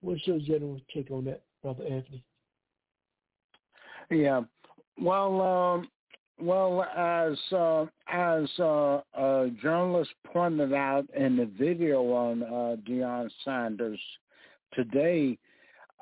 What's 0.02 0.26
your 0.26 0.40
general 0.40 0.80
take 0.94 1.12
on 1.12 1.26
that, 1.26 1.44
Brother 1.62 1.84
Anthony? 1.84 2.24
Yeah. 4.10 4.42
Well, 5.00 5.42
um, 5.42 5.90
well, 6.42 6.84
as 6.84 7.38
uh, 7.52 7.86
as 8.08 8.50
uh, 8.60 9.02
a 9.14 9.50
journalist 9.62 10.12
pointed 10.32 10.74
out 10.74 11.06
in 11.16 11.36
the 11.36 11.46
video 11.46 12.02
on 12.14 12.44
uh, 12.44 12.76
Deion 12.88 13.30
Sanders 13.44 14.00
today, 14.74 15.38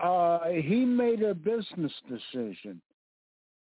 uh, 0.01 0.39
he 0.49 0.85
made 0.85 1.23
a 1.23 1.33
business 1.33 1.91
decision, 2.07 2.79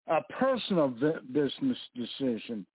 a 0.08 0.20
personal 0.38 0.88
business 1.32 1.78
decision, 1.94 2.66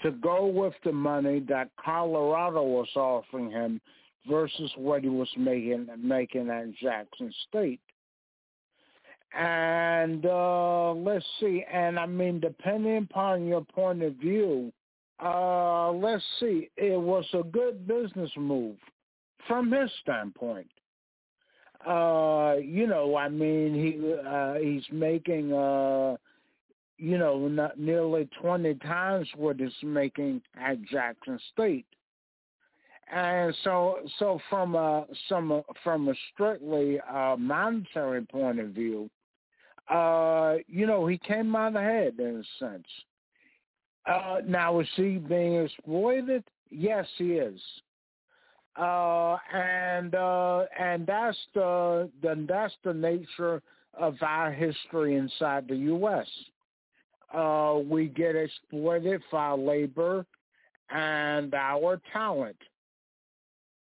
to 0.00 0.10
go 0.12 0.46
with 0.46 0.74
the 0.84 0.92
money 0.92 1.40
that 1.48 1.68
Colorado 1.82 2.62
was 2.62 2.88
offering 2.96 3.50
him 3.50 3.80
versus 4.28 4.70
what 4.76 5.02
he 5.02 5.08
was 5.08 5.28
making 5.36 5.88
making 5.98 6.48
at 6.48 6.74
Jackson 6.76 7.32
State. 7.48 7.80
And 9.34 10.26
uh, 10.26 10.92
let's 10.92 11.24
see, 11.40 11.64
and 11.72 11.98
I 11.98 12.06
mean, 12.06 12.38
depending 12.38 12.98
upon 12.98 13.46
your 13.46 13.64
point 13.64 14.02
of 14.02 14.14
view, 14.14 14.72
uh, 15.24 15.90
let's 15.92 16.24
see, 16.38 16.68
it 16.76 17.00
was 17.00 17.24
a 17.32 17.42
good 17.42 17.86
business 17.86 18.30
move 18.36 18.76
from 19.46 19.72
his 19.72 19.90
standpoint. 20.02 20.70
Uh, 21.86 22.56
you 22.62 22.86
know, 22.86 23.16
I 23.16 23.28
mean, 23.28 23.74
he 23.74 24.14
uh, 24.28 24.54
he's 24.54 24.84
making, 24.92 25.52
uh, 25.52 26.16
you 27.02 27.18
know, 27.18 27.48
not 27.48 27.80
nearly 27.80 28.28
twenty 28.40 28.74
times 28.76 29.26
what 29.36 29.60
it's 29.60 29.74
making 29.82 30.40
at 30.56 30.80
Jackson 30.82 31.36
State. 31.52 31.86
And 33.12 33.52
so, 33.64 33.96
so 34.20 34.38
from 34.48 34.76
a 34.76 35.04
some 35.28 35.62
from 35.82 36.08
a 36.08 36.14
strictly 36.32 37.00
uh, 37.00 37.34
monetary 37.36 38.24
point 38.24 38.60
of 38.60 38.68
view, 38.68 39.10
uh, 39.90 40.58
you 40.68 40.86
know, 40.86 41.08
he 41.08 41.18
came 41.18 41.56
out 41.56 41.74
ahead 41.74 42.14
in 42.20 42.36
a 42.36 42.64
sense. 42.64 42.86
Uh, 44.06 44.36
now, 44.46 44.78
is 44.78 44.86
he 44.94 45.18
being 45.18 45.56
exploited? 45.56 46.44
Yes, 46.70 47.06
he 47.18 47.32
is. 47.32 47.60
Uh, 48.76 49.36
and 49.52 50.14
uh, 50.14 50.66
and 50.78 51.04
that's 51.04 51.36
the, 51.52 52.08
the 52.22 52.46
that's 52.48 52.74
the 52.84 52.94
nature 52.94 53.60
of 53.98 54.14
our 54.22 54.52
history 54.52 55.16
inside 55.16 55.66
the 55.66 55.76
U.S. 55.76 56.28
Uh, 57.32 57.78
we 57.88 58.08
get 58.08 58.36
exploited 58.36 59.22
for 59.30 59.38
our 59.38 59.56
labor 59.56 60.26
and 60.90 61.54
our 61.54 62.00
talent. 62.12 62.56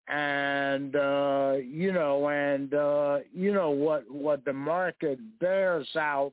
And 0.08 0.94
uh 0.94 1.54
you 1.64 1.92
know 1.92 2.28
and 2.28 2.72
uh 2.72 3.18
you 3.34 3.52
know 3.52 3.70
what 3.70 4.08
what 4.08 4.44
the 4.44 4.52
market 4.52 5.18
bears 5.40 5.88
out 5.96 6.32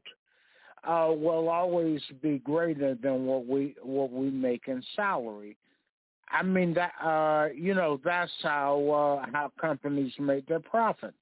uh 0.83 1.09
will 1.09 1.49
always 1.49 1.99
be 2.21 2.37
greater 2.37 2.93
than 2.93 3.25
what 3.25 3.47
we 3.47 3.75
what 3.81 4.11
we 4.11 4.29
make 4.29 4.67
in 4.67 4.83
salary. 4.95 5.57
I 6.29 6.43
mean 6.43 6.75
that 6.75 6.91
uh 7.03 7.47
you 7.55 7.73
know 7.73 7.99
that's 8.05 8.31
how 8.43 9.23
uh 9.23 9.25
how 9.33 9.51
companies 9.59 10.13
make 10.19 10.45
their 10.45 10.59
profit 10.59 11.15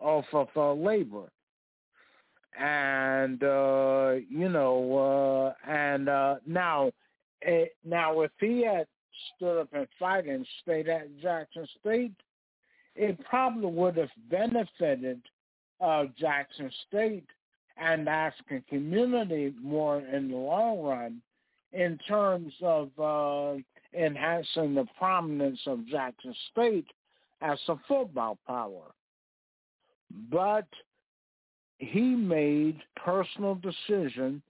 off 0.00 0.24
of 0.32 0.48
uh, 0.56 0.72
labor 0.72 1.30
and 2.58 3.42
uh 3.42 4.14
you 4.28 4.48
know 4.48 5.54
uh 5.66 5.70
and 5.70 6.08
uh 6.08 6.36
now 6.46 6.86
it, 6.86 6.94
eh, 7.42 7.64
now 7.84 8.20
if 8.20 8.30
he 8.40 8.64
had 8.64 8.86
stood 9.36 9.60
up 9.60 9.68
and 9.72 9.86
fight 9.98 10.26
and 10.26 10.46
stayed 10.62 10.88
at 10.88 11.08
Jackson 11.20 11.66
State, 11.80 12.14
it 12.96 13.18
probably 13.24 13.70
would 13.70 13.96
have 13.96 14.10
benefited 14.30 15.20
uh, 15.80 16.04
Jackson 16.18 16.70
State 16.88 17.26
and 17.76 18.06
the 18.06 18.10
African 18.10 18.64
community 18.68 19.52
more 19.60 19.98
in 20.00 20.30
the 20.30 20.36
long 20.36 20.80
run 20.80 21.22
in 21.72 21.98
terms 22.06 22.52
of 22.62 22.90
uh, 22.98 23.54
enhancing 23.98 24.74
the 24.74 24.86
prominence 24.96 25.60
of 25.66 25.86
Jackson 25.88 26.34
State 26.52 26.86
as 27.40 27.58
a 27.68 27.76
football 27.88 28.38
power. 28.46 28.92
But 30.30 30.68
he 31.78 32.14
made 32.14 32.80
personal 32.96 33.56
decision 33.56 34.42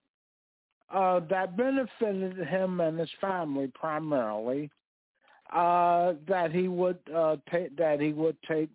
uh, 0.93 1.21
that 1.31 1.57
benefited 1.57 2.37
him 2.47 2.81
and 2.81 2.99
his 2.99 3.11
family 3.21 3.71
primarily. 3.75 4.71
Uh, 5.53 6.15
that 6.27 6.51
he 6.53 6.69
would 6.69 6.99
uh, 7.15 7.37
take 7.51 7.77
that 7.77 8.01
he 8.01 8.13
would 8.13 8.37
take 8.49 8.71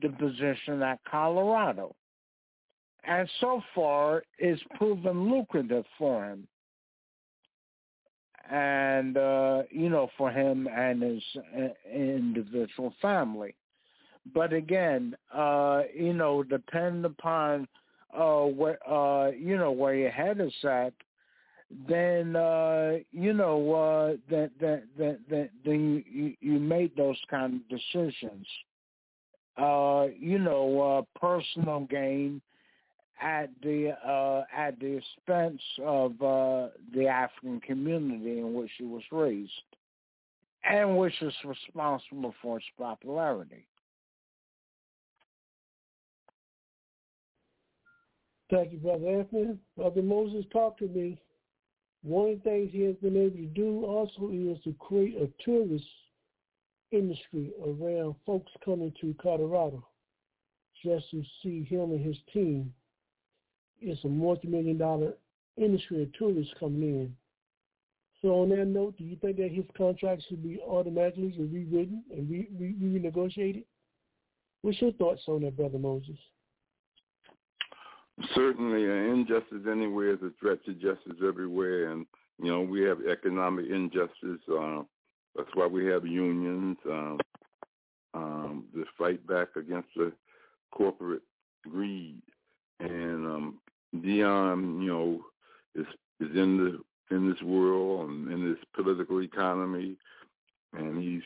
the 0.00 0.08
position 0.08 0.82
at 0.82 0.98
Colorado, 1.08 1.94
and 3.04 3.28
so 3.40 3.62
far 3.74 4.22
it's 4.38 4.60
proven 4.76 5.30
lucrative 5.30 5.84
for 5.98 6.24
him, 6.24 6.48
and 8.50 9.18
uh, 9.18 9.62
you 9.70 9.90
know 9.90 10.08
for 10.16 10.30
him 10.30 10.66
and 10.74 11.02
his 11.02 11.22
uh, 11.56 11.68
individual 11.94 12.94
family. 13.02 13.54
But 14.34 14.52
again, 14.52 15.14
uh, 15.32 15.82
you 15.94 16.14
know, 16.14 16.42
depend 16.42 17.04
upon 17.04 17.68
uh, 18.14 18.44
where 18.44 18.78
uh, 18.88 19.30
you 19.30 19.56
know 19.56 19.72
where 19.72 19.94
your 19.94 20.10
head 20.10 20.40
is 20.40 20.52
at, 20.64 20.92
then 21.88 22.36
uh, 22.36 22.98
you 23.12 23.32
know 23.32 23.72
uh, 23.72 24.16
that 24.30 24.50
that 24.60 24.84
that 24.98 25.18
that 25.30 25.50
then 25.64 26.04
you, 26.10 26.34
you 26.40 26.58
make 26.58 26.96
those 26.96 27.18
kind 27.30 27.54
of 27.60 27.68
decisions. 27.68 28.46
Uh, 29.58 30.08
you 30.18 30.38
know, 30.38 30.80
uh, 30.98 31.18
personal 31.18 31.80
gain 31.88 32.42
at 33.22 33.48
the 33.62 33.96
uh, 34.06 34.44
at 34.54 34.78
the 34.80 34.98
expense 34.98 35.62
of 35.82 36.12
uh, 36.22 36.68
the 36.94 37.06
African 37.06 37.60
community 37.60 38.38
in 38.38 38.54
which 38.54 38.70
he 38.76 38.84
was 38.84 39.02
raised, 39.10 39.50
and 40.68 40.96
which 40.98 41.14
is 41.22 41.34
responsible 41.44 42.34
for 42.42 42.58
its 42.58 42.66
popularity. 42.78 43.66
Thank 48.50 48.72
you, 48.72 48.78
Brother 48.78 49.08
Anthony. 49.08 49.58
Brother 49.76 50.02
Moses, 50.02 50.44
talked 50.52 50.78
to 50.78 50.88
me. 50.88 51.18
One 52.02 52.30
of 52.30 52.42
the 52.42 52.50
things 52.50 52.70
he 52.72 52.82
has 52.82 52.94
been 52.96 53.16
able 53.16 53.36
to 53.36 53.46
do 53.46 53.84
also 53.84 54.30
is 54.32 54.62
to 54.64 54.74
create 54.78 55.16
a 55.16 55.28
tourist 55.44 55.84
industry 56.92 57.52
around 57.64 58.14
folks 58.24 58.52
coming 58.64 58.92
to 59.00 59.14
Colorado 59.20 59.84
just 60.84 61.10
to 61.10 61.24
see 61.42 61.64
him 61.64 61.90
and 61.90 62.04
his 62.04 62.16
team. 62.32 62.72
It's 63.80 64.04
a 64.04 64.08
multi-million 64.08 64.78
dollar 64.78 65.14
industry 65.56 66.02
of 66.02 66.12
tourists 66.12 66.54
coming 66.60 66.82
in. 66.82 67.16
So 68.22 68.28
on 68.28 68.50
that 68.50 68.66
note, 68.66 68.96
do 68.96 69.04
you 69.04 69.16
think 69.16 69.36
that 69.38 69.50
his 69.50 69.64
contract 69.76 70.22
should 70.28 70.42
be 70.42 70.60
automatically 70.60 71.34
rewritten 71.36 72.04
and 72.10 72.30
re- 72.30 72.48
re- 72.58 72.74
renegotiated? 72.80 73.64
What's 74.62 74.80
your 74.80 74.92
thoughts 74.92 75.22
on 75.26 75.42
that, 75.42 75.56
Brother 75.56 75.78
Moses? 75.78 76.16
Certainly 78.34 78.84
injustice 78.84 79.66
anywhere 79.70 80.14
is 80.14 80.22
a 80.22 80.30
threat 80.40 80.64
to 80.64 80.72
justice 80.74 81.20
everywhere. 81.26 81.90
And 81.90 82.06
you 82.42 82.50
know 82.50 82.62
we 82.62 82.82
have 82.82 82.98
economic 83.10 83.66
injustice 83.70 84.40
uh, 84.50 84.82
that's 85.36 85.54
why 85.54 85.66
we 85.66 85.84
have 85.86 86.06
unions 86.06 86.78
um, 86.86 87.18
um, 88.14 88.64
to 88.74 88.84
fight 88.98 89.24
back 89.26 89.48
against 89.56 89.88
the 89.96 90.12
corporate 90.72 91.22
greed. 91.68 92.22
And 92.80 93.26
um, 93.26 93.58
Deion 93.96 94.82
you 94.82 94.88
know 94.88 95.20
is 95.74 95.86
is 96.20 96.34
in 96.34 96.56
the 96.56 97.14
in 97.14 97.30
this 97.30 97.40
world 97.42 98.08
and 98.08 98.32
in 98.32 98.50
this 98.50 98.62
political 98.74 99.22
economy 99.22 99.96
and 100.72 101.00
he's 101.00 101.22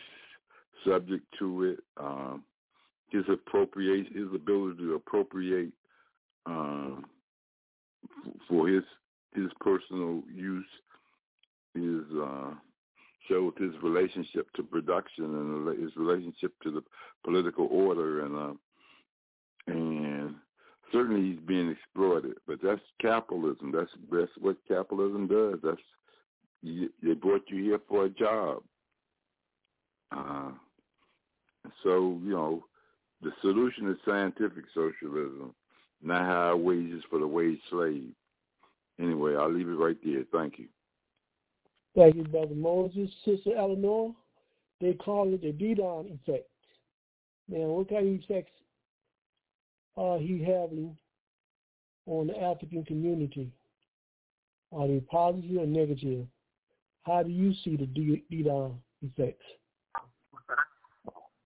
subject 0.85 1.25
to 1.39 1.65
it 1.65 1.79
um, 1.97 2.43
his 3.11 3.25
appropriate 3.33 4.07
his 4.15 4.27
ability 4.35 4.79
to 4.79 4.95
appropriate 4.95 5.73
um, 6.47 7.05
for 8.49 8.69
his 8.69 8.83
his 9.35 9.51
personal 9.61 10.23
use 10.33 10.67
is 11.75 12.05
uh, 12.21 12.51
showed 13.29 13.57
his 13.59 13.71
relationship 13.83 14.53
to 14.55 14.63
production 14.63 15.25
and 15.25 15.81
his 15.81 15.95
relationship 15.97 16.53
to 16.63 16.71
the 16.71 16.83
political 17.25 17.69
order 17.71 18.25
and 18.25 18.37
uh, 18.37 18.53
and 19.67 20.35
certainly 20.93 21.31
he's 21.31 21.41
being 21.47 21.71
exploited. 21.71 22.35
But 22.47 22.59
that's 22.63 22.81
capitalism. 23.01 23.73
That's 23.73 23.91
that's 24.11 24.33
what 24.41 24.57
capitalism 24.67 25.29
does. 25.29 25.59
That's 25.63 25.81
they 27.03 27.15
brought 27.15 27.45
you 27.49 27.63
here 27.63 27.81
for 27.89 28.07
a 28.07 28.11
job. 28.11 28.63
Uh, 30.13 30.51
so 31.83 32.19
you 32.25 32.33
know 32.33 32.65
the 33.23 33.31
solution 33.43 33.91
is 33.91 33.97
scientific 34.05 34.65
socialism 34.75 35.55
not 36.03 36.23
high 36.23 36.55
wages 36.55 37.03
for 37.11 37.19
the 37.19 37.27
wage 37.27 37.61
slave. 37.71 38.13
Anyway, 38.99 39.35
I'll 39.37 39.53
leave 39.53 39.69
it 39.69 39.73
right 39.73 39.97
there. 40.05 40.25
Thank 40.33 40.59
you. 40.59 40.67
Thank 41.97 42.17
you, 42.17 42.25
Brother 42.25 42.55
Moses. 42.55 43.11
Sister 43.25 43.51
Eleanor, 43.57 44.15
they 44.81 44.93
call 44.95 45.33
it 45.33 45.43
the 45.43 45.53
Deion 45.53 46.07
effect. 46.07 46.49
Now, 47.49 47.67
what 47.67 47.89
kind 47.89 48.07
of 48.07 48.23
effects 48.23 48.53
are 49.97 50.19
he 50.19 50.39
having 50.39 50.97
on 52.07 52.29
the 52.29 52.41
African 52.41 52.85
community? 52.85 53.51
Are 54.73 54.87
they 54.87 55.01
positive 55.01 55.57
or 55.57 55.67
negative? 55.67 56.27
How 57.03 57.23
do 57.23 57.31
you 57.31 57.53
see 57.65 57.77
the 57.77 57.87
Deion 57.87 58.77
effects? 59.03 59.45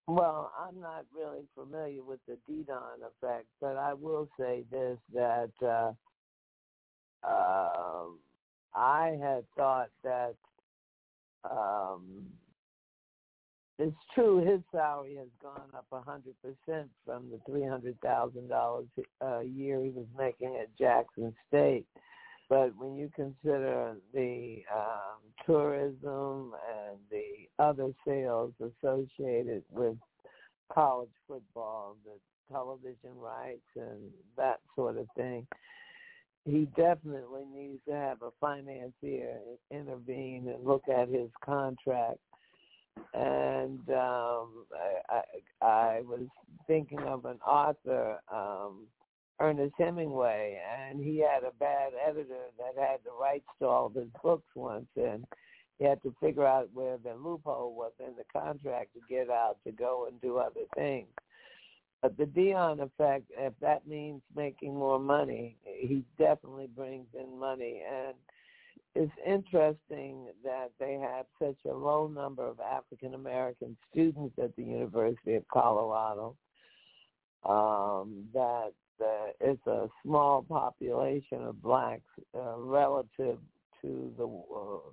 Well, 0.07 0.53
I'm 0.59 0.81
not 0.81 1.07
really 1.17 1.45
familiar 1.55 2.03
with 2.03 2.21
the 2.29 2.37
Deion 2.51 3.01
effect, 3.01 3.47
but 3.61 3.77
I 3.77 3.95
will 3.95 4.29
say 4.39 4.65
this 4.71 4.99
that 5.15 5.51
uh, 5.63 5.93
uh, 7.27 8.05
I 8.75 9.17
had 9.21 9.45
thought 9.57 9.89
that 10.03 10.35
um, 11.51 12.27
it's 13.79 13.97
true 14.15 14.45
his 14.45 14.61
salary 14.71 15.17
has 15.17 15.29
gone 15.43 15.71
up 15.75 15.87
a 15.91 16.01
hundred 16.01 16.35
percent 16.43 16.91
from 17.07 17.31
the 17.31 17.41
three 17.47 17.67
hundred 17.67 17.99
thousand 18.03 18.49
dollars 18.49 18.87
a 19.23 19.43
year 19.43 19.83
he 19.83 19.91
was 19.91 20.07
making 20.17 20.55
at 20.61 20.77
Jackson 20.79 21.35
State. 21.49 21.87
But 22.49 22.77
when 22.77 22.97
you 22.97 23.11
consider 23.15 23.97
the 24.13 24.63
um, 24.75 25.21
tourism 25.47 26.53
and 26.71 26.99
the 27.11 27.49
other 27.59 27.91
sales 28.07 28.53
associated 28.61 29.65
with 29.71 29.97
college 30.73 31.11
football, 31.27 31.97
the 32.05 32.19
television 32.53 33.17
rights 33.17 33.61
and 33.77 34.11
that 34.37 34.61
sort 34.77 34.99
of 34.99 35.07
thing, 35.17 35.47
he 36.45 36.69
definitely 36.77 37.45
needs 37.53 37.81
to 37.89 37.95
have 37.95 38.21
a 38.23 38.31
financier 38.41 39.39
intervene 39.71 40.53
and 40.55 40.65
look 40.67 40.83
at 40.89 41.09
his 41.09 41.31
contract. 41.43 42.19
And 43.15 43.81
um, 43.89 44.67
I, 45.09 45.23
I, 45.63 45.67
I 45.67 46.01
was 46.03 46.27
thinking 46.67 47.01
of 47.01 47.25
an 47.25 47.39
author, 47.47 48.19
um, 48.33 48.87
Ernest 49.41 49.75
Hemingway, 49.79 50.61
and 50.79 51.01
he 51.01 51.19
had 51.19 51.43
a 51.43 51.53
bad 51.59 51.93
editor 52.07 52.47
that 52.59 52.81
had 52.81 53.01
the 53.05 53.11
rights 53.21 53.49
to 53.59 53.67
all 53.67 53.87
of 53.87 53.95
his 53.95 54.09
books 54.23 54.49
once, 54.55 54.87
and 54.97 55.25
he 55.79 55.85
had 55.85 56.03
to 56.03 56.15
figure 56.21 56.47
out 56.47 56.69
where 56.73 56.99
the 56.99 57.15
loophole 57.15 57.75
was 57.75 57.93
in 57.99 58.15
the 58.17 58.25
contract 58.33 58.95
to 58.95 59.01
get 59.09 59.31
out 59.31 59.57
to 59.67 59.73
go 59.73 60.07
and 60.09 60.21
do 60.21 60.39
other 60.39 60.67
things. 60.77 61.09
But 62.01 62.17
the 62.19 62.25
Deion 62.27 62.81
effect, 62.81 63.31
if 63.37 63.55
that 63.61 63.87
means 63.89 64.21
making 64.37 64.75
more 64.75 64.99
money, 64.99 65.57
he 65.65 66.05
definitely 66.19 66.69
brings 66.77 67.07
in 67.19 67.39
money. 67.39 67.83
And 67.91 68.15
it's 68.95 69.13
interesting 69.27 70.27
that 70.45 70.71
they 70.79 70.95
have 70.95 71.25
such 71.41 71.57
a 71.65 71.75
low 71.75 72.07
number 72.07 72.47
of 72.47 72.61
African 72.61 73.15
American 73.15 73.77
students 73.91 74.35
at 74.41 74.55
the 74.55 74.63
University 74.63 75.35
of 75.35 75.49
Colorado. 75.49 76.37
Um, 77.43 78.25
that 78.35 78.73
uh, 79.01 79.33
it's 79.41 79.67
a 79.67 79.89
small 80.03 80.43
population 80.43 81.43
of 81.43 81.63
blacks 81.63 82.03
uh, 82.37 82.57
relative 82.59 83.39
to 83.83 84.13
the 84.17 84.27
uh, 84.27 84.91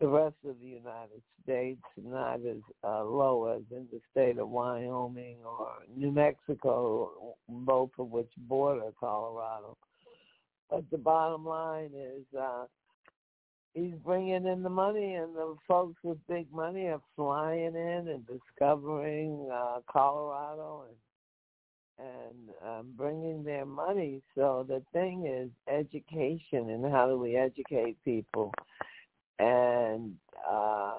the 0.00 0.08
rest 0.08 0.34
of 0.44 0.56
the 0.60 0.66
United 0.66 1.22
States, 1.42 1.80
not 1.96 2.40
as 2.40 2.58
uh, 2.82 3.04
low 3.04 3.46
as 3.56 3.62
in 3.70 3.86
the 3.92 4.00
state 4.10 4.38
of 4.38 4.48
Wyoming 4.48 5.36
or 5.44 5.68
New 5.96 6.10
Mexico, 6.10 7.36
both 7.48 7.90
of 7.98 8.10
which 8.10 8.30
border 8.36 8.90
Colorado. 8.98 9.76
But 10.68 10.90
the 10.90 10.98
bottom 10.98 11.46
line 11.46 11.90
is 11.94 12.24
uh, 12.38 12.64
he's 13.74 13.94
bringing 14.04 14.46
in 14.46 14.62
the 14.62 14.70
money, 14.70 15.14
and 15.14 15.34
the 15.34 15.54
folks 15.68 15.96
with 16.02 16.18
big 16.28 16.52
money 16.52 16.86
are 16.86 17.00
flying 17.14 17.74
in 17.74 18.08
and 18.08 18.26
discovering 18.26 19.48
uh, 19.52 19.78
Colorado 19.90 20.86
and 20.88 20.96
and 21.98 22.50
um, 22.66 22.86
bringing 22.96 23.44
their 23.44 23.64
money. 23.64 24.22
So 24.34 24.64
the 24.68 24.82
thing 24.92 25.26
is 25.26 25.50
education 25.72 26.70
and 26.70 26.90
how 26.92 27.06
do 27.06 27.18
we 27.18 27.36
educate 27.36 27.96
people? 28.04 28.52
And 29.38 30.14
uh, 30.48 30.94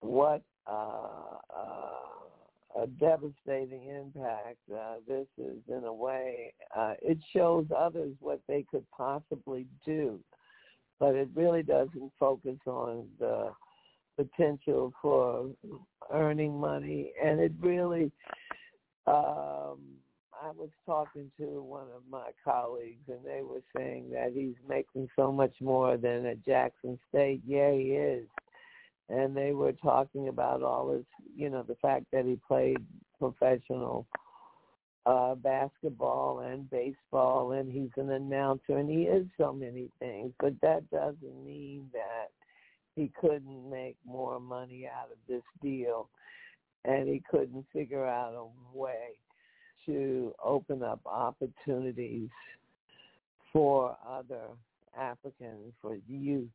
what 0.00 0.42
uh, 0.66 1.38
uh, 1.56 2.82
a 2.82 2.86
devastating 2.86 3.88
impact 3.88 4.58
uh, 4.72 4.96
this 5.06 5.26
is 5.38 5.58
in 5.68 5.84
a 5.84 5.92
way. 5.92 6.52
Uh, 6.76 6.94
it 7.02 7.18
shows 7.34 7.66
others 7.76 8.12
what 8.20 8.40
they 8.48 8.64
could 8.70 8.84
possibly 8.90 9.66
do, 9.86 10.18
but 10.98 11.14
it 11.14 11.28
really 11.34 11.62
doesn't 11.62 12.12
focus 12.18 12.58
on 12.66 13.06
the 13.18 13.50
potential 14.16 14.92
for 15.00 15.50
earning 16.12 16.58
money, 16.58 17.12
and 17.22 17.40
it 17.40 17.52
really. 17.60 18.10
Um, 19.06 19.78
I 20.42 20.50
was 20.56 20.70
talking 20.84 21.30
to 21.38 21.62
one 21.62 21.86
of 21.94 22.02
my 22.10 22.30
colleagues, 22.44 23.08
and 23.08 23.24
they 23.24 23.42
were 23.42 23.62
saying 23.76 24.10
that 24.12 24.32
he's 24.34 24.54
making 24.68 25.08
so 25.16 25.30
much 25.30 25.54
more 25.60 25.96
than 25.96 26.26
at 26.26 26.44
Jackson 26.44 26.98
State. 27.08 27.42
Yeah, 27.46 27.72
he 27.72 27.92
is. 27.92 28.26
And 29.08 29.36
they 29.36 29.52
were 29.52 29.72
talking 29.72 30.28
about 30.28 30.62
all 30.62 30.92
his, 30.92 31.04
you 31.36 31.50
know, 31.50 31.62
the 31.62 31.76
fact 31.76 32.06
that 32.12 32.24
he 32.24 32.38
played 32.48 32.78
professional 33.18 34.06
uh 35.06 35.34
basketball 35.34 36.40
and 36.40 36.68
baseball 36.70 37.52
and 37.52 37.70
he's 37.70 37.90
an 37.96 38.10
announcer 38.10 38.78
and 38.78 38.88
he 38.88 39.02
is 39.02 39.26
so 39.36 39.52
many 39.52 39.90
things 39.98 40.32
but 40.40 40.54
that 40.62 40.88
doesn't 40.90 41.44
mean 41.44 41.86
that 41.92 42.30
he 42.96 43.12
couldn't 43.20 43.70
make 43.70 43.96
more 44.06 44.40
money 44.40 44.86
out 44.86 45.10
of 45.10 45.18
this 45.28 45.42
deal 45.60 46.08
and 46.84 47.08
he 47.08 47.22
couldn't 47.30 47.64
figure 47.72 48.06
out 48.06 48.34
a 48.34 48.76
way 48.78 49.16
to 49.86 50.34
open 50.42 50.82
up 50.82 51.00
opportunities 51.06 52.28
for 53.52 53.96
other 54.06 54.48
Africans, 54.98 55.72
for 55.80 55.96
youth 56.08 56.48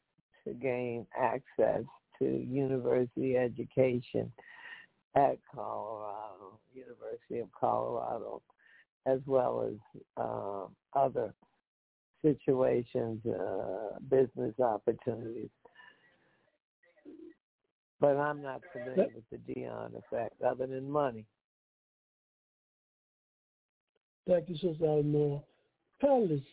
to 0.45 0.53
gain 0.53 1.05
access 1.17 1.83
to 2.19 2.25
university 2.25 3.37
education 3.37 4.31
at 5.15 5.37
Colorado, 5.53 6.59
University 6.73 7.39
of 7.39 7.47
Colorado, 7.59 8.41
as 9.05 9.19
well 9.25 9.67
as 9.67 10.01
uh, 10.17 10.65
other 10.97 11.33
situations, 12.21 13.25
uh, 13.25 13.97
business 14.09 14.53
opportunities. 14.59 15.49
But 18.01 18.15
I'm 18.17 18.41
not 18.41 18.61
familiar 18.71 19.09
with 19.13 19.29
the 19.31 19.53
Deion 19.53 19.91
effect 19.97 20.41
other 20.41 20.67
than 20.67 20.89
money. 20.89 21.25
Thank 24.27 24.47
you, 24.49 24.55
Sister 24.55 24.85
Eleanor. 24.85 25.43
Panelists, 26.01 26.43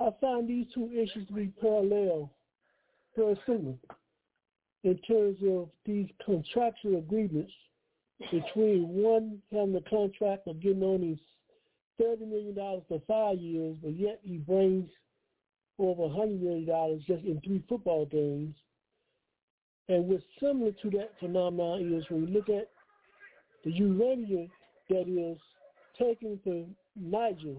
I 0.00 0.10
find 0.20 0.48
these 0.48 0.66
two 0.72 0.90
issues 0.92 1.26
to 1.26 1.32
be 1.32 1.46
parallel, 1.60 2.30
pursuant 3.16 3.78
in 4.84 4.98
terms 4.98 5.38
of 5.48 5.70
these 5.86 6.06
contractual 6.24 6.98
agreements 6.98 7.52
between 8.30 8.86
one 8.88 9.40
having 9.50 9.74
a 9.74 9.80
contract 9.90 10.46
of 10.46 10.60
getting 10.60 10.84
only 10.84 11.18
thirty 11.98 12.24
million 12.26 12.54
dollars 12.54 12.82
for 12.88 13.00
five 13.08 13.38
years, 13.38 13.76
but 13.82 13.96
yet 13.96 14.20
he 14.22 14.36
brings 14.36 14.88
over 15.78 16.04
a 16.04 16.08
hundred 16.08 16.42
million 16.42 16.66
dollars 16.66 17.02
just 17.06 17.24
in 17.24 17.40
three 17.40 17.62
football 17.68 18.04
games. 18.06 18.54
And 19.88 20.08
what's 20.08 20.24
similar 20.40 20.72
to 20.82 20.90
that 20.90 21.12
phenomenon 21.20 21.92
is 21.94 22.04
when 22.08 22.26
you 22.26 22.34
look 22.34 22.48
at 22.48 22.70
the 23.64 23.70
uranium 23.70 24.50
that 24.88 25.06
is 25.08 25.38
taken 25.98 26.38
to 26.44 26.66
Niger, 26.96 27.56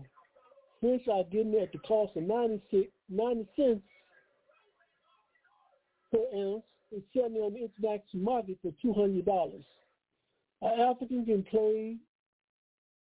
France 0.80 1.02
is 1.06 1.26
getting 1.32 1.54
it 1.54 1.64
at 1.64 1.72
the 1.72 1.78
cost 1.80 2.16
of 2.16 2.24
96, 2.24 2.88
90 3.10 3.48
cents 3.56 3.82
per 6.12 6.20
ounce 6.36 6.64
and 6.92 7.04
selling 7.14 7.36
on 7.36 7.54
the 7.54 7.64
international 7.64 8.24
market 8.24 8.58
for 8.62 8.72
$200. 8.84 9.64
Are 10.62 10.92
Africans 10.92 11.28
enslaved 11.30 12.00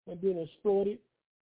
and 0.07 0.21
being 0.21 0.39
exploited? 0.39 0.97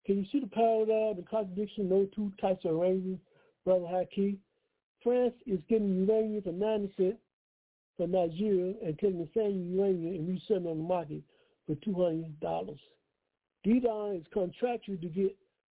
Can 0.05 0.17
you 0.17 0.25
see 0.31 0.39
the 0.39 0.47
parallel, 0.47 1.13
the 1.15 1.23
contradiction 1.29 1.87
those 1.87 2.07
two 2.15 2.31
types 2.41 2.65
of 2.65 2.71
arrangements, 2.71 3.21
Brother 3.63 3.85
Haki? 3.85 4.37
France 5.03 5.33
is 5.45 5.59
getting 5.69 6.05
uranium 6.07 6.41
for 6.41 6.51
90 6.51 6.93
cents 6.97 7.17
from 7.97 8.11
Nigeria 8.11 8.73
and 8.83 8.97
taking 8.99 9.19
the 9.19 9.29
same 9.35 9.75
uranium 9.75 10.15
and 10.15 10.29
reselling 10.29 10.67
on 10.67 10.77
the 10.77 10.83
market 10.83 11.21
for 11.67 11.75
$200. 11.75 12.77
Deion 13.65 14.19
is 14.19 14.25
contractual 14.33 14.97
to 14.97 15.07
get 15.07 15.35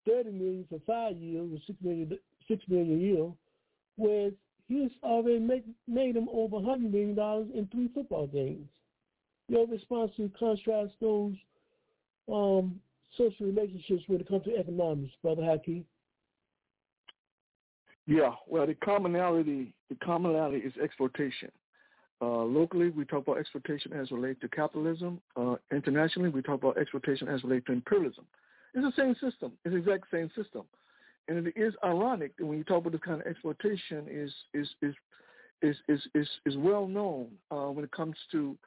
30 0.07 0.31
million 0.31 0.65
for 0.69 0.79
five 0.87 1.17
years 1.17 1.49
or 1.51 1.57
six 1.67 1.77
million, 1.81 2.17
six 2.47 2.63
million 2.67 2.97
a 2.97 3.01
year, 3.01 3.31
whereas 3.97 4.33
he's 4.67 4.91
already 5.03 5.39
make, 5.39 5.65
made 5.87 6.15
him 6.15 6.27
over 6.31 6.55
100 6.57 6.91
million 6.91 7.15
dollars 7.15 7.47
in 7.53 7.67
three 7.67 7.89
football 7.93 8.27
games. 8.27 8.67
Your 9.47 9.67
response 9.67 10.11
to 10.17 10.31
contrast 10.39 10.93
those 10.99 11.33
um, 12.31 12.79
social 13.17 13.45
relationships 13.45 14.03
when 14.07 14.19
it 14.19 14.27
comes 14.27 14.43
to 14.45 14.57
economics, 14.57 15.13
Brother 15.21 15.43
Haki? 15.43 15.83
Yeah, 18.07 18.31
well, 18.47 18.67
the 18.67 18.75
commonality, 18.75 19.73
the 19.89 19.95
commonality 20.03 20.59
is 20.59 20.73
exploitation. 20.81 21.51
Uh, 22.21 22.43
locally, 22.43 22.89
we 22.89 23.03
talk 23.05 23.23
about 23.23 23.37
exploitation 23.37 23.91
as 23.93 24.09
related 24.11 24.41
to 24.41 24.47
capitalism. 24.47 25.19
Uh, 25.35 25.55
internationally, 25.71 26.29
we 26.29 26.41
talk 26.41 26.61
about 26.61 26.77
exploitation 26.77 27.27
as 27.27 27.43
related 27.43 27.65
to 27.65 27.73
imperialism. 27.73 28.25
It's 28.73 28.95
the 28.95 29.01
same 29.01 29.13
system. 29.15 29.53
It's 29.63 29.73
the 29.73 29.77
exact 29.77 30.05
same 30.11 30.29
system. 30.35 30.63
And 31.27 31.47
it 31.47 31.53
is 31.55 31.73
ironic 31.83 32.35
that 32.37 32.45
when 32.45 32.57
you 32.57 32.63
talk 32.63 32.79
about 32.79 32.91
this 32.91 33.01
kind 33.03 33.21
of 33.21 33.27
exploitation 33.27 34.05
is 34.09 34.31
is 34.53 34.67
is 34.81 34.93
is 35.61 35.75
is 35.87 36.01
is, 36.13 36.27
is 36.45 36.55
well 36.57 36.87
known 36.87 37.27
uh, 37.51 37.67
when 37.67 37.83
it 37.83 37.91
comes 37.91 38.15
to 38.31 38.57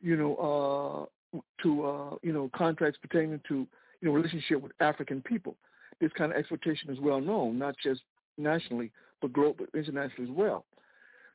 you 0.00 0.16
know 0.16 1.08
uh, 1.34 1.38
to 1.62 1.84
uh, 1.84 2.16
you 2.22 2.32
know 2.32 2.50
contracts 2.54 2.98
pertaining 3.00 3.40
to 3.48 3.66
you 4.00 4.08
know 4.08 4.12
relationship 4.12 4.60
with 4.60 4.72
African 4.80 5.22
people. 5.22 5.56
This 6.00 6.10
kind 6.18 6.32
of 6.32 6.38
exploitation 6.38 6.90
is 6.90 6.98
well 7.00 7.20
known, 7.20 7.58
not 7.58 7.76
just 7.82 8.02
nationally 8.36 8.90
but 9.22 9.32
global, 9.32 9.66
internationally 9.74 10.30
as 10.30 10.36
well. 10.36 10.64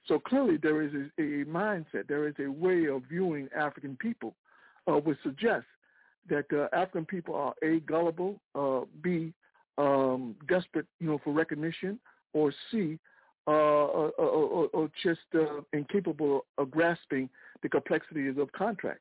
So 0.08 0.20
clearly 0.20 0.58
there 0.58 0.82
is 0.82 0.94
a, 0.94 1.22
a 1.22 1.46
mindset, 1.46 2.08
there 2.08 2.28
is 2.28 2.36
a 2.40 2.50
way 2.50 2.86
of 2.86 3.04
viewing 3.10 3.50
African 3.56 3.98
people 3.98 4.36
uh, 4.88 4.94
which 4.94 5.18
suggests 5.24 5.68
that 6.30 6.46
uh, 6.54 6.68
African 6.76 7.06
people 7.06 7.36
are 7.36 7.54
A, 7.64 7.80
gullible, 7.82 8.40
uh, 8.56 8.82
B, 9.02 9.34
um, 9.78 10.36
desperate, 10.48 10.86
you 11.00 11.08
know, 11.08 11.20
for 11.24 11.32
recognition, 11.34 12.00
or 12.34 12.54
C, 12.72 13.00
uh, 13.48 13.52
or, 13.52 14.12
or, 14.18 14.68
or, 14.74 14.92
just 15.04 15.22
uh, 15.36 15.62
incapable 15.72 16.46
of 16.58 16.70
grasping 16.70 17.30
the 17.62 17.70
complexities 17.70 18.36
of 18.38 18.52
contract. 18.52 19.00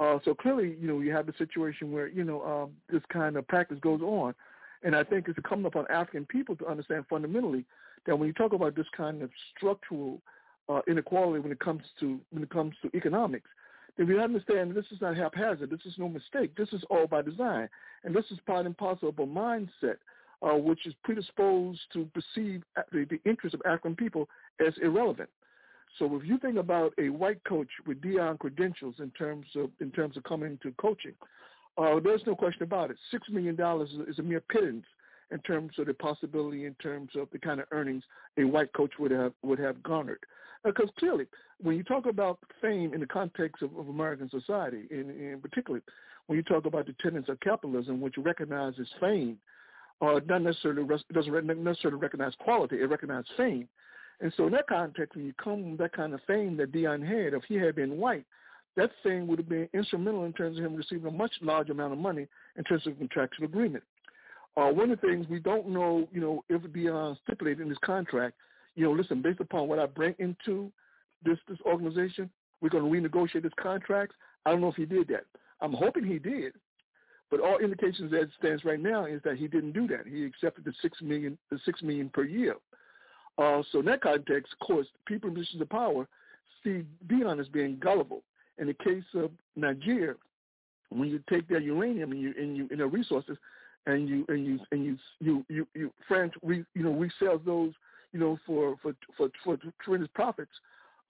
Uh, 0.00 0.18
so 0.24 0.34
clearly, 0.34 0.76
you 0.80 0.88
know, 0.88 1.00
you 1.00 1.12
have 1.12 1.28
a 1.28 1.36
situation 1.36 1.92
where, 1.92 2.08
you 2.08 2.24
know, 2.24 2.42
um, 2.42 2.70
this 2.90 3.02
kind 3.12 3.36
of 3.36 3.46
practice 3.46 3.78
goes 3.80 4.00
on. 4.00 4.34
And 4.82 4.96
I 4.96 5.04
think 5.04 5.28
it's 5.28 5.36
incumbent 5.36 5.74
upon 5.74 5.86
African 5.90 6.26
people 6.26 6.56
to 6.56 6.66
understand 6.66 7.04
fundamentally 7.08 7.64
that 8.06 8.18
when 8.18 8.26
you 8.26 8.32
talk 8.32 8.52
about 8.52 8.74
this 8.74 8.86
kind 8.96 9.22
of 9.22 9.30
structural 9.56 10.20
uh, 10.68 10.80
inequality 10.88 11.40
when 11.40 11.52
it 11.52 11.60
comes 11.60 11.82
to 12.00 12.20
when 12.30 12.42
it 12.42 12.50
comes 12.50 12.74
to 12.82 12.96
economics, 12.96 13.48
then 13.96 14.06
we 14.06 14.20
understand 14.20 14.74
this 14.74 14.84
is 14.90 15.00
not 15.00 15.16
haphazard. 15.16 15.70
This 15.70 15.84
is 15.84 15.94
no 15.98 16.08
mistake. 16.08 16.56
This 16.56 16.72
is 16.72 16.82
all 16.90 17.06
by 17.06 17.22
design, 17.22 17.68
and 18.04 18.14
this 18.14 18.24
is 18.30 18.38
part 18.46 18.66
and 18.66 18.76
parcel 18.76 19.10
of 19.10 19.18
a 19.18 19.26
mindset 19.26 19.96
uh, 20.42 20.56
which 20.56 20.86
is 20.86 20.94
predisposed 21.04 21.80
to 21.92 22.08
perceive 22.14 22.62
the, 22.92 23.04
the 23.04 23.20
interests 23.28 23.54
of 23.54 23.62
African 23.64 23.94
people 23.94 24.28
as 24.64 24.74
irrelevant. 24.82 25.30
So 25.98 26.16
if 26.16 26.26
you 26.26 26.38
think 26.38 26.56
about 26.56 26.92
a 26.98 27.08
white 27.08 27.42
coach 27.44 27.68
with 27.86 28.00
Deion 28.00 28.38
credentials 28.38 28.96
in 28.98 29.10
terms 29.12 29.46
of 29.54 29.70
in 29.80 29.90
terms 29.92 30.16
of 30.16 30.24
coming 30.24 30.58
to 30.62 30.72
coaching, 30.72 31.14
uh, 31.78 32.00
there's 32.02 32.22
no 32.26 32.34
question 32.34 32.64
about 32.64 32.90
it. 32.90 32.96
Six 33.10 33.28
million 33.28 33.54
dollars 33.54 33.90
is 34.08 34.18
a 34.18 34.22
mere 34.22 34.40
pittance 34.40 34.86
in 35.30 35.38
terms 35.40 35.72
of 35.78 35.86
the 35.86 35.94
possibility, 35.94 36.66
in 36.66 36.74
terms 36.74 37.10
of 37.16 37.28
the 37.32 37.38
kind 37.38 37.60
of 37.60 37.66
earnings 37.70 38.04
a 38.38 38.44
white 38.44 38.72
coach 38.72 38.92
would 38.98 39.10
have 39.10 39.32
would 39.42 39.58
have 39.58 39.82
garnered. 39.82 40.20
Because 40.64 40.88
clearly, 40.98 41.26
when 41.60 41.76
you 41.76 41.82
talk 41.82 42.06
about 42.06 42.38
fame 42.62 42.94
in 42.94 43.00
the 43.00 43.06
context 43.06 43.62
of, 43.62 43.76
of 43.76 43.88
American 43.88 44.30
society, 44.30 44.84
and, 44.90 45.10
in 45.10 45.40
particularly 45.40 45.82
when 46.26 46.36
you 46.36 46.42
talk 46.42 46.64
about 46.64 46.86
the 46.86 46.94
tenets 47.02 47.28
of 47.28 47.38
capitalism, 47.40 48.00
which 48.00 48.14
recognizes 48.16 48.88
fame, 48.98 49.38
uh, 50.00 50.20
not 50.26 50.42
necessarily 50.42 50.86
doesn't 51.12 51.62
necessarily 51.62 52.00
recognize 52.00 52.32
quality, 52.38 52.76
it 52.76 52.88
recognizes 52.88 53.30
fame. 53.36 53.68
And 54.20 54.32
so 54.36 54.46
in 54.46 54.52
that 54.52 54.66
context, 54.68 55.16
when 55.16 55.26
you 55.26 55.34
come 55.34 55.76
that 55.78 55.92
kind 55.92 56.14
of 56.14 56.20
fame 56.26 56.56
that 56.56 56.72
Deion 56.72 57.06
had, 57.06 57.34
if 57.34 57.42
he 57.46 57.56
had 57.56 57.74
been 57.74 57.98
white, 57.98 58.24
that 58.76 58.90
fame 59.02 59.26
would 59.26 59.38
have 59.38 59.48
been 59.48 59.68
instrumental 59.72 60.24
in 60.24 60.32
terms 60.32 60.58
of 60.58 60.64
him 60.64 60.74
receiving 60.74 61.06
a 61.06 61.10
much 61.10 61.32
larger 61.42 61.72
amount 61.72 61.92
of 61.92 61.98
money 61.98 62.26
in 62.56 62.64
terms 62.64 62.86
of 62.86 62.98
contractual 62.98 63.44
agreement. 63.44 63.84
Uh, 64.56 64.70
one 64.70 64.90
of 64.90 65.00
the 65.00 65.06
things 65.06 65.26
we 65.28 65.40
don't 65.40 65.68
know, 65.68 66.08
you 66.12 66.20
know, 66.20 66.44
if 66.48 66.62
Deion 66.62 67.16
stipulated 67.24 67.62
in 67.62 67.68
his 67.68 67.78
contract 67.84 68.36
you 68.74 68.84
know, 68.84 68.92
listen, 68.92 69.22
based 69.22 69.40
upon 69.40 69.68
what 69.68 69.78
I 69.78 69.86
bring 69.86 70.14
into 70.18 70.70
this 71.24 71.38
this 71.48 71.58
organization, 71.64 72.30
we're 72.60 72.68
going 72.70 72.84
to 72.84 73.08
renegotiate 73.08 73.44
his 73.44 73.52
contracts. 73.60 74.16
I 74.44 74.50
don't 74.50 74.60
know 74.60 74.68
if 74.68 74.76
he 74.76 74.84
did 74.84 75.08
that. 75.08 75.24
I'm 75.60 75.72
hoping 75.72 76.04
he 76.04 76.18
did, 76.18 76.54
but 77.30 77.40
all 77.40 77.58
indications 77.58 78.12
as 78.12 78.24
it 78.24 78.30
stands 78.38 78.64
right 78.64 78.80
now 78.80 79.06
is 79.06 79.20
that 79.24 79.36
he 79.36 79.48
didn't 79.48 79.72
do 79.72 79.86
that. 79.88 80.06
He 80.06 80.24
accepted 80.24 80.64
the 80.64 80.72
six 80.82 81.00
million 81.00 81.38
the 81.50 81.58
six 81.64 81.82
million 81.82 82.08
per 82.08 82.24
year. 82.24 82.56
Uh, 83.38 83.62
so 83.72 83.80
in 83.80 83.86
that 83.86 84.00
context, 84.00 84.52
of 84.52 84.66
course, 84.66 84.86
people 85.06 85.28
in 85.28 85.34
positions 85.34 85.62
of 85.62 85.68
power 85.68 86.06
see 86.62 86.84
Deion 87.06 87.40
as 87.40 87.48
being 87.48 87.78
gullible. 87.78 88.22
In 88.58 88.68
the 88.68 88.74
case 88.74 89.04
of 89.14 89.30
Nigeria, 89.56 90.14
when 90.90 91.08
you 91.08 91.20
take 91.28 91.48
their 91.48 91.60
uranium 91.60 92.12
and 92.12 92.20
you 92.20 92.34
and 92.38 92.56
you 92.56 92.68
and 92.70 92.80
their 92.80 92.88
resources, 92.88 93.36
and 93.86 94.08
you 94.08 94.24
and 94.28 94.44
you 94.44 94.58
and 94.72 94.84
you 94.84 94.98
you 95.20 95.44
you, 95.48 95.66
you 95.74 95.92
France 96.08 96.32
we 96.42 96.64
you 96.74 96.82
know 96.82 96.90
we 96.90 97.10
sell 97.18 97.38
those 97.44 97.72
you 98.12 98.20
know 98.20 98.38
for 98.46 98.76
for 98.82 98.94
for, 99.16 99.28
for 99.42 99.58
tremendous 99.82 100.10
profits. 100.14 100.52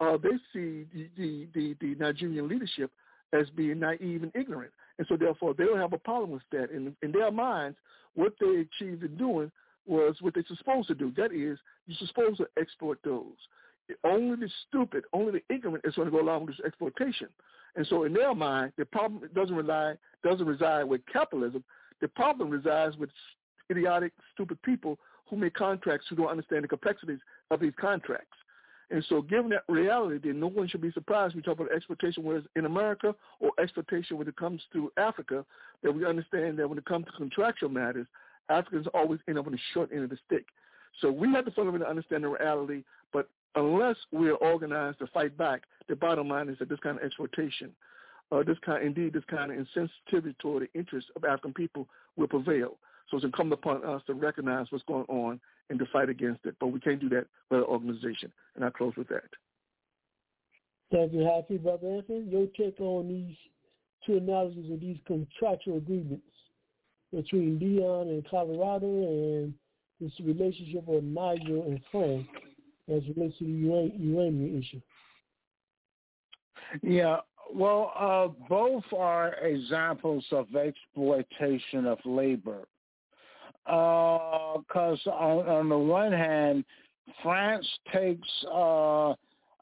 Uh, 0.01 0.17
they 0.17 0.31
see 0.53 0.87
the, 0.93 1.09
the 1.17 1.49
the 1.55 1.77
the 1.81 1.95
Nigerian 1.99 2.49
leadership 2.49 2.91
as 3.33 3.49
being 3.57 3.81
naive 3.81 4.23
and 4.23 4.33
ignorant, 4.35 4.73
and 4.99 5.07
so 5.09 5.17
therefore 5.17 5.55
they 5.55 5.65
don't 5.65 5.79
have 5.79 5.93
a 5.93 5.99
problem 5.99 6.31
with 6.31 6.43
that. 6.53 6.71
In 6.71 6.95
in 7.03 7.13
their 7.13 7.31
minds, 7.31 7.77
what 8.15 8.35
they 8.41 8.67
achieved 8.67 9.03
in 9.05 9.17
doing 9.17 9.51
was 9.87 10.17
what 10.21 10.35
they're 10.35 10.45
supposed 10.57 10.89
to 10.89 10.95
do. 10.95 11.13
That 11.17 11.33
is, 11.33 11.59
you're 11.87 12.09
supposed 12.09 12.39
to 12.39 12.47
export 12.59 12.99
those. 13.05 13.37
Only 14.03 14.37
the 14.37 14.51
stupid, 14.67 15.05
only 15.13 15.33
the 15.33 15.55
ignorant 15.55 15.85
is 15.85 15.95
going 15.95 16.07
to 16.07 16.13
go 16.13 16.23
along 16.23 16.47
with 16.47 16.57
this 16.57 16.65
exploitation. 16.67 17.29
And 17.77 17.87
so 17.87 18.05
in 18.05 18.15
their 18.15 18.35
mind, 18.35 18.73
the 18.79 18.87
problem 18.87 19.29
doesn't 19.35 19.55
rely 19.55 19.95
doesn't 20.23 20.47
reside 20.47 20.85
with 20.85 21.03
capitalism. 21.13 21.63
The 22.05 22.09
problem 22.09 22.51
resides 22.51 22.99
with 22.99 23.09
idiotic, 23.71 24.13
stupid 24.35 24.61
people 24.61 24.99
who 25.27 25.37
make 25.37 25.55
contracts 25.55 26.05
who 26.11 26.17
don't 26.17 26.29
understand 26.29 26.63
the 26.63 26.69
complexities 26.69 27.19
of 27.51 27.61
these 27.61 27.73
contracts. 27.81 28.37
And 28.91 29.03
so 29.09 29.23
given 29.23 29.49
that 29.53 29.63
reality, 29.71 30.19
then 30.23 30.39
no 30.39 30.49
one 30.49 30.69
should 30.69 30.83
be 30.83 30.93
surprised 30.93 31.35
when 31.35 31.39
we 31.39 31.43
talk 31.43 31.59
about 31.59 31.75
exploitation 31.75 32.23
whether 32.23 32.41
it's 32.41 32.49
in 32.57 32.67
America 32.67 33.15
or 33.41 33.53
exploitation 33.59 34.19
when 34.19 34.29
it 34.29 34.37
comes 34.37 34.61
to 34.75 34.93
Africa, 34.99 35.47
that 35.83 35.95
we 35.95 36.05
understand 36.05 36.59
that 36.59 36.69
when 36.69 36.77
it 36.77 36.85
comes 36.85 37.07
to 37.07 37.13
contractual 37.13 37.71
matters, 37.71 38.07
Africans 38.51 38.87
always 38.93 39.21
end 39.27 39.39
up 39.39 39.47
on 39.47 39.53
the 39.53 39.59
short 39.73 39.89
end 39.91 40.05
of 40.05 40.11
the 40.11 40.19
stick. 40.27 40.45
So 41.01 41.11
we 41.11 41.33
have 41.33 41.47
to 41.47 41.53
fundamentally 41.53 41.89
understand 41.89 42.25
the 42.25 42.29
reality, 42.29 42.85
but 43.15 43.31
unless 43.55 43.97
we 44.13 44.29
are 44.29 44.35
organized 44.35 44.99
to 44.99 45.07
fight 45.07 45.39
back, 45.39 45.63
the 45.89 45.97
bottom 45.97 46.29
line 46.29 46.51
is 46.51 46.59
that 46.59 46.69
this 46.69 46.81
kind 46.81 46.99
of 46.99 47.03
exploitation, 47.03 47.71
uh, 48.35 48.43
this 48.43 48.59
kind, 48.65 48.85
indeed, 48.85 49.13
this 49.13 49.25
kind 49.31 49.53
of 49.53 49.59
insensitivity 49.59 50.37
toward 50.39 50.65
the 50.65 50.79
interests 50.79 51.11
of 51.17 51.25
African 51.25 51.53
people 51.53 51.89
will 52.17 52.29
prevail. 52.29 52.79
So 53.11 53.17
it's 53.17 53.25
incumbent 53.25 53.61
upon 53.61 53.85
us 53.85 54.03
to 54.07 54.15
recognize 54.15 54.67
what's 54.71 54.85
going 54.87 55.05
on 55.09 55.41
and 55.71 55.79
to 55.79 55.87
fight 55.93 56.09
against 56.09 56.45
it. 56.45 56.57
But 56.59 56.69
we 56.69 56.81
can't 56.81 57.01
do 57.01 57.09
that 57.11 57.27
without 57.51 57.69
organization. 57.69 58.33
And 58.57 58.65
I 58.65 58.71
close 58.71 58.95
with 58.97 59.09
that. 59.09 59.25
Thank 60.91 61.13
you, 61.13 61.21
Happy 61.21 61.59
Brother 61.59 61.87
Anthony. 61.89 62.25
Your 62.29 62.47
take 62.57 62.81
on 62.81 63.09
these 63.09 63.37
two 64.07 64.17
analyses 64.17 64.71
of 64.71 64.81
these 64.81 64.99
contractual 65.07 65.79
agreements 65.79 66.25
between 67.13 67.59
Deion 67.59 68.09
and 68.09 68.29
Colorado 68.29 68.87
and 68.87 69.55
this 70.01 70.13
relationship 70.21 70.89
of 70.89 71.05
Niger 71.05 71.63
and 71.63 71.81
France 71.91 72.27
as 72.89 73.03
it 73.05 73.17
relates 73.17 73.39
to 73.39 73.45
the 73.45 73.51
uranium 73.51 74.59
issue. 74.59 74.81
Yeah, 76.83 77.19
well, 77.53 77.93
uh, 77.99 78.29
both 78.49 78.85
are 78.97 79.35
examples 79.35 80.25
of 80.33 80.47
exploitation 80.55 81.87
of 81.87 81.99
labor. 82.05 82.67
Because 83.65 85.01
uh, 85.07 85.11
on, 85.11 85.49
on, 85.49 85.69
the 85.69 85.79
one 85.79 86.13
hand, 86.13 86.65
France 87.23 87.67
takes 87.93 88.29
uh, 88.53 89.15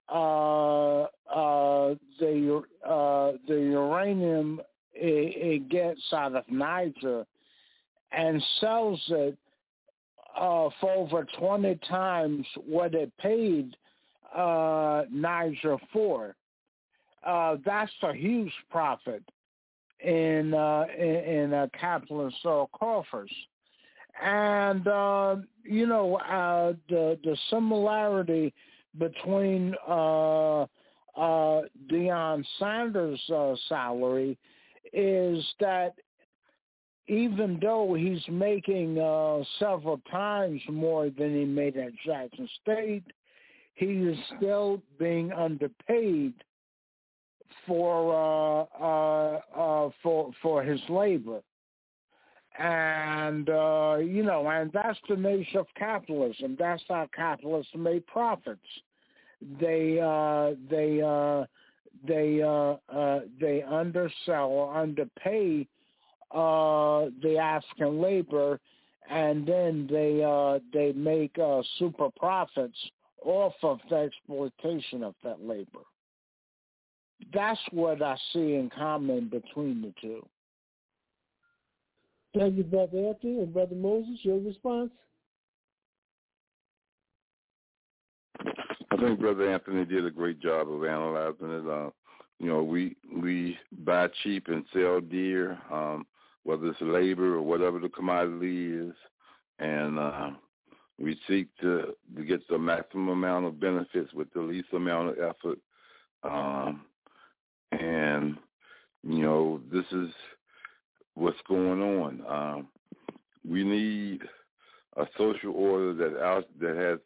uh, 0.09 1.03
uh 1.03 1.95
the 2.19 2.63
uh, 2.85 3.33
the 3.47 3.55
uranium 3.55 4.61
it, 4.95 5.63
it, 5.63 5.69
gets 5.69 6.01
out 6.13 6.35
of 6.35 6.45
Niger 6.51 7.25
and 8.11 8.43
sells 8.61 9.01
it 9.09 9.39
for 10.37 10.93
over 10.97 11.27
20 11.39 11.79
times 11.89 12.45
what 12.67 12.95
it 12.95 13.13
paid 13.19 13.77
Niger 14.37 15.77
for 15.93 16.35
uh, 17.25 17.57
that's 17.65 17.93
a 18.03 18.15
huge 18.15 18.53
profit 18.71 19.23
in 20.01 20.55
uh, 20.55 20.87
in, 20.97 21.05
in 21.05 21.55
uh, 21.55 21.67
capitalist 21.79 22.37
uh, 22.45 22.65
coffers. 22.79 23.33
And 24.23 24.87
uh, 24.87 25.37
you 25.65 25.87
know 25.87 26.17
uh, 26.17 26.75
the 26.89 27.19
the 27.25 27.37
similarity 27.51 28.53
between 28.99 29.75
uh, 29.89 30.63
uh, 30.63 30.67
Deion 31.91 32.45
Sanders' 32.59 33.21
uh, 33.35 33.55
salary 33.69 34.39
is 34.93 35.45
that 35.61 35.95
even 37.09 37.59
though 37.61 37.95
he's 37.95 38.23
making 38.31 38.99
uh, 38.99 39.43
several 39.59 40.01
times 40.11 40.61
more 40.71 41.11
than 41.11 41.35
he 41.35 41.45
made 41.45 41.77
at 41.77 41.93
Jackson 42.05 42.49
State, 42.63 43.05
he 43.75 43.87
is 43.87 44.17
still 44.37 44.81
being 44.99 45.33
underpaid 45.33 46.33
for 47.67 48.69
uh, 48.81 48.83
uh, 48.83 49.41
uh, 49.57 49.91
for 50.03 50.31
for 50.43 50.63
his 50.63 50.81
labor, 50.89 51.41
and 52.59 53.49
uh, 53.49 53.97
you 54.01 54.23
know, 54.23 54.49
and 54.49 54.71
that's 54.73 54.99
the 55.09 55.17
nature 55.17 55.61
of 55.61 55.67
capitalism. 55.77 56.57
That's 56.59 56.83
how 56.89 57.09
capitalists 57.15 57.73
make 57.77 58.07
profits. 58.07 58.61
They 59.61 59.97
they 60.71 61.47
they 62.07 62.77
they 63.41 63.63
undersell 63.63 64.49
or 64.49 64.77
underpay 64.77 65.67
the 66.33 67.39
African 67.41 68.01
labor, 68.01 68.61
and 69.11 69.47
then 69.47 69.87
they 69.91 70.61
they 70.73 70.93
make 70.93 71.37
super 71.79 72.09
profits 72.17 72.79
off 73.25 73.55
of 73.63 73.79
the 73.89 73.97
exploitation 73.97 75.05
of 75.05 75.15
that 75.23 75.41
labor 75.41 75.81
that's 77.33 77.61
what 77.71 78.03
I 78.03 78.17
see 78.33 78.55
in 78.55 78.71
common 78.77 79.29
between 79.29 79.83
the 79.83 79.93
two. 80.01 80.27
Thank 82.37 82.57
you, 82.57 82.65
Brother 82.65 83.09
Anthony 83.09 83.41
and 83.41 83.53
Brother 83.53 83.75
Moses. 83.75 84.19
Your 84.23 84.39
response? 84.39 84.91
I 88.91 88.97
think 88.97 89.21
Brother 89.21 89.51
Anthony 89.51 89.85
did 89.85 90.07
a 90.07 90.11
great 90.11 90.41
job 90.41 90.71
of 90.71 90.85
analyzing 90.85 91.51
it. 91.51 91.69
Uh, 91.69 91.91
you 92.39 92.49
know, 92.49 92.63
we 92.63 92.97
we 93.15 93.59
buy 93.85 94.09
cheap 94.23 94.49
and 94.49 94.65
sell 94.73 95.01
dear, 95.01 95.59
um, 95.71 96.07
whether 96.45 96.67
it's 96.69 96.81
labor 96.81 97.35
or 97.35 97.43
whatever 97.43 97.79
the 97.79 97.89
commodity 97.89 98.73
is, 98.73 98.95
and 99.59 99.99
uh, 99.99 100.31
we 100.99 101.19
seek 101.29 101.49
to, 101.61 101.95
to 102.17 102.25
get 102.25 102.47
the 102.49 102.59
maximum 102.59 103.09
amount 103.09 103.47
of 103.47 103.61
benefits 103.61 104.13
with 104.13 104.33
the 104.33 104.41
least 104.41 104.69
amount 104.73 105.11
of 105.11 105.19
effort. 105.19 105.59
Um, 106.25 106.83
and 107.73 108.37
you 109.03 109.23
know 109.23 109.61
this 109.73 109.85
is 109.93 110.11
what's 111.15 111.41
going 111.49 111.83
on. 111.83 112.23
Um, 112.29 112.69
we 113.49 113.65
need 113.65 114.21
a 114.97 115.07
social 115.19 115.53
order 115.55 115.95
that 115.95 116.23
out, 116.23 116.47
that 116.61 116.77
has 116.77 116.99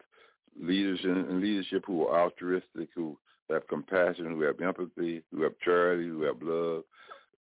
leaders 0.60 1.01
in, 1.05 1.40
leadership 1.40 1.84
who 1.86 2.06
are 2.06 2.22
altruistic, 2.22 2.88
who 2.94 3.16
have 3.51 3.66
compassion, 3.68 4.26
who 4.26 4.43
have 4.43 4.60
empathy, 4.60 5.22
who 5.32 5.43
have 5.43 5.59
charity, 5.64 6.09
who 6.09 6.22
have 6.22 6.43
love, 6.43 6.82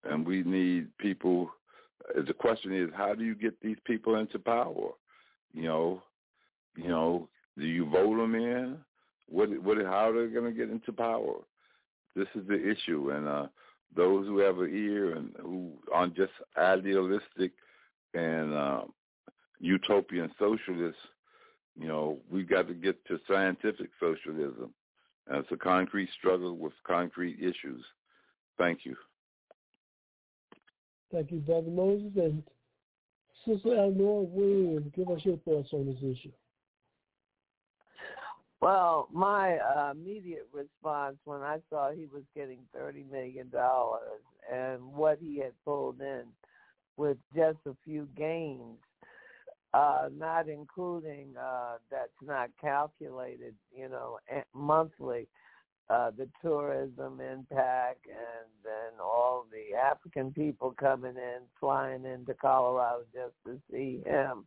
and 0.04 0.26
we 0.26 0.42
need 0.42 0.88
people. 0.98 1.50
The 2.26 2.34
question 2.34 2.74
is, 2.74 2.90
how 2.96 3.14
do 3.14 3.24
you 3.24 3.34
get 3.34 3.60
these 3.60 3.76
people 3.84 4.16
into 4.16 4.38
power? 4.38 4.90
You 5.54 5.62
know, 5.62 6.02
you 6.76 6.88
know, 6.88 7.28
do 7.56 7.66
you 7.66 7.88
vote 7.88 8.16
them 8.16 8.34
in? 8.34 8.78
What, 9.28 9.50
what, 9.62 9.78
how 9.78 10.10
are 10.10 10.26
they 10.26 10.32
going 10.32 10.50
to 10.52 10.58
get 10.58 10.70
into 10.70 10.92
power? 10.92 11.36
This 12.14 12.28
is 12.34 12.46
the 12.46 12.60
issue, 12.70 13.10
and 13.10 13.26
uh, 13.26 13.46
those 13.96 14.26
who 14.26 14.38
have 14.38 14.58
an 14.58 14.70
ear 14.74 15.16
and 15.16 15.30
who 15.40 15.72
aren't 15.92 16.14
just 16.14 16.32
idealistic 16.58 17.52
and 18.14 18.52
uh, 18.52 18.82
utopian 19.60 20.30
socialists, 20.38 21.00
you 21.78 21.88
know, 21.88 22.18
we've 22.30 22.48
got 22.48 22.68
to 22.68 22.74
get 22.74 23.04
to 23.06 23.18
scientific 23.28 23.90
socialism. 23.98 24.74
And 25.28 25.38
it's 25.38 25.52
a 25.52 25.56
concrete 25.56 26.10
struggle 26.18 26.56
with 26.56 26.72
concrete 26.86 27.38
issues. 27.38 27.84
Thank 28.58 28.80
you. 28.84 28.96
Thank 31.12 31.30
you, 31.30 31.38
Brother 31.38 31.70
Moses. 31.70 32.10
And 32.16 32.42
Sister 33.46 33.74
Eleanor 33.76 34.26
Williams, 34.26 34.90
give 34.94 35.08
us 35.08 35.20
your 35.24 35.36
thoughts 35.38 35.68
on 35.72 35.86
this 35.86 35.98
issue. 35.98 36.32
Well, 38.62 39.08
my 39.12 39.56
uh, 39.56 39.90
immediate 39.90 40.46
response 40.52 41.16
when 41.24 41.40
I 41.40 41.58
saw 41.68 41.90
he 41.90 42.06
was 42.14 42.22
getting 42.32 42.60
thirty 42.72 43.04
million 43.10 43.50
dollars 43.50 44.22
and 44.50 44.80
what 44.94 45.18
he 45.20 45.38
had 45.38 45.50
pulled 45.64 46.00
in 46.00 46.22
with 46.96 47.16
just 47.34 47.58
a 47.66 47.74
few 47.84 48.06
games, 48.16 48.78
uh, 49.74 50.10
not 50.16 50.48
including 50.48 51.30
uh, 51.36 51.78
that's 51.90 52.12
not 52.24 52.50
calculated, 52.60 53.54
you 53.76 53.88
know, 53.88 54.18
monthly, 54.54 55.26
uh, 55.90 56.12
the 56.16 56.28
tourism 56.40 57.20
impact 57.20 58.06
and 58.06 58.48
then 58.62 59.00
all 59.02 59.44
the 59.50 59.76
African 59.76 60.30
people 60.30 60.72
coming 60.78 61.16
in, 61.16 61.40
flying 61.58 62.04
into 62.04 62.32
Colorado 62.34 63.02
just 63.12 63.34
to 63.44 63.60
see 63.72 64.02
him 64.06 64.44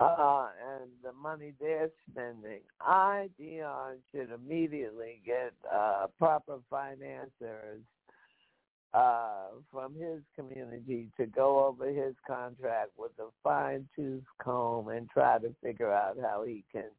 uh, 0.00 0.48
and 0.80 0.90
the 1.02 1.12
money 1.12 1.52
they're 1.60 1.90
spending. 2.10 2.60
I, 2.80 3.28
Deion, 3.40 3.96
should 4.10 4.30
immediately 4.30 5.20
get 5.24 5.52
uh, 5.72 6.06
proper 6.18 6.58
financiers 6.70 7.82
uh, 8.94 9.48
from 9.70 9.94
his 9.94 10.20
community 10.36 11.08
to 11.16 11.26
go 11.26 11.64
over 11.66 11.86
his 11.88 12.14
contract 12.26 12.90
with 12.98 13.12
a 13.18 13.28
fine 13.42 13.88
tooth 13.96 14.24
comb 14.42 14.88
and 14.88 15.08
try 15.10 15.38
to 15.38 15.54
figure 15.62 15.92
out 15.92 16.16
how 16.20 16.44
he 16.44 16.64
can 16.72 16.90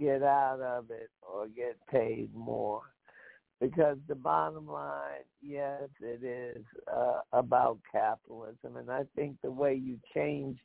get 0.00 0.22
out 0.22 0.60
of 0.60 0.90
it 0.90 1.10
or 1.20 1.48
get 1.48 1.76
paid 1.90 2.34
more. 2.34 2.82
Because 3.60 3.98
the 4.08 4.14
bottom 4.14 4.66
line, 4.66 5.24
yes, 5.40 5.82
it 6.00 6.24
is 6.24 6.64
uh, 6.92 7.20
about 7.32 7.78
capitalism. 7.92 8.76
And 8.76 8.90
I 8.90 9.02
think 9.14 9.36
the 9.42 9.52
way 9.52 9.74
you 9.74 9.98
change 10.14 10.58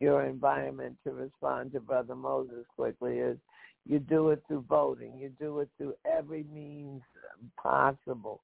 your 0.00 0.24
environment 0.24 0.96
to 1.04 1.12
respond 1.12 1.72
to 1.72 1.80
Brother 1.80 2.14
Moses 2.14 2.64
quickly 2.76 3.18
is 3.18 3.38
you 3.86 3.98
do 3.98 4.30
it 4.30 4.42
through 4.48 4.64
voting. 4.68 5.18
You 5.18 5.30
do 5.38 5.60
it 5.60 5.68
through 5.76 5.94
every 6.10 6.44
means 6.52 7.02
possible. 7.60 8.40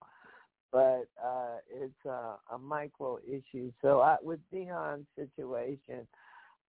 But 0.73 1.09
uh, 1.23 1.57
it's 1.73 2.05
a, 2.07 2.37
a 2.55 2.59
micro 2.59 3.19
issue. 3.27 3.73
So 3.83 4.01
I, 4.01 4.17
with 4.23 4.39
Deion's 4.55 5.07
situation, 5.17 6.07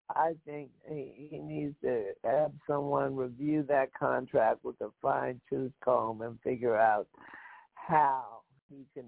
I 0.09 0.33
think 0.45 0.69
he, 0.89 1.27
he 1.29 1.37
needs 1.37 1.75
to 1.83 2.05
have 2.23 2.51
someone 2.65 3.15
review 3.15 3.63
that 3.67 3.93
contract 3.93 4.63
with 4.63 4.79
a 4.81 4.89
fine 5.01 5.39
tooth 5.49 5.71
comb 5.83 6.21
and 6.21 6.39
figure 6.43 6.75
out 6.75 7.07
how 7.75 8.39
he 8.69 8.85
can 8.93 9.05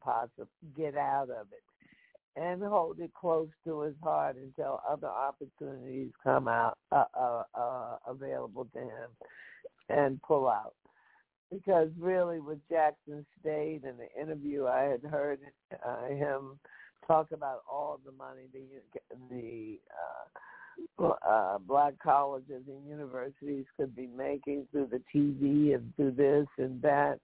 possibly 0.00 0.46
get 0.76 0.96
out 0.96 1.30
of 1.30 1.46
it 1.52 1.62
and 2.36 2.62
hold 2.62 2.98
it 3.00 3.12
close 3.14 3.48
to 3.66 3.82
his 3.82 3.94
heart 4.02 4.36
until 4.36 4.80
other 4.88 5.08
opportunities 5.08 6.10
come 6.22 6.48
out 6.48 6.78
uh, 6.90 7.04
uh, 7.18 7.42
uh, 7.54 7.96
available 8.06 8.66
to 8.72 8.80
him 8.80 9.10
and 9.88 10.20
pull 10.22 10.48
out. 10.48 10.74
Because 11.50 11.88
really, 11.98 12.40
with 12.40 12.58
Jackson 12.70 13.26
State 13.40 13.82
and 13.84 13.98
the 13.98 14.20
interview, 14.20 14.66
I 14.66 14.84
had 14.84 15.02
heard 15.02 15.40
uh, 15.86 16.06
him 16.06 16.58
talk 17.06 17.32
about 17.32 17.62
all 17.70 18.00
the 18.06 18.12
money 18.12 18.42
the 18.52 18.62
the 19.28 19.78
uh, 19.90 21.04
uh, 21.28 21.58
black 21.58 21.94
colleges 22.02 22.62
and 22.66 22.88
universities 22.88 23.66
could 23.76 23.94
be 23.94 24.06
making 24.06 24.66
through 24.72 24.88
the 24.90 25.02
TV 25.14 25.74
and 25.74 25.94
through 25.96 26.12
this 26.12 26.46
and 26.58 26.80
that. 26.82 27.18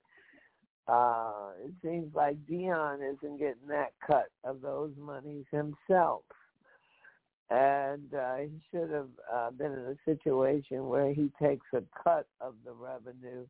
Uh, 0.88 1.50
it 1.64 1.72
seems 1.82 2.14
like 2.14 2.36
Deion 2.46 2.96
isn't 2.96 3.38
getting 3.38 3.68
that 3.68 3.92
cut 4.06 4.30
of 4.44 4.62
those 4.62 4.92
monies 4.98 5.44
himself. 5.50 6.22
And 7.50 8.12
uh, 8.14 8.36
he 8.36 8.60
should 8.70 8.90
have 8.90 9.08
uh, 9.32 9.50
been 9.50 9.72
in 9.72 9.78
a 9.78 9.96
situation 10.04 10.88
where 10.88 11.12
he 11.12 11.30
takes 11.40 11.66
a 11.74 11.82
cut 12.02 12.26
of 12.40 12.54
the 12.64 12.72
revenue 12.72 13.46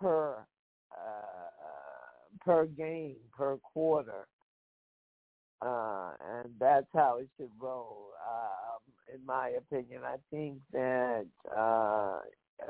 per 0.00 0.36
uh, 0.92 2.44
per 2.44 2.66
game 2.66 3.16
per 3.36 3.56
quarter 3.58 4.26
uh, 5.60 6.10
and 6.34 6.50
that's 6.60 6.86
how 6.94 7.18
it 7.18 7.28
should 7.36 7.50
roll. 7.60 8.10
Um, 8.28 8.80
in 9.14 9.24
my 9.26 9.50
opinion, 9.50 10.02
I 10.04 10.16
think 10.30 10.58
that 10.72 11.26
uh, 11.56 12.20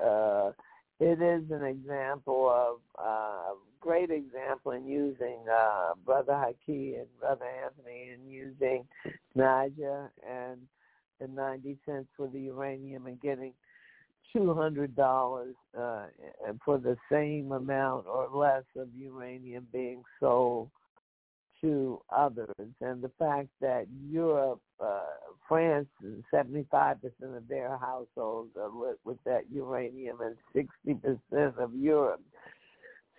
uh, 0.02 0.52
it 1.00 1.22
is 1.22 1.50
an 1.50 1.64
example 1.64 2.50
of 2.50 2.78
uh, 2.98 3.54
great 3.80 4.10
example 4.10 4.72
in 4.72 4.86
using 4.86 5.38
uh, 5.52 5.94
Brother 6.04 6.32
Haki 6.32 6.98
and 6.98 7.06
Brother 7.20 7.46
Anthony 7.64 8.10
and 8.12 8.30
using 8.30 8.84
Niger 9.34 10.10
and 10.28 10.58
the 11.20 11.28
90 11.28 11.78
cents 11.86 12.08
for 12.16 12.28
the 12.28 12.40
uranium 12.40 13.06
and 13.06 13.20
getting 13.20 13.52
$200 14.36 15.54
uh, 15.78 16.06
for 16.64 16.78
the 16.78 16.96
same 17.10 17.52
amount 17.52 18.06
or 18.06 18.28
less 18.32 18.64
of 18.76 18.88
uranium 18.96 19.66
being 19.72 20.02
sold 20.20 20.68
to 21.60 22.00
others. 22.14 22.54
And 22.80 23.02
the 23.02 23.10
fact 23.18 23.48
that 23.60 23.86
Europe, 24.10 24.60
uh, 24.80 25.00
France, 25.48 25.88
75% 26.32 26.96
of 27.20 27.48
their 27.48 27.76
households 27.78 28.50
are 28.56 28.70
lit 28.70 28.98
with 29.04 29.18
that 29.24 29.42
uranium 29.52 30.18
and 30.20 30.66
60% 30.86 31.58
of 31.58 31.74
Europe. 31.74 32.22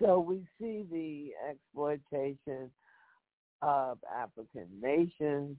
So 0.02 0.20
we 0.20 0.46
see 0.60 0.86
the 0.90 1.32
exploitation 1.50 2.72
of 3.62 3.98
African 4.16 4.68
nations 4.82 5.58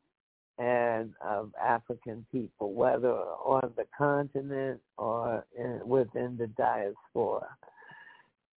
and 0.58 1.12
of 1.20 1.52
African 1.62 2.24
people, 2.32 2.72
whether 2.72 3.12
on 3.12 3.72
the 3.76 3.86
continent 3.96 4.80
or 4.96 5.44
in, 5.58 5.80
within 5.86 6.36
the 6.38 6.46
diaspora 6.48 7.46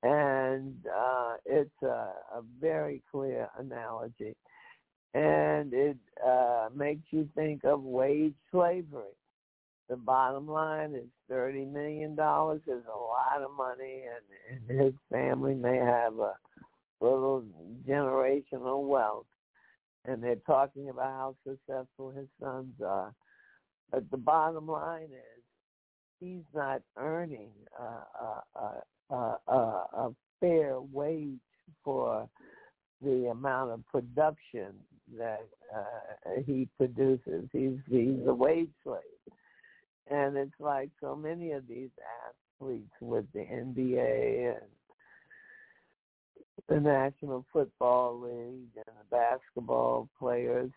and 0.04 0.76
uh, 0.86 1.36
it's 1.46 1.82
a, 1.82 2.12
a, 2.36 2.44
very 2.60 3.02
clear 3.10 3.48
analogy, 3.58 4.36
and 5.14 5.74
it 5.74 5.98
uh, 6.26 6.68
makes 6.76 7.04
you 7.12 7.28
think 7.36 7.64
of 7.64 7.82
wage 7.82 8.34
slavery. 8.52 9.16
The 9.90 9.96
bottom 9.96 10.48
line 10.48 10.94
is 10.94 11.08
thirty 11.30 11.64
million 11.64 12.16
dollars 12.16 12.62
is 12.68 12.84
a 12.94 12.98
lot 12.98 13.42
of 13.42 13.52
money, 13.56 14.04
and, 14.52 14.70
and 14.70 14.80
his 14.80 14.94
family 15.10 15.56
may 15.56 15.78
have 15.78 16.20
a 16.20 16.34
little 17.00 17.44
generational 17.88 18.86
wealth, 18.86 19.26
and 20.06 20.22
they're 20.22 20.36
talking 20.48 20.90
about 20.90 21.06
how 21.06 21.36
successful 21.48 22.12
his 22.12 22.28
sons 22.42 22.74
are. 22.86 23.14
But 23.90 24.10
the 24.12 24.18
bottom 24.18 24.68
line 24.68 25.12
is 25.12 25.44
he's 26.20 26.44
not 26.54 26.82
earning 26.98 27.52
uh, 27.80 28.02
uh, 29.10 29.36
a 29.48 30.10
fair 30.40 30.80
wage 30.80 31.40
for 31.84 32.28
the 33.02 33.30
amount 33.32 33.72
of 33.72 33.88
production 33.88 34.74
that 35.18 35.48
uh, 35.76 36.42
he 36.46 36.68
produces. 36.78 37.48
He's 37.52 37.78
he's 37.90 38.20
a 38.28 38.34
wage 38.34 38.70
slave, 38.84 39.02
and 40.10 40.38
it's 40.38 40.60
like 40.60 40.90
so 41.02 41.16
many 41.16 41.52
of 41.52 41.68
these 41.68 41.90
athletes 42.60 42.94
with 43.02 43.26
the 43.34 43.42
NBA 43.42 44.56
and 44.56 44.70
the 46.70 46.80
National 46.80 47.46
Football 47.52 48.22
League 48.22 48.70
and 48.76 48.86
the 48.86 49.10
basketball 49.12 50.08
players. 50.18 50.72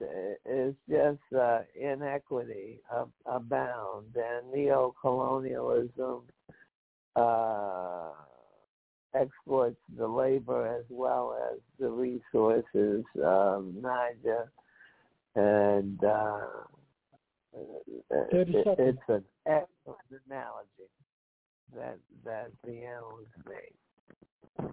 It's 0.44 0.77
just 0.89 1.39
uh, 1.39 1.61
inequity 1.81 2.81
abound 3.27 4.07
and 4.16 4.53
neo-colonialism 4.53 6.23
uh, 7.16 8.10
exploits 9.14 9.80
the 9.97 10.06
labor 10.06 10.66
as 10.78 10.84
well 10.90 11.36
as 11.52 11.59
the 11.80 11.88
resources, 11.88 13.05
um, 13.24 13.74
Niger, 13.80 14.51
and 15.34 16.02
uh, 16.05 16.47
it, 17.55 18.48
it's 18.78 18.98
an 19.09 19.24
excellent 19.47 20.22
analogy 20.26 20.90
that 21.74 21.98
that 22.24 22.51
the 22.64 22.82
analyst 22.84 23.30
made. 23.47 24.72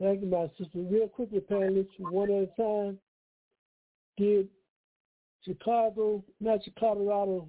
Thank 0.00 0.20
you, 0.20 0.26
my 0.28 0.48
sister. 0.58 0.78
Real 0.78 1.08
quickly, 1.08 1.40
panelists, 1.40 1.88
one 1.98 2.30
at 2.30 2.42
a 2.42 2.62
time. 2.62 2.98
Did 4.18 4.48
Chicago, 5.44 6.24
not 6.40 6.60
Colorado 6.78 7.48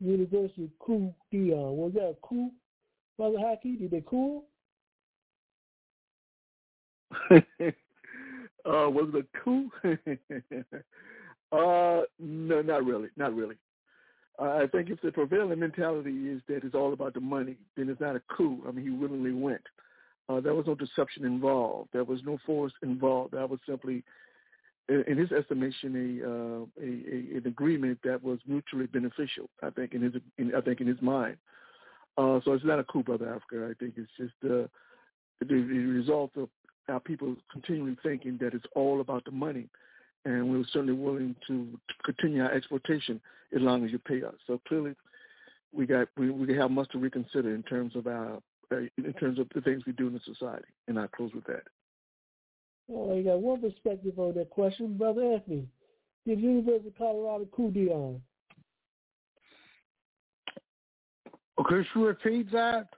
University 0.00 0.70
coup 0.78 1.14
Deion? 1.32 1.74
Was 1.74 1.92
that 1.94 2.10
a 2.10 2.16
coup? 2.22 2.50
Brother 3.16 3.38
Haki, 3.38 3.78
did 3.78 3.90
they 3.90 4.04
cool? 4.06 4.44
uh, 7.30 7.40
was 8.64 9.08
it 9.14 9.24
a 9.24 9.38
coup? 9.42 9.70
uh, 11.52 12.02
no, 12.18 12.62
not 12.62 12.84
really, 12.84 13.08
not 13.16 13.34
really. 13.34 13.56
Uh, 14.38 14.58
I 14.62 14.66
think 14.70 14.90
if 14.90 15.00
the 15.00 15.12
prevailing 15.12 15.60
mentality 15.60 16.28
is 16.28 16.42
that 16.48 16.62
it's 16.62 16.74
all 16.74 16.92
about 16.92 17.14
the 17.14 17.20
money, 17.20 17.56
then 17.76 17.88
it's 17.88 18.00
not 18.00 18.16
a 18.16 18.22
coup. 18.36 18.62
I 18.68 18.72
mean, 18.72 18.84
he 18.84 18.90
willingly 18.90 19.32
went. 19.32 19.62
Uh, 20.28 20.40
there 20.40 20.54
was 20.54 20.66
no 20.66 20.74
deception 20.74 21.24
involved. 21.24 21.88
There 21.92 22.04
was 22.04 22.20
no 22.24 22.38
force 22.44 22.72
involved. 22.82 23.32
That 23.32 23.48
was 23.48 23.60
simply, 23.66 24.02
in 24.88 25.18
his 25.18 25.32
estimation, 25.32 26.22
a, 26.22 26.28
uh, 26.28 26.84
a, 26.84 26.88
a 26.88 27.38
an 27.38 27.42
agreement 27.46 27.98
that 28.04 28.22
was 28.22 28.38
mutually 28.46 28.86
beneficial. 28.86 29.48
I 29.62 29.70
think 29.70 29.94
in 29.94 30.02
his, 30.02 30.12
in, 30.38 30.54
I 30.54 30.60
think 30.60 30.80
in 30.80 30.86
his 30.86 31.00
mind. 31.02 31.36
Uh, 32.18 32.40
so 32.44 32.52
it's 32.52 32.64
not 32.64 32.78
a 32.78 32.84
coup, 32.84 33.02
Brother 33.02 33.28
Africa. 33.28 33.68
I 33.70 33.74
think 33.78 33.94
it's 33.96 34.10
just 34.16 34.32
uh, 34.44 34.68
the, 35.40 35.46
the 35.46 35.54
result 35.54 36.30
of 36.36 36.48
our 36.88 37.00
people 37.00 37.34
continually 37.52 37.96
thinking 38.02 38.38
that 38.40 38.54
it's 38.54 38.64
all 38.74 39.00
about 39.00 39.24
the 39.24 39.32
money. 39.32 39.68
And 40.24 40.50
we're 40.50 40.64
certainly 40.72 40.94
willing 40.94 41.36
to 41.46 41.68
continue 42.04 42.42
our 42.42 42.52
exploitation 42.52 43.20
as 43.54 43.62
long 43.62 43.84
as 43.84 43.92
you 43.92 43.98
pay 43.98 44.22
us. 44.22 44.34
So 44.46 44.60
clearly, 44.66 44.94
we 45.72 45.86
got 45.86 46.08
we, 46.16 46.30
we 46.30 46.56
have 46.56 46.70
much 46.70 46.90
to 46.90 46.98
reconsider 46.98 47.54
in 47.54 47.62
terms 47.64 47.94
of 47.94 48.06
our 48.06 48.38
uh, 48.72 48.76
in 48.98 49.12
terms 49.20 49.38
of 49.38 49.48
the 49.54 49.60
things 49.60 49.82
we 49.86 49.92
do 49.92 50.08
in 50.08 50.14
the 50.14 50.20
society. 50.24 50.68
And 50.88 50.98
I 50.98 51.06
close 51.08 51.32
with 51.34 51.44
that. 51.44 51.62
Well, 52.88 53.16
you 53.16 53.24
got 53.24 53.40
one 53.40 53.60
perspective 53.60 54.18
on 54.18 54.34
that 54.34 54.50
question, 54.50 54.96
Brother 54.96 55.22
Anthony. 55.32 55.66
Did 56.24 56.40
University 56.40 56.88
of 56.88 56.98
Colorado 56.98 57.46
coup 57.46 57.70
Deion? 57.70 58.20
Could 61.64 61.86
you 61.94 62.06
repeat 62.06 62.50
that? 62.52 62.88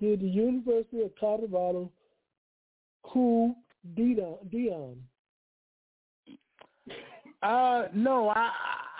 Did 0.00 0.20
the 0.20 0.28
University 0.28 1.02
of 1.02 1.10
Colorado 1.18 1.90
coup 3.02 3.54
Deion? 3.94 4.96
Uh, 7.42 7.88
no, 7.94 8.30
I 8.30 8.50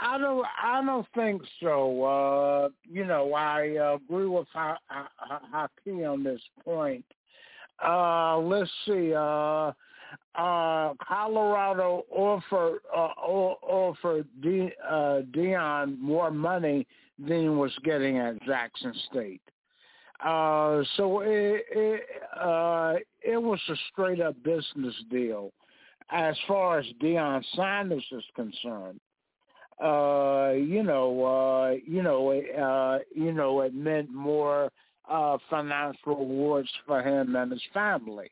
I 0.02 0.18
don't 0.18 0.46
I 0.62 0.84
don't 0.84 1.06
think 1.14 1.42
so. 1.62 2.04
Uh, 2.04 2.68
you 2.84 3.06
know, 3.06 3.32
I 3.32 3.76
uh, 3.76 3.94
agree 3.94 4.26
with 4.26 4.46
ha- 4.52 4.78
ha- 4.86 5.40
Haki 5.88 6.10
on 6.10 6.22
this 6.22 6.42
point. 6.62 7.04
Uh, 7.82 8.38
let's 8.38 8.70
see. 8.86 9.14
Uh, 9.14 9.72
uh, 10.34 10.94
Colorado 11.06 12.04
offered 12.10 12.80
uh, 12.94 12.98
offered 12.98 14.26
De, 14.40 14.70
uh, 14.88 15.22
Deion 15.32 15.98
more 15.98 16.30
money 16.30 16.86
than 17.18 17.42
he 17.42 17.48
was 17.48 17.72
getting 17.84 18.18
at 18.18 18.42
Jackson 18.42 18.94
State. 19.10 19.42
Uh, 20.24 20.82
so 20.96 21.20
it 21.20 21.64
it, 21.70 22.02
uh, 22.38 22.94
it 23.22 23.40
was 23.40 23.60
a 23.68 23.74
straight 23.92 24.20
up 24.20 24.34
business 24.42 24.94
deal 25.10 25.52
as 26.10 26.36
far 26.46 26.78
as 26.78 26.86
Deion 27.02 27.42
Sanders 27.54 28.04
is 28.12 28.24
concerned, 28.34 29.00
uh, 29.82 30.52
you 30.52 30.82
know, 30.82 31.24
uh, 31.24 31.74
you 31.86 32.02
know, 32.02 32.30
uh, 32.30 32.98
you 33.14 33.32
know, 33.32 33.60
it 33.62 33.74
meant 33.74 34.12
more 34.12 34.70
uh, 35.10 35.38
financial 35.50 36.16
rewards 36.16 36.70
for 36.86 37.02
him 37.02 37.34
and 37.36 37.50
his 37.50 37.62
family, 37.72 38.30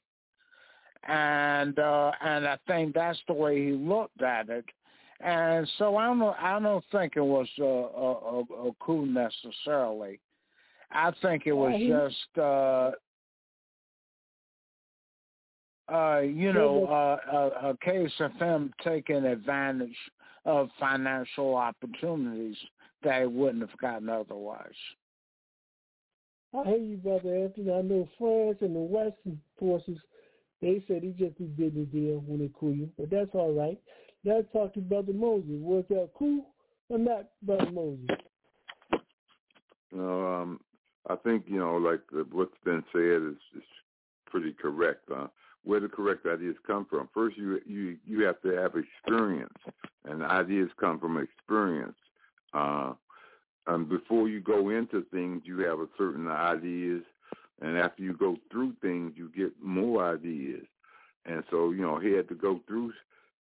and 1.08 1.78
uh, 1.78 2.12
and 2.20 2.46
I 2.46 2.58
think 2.66 2.94
that's 2.94 3.18
the 3.26 3.34
way 3.34 3.66
he 3.66 3.72
looked 3.72 4.22
at 4.22 4.48
it. 4.48 4.64
And 5.20 5.70
so 5.78 5.96
I 5.96 6.06
don't, 6.06 6.22
I 6.22 6.58
don't 6.58 6.84
think 6.90 7.12
it 7.14 7.20
was 7.20 7.46
a, 7.60 7.62
a, 7.62 8.68
a 8.68 8.72
coup 8.80 9.06
necessarily. 9.06 10.18
I 10.90 11.12
think 11.22 11.44
it 11.46 11.52
was 11.52 11.72
just 11.80 12.38
uh, 12.38 12.90
uh, 15.92 16.20
you 16.20 16.52
know, 16.52 16.86
uh, 16.86 17.18
a, 17.32 17.70
a 17.70 17.76
case 17.78 18.12
of 18.20 18.32
him 18.34 18.72
taking 18.82 19.24
advantage 19.24 19.96
of 20.44 20.68
financial 20.78 21.54
opportunities 21.54 22.56
that 23.02 23.20
he 23.20 23.26
wouldn't 23.26 23.68
have 23.68 23.78
gotten 23.78 24.08
otherwise. 24.08 24.70
I 26.54 26.64
hear 26.64 26.76
you, 26.76 26.96
Brother 26.96 27.34
Anthony. 27.34 27.72
I 27.72 27.82
know 27.82 28.08
France 28.18 28.58
and 28.60 28.74
the 28.76 28.80
Western 28.80 29.40
forces, 29.58 29.98
they 30.62 30.82
said 30.88 31.02
he 31.02 31.10
just 31.10 31.36
did 31.38 31.74
the 31.74 31.84
deal 31.92 32.22
when 32.26 32.38
they 32.40 32.50
coup 32.58 32.72
you, 32.72 32.88
but 32.98 33.10
that's 33.10 33.34
all 33.34 33.52
right. 33.52 33.78
Let's 34.24 34.46
talk 34.52 34.72
to 34.74 34.80
Brother 34.80 35.12
Moses. 35.12 35.50
Was 35.50 35.84
that 35.90 36.10
coup 36.16 36.44
or 36.88 36.98
not, 36.98 37.26
Brother 37.42 37.70
Moses? 37.70 38.06
No, 39.90 40.34
um, 40.34 40.60
I 41.10 41.16
think, 41.16 41.44
you 41.46 41.58
know, 41.58 41.76
like 41.76 42.00
what's 42.30 42.56
been 42.64 42.84
said 42.92 43.32
is, 43.32 43.60
is 43.60 43.68
pretty 44.26 44.52
correct. 44.52 45.10
Uh, 45.14 45.26
where 45.64 45.80
the 45.80 45.88
correct 45.88 46.26
ideas 46.26 46.56
come 46.66 46.86
from. 46.88 47.08
First, 47.14 47.36
you 47.36 47.60
you 47.66 47.96
you 48.06 48.24
have 48.24 48.40
to 48.42 48.48
have 48.48 48.72
experience, 48.74 49.56
and 50.04 50.22
ideas 50.22 50.68
come 50.80 50.98
from 50.98 51.18
experience. 51.18 51.96
Uh, 52.52 52.94
and 53.68 53.88
before 53.88 54.28
you 54.28 54.40
go 54.40 54.70
into 54.70 55.04
things, 55.12 55.42
you 55.44 55.60
have 55.60 55.78
a 55.78 55.86
certain 55.96 56.26
ideas, 56.28 57.02
and 57.62 57.78
after 57.78 58.02
you 58.02 58.12
go 58.12 58.36
through 58.50 58.74
things, 58.82 59.12
you 59.16 59.30
get 59.34 59.52
more 59.62 60.14
ideas. 60.14 60.66
And 61.24 61.44
so, 61.50 61.70
you 61.70 61.82
know, 61.82 61.98
he 61.98 62.12
had 62.12 62.28
to 62.28 62.34
go 62.34 62.60
through 62.66 62.92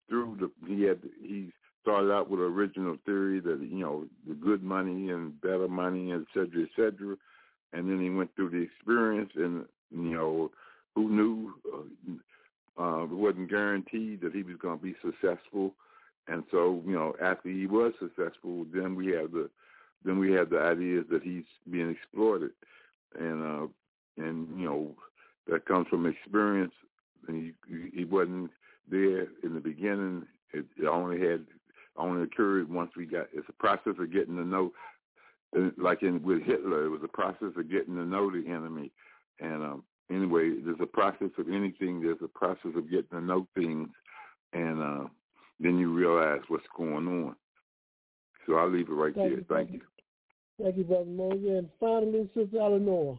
through 0.08 0.36
the 0.40 0.50
he 0.66 0.82
had 0.82 0.98
he 1.22 1.52
started 1.82 2.12
out 2.12 2.28
with 2.28 2.40
original 2.40 2.96
theory 3.06 3.40
that 3.40 3.60
you 3.60 3.78
know 3.78 4.04
the 4.28 4.34
good 4.34 4.62
money 4.62 5.10
and 5.10 5.40
better 5.40 5.68
money, 5.68 6.12
et 6.12 6.22
cetera, 6.34 6.62
et 6.62 6.68
cetera, 6.76 7.16
and 7.72 7.88
then 7.88 8.00
he 8.00 8.10
went 8.10 8.34
through 8.36 8.50
the 8.50 8.58
experience 8.58 9.30
and 9.36 9.64
you 9.90 10.14
know 10.14 10.50
who 10.94 11.08
knew 11.08 11.54
uh, 11.72 12.82
uh, 12.82 13.04
it 13.04 13.10
wasn't 13.10 13.48
guaranteed 13.48 14.20
that 14.20 14.34
he 14.34 14.42
was 14.42 14.56
going 14.60 14.78
to 14.78 14.84
be 14.84 14.94
successful. 15.02 15.72
And 16.28 16.44
so, 16.50 16.82
you 16.86 16.92
know, 16.92 17.14
after 17.20 17.48
he 17.48 17.66
was 17.66 17.92
successful, 17.98 18.64
then 18.72 18.94
we 18.94 19.08
have 19.08 19.32
the 19.32 19.48
then 20.04 20.18
we 20.18 20.32
have 20.32 20.50
the 20.50 20.58
ideas 20.58 21.04
that 21.10 21.22
he's 21.22 21.44
being 21.70 21.90
exploited, 21.90 22.50
and 23.18 23.42
uh, 23.42 23.66
and 24.16 24.48
you 24.58 24.66
know 24.66 24.94
that 25.48 25.66
comes 25.66 25.88
from 25.88 26.06
experience. 26.06 26.72
And 27.28 27.52
he 27.68 27.90
he 27.94 28.04
wasn't 28.04 28.50
there 28.90 29.28
in 29.42 29.54
the 29.54 29.60
beginning. 29.60 30.26
It, 30.52 30.66
it 30.76 30.86
only 30.86 31.20
had 31.20 31.44
only 31.96 32.22
occurred 32.22 32.70
once 32.70 32.92
we 32.96 33.06
got. 33.06 33.26
It's 33.32 33.48
a 33.48 33.52
process 33.52 33.94
of 33.98 34.12
getting 34.12 34.36
to 34.36 34.44
know. 34.44 34.72
Like 35.76 36.02
in 36.02 36.22
with 36.22 36.42
Hitler, 36.42 36.86
it 36.86 36.90
was 36.90 37.02
a 37.02 37.08
process 37.08 37.52
of 37.56 37.70
getting 37.70 37.96
to 37.96 38.04
know 38.04 38.30
the 38.30 38.48
enemy, 38.48 38.92
and 39.40 39.62
um, 39.62 39.82
anyway, 40.10 40.52
there's 40.64 40.80
a 40.80 40.86
process 40.86 41.30
of 41.38 41.48
anything. 41.48 42.00
There's 42.00 42.22
a 42.22 42.28
process 42.28 42.72
of 42.76 42.90
getting 42.90 43.10
to 43.10 43.20
know 43.20 43.46
things, 43.54 43.88
and 44.52 44.80
uh, 44.80 45.08
then 45.58 45.78
you 45.78 45.92
realize 45.92 46.40
what's 46.48 46.66
going 46.76 47.06
on. 47.06 47.36
So 48.46 48.54
I'll 48.54 48.70
leave 48.70 48.88
it 48.88 48.92
right 48.92 49.14
Thank 49.14 49.28
there. 49.28 49.38
You, 49.38 49.44
Thank 49.48 49.72
you. 49.72 49.80
Thank 50.62 50.76
you, 50.76 50.84
Brother 50.84 51.04
Moses. 51.04 51.48
And 51.48 51.68
finally, 51.78 52.28
Sister 52.34 52.58
Eleanor, 52.60 53.18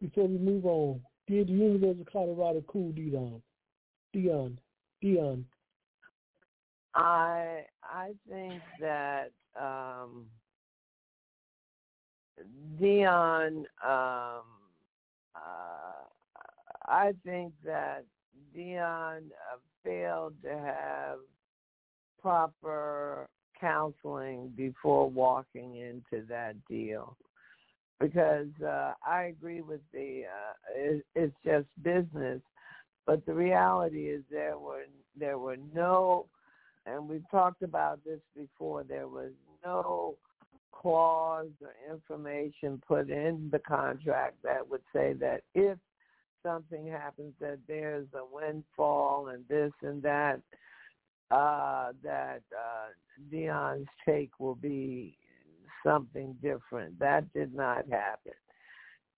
before 0.00 0.28
we 0.28 0.38
move 0.38 0.66
on, 0.66 1.00
did 1.26 1.48
the 1.48 1.52
University 1.52 2.00
of 2.00 2.12
Colorado 2.12 2.62
cool 2.66 2.92
Deion? 2.92 3.40
Deion, 4.14 4.56
Deion. 5.02 5.44
I 6.94 7.64
I 7.82 8.12
think 8.28 8.62
that 8.80 9.30
um, 9.60 10.26
Deion 12.80 13.64
um, 13.84 14.44
uh, 15.34 16.06
I 16.86 17.12
think 17.24 17.52
that 17.64 18.04
Deion 18.56 19.18
uh, 19.18 19.58
failed 19.84 20.34
to 20.42 20.50
have 20.50 21.18
proper 22.20 23.28
counseling 23.60 24.52
before 24.56 25.08
walking 25.08 25.76
into 25.76 26.24
that 26.26 26.54
deal 26.68 27.16
because 28.00 28.48
uh, 28.64 28.92
I 29.06 29.24
agree 29.24 29.62
with 29.62 29.80
the 29.92 30.22
uh, 30.24 30.52
it, 30.74 31.06
it's 31.14 31.34
just 31.44 31.66
business, 31.82 32.40
but 33.06 33.24
the 33.26 33.34
reality 33.34 34.08
is 34.08 34.22
there 34.30 34.58
were 34.58 34.84
there 35.18 35.38
were 35.38 35.56
no, 35.74 36.26
and 36.84 37.08
we've 37.08 37.28
talked 37.30 37.62
about 37.62 38.04
this 38.04 38.20
before. 38.36 38.84
There 38.84 39.08
was 39.08 39.32
no 39.64 40.16
clause 40.72 41.48
or 41.62 41.74
information 41.90 42.80
put 42.86 43.10
in 43.10 43.48
the 43.50 43.58
contract 43.58 44.36
that 44.44 44.68
would 44.68 44.82
say 44.92 45.14
that 45.14 45.42
if 45.54 45.78
something 46.44 46.86
happens 46.86 47.32
that 47.40 47.58
there's 47.66 48.06
a 48.14 48.22
windfall 48.30 49.28
and 49.28 49.44
this 49.48 49.72
and 49.82 50.02
that, 50.02 50.40
uh, 51.30 51.92
that 52.04 52.42
uh, 52.52 52.88
Deion's 53.32 53.88
take 54.06 54.30
will 54.38 54.54
be 54.54 55.16
something 55.84 56.36
different. 56.42 56.98
That 56.98 57.32
did 57.32 57.54
not 57.54 57.84
happen. 57.90 58.32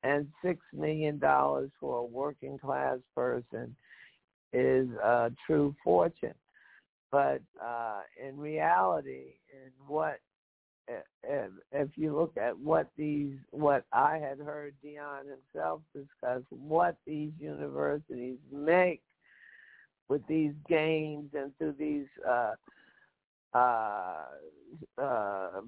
And 0.03 0.29
six 0.45 0.61
million 0.73 1.19
dollars 1.19 1.71
for 1.81 1.99
a 1.99 2.05
working 2.05 2.59
class 2.59 2.99
person 3.15 3.75
is 4.53 4.89
a 5.03 5.33
true 5.47 5.75
fortune. 5.83 6.35
But 7.11 7.41
uh, 7.63 8.01
in 8.23 8.39
reality, 8.39 9.35
in 9.53 9.71
what 9.87 10.21
if, 11.73 11.91
you 11.97 12.17
look 12.17 12.37
at 12.37 12.59
what 12.59 12.89
these, 12.97 13.35
what 13.51 13.85
I 13.93 14.19
had 14.19 14.39
heard 14.39 14.75
Deion 14.85 15.25
himself 15.29 15.81
discuss, 15.95 16.43
what 16.51 16.97
these 17.07 17.33
universities 17.39 18.39
make 18.53 19.03
with 20.09 20.27
these 20.27 20.53
games 20.69 21.31
and 21.35 21.57
through 21.59 21.75
these 21.79 22.07
uh, 22.27 22.55
uh, 23.55 24.25
uh, 24.97 25.61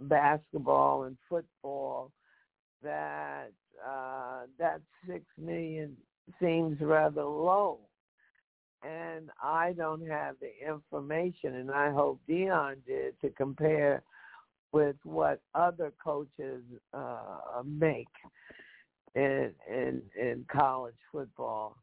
basketball 0.00 1.04
and 1.04 1.16
football, 1.28 2.10
that 2.82 3.50
uh, 3.86 4.42
that 4.58 4.80
six 5.06 5.24
million 5.38 5.96
seems 6.40 6.80
rather 6.80 7.24
low. 7.24 7.78
And 8.82 9.30
I 9.42 9.72
don't 9.72 10.06
have 10.06 10.36
the 10.40 10.50
information, 10.68 11.54
and 11.54 11.70
I 11.70 11.90
hope 11.90 12.20
Deion 12.28 12.76
did 12.86 13.18
to 13.22 13.30
compare 13.30 14.02
with 14.72 14.96
what 15.04 15.40
other 15.54 15.92
coaches 16.02 16.62
uh, 16.92 17.62
make 17.64 18.08
in 19.14 19.52
in 19.70 20.02
in 20.20 20.44
college 20.50 20.96
football. 21.12 21.76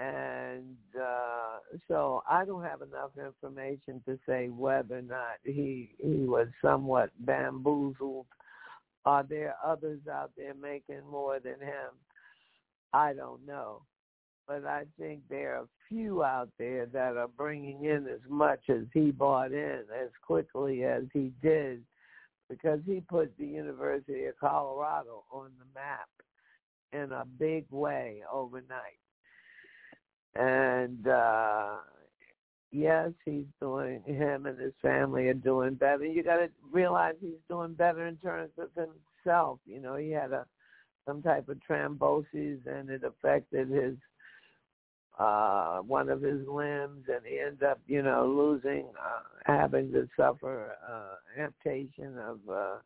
And 0.00 0.76
uh, 0.98 1.58
so 1.86 2.22
I 2.28 2.46
don't 2.46 2.62
have 2.62 2.80
enough 2.80 3.10
information 3.18 4.00
to 4.06 4.18
say 4.26 4.46
whether 4.48 4.98
or 4.98 5.02
not 5.02 5.36
he 5.44 5.90
he 5.98 6.24
was 6.24 6.48
somewhat 6.62 7.10
bamboozled. 7.20 8.26
Are 9.04 9.22
there 9.22 9.56
others 9.64 10.00
out 10.10 10.30
there 10.38 10.54
making 10.54 11.02
more 11.10 11.38
than 11.38 11.60
him? 11.60 11.92
I 12.94 13.12
don't 13.12 13.46
know. 13.46 13.82
But 14.48 14.64
I 14.64 14.84
think 14.98 15.20
there 15.28 15.56
are 15.56 15.66
few 15.88 16.24
out 16.24 16.48
there 16.58 16.86
that 16.86 17.16
are 17.16 17.28
bringing 17.28 17.84
in 17.84 18.06
as 18.06 18.20
much 18.28 18.60
as 18.70 18.84
he 18.94 19.10
bought 19.10 19.52
in 19.52 19.82
as 20.02 20.08
quickly 20.22 20.84
as 20.84 21.04
he 21.12 21.30
did 21.42 21.82
because 22.48 22.80
he 22.86 23.00
put 23.00 23.36
the 23.38 23.46
University 23.46 24.24
of 24.24 24.34
Colorado 24.40 25.24
on 25.30 25.50
the 25.58 25.66
map 25.74 26.08
in 26.92 27.12
a 27.12 27.24
big 27.38 27.66
way 27.70 28.22
overnight. 28.32 28.98
And 30.34 31.06
uh 31.06 31.76
yes, 32.72 33.10
he's 33.24 33.46
doing 33.60 34.02
him 34.06 34.46
and 34.46 34.58
his 34.58 34.72
family 34.80 35.28
are 35.28 35.34
doing 35.34 35.74
better. 35.74 36.04
You 36.04 36.22
got 36.22 36.36
to 36.36 36.48
realize 36.70 37.14
he's 37.20 37.32
doing 37.48 37.74
better 37.74 38.06
in 38.06 38.16
terms 38.18 38.52
of 38.58 38.68
himself. 38.74 39.58
You 39.66 39.80
know, 39.80 39.96
he 39.96 40.10
had 40.10 40.32
a 40.32 40.46
some 41.06 41.22
type 41.22 41.48
of 41.48 41.58
thrombosis 41.68 42.64
and 42.66 42.90
it 42.90 43.02
affected 43.04 43.68
his 43.68 43.96
uh 45.18 45.78
one 45.80 46.08
of 46.08 46.22
his 46.22 46.46
limbs 46.46 47.04
and 47.08 47.24
he 47.26 47.40
ended 47.40 47.62
up 47.64 47.80
you 47.86 48.02
know 48.02 48.26
losing 48.26 48.86
uh 48.98 49.20
having 49.44 49.90
to 49.92 50.08
suffer 50.16 50.72
uh 50.88 51.42
amputation 51.42 52.16
of 52.18 52.38
uh 52.48 52.76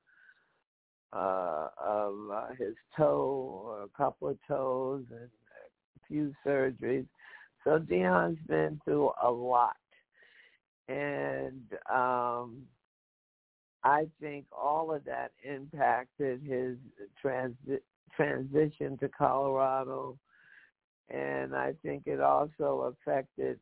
uh 1.17 1.69
of 1.79 2.15
uh, 2.33 2.47
his 2.59 2.75
toe 2.97 3.63
or 3.65 3.83
a 3.83 3.89
couple 3.97 4.29
of 4.29 4.39
toes 4.49 5.05
and 5.11 5.29
a 5.29 6.07
few 6.09 6.33
surgeries 6.47 7.07
so 7.65 7.79
Deion's 7.79 8.39
been 8.47 8.81
through 8.85 9.11
a 9.23 9.31
lot. 9.31 9.77
And 10.89 11.63
um 11.93 12.63
I 13.83 14.07
think 14.21 14.47
all 14.51 14.95
of 14.95 15.05
that 15.05 15.33
impacted 15.43 16.41
his 16.43 16.77
transi- 17.23 17.83
transition 18.17 18.97
to 18.99 19.09
Colorado. 19.09 20.19
And 21.11 21.55
I 21.55 21.75
think 21.83 22.05
it 22.07 22.21
also 22.21 22.95
affected 22.95 23.61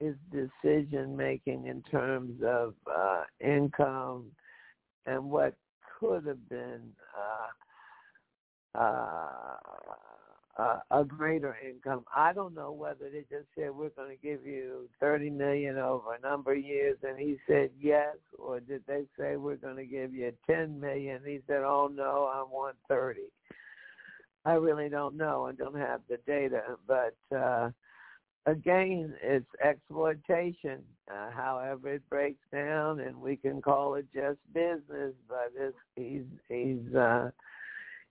his 0.00 0.14
decision 0.32 1.14
making 1.16 1.66
in 1.66 1.82
terms 1.90 2.42
of 2.42 2.74
uh, 2.90 3.24
income 3.40 4.30
and 5.04 5.24
what 5.24 5.54
could 5.98 6.24
have 6.26 6.48
been 6.48 6.80
uh, 8.74 8.78
uh, 8.78 9.56
a 10.58 11.04
greater 11.04 11.56
income. 11.64 12.04
I 12.14 12.32
don't 12.32 12.54
know 12.54 12.72
whether 12.72 13.08
they 13.10 13.20
just 13.30 13.46
said 13.54 13.70
we're 13.70 13.90
going 13.90 14.16
to 14.16 14.22
give 14.22 14.44
you 14.44 14.88
thirty 14.98 15.30
million 15.30 15.78
over 15.78 16.14
a 16.14 16.20
number 16.20 16.52
of 16.52 16.64
years, 16.64 16.96
and 17.02 17.18
he 17.18 17.38
said 17.46 17.70
yes, 17.80 18.16
or 18.38 18.58
did 18.58 18.82
they 18.86 19.04
say 19.18 19.36
we're 19.36 19.56
going 19.56 19.76
to 19.76 19.84
give 19.84 20.12
you 20.12 20.32
ten 20.48 20.80
million? 20.80 21.20
He 21.24 21.40
said, 21.46 21.62
"Oh 21.64 21.88
no, 21.92 22.28
I 22.32 22.42
want 22.42 22.76
30. 22.88 23.20
I 24.44 24.54
really 24.54 24.88
don't 24.88 25.16
know. 25.16 25.46
I 25.46 25.52
don't 25.52 25.76
have 25.76 26.00
the 26.08 26.18
data, 26.26 26.62
but 26.86 27.14
uh, 27.36 27.70
again, 28.46 29.14
it's 29.22 29.46
exploitation. 29.62 30.82
Uh, 31.12 31.30
however, 31.30 31.94
it 31.94 32.08
breaks 32.08 32.44
down, 32.52 33.00
and 33.00 33.20
we 33.20 33.36
can 33.36 33.62
call 33.62 33.94
it 33.94 34.06
just 34.12 34.38
business. 34.52 35.12
But 35.28 35.52
it's, 35.56 35.76
he's 35.96 36.24
he's 36.48 36.94
uh, 36.94 37.30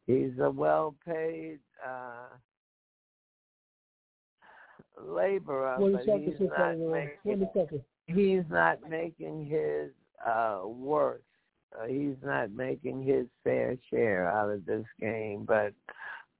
he's 0.06 0.38
a 0.40 0.50
well-paid 0.50 1.60
uh, 1.86 2.28
laborer, 5.02 5.78
but 5.80 6.06
he's 6.06 6.40
not 6.40 6.78
making 6.78 7.50
he's 8.08 8.44
not 8.50 8.90
making 8.90 9.46
his 9.46 9.92
uh, 10.26 10.62
worth. 10.66 11.22
Uh, 11.78 11.86
he's 11.88 12.16
not 12.24 12.52
making 12.52 13.04
his 13.04 13.28
fair 13.44 13.78
share 13.90 14.30
out 14.32 14.50
of 14.50 14.66
this 14.66 14.86
game, 15.00 15.44
but 15.46 15.74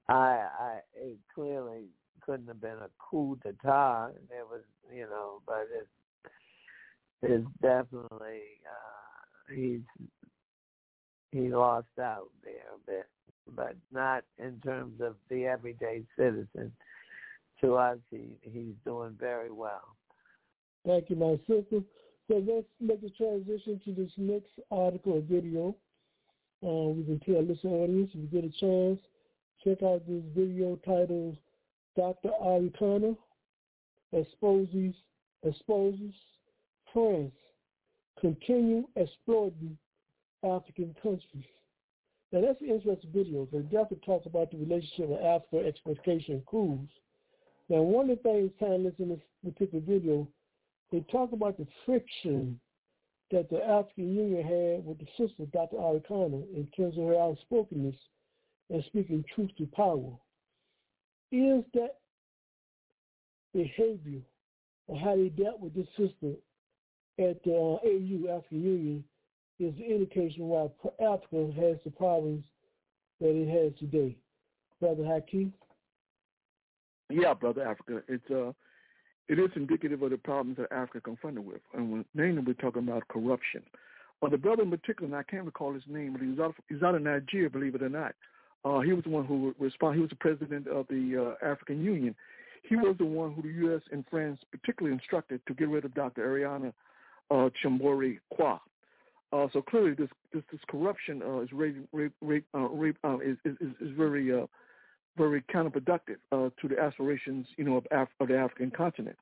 I, 0.08 0.46
I 0.58 0.78
it 0.96 1.18
clearly 1.34 1.84
couldn't 2.22 2.48
have 2.48 2.60
been 2.60 2.78
a 2.78 2.88
coup 2.98 3.38
d'état. 3.44 4.10
It 4.10 4.46
was, 4.50 4.62
you 4.92 5.02
know, 5.02 5.42
but 5.46 5.66
it 5.70 5.86
it's 7.22 7.46
definitely 7.60 8.42
uh, 8.66 9.54
he's 9.54 9.80
he 11.32 11.48
lost 11.48 11.86
out 12.00 12.28
there 12.42 12.54
a 12.74 12.78
bit, 12.86 13.06
but 13.54 13.76
not 13.92 14.24
in 14.38 14.60
terms 14.60 15.00
of 15.00 15.16
the 15.30 15.46
everyday 15.46 16.02
citizen. 16.16 16.72
To 17.60 17.74
us, 17.74 17.98
he 18.10 18.36
he's 18.42 18.74
doing 18.84 19.16
very 19.18 19.50
well. 19.50 19.96
Thank 20.86 21.10
you, 21.10 21.16
my 21.16 21.36
sister. 21.46 21.82
So 22.28 22.44
let's 22.46 22.66
make 22.80 23.02
a 23.02 23.10
transition 23.16 23.80
to 23.84 23.92
this 23.92 24.12
next 24.16 24.52
article 24.70 25.14
or 25.14 25.22
video. 25.22 25.74
Uh, 26.62 26.90
we 26.90 27.04
can 27.04 27.20
tell 27.20 27.42
listen 27.42 27.70
audience 27.70 28.10
if 28.14 28.20
you 28.20 28.40
get 28.40 28.44
a 28.44 28.60
chance, 28.60 29.00
check 29.64 29.82
out 29.82 30.02
this 30.06 30.22
video 30.36 30.76
titled 30.84 31.36
Dr. 31.96 32.30
Arikana 32.42 33.16
exposes 34.12 34.94
exposes 35.42 36.14
France 36.92 37.32
continue 38.20 38.84
exploiting 38.96 39.76
African 40.44 40.94
countries. 41.02 41.44
Now 42.32 42.42
that's 42.42 42.60
an 42.60 42.68
interesting 42.68 43.10
video 43.12 43.46
it 43.52 43.70
definitely 43.70 44.00
talks 44.04 44.26
about 44.26 44.50
the 44.50 44.58
relationship 44.58 45.10
of 45.10 45.24
Africa 45.24 45.66
exploitation 45.66 46.42
and. 46.46 46.90
Now 47.68 47.82
one 47.82 48.10
of 48.10 48.18
the 48.18 48.22
things 48.22 48.50
timeless 48.60 48.94
in 48.98 49.10
this 49.10 49.20
particular 49.44 49.84
video, 49.86 50.28
they 50.92 51.00
talk 51.10 51.32
about 51.32 51.56
the 51.56 51.66
friction 51.86 52.60
that 53.30 53.50
the 53.50 53.62
African 53.62 54.14
Union 54.14 54.42
had 54.42 54.84
with 54.84 54.98
the 54.98 55.06
sister, 55.16 55.44
Dr. 55.52 55.76
Arikana, 55.76 56.42
in 56.54 56.66
terms 56.76 56.96
of 56.96 57.04
her 57.04 57.14
outspokenness 57.14 57.96
and 58.70 58.84
speaking 58.84 59.24
truth 59.34 59.50
to 59.58 59.66
power. 59.66 60.12
Is 61.30 61.62
that 61.74 61.96
behavior 63.54 64.20
or 64.86 64.98
how 64.98 65.16
they 65.16 65.28
dealt 65.28 65.60
with 65.60 65.74
this 65.74 65.88
sister 65.96 66.34
at 67.18 67.42
the 67.44 67.54
uh, 67.54 67.78
AU, 67.84 68.36
African 68.36 68.62
Union, 68.62 69.04
is 69.58 69.74
the 69.76 69.84
indication 69.84 70.44
why 70.44 70.68
Africa 71.00 71.52
has 71.56 71.76
the 71.84 71.90
problems 71.96 72.44
that 73.20 73.30
it 73.30 73.48
has 73.48 73.78
today. 73.78 74.16
Brother 74.80 75.04
Hakeem? 75.04 75.52
Yeah, 77.10 77.34
brother 77.34 77.66
Africa. 77.66 78.02
It's 78.08 78.30
uh 78.30 78.52
it 79.28 79.38
is 79.38 79.50
indicative 79.56 80.02
of 80.02 80.10
the 80.10 80.16
problems 80.16 80.56
that 80.56 80.72
Africa 80.72 81.00
confronted 81.02 81.44
with. 81.44 81.60
And 81.74 81.92
when, 81.92 82.04
mainly 82.14 82.42
we're 82.42 82.54
talking 82.54 82.88
about 82.88 83.06
corruption. 83.08 83.62
Well, 84.20 84.30
the 84.30 84.38
brother 84.38 84.62
in 84.62 84.70
particular, 84.70 85.06
and 85.06 85.14
I 85.14 85.22
can't 85.22 85.44
recall 85.44 85.74
his 85.74 85.82
name, 85.86 86.12
but 86.12 86.22
he 86.22 86.28
was 86.28 86.38
out 86.38 86.46
of, 86.46 86.54
he's 86.68 86.82
out 86.82 86.94
of 86.94 87.02
Nigeria, 87.02 87.50
believe 87.50 87.74
it 87.74 87.82
or 87.82 87.90
not. 87.90 88.14
Uh, 88.64 88.80
he 88.80 88.92
was 88.92 89.04
the 89.04 89.10
one 89.10 89.26
who 89.26 89.54
responded. 89.58 89.96
He 89.96 90.00
was 90.00 90.10
the 90.10 90.16
president 90.16 90.66
of 90.66 90.86
the 90.88 91.36
uh, 91.42 91.46
African 91.46 91.84
Union. 91.84 92.14
He 92.68 92.74
was 92.74 92.96
the 92.98 93.04
one 93.04 93.32
who 93.34 93.42
the 93.42 93.54
U.S. 93.66 93.82
and 93.92 94.04
France 94.10 94.40
particularly 94.50 94.94
instructed 94.94 95.40
to 95.46 95.54
get 95.54 95.68
rid 95.68 95.84
of 95.84 95.94
Dr. 95.94 96.26
Ariana 96.26 96.72
uh, 97.30 97.50
Chambori 97.62 98.18
Kwa. 98.30 98.60
Uh, 99.32 99.46
so 99.52 99.60
clearly, 99.60 99.94
this 99.94 100.08
this, 100.32 100.42
this 100.50 100.60
corruption 100.68 101.22
uh, 101.22 101.40
is 101.40 101.52
rape, 101.52 101.76
rape, 101.92 102.46
uh, 102.54 102.60
rape, 102.60 102.96
uh, 103.04 103.18
is, 103.18 103.36
is 103.44 103.56
is 103.60 103.90
very 103.96 104.32
uh, 104.32 104.46
very 105.16 105.42
counterproductive 105.54 106.16
uh, 106.32 106.48
to 106.60 106.68
the 106.68 106.78
aspirations, 106.78 107.46
you 107.56 107.64
know, 107.64 107.76
of, 107.76 107.86
Af- 107.90 108.08
of 108.20 108.28
the 108.28 108.36
African 108.36 108.70
continent. 108.70 109.16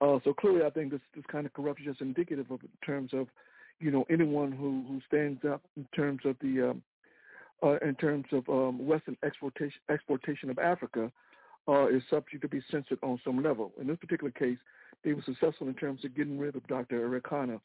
Uh, 0.00 0.18
so 0.24 0.32
clearly, 0.32 0.64
I 0.64 0.70
think 0.70 0.92
this 0.92 1.00
this 1.14 1.24
kind 1.30 1.46
of 1.46 1.52
corruption 1.52 1.90
is 1.90 1.96
indicative 2.00 2.50
of 2.50 2.60
in 2.62 2.68
terms 2.86 3.12
of, 3.12 3.26
you 3.80 3.90
know, 3.90 4.04
anyone 4.08 4.52
who 4.52 4.84
who 4.86 5.00
stands 5.08 5.44
up 5.44 5.62
in 5.76 5.86
terms 5.96 6.20
of 6.24 6.36
the 6.40 6.70
um, 6.70 6.82
uh, 7.62 7.76
in 7.86 7.96
terms 7.96 8.26
of 8.32 8.48
um, 8.48 8.86
Western 8.86 9.16
exploitation 9.24 9.80
exploitation 9.90 10.48
of 10.48 10.58
Africa 10.60 11.10
uh, 11.68 11.88
is 11.88 12.02
subject 12.08 12.42
to 12.42 12.48
be 12.48 12.62
censored 12.70 12.98
on 13.02 13.20
some 13.24 13.42
level. 13.42 13.72
In 13.80 13.88
this 13.88 13.98
particular 13.98 14.30
case, 14.30 14.58
they 15.04 15.12
were 15.12 15.22
successful 15.22 15.68
in 15.68 15.74
terms 15.74 16.04
of 16.04 16.16
getting 16.16 16.38
rid 16.38 16.56
of 16.56 16.66
Dr. 16.66 17.08
Arikana 17.08 17.60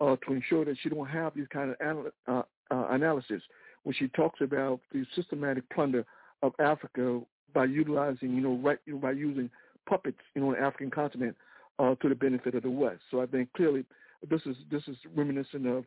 uh, 0.00 0.16
to 0.26 0.32
ensure 0.32 0.64
that 0.64 0.76
she 0.82 0.88
don't 0.88 1.08
have 1.08 1.34
these 1.34 1.46
kind 1.52 1.70
of 1.70 1.76
anal- 1.80 2.10
uh, 2.26 2.42
uh, 2.70 2.86
analysis 2.90 3.42
when 3.84 3.94
she 3.94 4.08
talks 4.08 4.40
about 4.40 4.80
the 4.92 5.04
systematic 5.14 5.68
plunder 5.70 6.04
of 6.42 6.52
Africa 6.58 7.20
by 7.54 7.64
utilizing, 7.64 8.34
you 8.34 8.40
know, 8.40 8.56
right, 8.62 8.78
you 8.86 8.94
know, 8.94 8.98
by 8.98 9.12
using 9.12 9.50
puppets, 9.88 10.18
you 10.34 10.42
know, 10.42 10.48
on 10.48 10.54
the 10.54 10.60
African 10.60 10.90
continent 10.90 11.36
uh, 11.78 11.94
to 11.96 12.08
the 12.08 12.14
benefit 12.14 12.54
of 12.54 12.62
the 12.62 12.70
West. 12.70 13.00
So 13.10 13.22
I 13.22 13.26
think 13.26 13.52
clearly 13.54 13.84
this 14.28 14.42
is 14.46 14.56
this 14.70 14.82
is 14.88 14.96
reminiscent 15.14 15.66
of 15.66 15.84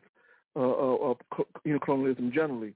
uh, 0.56 0.60
of 0.60 1.16
you 1.64 1.74
know 1.74 1.78
colonialism 1.78 2.32
generally, 2.34 2.74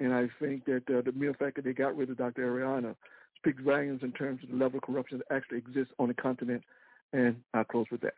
and 0.00 0.14
I 0.14 0.28
think 0.40 0.64
that 0.66 0.82
uh, 0.88 1.02
the 1.02 1.12
mere 1.14 1.34
fact 1.34 1.56
that 1.56 1.64
they 1.64 1.72
got 1.72 1.96
rid 1.96 2.10
of 2.10 2.18
Dr. 2.18 2.46
Ariana 2.46 2.94
speaks 3.36 3.62
volumes 3.62 4.02
in 4.02 4.12
terms 4.12 4.42
of 4.42 4.50
the 4.50 4.56
level 4.56 4.78
of 4.78 4.84
corruption 4.84 5.18
that 5.18 5.34
actually 5.34 5.58
exists 5.58 5.92
on 5.98 6.08
the 6.08 6.14
continent. 6.14 6.62
And 7.12 7.36
I'll 7.54 7.64
close 7.64 7.86
with 7.90 8.02
that. 8.02 8.14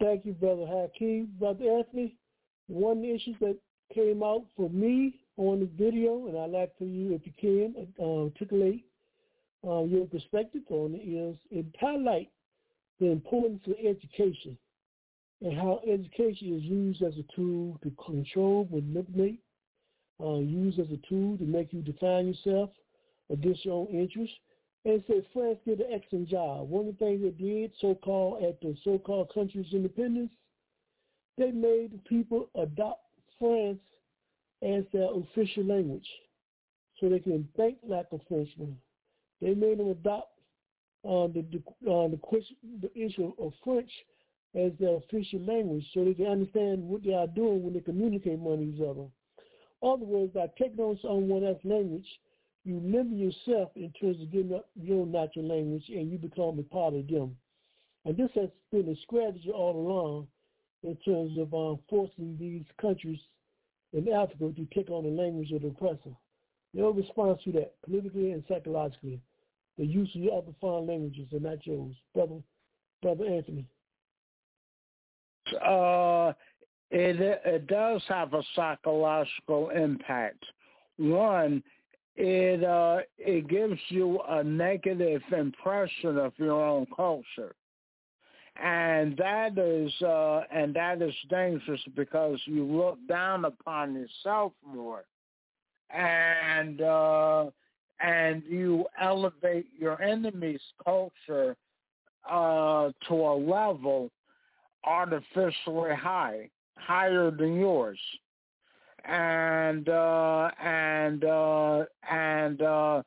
Thank 0.00 0.24
you, 0.24 0.32
Brother 0.32 0.66
Hakeem. 0.66 1.28
Brother 1.38 1.64
Anthony, 1.64 2.16
one 2.68 3.04
issue 3.04 3.34
that 3.40 3.58
came 3.94 4.22
out 4.22 4.44
for 4.56 4.70
me 4.70 5.20
on 5.36 5.60
the 5.60 5.66
video, 5.66 6.26
and 6.26 6.38
I'd 6.38 6.50
like 6.50 6.76
for 6.78 6.84
you, 6.84 7.12
if 7.12 7.26
you 7.26 7.32
can, 7.38 7.86
uh, 7.98 8.24
articulate 8.24 8.84
uh, 9.66 9.82
your 9.84 10.06
perspective 10.06 10.62
on 10.70 10.94
it, 10.94 11.06
is 11.06 11.36
it 11.50 11.66
highlight 11.78 12.30
the 12.98 13.10
importance 13.10 13.62
of 13.66 13.74
education 13.84 14.56
and 15.42 15.56
how 15.56 15.80
education 15.86 16.56
is 16.56 16.62
used 16.62 17.02
as 17.02 17.14
a 17.18 17.34
tool 17.36 17.78
to 17.82 17.90
control, 18.02 18.68
manipulate, 18.70 19.40
uh, 20.22 20.36
used 20.36 20.78
as 20.78 20.88
a 20.90 21.08
tool 21.08 21.36
to 21.36 21.44
make 21.44 21.72
you 21.72 21.82
define 21.82 22.28
yourself 22.28 22.70
against 23.30 23.64
your 23.66 23.86
own 23.86 23.88
interests. 23.88 24.36
And 24.84 25.02
says 25.06 25.24
France 25.34 25.58
did 25.66 25.80
an 25.80 25.92
excellent 25.92 26.28
job. 26.28 26.68
One 26.70 26.88
of 26.88 26.98
the 26.98 27.04
things 27.04 27.22
they 27.22 27.44
did, 27.44 27.72
so-called 27.80 28.42
at 28.42 28.60
the 28.60 28.74
so-called 28.82 29.30
country's 29.34 29.72
independence, 29.72 30.32
they 31.36 31.50
made 31.50 31.92
the 31.92 32.00
people 32.08 32.48
adopt 32.54 33.04
France 33.38 33.78
as 34.62 34.84
their 34.92 35.08
official 35.14 35.64
language 35.64 36.06
so 36.98 37.08
they 37.08 37.18
can 37.18 37.48
think 37.56 37.78
like 37.86 38.06
a 38.12 38.18
Frenchman. 38.28 38.76
They 39.40 39.54
made 39.54 39.78
them 39.78 39.88
adopt 39.88 40.38
uh, 41.04 41.28
the 41.28 41.44
the, 41.50 41.90
uh, 41.90 42.08
the, 42.08 42.18
question, 42.20 42.56
the 42.80 42.92
issue 42.94 43.32
of 43.38 43.52
French 43.64 43.90
as 44.54 44.72
their 44.78 44.96
official 44.96 45.40
language 45.40 45.84
so 45.94 46.04
they 46.04 46.14
can 46.14 46.26
understand 46.26 46.82
what 46.82 47.02
they 47.04 47.14
are 47.14 47.26
doing 47.26 47.62
when 47.62 47.72
they 47.72 47.80
communicate 47.80 48.38
with 48.38 48.60
each 48.60 48.80
other. 48.80 49.06
In 49.82 49.88
other 49.88 50.04
words, 50.04 50.32
by 50.34 50.46
taking 50.58 50.80
on 50.80 50.98
someone 51.00 51.44
else's 51.44 51.64
language, 51.64 52.06
you 52.64 52.80
limit 52.84 53.16
yourself 53.16 53.70
in 53.74 53.92
terms 54.00 54.20
of 54.20 54.30
giving 54.30 54.54
up 54.54 54.68
your 54.74 55.06
natural 55.06 55.48
language 55.48 55.84
and 55.88 56.10
you 56.10 56.18
become 56.18 56.58
a 56.58 56.62
part 56.62 56.94
of 56.94 57.08
them. 57.08 57.36
And 58.04 58.16
this 58.16 58.30
has 58.34 58.48
been 58.70 58.88
a 58.88 58.96
strategy 59.02 59.50
all 59.50 59.76
along 59.76 60.26
in 60.82 60.96
terms 60.96 61.38
of 61.38 61.52
um, 61.54 61.78
forcing 61.88 62.36
these 62.38 62.64
countries 62.80 63.18
in 63.92 64.08
Africa 64.12 64.52
to 64.54 64.66
take 64.74 64.90
on 64.90 65.04
the 65.04 65.22
language 65.22 65.52
of 65.52 65.62
the 65.62 65.68
oppressor. 65.68 66.14
Your 66.72 66.92
response 66.92 67.40
to 67.44 67.52
that, 67.52 67.74
politically 67.84 68.32
and 68.32 68.44
psychologically, 68.48 69.20
the 69.76 69.86
use 69.86 70.10
of 70.14 70.20
your 70.20 70.38
other 70.38 70.52
foreign 70.60 70.86
languages 70.86 71.26
and 71.32 71.42
not 71.42 71.66
yours, 71.66 71.94
brother, 72.14 72.36
brother 73.02 73.24
Anthony. 73.24 73.66
Uh, 75.64 76.32
it 76.90 77.20
it 77.44 77.66
does 77.66 78.02
have 78.08 78.34
a 78.34 78.42
psychological 78.54 79.70
impact. 79.70 80.44
One, 80.98 81.62
it 82.16 82.64
uh, 82.64 82.98
it 83.18 83.48
gives 83.48 83.78
you 83.88 84.20
a 84.28 84.42
negative 84.42 85.22
impression 85.36 86.18
of 86.18 86.32
your 86.36 86.62
own 86.64 86.86
culture. 86.94 87.54
And 88.62 89.16
that 89.16 89.56
is 89.56 89.92
uh, 90.02 90.42
and 90.52 90.74
that 90.74 91.00
is 91.00 91.14
dangerous 91.28 91.80
because 91.96 92.38
you 92.44 92.64
look 92.64 92.98
down 93.08 93.44
upon 93.44 93.94
yourself 93.94 94.52
more, 94.66 95.04
and 95.90 96.82
uh, 96.82 97.46
and 98.00 98.42
you 98.48 98.84
elevate 99.00 99.66
your 99.78 100.00
enemy's 100.02 100.60
culture 100.84 101.56
uh, 102.28 102.90
to 103.08 103.14
a 103.14 103.34
level 103.34 104.10
artificially 104.84 105.94
high, 105.94 106.48
higher 106.76 107.30
than 107.30 107.54
yours, 107.56 107.98
and 109.04 109.88
uh, 109.88 110.50
and 110.62 111.24
uh, 111.24 111.84
and 112.10 112.62
uh, 112.62 113.02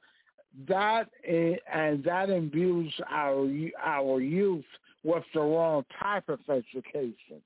that 0.68 1.10
and 1.26 2.04
that 2.04 2.30
imbues 2.30 2.94
our 3.10 3.48
our 3.84 4.22
youth 4.22 4.66
with 5.04 5.24
the 5.34 5.40
wrong 5.40 5.86
type 6.02 6.30
of 6.30 6.40
education. 6.50 7.42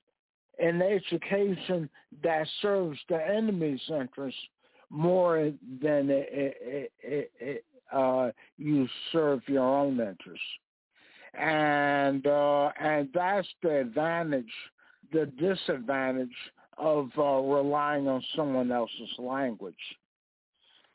An 0.60 0.82
education 0.82 1.88
that 2.22 2.46
serves 2.62 2.98
the 3.08 3.16
enemy's 3.16 3.80
interests 3.88 4.40
more 4.90 5.52
than 5.82 6.10
it, 6.10 6.92
it, 7.00 7.30
it, 7.38 7.64
uh, 7.92 8.30
you 8.56 8.88
serve 9.12 9.40
your 9.46 9.62
own 9.62 10.00
interests. 10.00 10.44
And 11.34 12.26
uh, 12.26 12.70
and 12.80 13.08
that's 13.14 13.46
the 13.62 13.80
advantage, 13.80 14.52
the 15.12 15.26
disadvantage 15.38 16.34
of 16.78 17.10
uh, 17.18 17.22
relying 17.22 18.08
on 18.08 18.22
someone 18.36 18.70
else's 18.70 19.10
language. 19.18 19.74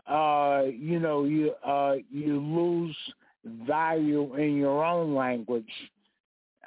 Uh, 0.08 0.64
you 0.74 1.00
know, 1.00 1.26
you 1.26 1.52
uh, 1.66 1.96
you 2.10 2.40
lose 2.40 2.96
value 3.68 4.36
in 4.36 4.58
your 4.58 4.84
own 4.84 5.14
language 5.16 5.72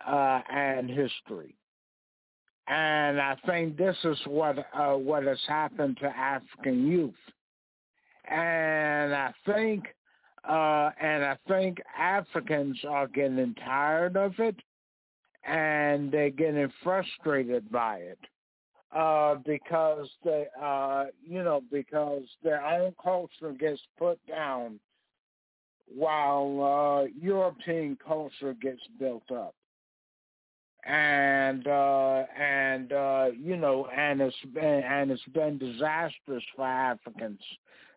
uh, 0.06 0.40
and 0.50 0.88
history. 0.88 1.54
And 2.68 3.20
I 3.20 3.36
think 3.46 3.76
this 3.76 3.96
is 4.04 4.18
what 4.26 4.58
uh, 4.74 4.94
what 4.94 5.22
has 5.24 5.38
happened 5.46 5.98
to 6.00 6.06
African 6.06 6.86
youth. 6.86 7.14
And 8.30 9.14
I 9.14 9.32
think 9.44 9.84
uh, 10.48 10.90
and 11.00 11.24
I 11.24 11.36
think 11.46 11.78
Africans 11.98 12.78
are 12.88 13.06
getting 13.06 13.54
tired 13.64 14.16
of 14.16 14.32
it, 14.38 14.56
and 15.44 16.10
they're 16.10 16.30
getting 16.30 16.72
frustrated 16.82 17.70
by 17.70 17.98
it 17.98 18.18
uh, 18.94 19.36
because 19.46 20.08
they, 20.24 20.46
uh, 20.60 21.06
you 21.24 21.42
know, 21.42 21.62
because 21.70 22.24
their 22.42 22.64
own 22.64 22.94
culture 23.02 23.52
gets 23.58 23.80
put 23.98 24.18
down 24.26 24.78
while 25.94 27.04
uh, 27.04 27.08
European 27.20 27.96
culture 28.04 28.54
gets 28.54 28.82
built 28.98 29.30
up 29.30 29.54
and 30.84 31.66
uh, 31.66 32.22
and 32.40 32.92
uh, 32.92 33.26
you 33.36 33.56
know, 33.56 33.88
and 33.96 34.20
it's 34.20 34.36
been 34.54 34.82
and 34.84 35.10
it's 35.10 35.22
been 35.34 35.58
disastrous 35.58 36.44
for 36.54 36.64
Africans, 36.64 37.40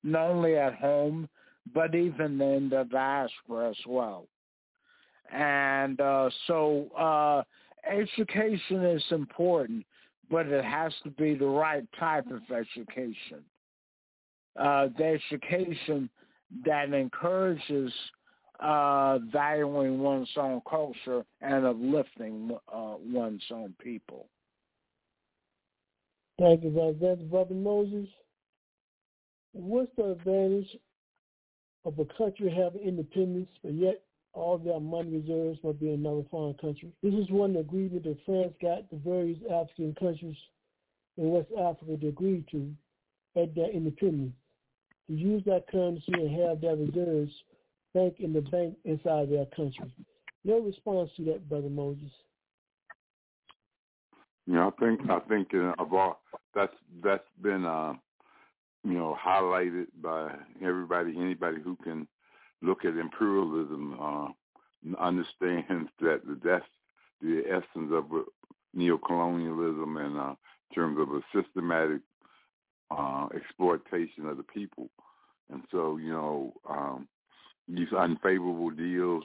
not 0.03 0.29
only 0.29 0.57
at 0.57 0.75
home 0.75 1.29
but 1.73 1.95
even 1.95 2.41
in 2.41 2.69
the 2.69 2.87
diaspora 2.91 3.69
as 3.69 3.77
well. 3.87 4.27
And 5.31 5.99
uh, 6.01 6.29
so, 6.47 6.87
uh, 6.97 7.43
education 7.89 8.83
is 8.85 9.03
important, 9.11 9.85
but 10.29 10.47
it 10.47 10.63
has 10.63 10.93
to 11.03 11.09
be 11.11 11.35
the 11.35 11.45
right 11.45 11.83
type 11.99 12.25
of 12.31 12.41
education. 12.51 13.43
Uh, 14.59 14.87
the 14.97 15.19
education 15.31 16.09
that 16.65 16.91
encourages 16.93 17.91
uh, 18.59 19.19
valuing 19.31 19.99
one's 19.99 20.29
own 20.37 20.61
culture 20.69 21.23
and 21.41 21.65
uplifting 21.65 22.51
uh, 22.73 22.95
one's 22.99 23.43
own 23.51 23.73
people. 23.81 24.27
Thank 26.39 26.63
you, 26.63 26.69
brother. 26.69 27.15
Brother 27.23 27.53
Moses. 27.53 28.07
What's 29.53 29.91
the 29.97 30.11
advantage 30.11 30.77
of 31.85 31.97
a 31.99 32.05
country 32.17 32.53
having 32.55 32.87
independence, 32.87 33.49
but 33.63 33.73
yet 33.73 34.01
all 34.39 34.57
their 34.57 34.79
money 34.79 35.17
reserves 35.17 35.59
must 35.63 35.79
be 35.79 35.89
in 35.89 36.05
another 36.05 36.23
foreign 36.31 36.55
country? 36.55 36.91
This 37.03 37.13
is 37.13 37.29
one 37.29 37.55
agreement 37.55 38.03
that 38.03 38.17
France 38.25 38.53
got 38.61 38.89
the 38.89 38.97
various 38.97 39.39
African 39.51 39.95
countries 39.99 40.37
in 41.17 41.29
West 41.31 41.49
Africa 41.57 41.97
to 41.97 42.07
agree 42.07 42.45
to 42.51 42.71
at 43.35 43.53
their 43.55 43.69
independence 43.71 44.33
to 45.07 45.15
use 45.15 45.43
that 45.45 45.67
currency 45.71 46.11
and 46.13 46.41
have 46.41 46.61
their 46.61 46.75
reserves 46.75 47.31
bank 47.93 48.15
in 48.19 48.33
the 48.33 48.41
bank 48.41 48.75
inside 48.85 49.29
their 49.29 49.45
country. 49.55 49.91
Your 50.43 50.61
response 50.61 51.09
to 51.17 51.25
that, 51.25 51.49
Brother 51.49 51.69
Moses? 51.69 52.11
Yeah, 54.45 54.67
I 54.67 54.71
think 54.79 55.01
I 55.09 55.19
think 55.27 55.49
uh, 55.53 55.73
of 55.77 55.93
all 55.93 56.21
that's 56.55 56.73
that's 57.03 57.27
been 57.41 57.65
uh, 57.65 57.93
you 58.83 58.93
know 58.93 59.17
highlighted 59.23 59.87
by 60.01 60.31
everybody. 60.63 61.13
Anybody 61.19 61.57
who 61.63 61.75
can 61.83 62.07
look 62.61 62.85
at 62.85 62.97
imperialism 62.97 63.97
uh, 63.99 64.27
understands 64.99 65.89
that 66.01 66.21
that's 66.43 66.65
the 67.21 67.43
essence 67.47 67.91
of 67.91 68.05
neocolonialism 68.75 70.05
and 70.05 70.17
uh, 70.17 70.35
in 70.69 70.75
terms 70.75 70.97
of 70.99 71.09
a 71.09 71.21
systematic 71.33 72.01
uh, 72.91 73.27
exploitation 73.35 74.27
of 74.27 74.37
the 74.37 74.43
people. 74.43 74.89
And 75.51 75.63
so, 75.71 75.97
you 75.97 76.11
know, 76.11 76.53
um, 76.69 77.07
these 77.67 77.91
unfavorable 77.97 78.71
deals 78.71 79.23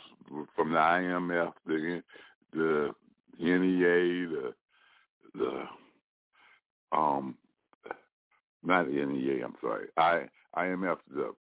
from 0.55 0.73
the 0.73 0.79
IMF, 0.79 1.53
the 1.67 2.03
the 2.53 2.91
NEA, 3.39 4.29
the 4.29 4.55
the 5.35 5.63
um 6.97 7.37
not 8.63 8.87
the 8.87 9.05
NEA, 9.05 9.45
I'm 9.45 9.55
sorry, 9.61 9.87
I 9.97 10.27
IMF, 10.57 10.99
the 11.13 11.33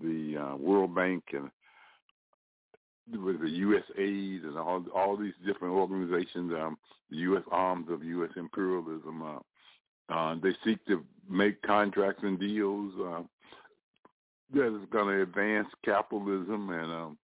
the 0.00 0.36
uh, 0.38 0.56
World 0.56 0.94
Bank 0.94 1.24
and 1.32 1.50
with 3.24 3.40
the 3.40 3.46
USAID 3.46 4.44
and 4.44 4.56
all 4.56 4.84
all 4.94 5.16
these 5.16 5.34
different 5.44 5.74
organizations, 5.74 6.52
um, 6.52 6.78
the 7.10 7.16
U.S. 7.18 7.42
arms 7.50 7.88
of 7.90 8.04
U.S. 8.04 8.30
imperialism, 8.36 9.22
uh, 9.22 10.12
uh, 10.12 10.36
they 10.42 10.52
seek 10.64 10.84
to 10.86 11.04
make 11.28 11.60
contracts 11.62 12.22
and 12.22 12.38
deals 12.38 12.92
uh, 13.00 13.22
that 14.54 14.76
is 14.76 14.88
going 14.90 15.08
to 15.08 15.22
advance 15.22 15.68
capitalism 15.84 16.70
and 16.70 16.92
um, 16.92 17.18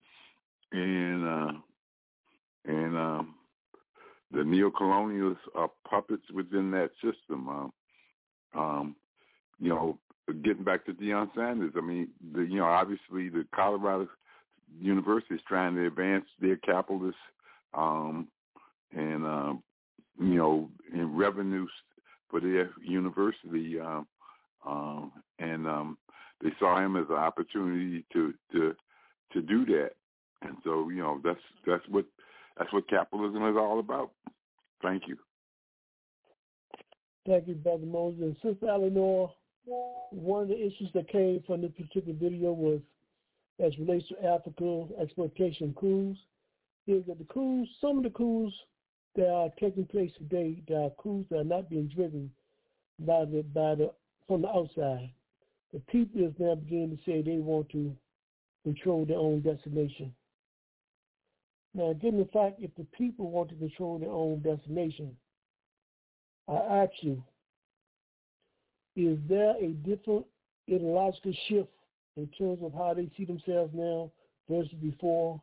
and 0.72 1.26
uh, 1.26 1.52
and 2.66 2.96
um, 2.96 3.34
the 4.32 4.40
neocolonialists 4.40 5.36
are 5.54 5.70
puppets 5.88 6.24
within 6.32 6.70
that 6.70 6.90
system. 7.02 7.48
Um, 7.48 7.72
um, 8.54 8.96
you 9.60 9.70
know, 9.70 9.98
getting 10.32 10.64
back 10.64 10.84
to 10.86 10.92
Deion 10.92 11.28
Sanders, 11.34 11.72
I 11.76 11.80
mean, 11.80 12.08
the, 12.32 12.42
you 12.42 12.58
know, 12.58 12.64
obviously 12.64 13.28
the 13.28 13.46
Colorado 13.54 14.08
University 14.80 15.34
is 15.34 15.40
trying 15.46 15.74
to 15.74 15.86
advance 15.86 16.24
their 16.40 16.56
capitalist 16.56 17.16
um, 17.74 18.28
and 18.96 19.26
uh, 19.26 19.52
you 20.20 20.36
know, 20.36 20.70
in 20.92 21.16
revenues 21.16 21.70
for 22.30 22.40
their 22.40 22.70
university, 22.82 23.78
um, 23.80 24.06
um, 24.66 25.12
and 25.38 25.66
um, 25.66 25.98
they 26.42 26.50
saw 26.58 26.78
him 26.78 26.96
as 26.96 27.06
an 27.08 27.16
opportunity 27.16 28.04
to 28.12 28.32
to 28.52 28.74
to 29.32 29.42
do 29.42 29.64
that. 29.66 29.90
And 30.42 30.56
so, 30.64 30.88
you 30.90 30.98
know, 30.98 31.20
that's 31.24 31.40
that's 31.66 31.82
what 31.88 32.04
that's 32.58 32.72
what 32.72 32.88
capitalism 32.88 33.46
is 33.48 33.56
all 33.56 33.78
about. 33.80 34.10
Thank 34.82 35.04
you. 35.08 35.16
Thank 37.26 37.48
you, 37.48 37.54
Brother 37.54 37.86
Moses. 37.86 38.36
Sister 38.42 38.68
Eleanor, 38.68 39.32
one 39.66 40.42
of 40.42 40.48
the 40.48 40.58
issues 40.58 40.90
that 40.94 41.08
came 41.08 41.42
from 41.46 41.62
this 41.62 41.72
particular 41.72 42.16
video 42.18 42.52
was 42.52 42.80
as 43.60 43.78
relates 43.78 44.08
to 44.08 44.24
Africa 44.24 44.86
exploitation 45.00 45.74
coups, 45.78 46.18
is 46.86 47.04
that 47.06 47.18
the 47.18 47.24
coups, 47.24 47.70
some 47.80 47.98
of 47.98 48.04
the 48.04 48.10
coups 48.10 48.52
that 49.14 49.28
are 49.28 49.48
taking 49.60 49.86
place 49.86 50.10
today, 50.18 50.60
there 50.66 50.80
are 50.80 50.90
coups 50.98 51.26
that 51.30 51.38
are 51.38 51.44
not 51.44 51.70
being 51.70 51.88
driven 51.94 52.30
by 53.00 53.24
the 53.24 53.44
by 53.54 53.74
the 53.74 53.92
from 54.26 54.42
the 54.42 54.48
outside. 54.48 55.10
The 55.72 55.80
people 55.80 56.24
is 56.24 56.32
now 56.38 56.54
beginning 56.56 56.96
to 56.96 57.04
say 57.04 57.22
they 57.22 57.38
want 57.38 57.68
to 57.70 57.94
control 58.64 59.04
their 59.04 59.18
own 59.18 59.40
destination. 59.40 60.12
Now, 61.74 61.92
given 61.92 62.20
the 62.20 62.26
fact 62.26 62.60
if 62.60 62.74
the 62.76 62.86
people 62.96 63.30
want 63.30 63.50
to 63.50 63.56
control 63.56 63.98
their 63.98 64.10
own 64.10 64.40
destination, 64.40 65.16
I 66.48 66.54
ask 66.54 66.92
you, 67.00 67.22
is 68.96 69.18
there 69.28 69.54
a 69.60 69.68
different 69.84 70.26
ideological 70.72 71.32
shift 71.48 71.68
in 72.16 72.28
terms 72.38 72.58
of 72.62 72.72
how 72.72 72.94
they 72.94 73.10
see 73.16 73.24
themselves 73.24 73.72
now 73.74 74.10
versus 74.48 74.72
before? 74.80 75.40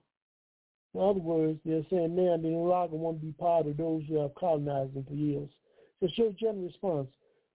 In 0.93 1.01
other 1.01 1.19
words, 1.19 1.59
they're 1.65 1.85
saying 1.89 2.15
now 2.15 2.37
they 2.37 2.49
no 2.49 2.63
longer 2.63 2.95
want 2.95 3.19
to 3.19 3.25
be 3.25 3.31
part 3.33 3.67
of 3.67 3.77
those 3.77 4.03
who 4.07 4.19
have 4.19 4.35
colonized 4.35 4.93
them 4.93 5.05
for 5.05 5.13
years. 5.13 5.49
So 6.01 6.07
your 6.15 6.31
general 6.33 6.65
response 6.65 7.09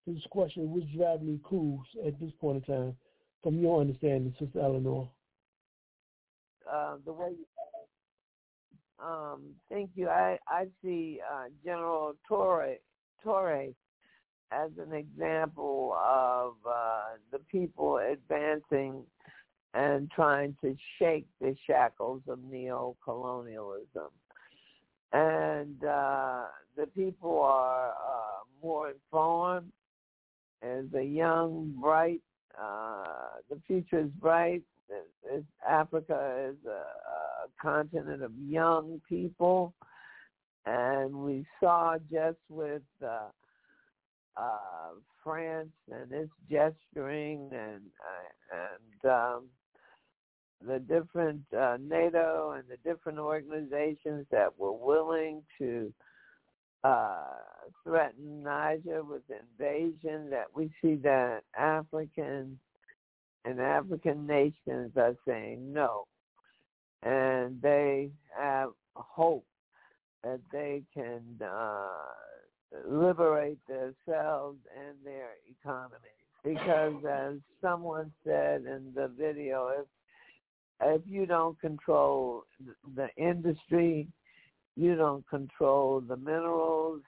to 0.04 0.14
this 0.14 0.22
question, 0.30 0.72
which 0.72 0.84
driving 0.96 1.32
the 1.32 1.48
coups 1.48 1.88
at 2.06 2.18
this 2.20 2.32
point 2.40 2.64
in 2.66 2.74
time, 2.74 2.96
from 3.42 3.58
your 3.58 3.80
understanding, 3.80 4.34
Sister 4.38 4.60
Eleanor? 4.60 5.08
Uh, 6.70 6.96
the 7.04 7.12
way, 7.12 7.32
um, 9.02 9.42
thank 9.70 9.90
you. 9.94 10.08
I, 10.08 10.38
I 10.48 10.66
see 10.82 11.20
uh, 11.30 11.44
General 11.64 12.14
Torre, 12.26 12.76
Torre 13.22 13.68
as 14.52 14.70
an 14.78 14.94
example 14.94 15.96
of 15.98 16.54
uh, 16.68 17.16
the 17.32 17.38
people 17.50 17.98
advancing 17.98 19.02
and 19.74 20.10
trying 20.10 20.56
to 20.62 20.74
shake 20.98 21.26
the 21.40 21.54
shackles 21.66 22.22
of 22.28 22.38
neo-colonialism. 22.50 24.08
And 25.12 25.84
uh, 25.84 26.44
the 26.76 26.86
people 26.94 27.40
are 27.42 27.90
uh, 27.90 28.44
more 28.62 28.90
informed. 28.90 29.70
As 30.62 30.84
a 30.96 31.02
young, 31.02 31.74
bright, 31.80 32.22
uh, 32.60 33.04
the 33.50 33.60
future 33.66 34.00
is 34.00 34.10
bright. 34.20 34.62
It's, 35.24 35.44
Africa 35.68 36.48
is 36.50 36.56
a, 36.66 36.70
a 36.70 37.48
continent 37.60 38.22
of 38.22 38.32
young 38.48 39.00
people. 39.08 39.74
And 40.64 41.14
we 41.14 41.46
saw 41.60 41.98
just 42.10 42.38
with 42.48 42.82
uh, 44.36 44.94
France 45.22 45.68
and 45.90 46.12
its 46.12 46.30
gesturing 46.50 47.48
and 47.52 47.82
and 48.52 49.10
um, 49.10 49.48
the 50.66 50.78
different 50.78 51.42
uh, 51.56 51.76
NATO 51.80 52.52
and 52.56 52.64
the 52.68 52.78
different 52.88 53.18
organizations 53.18 54.26
that 54.30 54.58
were 54.58 54.72
willing 54.72 55.42
to 55.58 55.92
uh, 56.84 57.16
threaten 57.82 58.42
Niger 58.42 59.02
with 59.02 59.22
invasion, 59.30 60.30
that 60.30 60.46
we 60.54 60.70
see 60.80 60.94
that 60.96 61.40
African 61.58 62.58
and 63.44 63.60
African 63.60 64.26
nations 64.26 64.92
are 64.96 65.16
saying 65.26 65.72
no. 65.72 66.04
And 67.02 67.60
they 67.62 68.10
have 68.36 68.70
hope 68.94 69.46
that 70.24 70.40
they 70.52 70.82
can 70.94 71.22
uh, 71.44 71.86
liberate 72.88 73.58
themselves 73.66 74.58
and 74.76 74.96
their 75.04 75.30
economy. 75.48 76.16
Because 76.44 76.94
as 77.04 77.34
someone 77.60 78.12
said 78.24 78.64
in 78.66 78.92
the 78.94 79.08
video, 79.18 79.68
if 79.80 79.86
if 80.82 81.02
you 81.06 81.26
don't 81.26 81.58
control 81.60 82.44
the 82.94 83.08
industry, 83.16 84.08
you 84.76 84.94
don't 84.94 85.26
control 85.28 86.02
the 86.02 86.16
minerals 86.16 87.00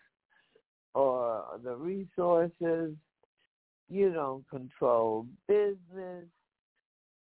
or 0.95 1.45
the 1.63 1.77
resources, 1.77 2.95
you 3.91 4.13
don't 4.13 4.49
control 4.49 5.27
business. 5.47 6.25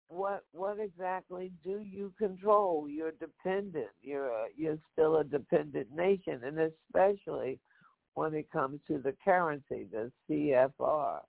What 0.07 0.43
what 0.53 0.79
exactly 0.79 1.51
do 1.63 1.81
you 1.81 2.11
control? 2.17 2.87
You're 2.89 3.11
dependent. 3.11 3.89
You're 4.01 4.29
a, 4.29 4.45
you're 4.55 4.79
still 4.93 5.17
a 5.17 5.23
dependent 5.23 5.95
nation, 5.95 6.41
and 6.43 6.57
especially 6.57 7.59
when 8.15 8.33
it 8.33 8.51
comes 8.51 8.79
to 8.87 8.97
the 8.97 9.13
currency, 9.23 9.87
the 9.91 10.11
CFR. 10.29 11.19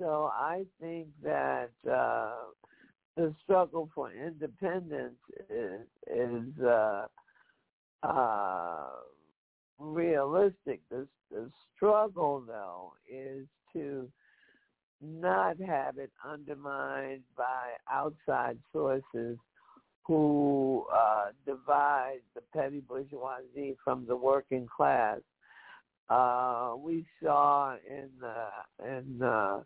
So 0.00 0.30
I 0.32 0.64
think 0.80 1.08
that 1.22 1.70
uh, 1.90 2.32
the 3.16 3.34
struggle 3.42 3.88
for 3.94 4.10
independence 4.12 5.18
is, 5.48 5.80
is 6.12 6.62
uh, 6.62 7.06
uh, 8.02 8.86
realistic. 9.78 10.80
The, 10.90 11.06
the 11.30 11.50
struggle, 11.76 12.42
though, 12.46 12.92
is 13.08 13.46
to 13.72 14.08
not 15.00 15.56
have 15.60 15.98
it 15.98 16.10
undermined 16.26 17.22
by 17.36 17.72
outside 17.90 18.58
sources 18.72 19.38
who 20.06 20.84
uh, 20.92 21.26
divide 21.46 22.20
the 22.34 22.42
petty 22.52 22.80
bourgeoisie 22.80 23.76
from 23.82 24.06
the 24.06 24.16
working 24.16 24.66
class. 24.74 25.20
Uh, 26.10 26.74
we 26.78 27.04
saw 27.22 27.74
in 27.88 28.10
the 28.20 28.86
in 28.86 29.22
uh, 29.22 29.60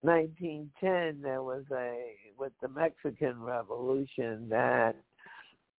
1910 0.00 1.20
there 1.22 1.42
was 1.42 1.64
a 1.72 2.14
with 2.38 2.52
the 2.62 2.68
Mexican 2.68 3.40
Revolution 3.40 4.48
that 4.48 4.96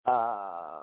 uh, 0.05 0.81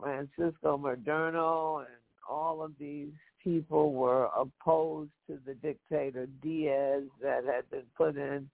Francisco 0.00 0.78
Madero 0.78 1.78
and 1.78 1.88
all 2.28 2.62
of 2.62 2.72
these 2.78 3.12
people 3.42 3.92
were 3.92 4.28
opposed 4.36 5.10
to 5.26 5.38
the 5.46 5.54
dictator 5.54 6.26
Diaz 6.42 7.04
that 7.22 7.44
had 7.44 7.68
been 7.70 7.86
put 7.96 8.16
in 8.16 8.48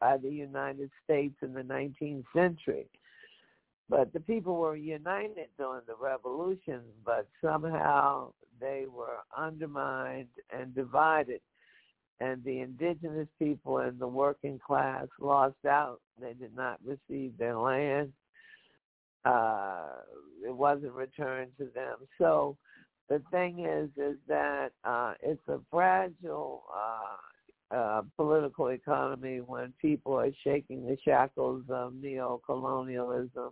by 0.00 0.16
the 0.16 0.30
United 0.30 0.90
States 1.04 1.34
in 1.42 1.54
the 1.54 1.62
19th 1.62 2.24
century. 2.34 2.86
But 3.88 4.12
the 4.12 4.20
people 4.20 4.56
were 4.56 4.76
united 4.76 5.48
during 5.58 5.82
the 5.86 5.94
revolution, 6.00 6.80
but 7.04 7.28
somehow 7.40 8.32
they 8.60 8.86
were 8.92 9.18
undermined 9.36 10.28
and 10.50 10.74
divided 10.74 11.40
and 12.20 12.42
the 12.44 12.60
indigenous 12.60 13.28
people 13.38 13.78
and 13.78 13.98
the 13.98 14.08
working 14.08 14.58
class 14.58 15.06
lost 15.20 15.64
out. 15.68 16.00
They 16.20 16.32
did 16.32 16.54
not 16.56 16.78
receive 16.84 17.36
their 17.38 17.56
land. 17.58 18.12
Uh, 19.24 19.88
it 20.44 20.54
wasn't 20.54 20.92
returned 20.92 21.50
to 21.58 21.68
them. 21.74 21.96
So 22.18 22.56
the 23.08 23.20
thing 23.30 23.66
is, 23.66 23.90
is 23.96 24.16
that 24.28 24.70
uh, 24.84 25.14
it's 25.22 25.46
a 25.48 25.58
fragile 25.70 26.64
uh, 26.74 27.74
uh, 27.76 28.02
political 28.16 28.68
economy 28.68 29.40
when 29.40 29.72
people 29.82 30.14
are 30.14 30.30
shaking 30.44 30.86
the 30.86 30.96
shackles 31.04 31.64
of 31.68 31.94
neo-colonialism. 31.94 33.50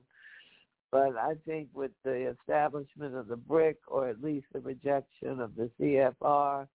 But 0.94 1.16
I 1.16 1.34
think 1.44 1.70
with 1.74 1.90
the 2.04 2.32
establishment 2.38 3.16
of 3.16 3.26
the 3.26 3.34
BRIC, 3.34 3.78
or 3.88 4.08
at 4.08 4.22
least 4.22 4.46
the 4.52 4.60
rejection 4.60 5.40
of 5.40 5.56
the 5.56 5.68
CFR, 5.80 6.68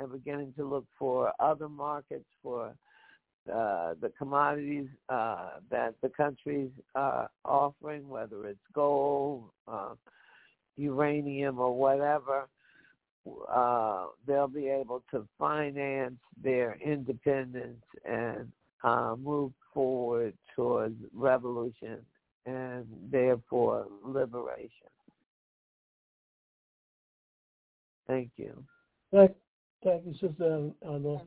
and 0.00 0.10
beginning 0.10 0.52
to 0.56 0.64
look 0.64 0.86
for 0.98 1.30
other 1.38 1.68
markets 1.68 2.24
for 2.42 2.74
uh, 3.48 3.94
the 4.00 4.10
commodities 4.18 4.88
uh, 5.08 5.50
that 5.70 5.94
the 6.02 6.08
countries 6.08 6.72
are 6.96 7.30
offering, 7.44 8.08
whether 8.08 8.44
it's 8.48 8.58
gold, 8.74 9.44
uh, 9.68 9.94
uranium, 10.76 11.60
or 11.60 11.78
whatever. 11.78 12.48
Uh, 13.48 14.06
they'll 14.26 14.48
be 14.48 14.66
able 14.66 15.04
to 15.12 15.28
finance 15.38 16.18
their 16.42 16.76
independence 16.84 17.84
and 18.04 18.50
uh, 18.82 19.14
move 19.16 19.52
forward 19.72 20.34
towards 20.56 20.96
revolution 21.14 22.04
and 22.46 22.86
therefore 23.10 23.86
liberation. 24.04 24.70
Thank 28.06 28.32
you. 28.36 28.62
Thank, 29.12 29.32
Thank 29.82 30.06
you, 30.06 30.12
Sister 30.14 30.70
Eleanor. 30.84 31.20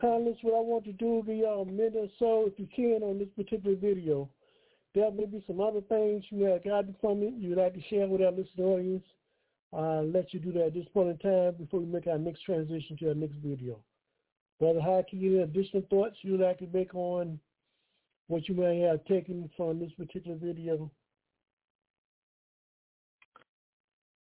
Comments, 0.00 0.38
what 0.42 0.56
I 0.56 0.60
want 0.60 0.84
to 0.84 0.92
do 0.92 1.22
be 1.26 1.42
a 1.42 1.64
minute 1.64 1.94
or 1.96 2.08
so, 2.18 2.44
if 2.46 2.58
you 2.58 2.68
can, 2.74 3.02
on 3.02 3.18
this 3.18 3.28
particular 3.36 3.76
video. 3.76 4.28
There 4.94 5.10
may 5.10 5.26
be 5.26 5.42
some 5.48 5.60
other 5.60 5.80
things 5.80 6.24
you 6.30 6.44
may 6.44 6.52
have 6.52 6.64
gotten 6.64 6.94
from 7.00 7.24
it 7.24 7.34
you'd 7.36 7.58
like 7.58 7.74
to 7.74 7.82
share 7.90 8.06
with 8.06 8.22
our 8.22 8.30
listening 8.30 8.66
audience. 8.66 9.04
I'll 9.72 10.08
let 10.08 10.32
you 10.32 10.38
do 10.38 10.52
that 10.52 10.66
at 10.66 10.74
this 10.74 10.86
point 10.94 11.08
in 11.08 11.18
time 11.18 11.54
before 11.58 11.80
we 11.80 11.86
make 11.86 12.06
our 12.06 12.18
next 12.18 12.42
transition 12.42 12.96
to 12.98 13.08
our 13.08 13.14
next 13.14 13.34
video. 13.44 13.80
Brother 14.60 14.78
Haki, 14.78 15.14
any 15.14 15.38
additional 15.38 15.82
thoughts 15.90 16.18
you'd 16.22 16.40
like 16.40 16.58
to 16.58 16.68
make 16.72 16.94
on 16.94 17.40
what 18.28 18.48
you 18.48 18.54
may 18.54 18.80
have 18.80 19.04
taken 19.04 19.48
from 19.56 19.78
this 19.80 19.92
particular 19.92 20.36
video? 20.40 20.90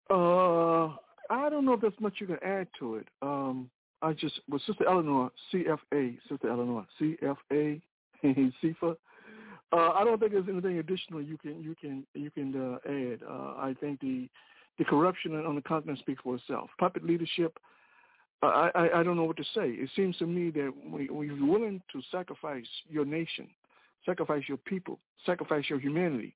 Uh, 0.09 0.95
I 1.31 1.49
don't 1.51 1.65
know 1.65 1.73
if 1.73 1.81
there's 1.81 1.93
much 2.01 2.15
you 2.21 2.27
can 2.27 2.39
add 2.45 2.69
to 2.79 2.97
it. 2.97 3.09
Um, 3.23 3.69
I 4.03 4.13
just, 4.13 4.41
with 4.49 4.63
Sister 4.63 4.87
Eleanor, 4.87 5.31
CFA, 5.53 6.19
Sister 6.29 6.49
Eleanor, 6.49 6.87
CFA, 7.01 7.81
CFA. 8.25 8.97
Uh, 9.73 9.91
I 9.91 10.05
don't 10.05 10.21
think 10.21 10.33
there's 10.33 10.49
anything 10.49 10.79
additional 10.79 11.21
you 11.21 11.37
can 11.39 11.61
you 11.61 11.75
can 11.81 12.07
you 12.15 12.31
can 12.31 12.55
uh, 12.55 12.89
add. 12.89 13.21
Uh, 13.29 13.55
I 13.59 13.75
think 13.81 14.01
the 14.01 14.29
the 14.79 14.85
corruption 14.85 15.35
on 15.35 15.55
the 15.57 15.61
continent 15.63 15.99
speaks 15.99 16.23
for 16.23 16.37
itself. 16.37 16.71
Puppet 16.79 17.05
leadership. 17.05 17.59
Uh, 18.43 18.69
I, 18.75 19.01
I 19.01 19.03
don't 19.03 19.17
know 19.17 19.25
what 19.25 19.39
to 19.39 19.45
say. 19.45 19.71
It 19.71 19.91
seems 19.97 20.17
to 20.19 20.27
me 20.27 20.51
that 20.51 20.73
we, 20.87 21.09
we're 21.09 21.47
willing 21.47 21.81
to 21.93 22.03
sacrifice 22.13 22.67
your 22.89 23.07
nation, 23.07 23.49
sacrifice 24.07 24.45
your 24.49 24.59
people, 24.59 24.99
sacrifice 25.27 25.65
your 25.69 25.79
humanity 25.79 26.35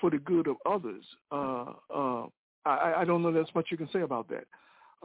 for 0.00 0.10
the 0.10 0.18
good 0.18 0.46
of 0.46 0.56
others. 0.66 1.04
Uh, 1.32 1.72
uh, 1.94 2.26
I, 2.66 2.94
I 2.98 3.04
don't 3.04 3.22
know 3.22 3.32
that's 3.32 3.54
much 3.54 3.68
you 3.70 3.76
can 3.76 3.88
say 3.92 4.00
about 4.00 4.28
that. 4.28 4.44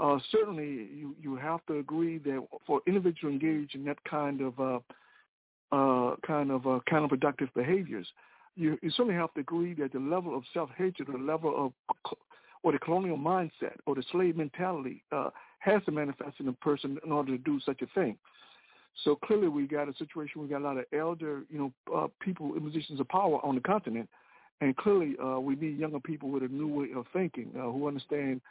Uh, 0.02 0.18
certainly, 0.32 0.90
you, 0.94 1.16
you 1.22 1.36
have 1.36 1.64
to 1.68 1.78
agree 1.78 2.18
that 2.18 2.44
for 2.66 2.82
individual 2.88 3.32
engaged 3.32 3.76
in 3.76 3.86
that 3.86 4.04
kind 4.06 4.42
of 4.42 4.60
uh, 4.60 4.80
uh, 5.72 6.16
kind 6.26 6.52
of 6.52 6.66
uh, 6.66 6.80
counterproductive 6.92 7.50
behaviors, 7.56 8.08
you, 8.56 8.78
you 8.82 8.90
certainly 8.92 9.16
have 9.16 9.34
to 9.36 9.40
agree 9.40 9.74
that 9.74 9.94
the 9.94 10.00
level 10.00 10.36
of 10.36 10.44
self-hatred 10.54 11.08
the 11.12 11.18
level 11.18 11.74
of 11.86 12.16
or 12.64 12.72
the 12.72 12.80
colonial 12.80 13.18
mindset 13.18 13.76
or 13.86 13.94
the 13.94 14.04
slave 14.12 14.38
mentality 14.38 15.04
uh, 15.12 15.30
has 15.60 15.84
to 15.86 15.92
manifest 15.92 16.40
in 16.40 16.48
a 16.48 16.54
person 16.54 16.98
in 17.06 17.12
order 17.12 17.32
to 17.32 17.44
do 17.44 17.60
such 17.66 17.82
a 17.82 17.88
thing. 17.88 18.18
So 19.04 19.16
clearly, 19.16 19.48
we 19.48 19.68
got 19.68 19.90
a 19.90 19.94
situation. 19.94 20.42
Where 20.42 20.48
we 20.48 20.54
got 20.54 20.62
a 20.62 20.68
lot 20.68 20.78
of 20.78 20.86
elder, 20.94 21.44
you 21.50 21.60
know, 21.60 21.96
uh, 21.96 22.08
people 22.20 22.56
in 22.56 22.62
positions 22.62 23.00
of 23.00 23.08
power 23.10 23.44
on 23.44 23.56
the 23.56 23.62
continent, 23.62 24.10
and 24.62 24.76
clearly, 24.78 25.16
uh, 25.24 25.40
we 25.40 25.56
need 25.56 25.78
younger 25.78 26.00
people 26.00 26.30
with 26.30 26.44
a 26.44 26.48
new 26.48 26.68
way 26.68 26.88
of 26.96 27.06
thinking 27.12 27.52
uh, 27.58 27.64
who 27.64 27.88
understand 27.88 28.42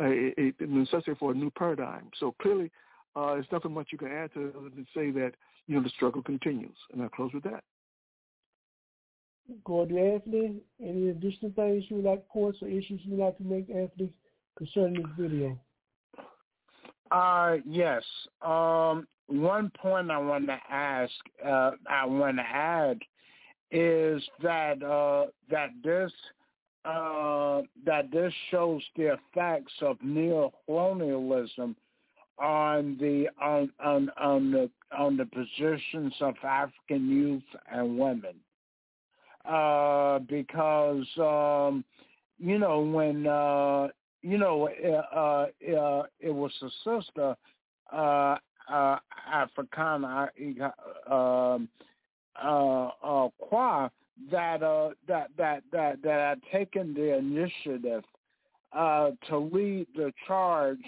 uh, 0.00 0.04
a, 0.04 0.52
a 0.60 0.66
necessity 0.66 1.12
for 1.18 1.30
a 1.30 1.34
new 1.34 1.50
paradigm. 1.50 2.10
So 2.18 2.34
clearly, 2.42 2.70
uh, 3.14 3.34
there's 3.34 3.46
nothing 3.52 3.72
much 3.72 3.88
you 3.92 3.98
can 3.98 4.10
add 4.10 4.34
to 4.34 4.52
other 4.58 4.70
than 4.70 4.86
say 4.94 5.10
that 5.12 5.32
you 5.66 5.76
know 5.76 5.82
the 5.82 5.90
struggle 5.90 6.22
continues. 6.22 6.76
And 6.92 7.02
I'll 7.02 7.08
close 7.08 7.32
with 7.32 7.44
that. 7.44 7.62
Gordon 9.64 9.98
Anthony, 9.98 10.56
any 10.82 11.10
additional 11.10 11.52
things 11.54 11.84
you 11.88 11.96
would 11.96 12.04
like, 12.04 12.26
points 12.28 12.58
or 12.62 12.68
issues 12.68 13.00
you 13.04 13.16
would 13.16 13.24
like 13.24 13.36
to 13.36 13.44
make, 13.44 13.68
Anthony, 13.68 14.10
concerning 14.56 15.02
this 15.02 15.12
video? 15.18 15.58
Uh, 17.10 17.56
yes. 17.66 18.02
Um, 18.42 19.06
one 19.26 19.70
point 19.80 20.10
I 20.10 20.18
want 20.18 20.46
to 20.46 20.58
ask, 20.70 21.12
uh, 21.44 21.72
I 21.88 22.04
want 22.06 22.36
to 22.36 22.42
add, 22.42 23.00
is 23.70 24.22
that 24.42 24.82
uh, 24.82 25.30
that 25.50 25.70
this 25.82 26.12
uh, 26.84 27.62
that 27.86 28.10
this 28.12 28.32
shows 28.50 28.82
the 28.96 29.14
effects 29.14 29.72
of 29.80 29.96
neo-colonialism 30.02 31.74
on 32.38 32.96
the 33.00 33.28
on 33.40 33.70
on 33.82 34.10
on 34.20 34.50
the 34.50 34.70
on 34.96 35.16
the 35.16 35.24
positions 35.26 36.12
of 36.20 36.34
African 36.42 37.08
youth 37.08 37.42
and 37.72 37.98
women. 37.98 38.34
Uh, 39.48 40.18
because 40.20 41.06
um, 41.18 41.84
you 42.38 42.58
know 42.58 42.80
when 42.80 43.26
uh, 43.26 43.88
you 44.22 44.38
know 44.38 44.68
uh, 44.68 45.16
uh, 45.18 46.02
it 46.20 46.34
was 46.34 46.52
a 46.62 46.68
sister 46.84 47.36
uh, 48.68 48.98
Arikana 49.32 50.28
um, 51.10 51.68
uh, 52.42 52.88
uh, 53.02 53.28
Quao 53.40 53.90
that 54.30 54.62
uh, 54.62 54.90
that 55.08 55.28
that 55.36 55.62
that 55.72 56.02
that 56.02 56.18
had 56.20 56.40
taken 56.52 56.94
the 56.94 57.16
initiative 57.16 58.04
uh, 58.72 59.10
to 59.28 59.38
lead 59.38 59.86
the 59.94 60.12
charge, 60.26 60.78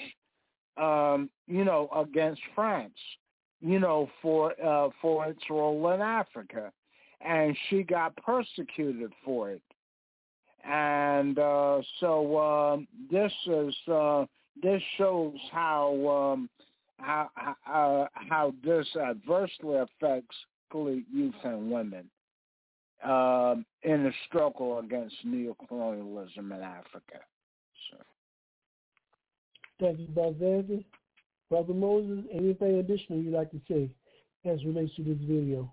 um, 0.77 1.29
you 1.47 1.65
know, 1.65 1.89
against 1.97 2.41
France, 2.55 2.99
you 3.61 3.79
know, 3.79 4.09
for 4.23 4.53
uh, 4.65 4.89
for 5.01 5.27
its 5.27 5.43
role 5.51 5.91
in 5.91 6.01
Africa, 6.01 6.73
and 7.21 7.57
she 7.69 7.83
got 7.83 8.17
persecuted 8.17 9.13
for 9.25 9.51
it, 9.51 9.63
and 10.65 11.37
so 11.37 12.39
um, 12.39 12.89
this 13.11 13.33
is 13.47 13.75
this 14.63 14.83
shows 14.97 15.35
how 15.53 16.35
um, 16.35 16.49
how 16.99 17.31
uh, 17.67 18.07
how 18.15 18.55
this 18.65 18.87
adversely 18.97 19.77
affects 19.77 20.37
youth 21.11 21.35
and 21.45 21.71
women 21.71 22.11
um, 23.05 23.65
in 23.83 24.05
the 24.05 24.13
struggle 24.29 24.79
against 24.79 25.15
neocolonialism 25.27 26.39
in 26.39 26.61
Africa. 26.63 27.21
So. 27.91 27.97
Thank 29.81 30.01
you, 30.01 30.07
Brother 30.09 30.35
David. 30.39 30.85
Brother 31.49 31.75
Moses, 31.75 32.25
anything 32.33 32.79
additional 32.79 33.21
you'd 33.21 33.35
like 33.35 33.51
to 33.53 33.61
say 33.69 33.89
as 34.45 34.65
relates 34.65 34.95
to 34.97 35.03
this 35.03 35.19
video? 35.21 35.73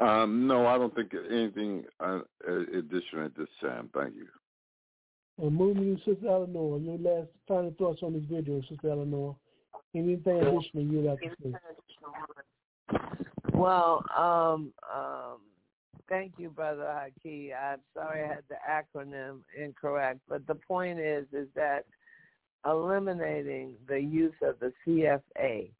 Um, 0.00 0.46
no, 0.46 0.66
I 0.66 0.78
don't 0.78 0.94
think 0.94 1.12
anything 1.30 1.84
uh, 2.00 2.20
additional 2.48 3.24
at 3.24 3.36
this 3.36 3.48
time. 3.60 3.90
Thank 3.94 4.14
you. 4.14 4.26
And 5.40 5.54
moving 5.54 5.96
to 5.96 6.02
Sister 6.04 6.28
Eleanor, 6.28 6.78
your 6.78 6.98
last 6.98 7.28
final 7.46 7.72
thoughts 7.78 8.02
on 8.02 8.12
this 8.12 8.24
video, 8.30 8.60
Sister 8.68 8.90
Eleanor. 8.90 9.36
Anything 9.94 10.38
additional 10.38 10.84
you'd 10.84 11.04
like 11.04 11.20
to 11.20 11.30
say? 11.42 12.98
Well, 13.54 14.04
um, 14.16 14.72
um, 14.92 15.38
thank 16.08 16.32
you, 16.38 16.50
Brother 16.50 16.82
Haki. 16.82 17.50
I'm 17.54 17.78
sorry 17.94 18.24
I 18.24 18.28
had 18.28 18.44
the 18.48 18.56
acronym 18.68 19.40
incorrect, 19.56 20.20
but 20.28 20.46
the 20.46 20.56
point 20.56 20.98
is, 20.98 21.26
is 21.32 21.48
that 21.54 21.84
eliminating 22.66 23.74
the 23.88 24.00
use 24.00 24.34
of 24.42 24.56
the 24.58 24.72
CFA 24.86 25.70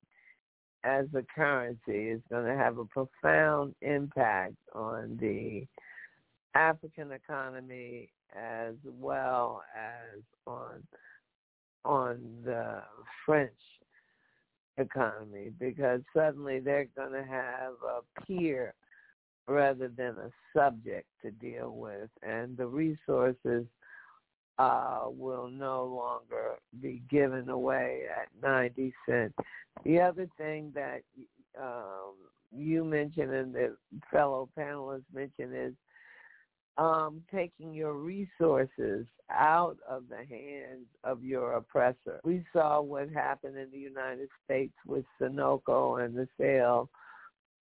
as 0.85 1.07
a 1.15 1.23
currency 1.35 2.11
is 2.11 2.21
going 2.31 2.47
to 2.47 2.55
have 2.55 2.79
a 2.79 2.85
profound 2.85 3.75
impact 3.83 4.55
on 4.73 5.19
the 5.21 5.67
African 6.55 7.13
economy 7.13 8.11
as 8.37 8.75
well 8.85 9.63
as 9.75 10.21
on 10.47 10.83
on 11.85 12.19
the 12.45 12.83
French 13.25 13.53
economy 14.77 15.51
because 15.59 16.01
suddenly 16.15 16.61
they're 16.61 16.89
going 16.97 17.13
to 17.13 17.25
have 17.25 17.73
a 17.83 18.23
peer 18.23 18.75
rather 19.47 19.89
than 19.89 20.15
a 20.19 20.31
subject 20.55 21.07
to 21.23 21.31
deal 21.31 21.73
with, 21.75 22.11
and 22.23 22.57
the 22.57 22.67
resources 22.67 23.65
uh, 24.59 25.05
will 25.07 25.49
no 25.49 25.85
longer 25.85 26.57
be 26.83 27.03
given 27.11 27.49
away 27.49 28.03
at 28.11 28.29
90 28.43 28.93
cents. 29.09 29.35
The 29.85 30.01
other 30.01 30.29
thing 30.37 30.73
that 30.75 31.01
um, 31.61 32.15
you 32.55 32.85
mentioned 32.85 33.33
and 33.33 33.55
the 33.55 33.77
fellow 34.13 34.49
panelists 34.59 35.05
mentioned 35.15 35.55
is 35.55 35.75
um, 36.79 37.23
taking 37.35 37.75
your 37.75 37.95
resources 37.95 39.05
out 39.31 39.77
of 39.89 40.05
the 40.09 40.17
hands 40.17 40.87
of 41.05 41.25
your 41.25 41.55
oppressor. 41.55 42.21
We 42.25 42.45
saw 42.53 42.81
what 42.81 43.11
happened 43.11 43.59
in 43.59 43.71
the 43.71 43.79
United 43.79 44.29
States 44.45 44.75
with 44.87 45.05
Sunoco 45.21 46.05
and 46.05 46.15
the 46.15 46.29
sale 46.39 46.89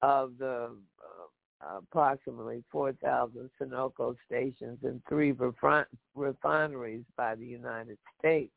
of 0.04 0.34
the 0.38 0.70
uh, 1.60 1.80
approximately 1.80 2.64
4,000 2.72 3.50
Sunoco 3.60 4.16
stations 4.28 4.78
and 4.84 5.02
three 5.10 5.34
refineries 6.16 7.04
by 7.18 7.34
the 7.34 7.46
United 7.46 7.98
States. 8.20 8.54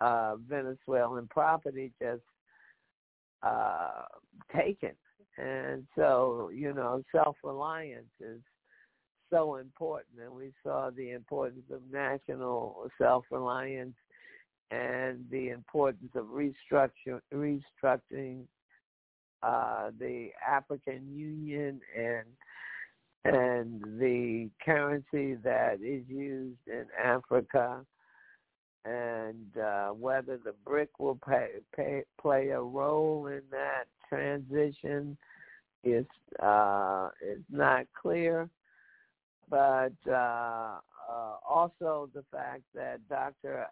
Uh, 0.00 0.36
Venezuelan 0.48 1.28
property 1.28 1.92
just 2.02 2.22
uh, 3.42 4.02
taken. 4.56 4.92
And 5.38 5.86
so, 5.94 6.50
you 6.52 6.72
know, 6.72 7.02
self-reliance 7.12 8.08
is 8.20 8.40
so 9.30 9.56
important, 9.56 10.20
and 10.22 10.32
we 10.32 10.52
saw 10.62 10.90
the 10.90 11.12
importance 11.12 11.64
of 11.72 11.80
national 11.92 12.90
self-reliance 12.98 13.94
and 14.70 15.24
the 15.30 15.48
importance 15.48 16.10
of 16.14 16.26
restructure, 16.26 17.20
restructuring 17.32 18.42
uh, 19.42 19.90
the 19.98 20.28
African 20.46 21.02
Union 21.14 21.80
and 21.96 22.26
and 23.24 23.82
the 23.98 24.48
currency 24.64 25.34
that 25.44 25.74
is 25.82 26.02
used 26.08 26.56
in 26.66 26.86
Africa, 27.02 27.84
and 28.86 29.58
uh, 29.62 29.88
whether 29.88 30.38
the 30.38 30.54
BRIC 30.64 30.88
will 30.98 31.18
pay, 31.28 31.48
pay, 31.76 32.02
play 32.18 32.48
a 32.48 32.60
role 32.60 33.26
in 33.26 33.42
that 33.50 33.84
transition 34.08 35.18
is 35.84 36.06
uh, 36.42 37.10
is 37.22 37.42
not 37.50 37.86
clear 38.00 38.48
but 39.50 39.92
uh, 40.08 40.78
uh, 41.10 41.36
also 41.48 42.08
the 42.14 42.24
fact 42.30 42.62
that 42.74 43.00
Dr. 43.08 43.66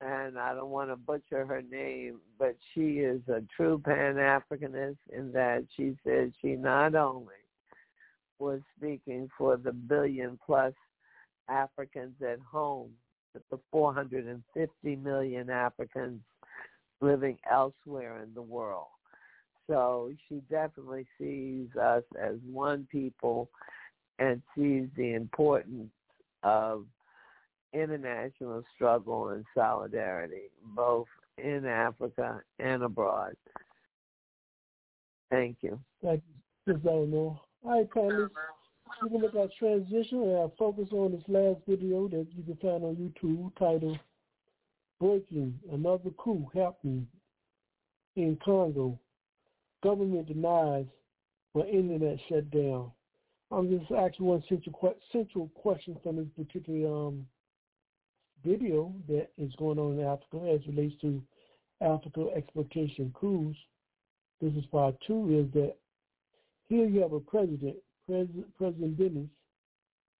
and 0.00 0.38
I 0.38 0.54
don't 0.54 0.70
want 0.70 0.90
to 0.90 0.96
butcher 0.96 1.46
her 1.46 1.62
name, 1.62 2.20
but 2.38 2.54
she 2.74 2.98
is 2.98 3.20
a 3.28 3.42
true 3.56 3.80
Pan 3.82 4.16
Africanist 4.16 4.98
in 5.10 5.32
that 5.32 5.64
she 5.76 5.96
said 6.04 6.32
she 6.40 6.50
not 6.50 6.94
only 6.94 7.34
was 8.38 8.60
speaking 8.76 9.28
for 9.36 9.56
the 9.56 9.72
billion 9.72 10.38
plus 10.44 10.74
Africans 11.48 12.14
at 12.22 12.38
home, 12.40 12.90
but 13.32 13.42
the 13.50 13.58
450 13.72 14.96
million 14.96 15.50
Africans 15.50 16.20
living 17.00 17.38
elsewhere 17.50 18.22
in 18.22 18.34
the 18.34 18.42
world. 18.42 18.86
So 19.66 20.12
she 20.28 20.40
definitely 20.50 21.06
sees 21.18 21.68
us 21.80 22.02
as 22.20 22.36
one 22.50 22.86
people 22.90 23.50
and 24.18 24.42
sees 24.56 24.88
the 24.96 25.14
importance 25.14 25.90
of 26.42 26.84
international 27.72 28.62
struggle 28.74 29.28
and 29.30 29.44
solidarity, 29.54 30.50
both 30.74 31.06
in 31.36 31.66
Africa 31.66 32.40
and 32.58 32.82
abroad. 32.82 33.34
Thank 35.30 35.58
you. 35.60 35.78
Thank 36.02 36.22
you, 36.66 36.74
Ms. 36.74 36.82
Eleanor. 36.86 37.40
All 37.62 37.70
right, 37.70 37.90
panelists. 37.90 38.30
We're 39.02 39.08
going 39.10 39.20
to 39.20 39.26
look 39.26 39.50
at 39.50 39.56
transition 39.58 40.22
and 40.22 40.36
I'll 40.36 40.54
focus 40.58 40.88
on 40.92 41.12
this 41.12 41.22
last 41.28 41.60
video 41.68 42.08
that 42.08 42.26
you 42.34 42.42
can 42.42 42.56
find 42.56 42.84
on 42.84 42.96
YouTube 42.96 43.52
titled 43.58 43.98
Breaking 44.98 45.58
Another 45.70 46.10
Coup 46.16 46.48
Happening 46.54 47.06
in 48.16 48.38
Congo. 48.42 48.98
Government 49.82 50.26
denies 50.26 50.86
for 51.52 51.66
internet 51.66 52.18
shut 52.28 52.50
down. 52.50 52.90
I'm 53.50 53.70
just 53.70 53.90
asking 53.90 54.26
one 54.26 54.44
central, 54.48 54.94
central 55.10 55.48
question 55.54 55.96
from 56.02 56.16
this 56.16 56.26
particular 56.36 57.08
um, 57.08 57.26
video 58.44 58.94
that 59.08 59.28
is 59.38 59.52
going 59.58 59.78
on 59.78 59.98
in 59.98 60.04
Africa 60.04 60.52
as 60.52 60.66
relates 60.66 61.00
to 61.00 61.22
Africa 61.80 62.26
exploitation 62.36 63.14
coups. 63.18 63.58
This 64.40 64.52
is 64.54 64.64
part 64.66 64.96
two 65.06 65.44
is 65.46 65.52
that 65.54 65.76
here 66.68 66.86
you 66.86 67.00
have 67.00 67.12
a 67.12 67.20
president, 67.20 67.76
President, 68.06 68.46
President 68.56 68.98
Denis, 68.98 69.28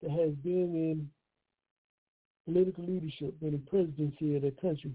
that 0.02 0.10
has 0.10 0.30
been 0.42 0.74
in 0.74 1.10
political 2.46 2.84
leadership, 2.84 3.38
been 3.40 3.54
in 3.54 3.62
presidency 3.68 4.36
of 4.36 4.42
the 4.42 4.52
country 4.60 4.92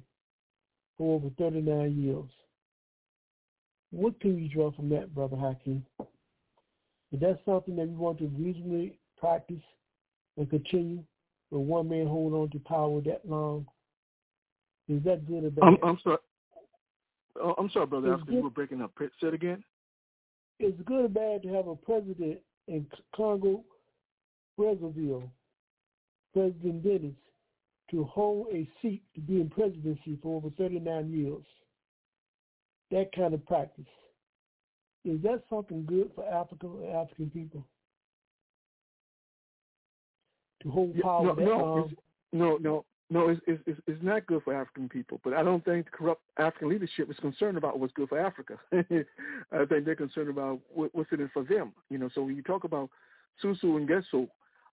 for 0.97 1.15
over 1.15 1.29
39 1.37 2.01
years. 2.01 2.29
What 3.91 4.19
can 4.19 4.41
you 4.41 4.49
draw 4.49 4.71
from 4.71 4.89
that, 4.89 5.13
Brother 5.13 5.37
Hakeem? 5.37 5.85
Is 7.13 7.19
that 7.19 7.39
something 7.45 7.75
that 7.75 7.87
we 7.87 7.95
want 7.95 8.17
to 8.17 8.27
reasonably 8.27 8.97
practice 9.17 9.61
and 10.35 10.49
continue 10.49 11.03
with 11.51 11.61
one 11.61 11.87
man 11.87 12.07
hold 12.07 12.33
on 12.33 12.49
to 12.49 12.59
power 12.59 13.01
that 13.01 13.21
long? 13.23 13.67
Is 14.89 15.03
that 15.03 15.27
good 15.27 15.43
or 15.45 15.51
bad? 15.51 15.63
I'm, 15.63 15.77
I'm 15.83 15.99
sorry. 16.03 16.17
Oh, 17.39 17.53
I'm 17.57 17.69
sorry, 17.69 17.85
brother. 17.85 18.13
After 18.15 18.31
you 18.31 18.41
were 18.41 18.49
breaking 18.49 18.81
up. 18.81 18.91
Say 18.99 19.27
it 19.27 19.33
again. 19.33 19.63
It's 20.59 20.79
good 20.85 21.05
or 21.05 21.09
bad 21.09 21.43
to 21.43 21.49
have 21.49 21.67
a 21.67 21.75
president 21.75 22.39
in 22.67 22.85
Congo, 23.15 23.63
Brazzaville, 24.59 25.29
President 26.33 26.83
Denis, 26.83 27.15
to 27.91 28.03
hold 28.05 28.47
a 28.51 28.67
seat 28.81 29.03
to 29.15 29.21
be 29.21 29.39
in 29.39 29.49
presidency 29.49 30.17
for 30.21 30.37
over 30.37 30.49
39 30.57 31.11
years. 31.11 31.43
That 32.91 33.11
kind 33.15 33.33
of 33.33 33.45
practice. 33.45 33.85
Is 35.05 35.21
that 35.23 35.43
something 35.49 35.85
good 35.85 36.11
for 36.15 36.25
Africa 36.27 36.67
or 36.67 37.03
African 37.03 37.29
people? 37.29 37.65
To 40.63 40.69
hold 40.69 40.99
power 41.01 41.25
no, 41.25 41.35
that 41.35 41.43
no, 41.43 41.85
it's, 41.89 41.99
no, 42.31 42.57
no, 42.57 42.85
no. 43.09 43.29
It's, 43.29 43.41
it's 43.67 43.81
it's 43.85 44.01
not 44.01 44.25
good 44.27 44.43
for 44.43 44.53
African 44.53 44.87
people. 44.87 45.19
But 45.23 45.33
I 45.33 45.43
don't 45.43 45.63
think 45.65 45.85
the 45.85 45.91
corrupt 45.91 46.21
African 46.37 46.69
leadership 46.69 47.09
is 47.11 47.17
concerned 47.17 47.57
about 47.57 47.79
what's 47.79 47.91
good 47.93 48.07
for 48.07 48.17
Africa. 48.17 48.57
I 48.71 49.65
think 49.65 49.85
they're 49.85 49.95
concerned 49.95 50.29
about 50.29 50.61
what, 50.73 50.95
what's 50.95 51.11
in 51.11 51.19
it 51.19 51.31
for 51.33 51.43
them. 51.43 51.73
You 51.89 51.97
know. 51.97 52.09
So 52.15 52.23
when 52.23 52.37
you 52.37 52.43
talk 52.43 52.63
about 52.63 52.89
Sassou 53.43 53.85
Nguesso, 53.85 54.29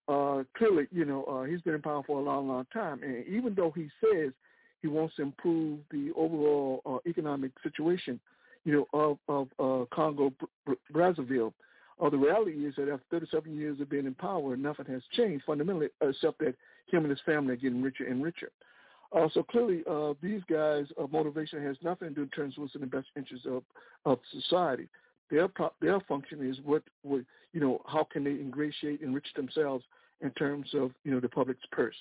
uh, 0.08 0.44
clearly, 0.56 0.86
you 0.92 1.04
know, 1.04 1.24
uh, 1.24 1.42
he's 1.44 1.60
been 1.62 1.74
in 1.74 1.82
power 1.82 2.02
for 2.06 2.20
a 2.20 2.22
long, 2.22 2.48
long 2.48 2.66
time. 2.72 3.02
And 3.02 3.26
even 3.26 3.54
though 3.54 3.72
he 3.74 3.88
says 4.00 4.32
he 4.82 4.88
wants 4.88 5.16
to 5.16 5.22
improve 5.22 5.80
the 5.90 6.10
overall 6.16 6.82
uh, 6.86 6.98
economic 7.08 7.52
situation, 7.62 8.20
you 8.64 8.72
know, 8.72 8.86
of 8.92 9.18
of 9.28 9.48
uh, 9.58 9.84
Congo 9.94 10.32
Brazzaville. 10.92 11.52
Uh, 12.00 12.08
the 12.08 12.16
reality 12.16 12.64
is 12.64 12.74
that 12.76 12.88
after 12.88 13.04
37 13.10 13.54
years 13.54 13.78
of 13.80 13.90
being 13.90 14.06
in 14.06 14.14
power, 14.14 14.56
nothing 14.56 14.86
has 14.86 15.02
changed 15.12 15.44
fundamentally, 15.44 15.88
except 16.00 16.38
that 16.38 16.54
him 16.86 17.04
and 17.04 17.10
his 17.10 17.20
family 17.26 17.52
are 17.52 17.56
getting 17.56 17.82
richer 17.82 18.04
and 18.04 18.22
richer. 18.22 18.50
Uh, 19.12 19.28
so 19.34 19.42
clearly, 19.42 19.82
uh, 19.90 20.14
these 20.22 20.40
guys' 20.48 20.86
uh, 20.98 21.06
motivation 21.10 21.62
has 21.62 21.76
nothing 21.82 22.08
to 22.08 22.14
do 22.14 22.22
in 22.22 22.28
terms 22.28 22.54
of 22.56 22.62
what's 22.62 22.74
in 22.74 22.80
the 22.80 22.86
best 22.86 23.08
interest 23.16 23.46
of 23.46 23.62
of 24.04 24.18
society. 24.32 24.88
Their 25.30 25.48
pro- 25.48 25.72
their 25.80 26.00
function 26.00 26.48
is 26.48 26.56
what, 26.64 26.82
what 27.02 27.22
you 27.52 27.60
know, 27.60 27.82
how 27.86 28.04
can 28.04 28.24
they 28.24 28.30
ingratiate, 28.30 29.00
enrich 29.00 29.26
themselves 29.34 29.84
in 30.20 30.30
terms 30.32 30.68
of 30.74 30.92
you 31.04 31.10
know 31.10 31.20
the 31.20 31.28
public's 31.28 31.66
purse. 31.72 31.96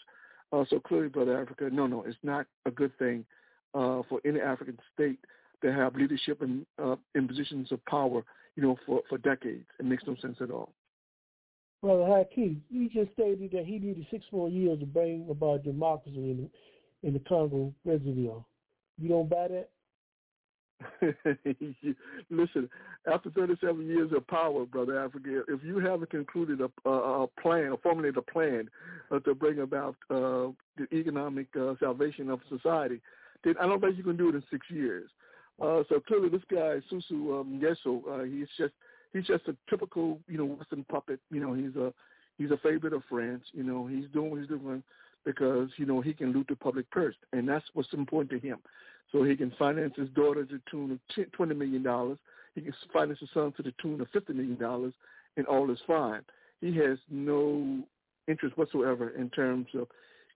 Uh, 0.52 0.66
so 0.70 0.80
clearly, 0.80 1.10
brother 1.10 1.40
Africa, 1.42 1.70
no, 1.72 1.88
no, 1.88 2.04
it's 2.04 2.18
not 2.24 2.46
a 2.66 2.72
good 2.72 2.98
thing 2.98 3.26
uh, 3.74 4.02
for 4.08 4.20
any 4.26 4.40
African 4.40 4.78
state 4.94 5.20
to 5.62 5.74
have 5.74 5.96
leadership 5.96 6.42
in 6.42 6.66
uh, 6.82 6.96
in 7.16 7.28
positions 7.28 7.72
of 7.72 7.84
power, 7.86 8.24
you 8.56 8.64
know, 8.64 8.78
for, 8.86 9.02
for 9.10 9.18
decades. 9.18 9.66
It 9.80 9.86
makes 9.86 10.04
no 10.08 10.16
sense 10.22 10.38
at 10.42 10.52
all. 10.52 10.74
Brother 11.82 12.06
Hakeem, 12.06 12.62
you 12.70 12.90
just 12.90 13.14
stated 13.14 13.52
that 13.52 13.66
he 13.66 13.80
needed 13.80 14.06
six 14.12 14.26
more 14.32 14.50
years 14.50 14.80
to 14.80 14.86
bring 14.86 15.28
about 15.30 15.64
democracy 15.64 16.18
in, 16.18 16.50
in 17.04 17.14
the 17.14 17.20
Congo 17.20 17.74
Brazzaville. 17.88 18.44
You 18.98 19.10
don't 19.10 19.30
buy 19.30 19.48
that? 19.48 19.70
Listen, 22.30 22.70
after 23.12 23.30
37 23.32 23.88
years 23.88 24.12
of 24.16 24.26
power, 24.28 24.66
brother 24.66 25.00
Africa, 25.00 25.42
if 25.48 25.62
you 25.64 25.80
haven't 25.80 26.10
concluded 26.10 26.62
a, 26.62 26.90
a, 26.90 27.24
a 27.24 27.28
plan, 27.42 27.70
or 27.72 27.78
formulated 27.82 28.18
a 28.18 28.32
plan 28.32 28.70
uh, 29.12 29.20
to 29.20 29.36
bring 29.36 29.60
about 29.60 29.96
uh, 30.10 30.52
the 30.78 30.88
economic 30.94 31.48
uh, 31.60 31.74
salvation 31.80 32.30
of 32.30 32.40
society, 32.50 33.02
then 33.44 33.56
I 33.62 33.66
don't 33.66 33.82
think 33.82 33.98
you 33.98 34.04
can 34.04 34.18
do 34.18 34.30
it 34.30 34.36
in 34.36 34.44
six 34.52 34.66
years. 34.70 35.10
Uh, 35.62 35.84
so 35.90 36.00
clearly, 36.00 36.30
this 36.30 36.42
guy 36.50 36.78
Sassou 36.92 37.42
um, 37.42 37.62
Nguesso, 37.62 38.02
uh, 38.10 38.24
he's 38.24 38.48
just 38.58 38.74
he's 39.14 39.26
just 39.26 39.48
a 39.48 39.56
typical 39.70 40.20
you 40.28 40.38
know 40.38 40.46
Western 40.46 40.84
puppet. 40.86 41.20
You 41.32 41.42
know, 41.42 41.54
he's 41.54 41.76
a 41.76 41.94
he's 42.38 42.52
a 42.52 42.58
favorite 42.58 42.94
of 42.94 43.04
France. 43.10 43.44
You 43.54 43.64
know, 43.64 43.86
he's 43.86 44.06
doing 44.14 44.32
what 44.32 44.40
he's 44.40 44.50
doing 44.50 44.84
because 45.26 45.70
you 45.78 45.86
know 45.86 46.02
he 46.02 46.14
can 46.14 46.32
loot 46.32 46.48
the 46.48 46.56
public 46.56 46.90
purse, 46.92 47.16
and 47.34 47.48
that's 47.48 47.66
what's 47.74 47.94
important 47.94 48.42
to 48.42 48.48
him. 48.48 48.60
So 49.12 49.24
he 49.24 49.36
can 49.36 49.52
finance 49.58 49.94
his 49.98 50.10
daughter 50.10 50.46
to 50.46 50.54
the 50.54 50.62
tune 50.70 50.92
of 50.92 51.32
twenty 51.34 51.56
million 51.56 51.84
dollars. 51.84 52.18
He 52.56 52.62
can 52.62 52.74
finance 52.94 53.20
his 53.20 53.30
son 53.34 53.54
to 53.58 53.64
the 53.64 53.74
tune 53.82 54.02
of 54.02 54.08
fifty 54.14 54.34
million 54.34 54.58
dollars, 54.58 54.94
and 55.38 55.46
all 55.46 55.70
is 55.72 55.80
fine. 55.86 56.22
He 56.62 56.76
has 56.78 56.98
no 57.10 57.80
interest 58.28 58.58
whatsoever 58.58 59.10
in 59.10 59.30
terms 59.32 59.68
of 59.74 59.88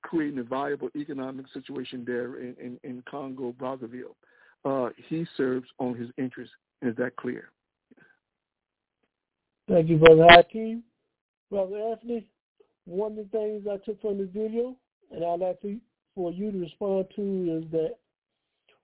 creating 0.01 0.39
a 0.39 0.43
viable 0.43 0.89
economic 0.95 1.45
situation 1.53 2.03
there 2.05 2.37
in, 2.39 2.55
in, 2.59 2.79
in 2.83 3.03
Congo 3.09 3.53
Brazzaville 3.53 4.15
uh, 4.65 4.89
he 5.09 5.25
serves 5.37 5.67
on 5.79 5.95
his 5.95 6.09
interests. 6.17 6.55
Is 6.81 6.95
that 6.97 7.15
clear? 7.15 7.49
Thank 9.67 9.89
you, 9.89 9.97
Brother 9.97 10.27
Hakeem. 10.29 10.83
Brother 11.49 11.77
Anthony, 11.77 12.27
one 12.85 13.17
of 13.17 13.17
the 13.17 13.37
things 13.37 13.67
I 13.69 13.77
took 13.85 14.01
from 14.01 14.17
the 14.17 14.25
video, 14.25 14.75
and 15.11 15.23
I'd 15.23 15.39
like 15.39 15.61
to, 15.61 15.79
for 16.15 16.31
you 16.31 16.51
to 16.51 16.57
respond 16.57 17.07
to, 17.15 17.61
is 17.61 17.71
that 17.71 17.95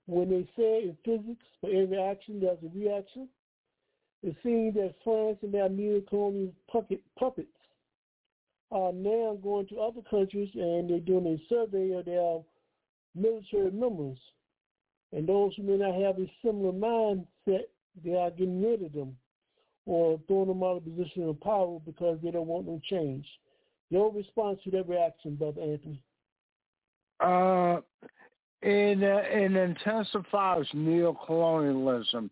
when 0.05 0.29
they 0.29 0.47
say 0.55 0.83
in 0.83 0.97
physics, 1.03 1.45
for 1.61 1.69
every 1.69 2.01
action, 2.01 2.39
there's 2.39 2.57
a 2.63 2.77
reaction, 2.77 3.27
it 4.23 4.35
seems 4.43 4.75
that 4.75 4.95
France 5.03 5.37
and 5.41 5.53
their 5.53 5.69
neo-colonial 5.69 6.53
puppet, 6.71 7.01
puppets 7.17 7.47
are 8.71 8.93
now 8.93 9.37
going 9.41 9.67
to 9.67 9.79
other 9.79 10.01
countries 10.09 10.49
and 10.53 10.89
they're 10.89 10.99
doing 10.99 11.25
a 11.25 11.53
survey 11.53 11.93
of 11.93 12.05
their 12.05 12.39
military 13.15 13.71
members 13.71 14.17
and 15.11 15.27
those 15.27 15.53
who 15.55 15.63
may 15.63 15.77
not 15.77 15.95
have 15.95 16.19
a 16.19 16.31
similar 16.43 16.71
mindset, 16.71 17.65
they 18.03 18.15
are 18.15 18.31
getting 18.31 18.63
rid 18.63 18.83
of 18.83 18.93
them 18.93 19.15
or 19.85 20.19
throwing 20.27 20.47
them 20.47 20.63
out 20.63 20.77
of 20.77 20.85
position 20.85 21.27
of 21.27 21.39
power 21.41 21.79
because 21.85 22.19
they 22.23 22.31
don't 22.31 22.47
want 22.47 22.67
no 22.67 22.79
change. 22.89 23.25
Your 23.89 24.13
response 24.13 24.59
to 24.63 24.71
that 24.71 24.87
reaction, 24.87 25.35
Brother 25.35 25.61
Anthony? 25.61 26.03
Uh, 27.19 27.81
it, 28.61 29.03
uh, 29.03 29.21
it 29.25 29.55
intensifies 29.55 30.65
neocolonialism, 30.75 32.29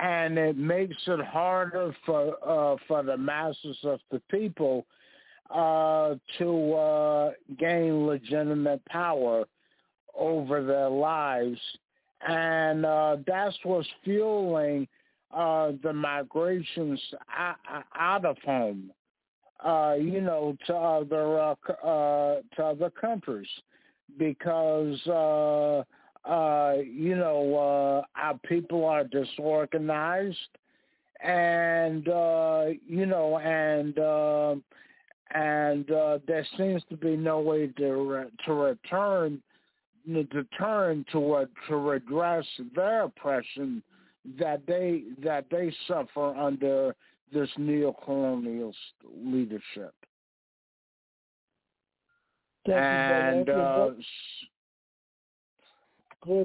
and 0.00 0.38
it 0.38 0.56
makes 0.56 0.96
it 1.06 1.20
harder 1.20 1.96
for 2.04 2.36
uh, 2.46 2.76
for 2.86 3.02
the 3.02 3.16
masses 3.16 3.76
of 3.84 4.00
the 4.10 4.20
people 4.30 4.86
uh, 5.50 6.14
to 6.38 6.72
uh, 6.74 7.30
gain 7.58 8.06
legitimate 8.06 8.84
power 8.86 9.44
over 10.14 10.62
their 10.62 10.90
lives 10.90 11.58
and 12.26 12.86
uh, 12.86 13.16
that's 13.26 13.56
what's 13.64 13.88
fueling 14.04 14.86
uh, 15.34 15.72
the 15.82 15.92
migrations 15.92 17.00
out 17.98 18.24
of 18.24 18.36
home, 18.44 18.90
uh, 19.64 19.94
you 19.98 20.20
know, 20.20 20.56
to 20.66 20.74
other 20.74 21.40
uh, 21.40 21.54
uh, 21.84 22.40
to 22.56 22.64
other 22.64 22.90
countries, 22.90 23.48
because 24.18 24.98
uh, 25.06 25.82
uh, 26.28 26.76
you 26.84 27.16
know 27.16 28.02
uh, 28.16 28.20
our 28.20 28.38
people 28.46 28.84
are 28.84 29.04
disorganized, 29.04 30.36
and 31.22 32.08
uh, 32.08 32.66
you 32.86 33.06
know, 33.06 33.38
and 33.38 33.98
uh, 33.98 34.54
and 35.34 35.90
uh, 35.90 36.18
there 36.26 36.46
seems 36.56 36.82
to 36.90 36.96
be 36.96 37.16
no 37.16 37.40
way 37.40 37.68
to 37.68 37.92
re- 37.92 38.30
to 38.44 38.52
return 38.52 39.40
to 40.06 40.44
turn 40.58 41.04
to 41.12 41.20
what 41.20 41.48
to 41.68 41.76
redress 41.76 42.44
their 42.74 43.02
oppression 43.02 43.82
that 44.38 44.62
they 44.66 45.04
that 45.22 45.46
they 45.50 45.72
suffer 45.86 46.34
under 46.36 46.94
this 47.32 47.48
neo-colonial 47.56 48.72
leadership. 49.24 49.94
Thank 52.66 52.76
and 52.76 53.48
uh, 53.48 53.88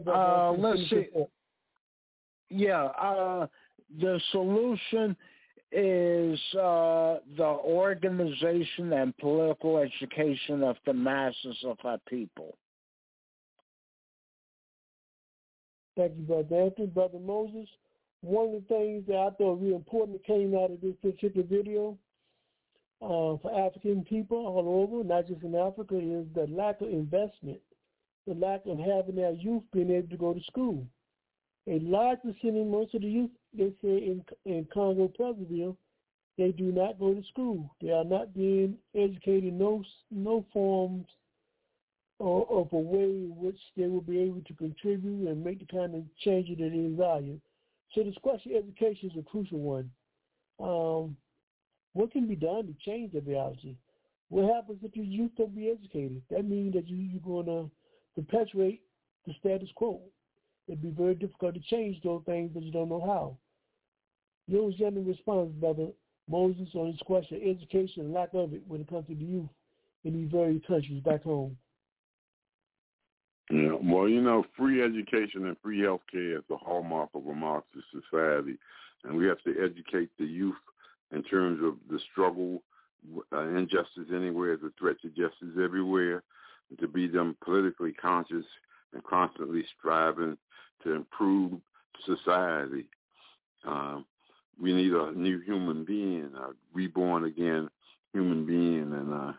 uh, 0.07 0.51
let's 0.53 0.89
see. 0.89 1.05
Yeah, 2.49 2.85
uh, 2.85 3.47
the 3.99 4.19
solution 4.31 5.15
is 5.71 6.39
uh, 6.55 7.17
the 7.35 7.43
organization 7.43 8.93
and 8.93 9.15
political 9.17 9.77
education 9.77 10.63
of 10.63 10.77
the 10.85 10.93
masses 10.93 11.57
of 11.65 11.77
our 11.83 11.99
people. 12.09 12.57
Thank 15.97 16.13
you, 16.15 16.23
Brother 16.23 16.61
Anthony. 16.61 16.87
Brother 16.87 17.17
Moses, 17.17 17.67
one 18.21 18.49
of 18.49 18.51
the 18.51 18.67
things 18.67 19.03
that 19.07 19.15
I 19.17 19.29
thought 19.31 19.59
really 19.59 19.73
important 19.73 20.19
that 20.19 20.27
came 20.27 20.53
out 20.53 20.69
of 20.69 20.79
this 20.79 20.95
particular 21.01 21.45
video 21.45 21.97
uh, 23.01 23.41
for 23.41 23.51
African 23.51 24.05
people 24.05 24.37
all 24.37 24.83
over, 24.83 25.03
not 25.03 25.27
just 25.27 25.41
in 25.41 25.55
Africa, 25.55 25.97
is 25.97 26.27
the 26.35 26.45
lack 26.55 26.81
of 26.81 26.89
investment, 26.89 27.59
the 28.27 28.35
lack 28.35 28.61
of 28.67 28.77
having 28.77 29.15
their 29.15 29.31
youth 29.31 29.63
being 29.73 29.89
able 29.89 30.07
to 30.09 30.17
go 30.17 30.33
to 30.35 30.43
school. 30.43 30.85
A 31.67 31.79
large 31.79 32.19
percentage, 32.21 32.67
most 32.67 32.93
of 32.93 33.01
the 33.01 33.07
youth, 33.07 33.31
they 33.57 33.73
say 33.81 33.97
in, 33.97 34.23
in 34.45 34.67
Congo, 34.71 35.11
Brazzaville, 35.19 35.75
they 36.37 36.51
do 36.51 36.71
not 36.71 36.99
go 36.99 37.15
to 37.15 37.23
school. 37.31 37.73
They 37.81 37.89
are 37.89 38.05
not 38.05 38.35
being 38.35 38.77
educated 38.95 39.45
in 39.45 39.57
no, 39.57 39.83
no 40.11 40.45
forms 40.53 41.07
or 42.19 42.47
of 42.49 42.73
a 42.73 42.77
way 42.77 43.03
in 43.03 43.33
which 43.37 43.59
they 43.75 43.87
will 43.87 44.01
be 44.01 44.19
able 44.19 44.41
to 44.41 44.53
contribute 44.53 45.27
and 45.27 45.43
make 45.43 45.59
the 45.59 45.65
kind 45.65 45.93
of 45.95 46.03
changes 46.23 46.57
that 46.57 46.71
they 46.71 46.89
desire. 46.89 47.37
So 47.93 48.03
this 48.03 48.15
question, 48.21 48.55
of 48.55 48.63
education 48.63 49.11
is 49.11 49.17
a 49.17 49.29
crucial 49.29 49.59
one. 49.59 49.91
Um, 50.59 51.15
what 51.93 52.11
can 52.11 52.27
be 52.27 52.35
done 52.35 52.67
to 52.67 52.75
change 52.85 53.13
the 53.13 53.21
reality? 53.21 53.75
What 54.29 54.53
happens 54.53 54.79
if 54.83 54.95
your 54.95 55.05
youth 55.05 55.31
don't 55.37 55.55
be 55.55 55.69
educated? 55.69 56.21
That 56.29 56.45
means 56.45 56.73
that 56.73 56.87
you, 56.87 56.97
you're 56.97 57.21
going 57.21 57.45
to 57.45 57.71
perpetuate 58.15 58.81
the 59.25 59.33
status 59.39 59.69
quo. 59.75 60.01
It'd 60.67 60.81
be 60.81 60.89
very 60.89 61.15
difficult 61.15 61.53
to 61.53 61.61
change 61.61 62.01
those 62.03 62.23
things, 62.25 62.51
but 62.53 62.63
you 62.63 62.71
don't 62.71 62.89
know 62.89 63.05
how. 63.05 63.37
Your 64.47 64.71
general 64.71 65.03
response, 65.03 65.51
Brother 65.59 65.87
Moses, 66.29 66.67
on 66.73 66.91
this 66.91 67.01
question, 67.05 67.41
education 67.43 68.03
and 68.03 68.13
lack 68.13 68.29
of 68.33 68.53
it 68.53 68.61
when 68.67 68.81
it 68.81 68.89
comes 68.89 69.07
to 69.07 69.15
the 69.15 69.23
youth 69.23 69.49
in 70.03 70.13
these 70.13 70.31
various 70.31 70.61
countries 70.67 71.01
back 71.03 71.23
home. 71.23 71.57
Yeah, 73.49 73.77
well, 73.81 74.09
you 74.09 74.21
know, 74.21 74.45
free 74.57 74.83
education 74.83 75.45
and 75.47 75.55
free 75.63 75.81
health 75.81 76.01
care 76.11 76.37
is 76.37 76.43
the 76.49 76.57
hallmark 76.57 77.09
of 77.15 77.25
a 77.27 77.33
Marxist 77.33 77.85
society, 77.91 78.57
and 79.05 79.15
we 79.15 79.25
have 79.27 79.41
to 79.43 79.55
educate 79.63 80.09
the 80.19 80.25
youth 80.25 80.55
in 81.13 81.23
terms 81.23 81.61
of 81.63 81.75
the 81.89 81.99
struggle, 82.11 82.61
uh, 83.31 83.47
injustice 83.49 84.07
anywhere 84.13 84.53
is 84.53 84.59
a 84.63 84.71
threat 84.77 84.97
to 85.01 85.07
justice 85.09 85.57
everywhere, 85.63 86.23
to 86.77 86.87
be 86.89 87.07
them 87.07 87.37
politically 87.41 87.93
conscious 87.93 88.45
and 88.93 89.01
constantly 89.05 89.63
striving 89.79 90.37
to 90.83 90.93
improve 90.93 91.53
society. 92.05 92.85
Um, 93.65 94.05
we 94.61 94.73
need 94.73 94.91
a 94.91 95.13
new 95.13 95.39
human 95.39 95.85
being, 95.85 96.31
a 96.35 96.49
reborn 96.73 97.23
again 97.23 97.69
human 98.11 98.45
being, 98.45 98.91
and 98.91 99.13
uh, 99.13 99.33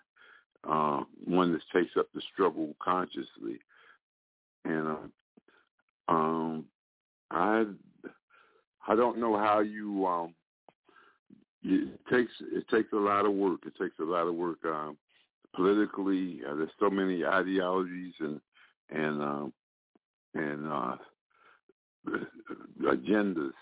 uh, 0.66 1.04
one 1.26 1.52
that 1.52 1.60
takes 1.74 1.96
up 1.98 2.06
the 2.14 2.22
struggle 2.32 2.74
consciously 2.82 3.58
and 4.64 4.88
uh, 4.88 6.12
um, 6.12 6.64
I 7.30 7.64
I 8.86 8.94
don't 8.94 9.18
know 9.18 9.36
how 9.36 9.60
you 9.60 10.06
um, 10.06 10.34
it 11.62 12.00
takes 12.10 12.32
it 12.40 12.66
takes 12.68 12.92
a 12.92 12.96
lot 12.96 13.26
of 13.26 13.32
work. 13.32 13.60
It 13.66 13.74
takes 13.80 13.98
a 14.00 14.04
lot 14.04 14.26
of 14.26 14.34
work 14.34 14.58
um, 14.64 14.96
politically. 15.54 16.40
Uh, 16.48 16.54
there's 16.54 16.70
so 16.78 16.90
many 16.90 17.24
ideologies 17.24 18.14
and 18.20 18.40
and 18.90 19.22
um, 19.22 19.52
and 20.34 20.68
uh, 20.68 20.96
agendas, 22.82 23.52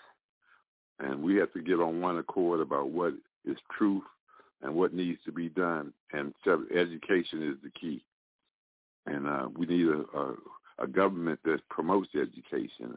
and 0.99 1.21
we 1.21 1.35
have 1.35 1.51
to 1.53 1.61
get 1.61 1.79
on 1.79 2.01
one 2.01 2.17
accord 2.17 2.61
about 2.61 2.89
what 2.89 3.13
is 3.45 3.57
truth 3.77 4.03
and 4.61 4.73
what 4.73 4.93
needs 4.93 5.19
to 5.25 5.31
be 5.31 5.49
done. 5.49 5.93
And 6.13 6.33
education 6.75 7.43
is 7.43 7.57
the 7.63 7.71
key. 7.79 8.03
And 9.05 9.27
uh, 9.27 9.47
we 9.55 9.65
need 9.65 9.87
a, 9.87 10.03
a 10.17 10.35
a 10.79 10.87
government 10.87 11.39
that 11.43 11.67
promotes 11.69 12.09
education, 12.15 12.95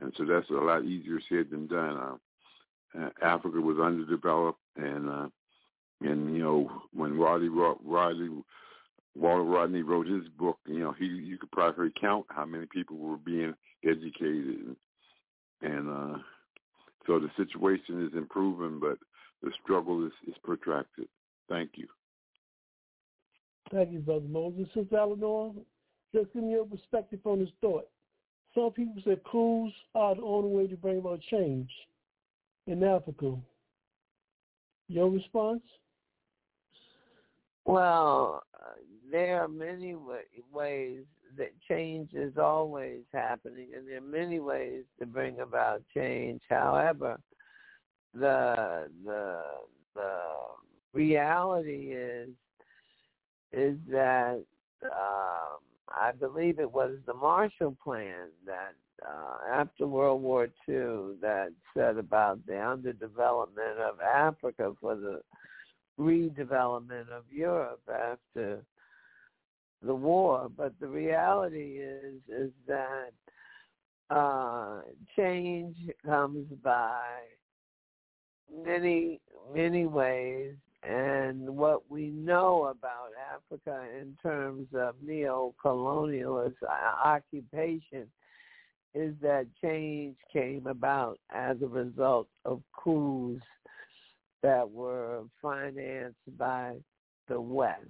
and 0.00 0.12
so 0.16 0.24
that's 0.24 0.48
a 0.50 0.54
lot 0.54 0.84
easier 0.84 1.20
said 1.28 1.50
than 1.50 1.66
done. 1.66 2.18
Uh, 2.96 3.08
Africa 3.22 3.60
was 3.60 3.78
underdeveloped, 3.78 4.60
and 4.76 5.08
uh, 5.08 5.28
and 6.00 6.34
you 6.34 6.42
know 6.42 6.70
when 6.92 7.18
Rodney 7.18 7.48
Rodney 7.48 8.30
Walter 9.14 9.42
Rodney 9.42 9.82
wrote 9.82 10.06
his 10.06 10.28
book, 10.38 10.58
you 10.66 10.80
know 10.80 10.92
he 10.92 11.06
you 11.06 11.38
could 11.38 11.50
probably 11.50 11.92
count 12.00 12.26
how 12.28 12.44
many 12.44 12.66
people 12.66 12.96
were 12.96 13.16
being 13.16 13.54
educated, 13.84 14.76
and, 15.62 15.72
and 15.72 15.88
uh, 15.90 16.18
so 17.06 17.18
the 17.18 17.30
situation 17.36 18.06
is 18.06 18.16
improving, 18.16 18.80
but 18.80 18.98
the 19.42 19.52
struggle 19.62 20.06
is, 20.06 20.12
is 20.26 20.34
protracted. 20.42 21.06
Thank 21.48 21.72
you. 21.74 21.86
Thank 23.72 23.92
you, 23.92 24.00
Brother 24.00 24.26
Moses. 24.28 24.66
Sister 24.74 24.96
Eleanor, 24.96 25.52
just 26.14 26.32
give 26.32 26.44
me 26.44 26.52
your 26.52 26.64
perspective 26.64 27.20
on 27.24 27.40
this 27.40 27.48
thought. 27.60 27.88
Some 28.54 28.70
people 28.70 29.02
say 29.04 29.18
coups 29.30 29.74
are 29.94 30.14
the 30.14 30.22
only 30.22 30.50
way 30.50 30.66
to 30.68 30.76
bring 30.76 30.98
about 30.98 31.20
change 31.28 31.68
in 32.66 32.84
Africa. 32.84 33.36
Your 34.88 35.10
response? 35.10 35.62
Well, 37.64 38.42
there 39.10 39.42
are 39.42 39.48
many 39.48 39.96
ways 40.52 41.04
that 41.36 41.52
change 41.68 42.10
is 42.12 42.36
always 42.36 43.00
happening, 43.12 43.68
and 43.76 43.88
there 43.88 43.98
are 43.98 44.00
many 44.00 44.38
ways 44.38 44.84
to 45.00 45.06
bring 45.06 45.40
about 45.40 45.82
change. 45.94 46.42
However, 46.48 47.18
the 48.12 48.88
the 49.04 49.40
the 49.94 50.12
reality 50.92 51.92
is 51.92 52.28
is 53.52 53.76
that 53.90 54.44
um, 54.84 55.58
I 55.96 56.12
believe 56.12 56.58
it 56.58 56.70
was 56.70 56.96
the 57.06 57.14
Marshall 57.14 57.76
Plan 57.82 58.28
that 58.46 58.74
uh, 59.06 59.52
after 59.52 59.86
World 59.86 60.22
War 60.22 60.44
II 60.68 61.16
that 61.20 61.50
said 61.76 61.98
about 61.98 62.44
the 62.46 62.54
underdevelopment 62.54 63.78
of 63.78 64.00
Africa 64.00 64.72
for 64.80 64.94
the 64.96 65.20
redevelopment 65.98 67.08
of 67.10 67.24
Europe 67.30 67.82
after 67.88 68.64
the 69.82 69.94
war. 69.94 70.50
But 70.56 70.72
the 70.80 70.88
reality 70.88 71.80
is 71.80 72.20
is 72.28 72.50
that 72.66 73.12
uh, 74.10 74.80
change 75.16 75.76
comes 76.04 76.46
by 76.62 77.02
many 78.64 79.20
many 79.54 79.86
ways 79.86 80.54
and 80.86 81.48
what 81.48 81.90
we 81.90 82.08
know 82.08 82.64
about 82.66 83.10
Africa 83.32 83.84
in 83.98 84.16
terms 84.22 84.66
of 84.74 84.96
neo-colonialist 85.02 86.56
occupation 87.04 88.06
is 88.94 89.14
that 89.22 89.46
change 89.62 90.16
came 90.32 90.66
about 90.66 91.18
as 91.34 91.56
a 91.62 91.66
result 91.66 92.28
of 92.44 92.62
coups 92.72 93.42
that 94.42 94.70
were 94.70 95.22
financed 95.40 96.18
by 96.36 96.76
the 97.28 97.40
West. 97.40 97.80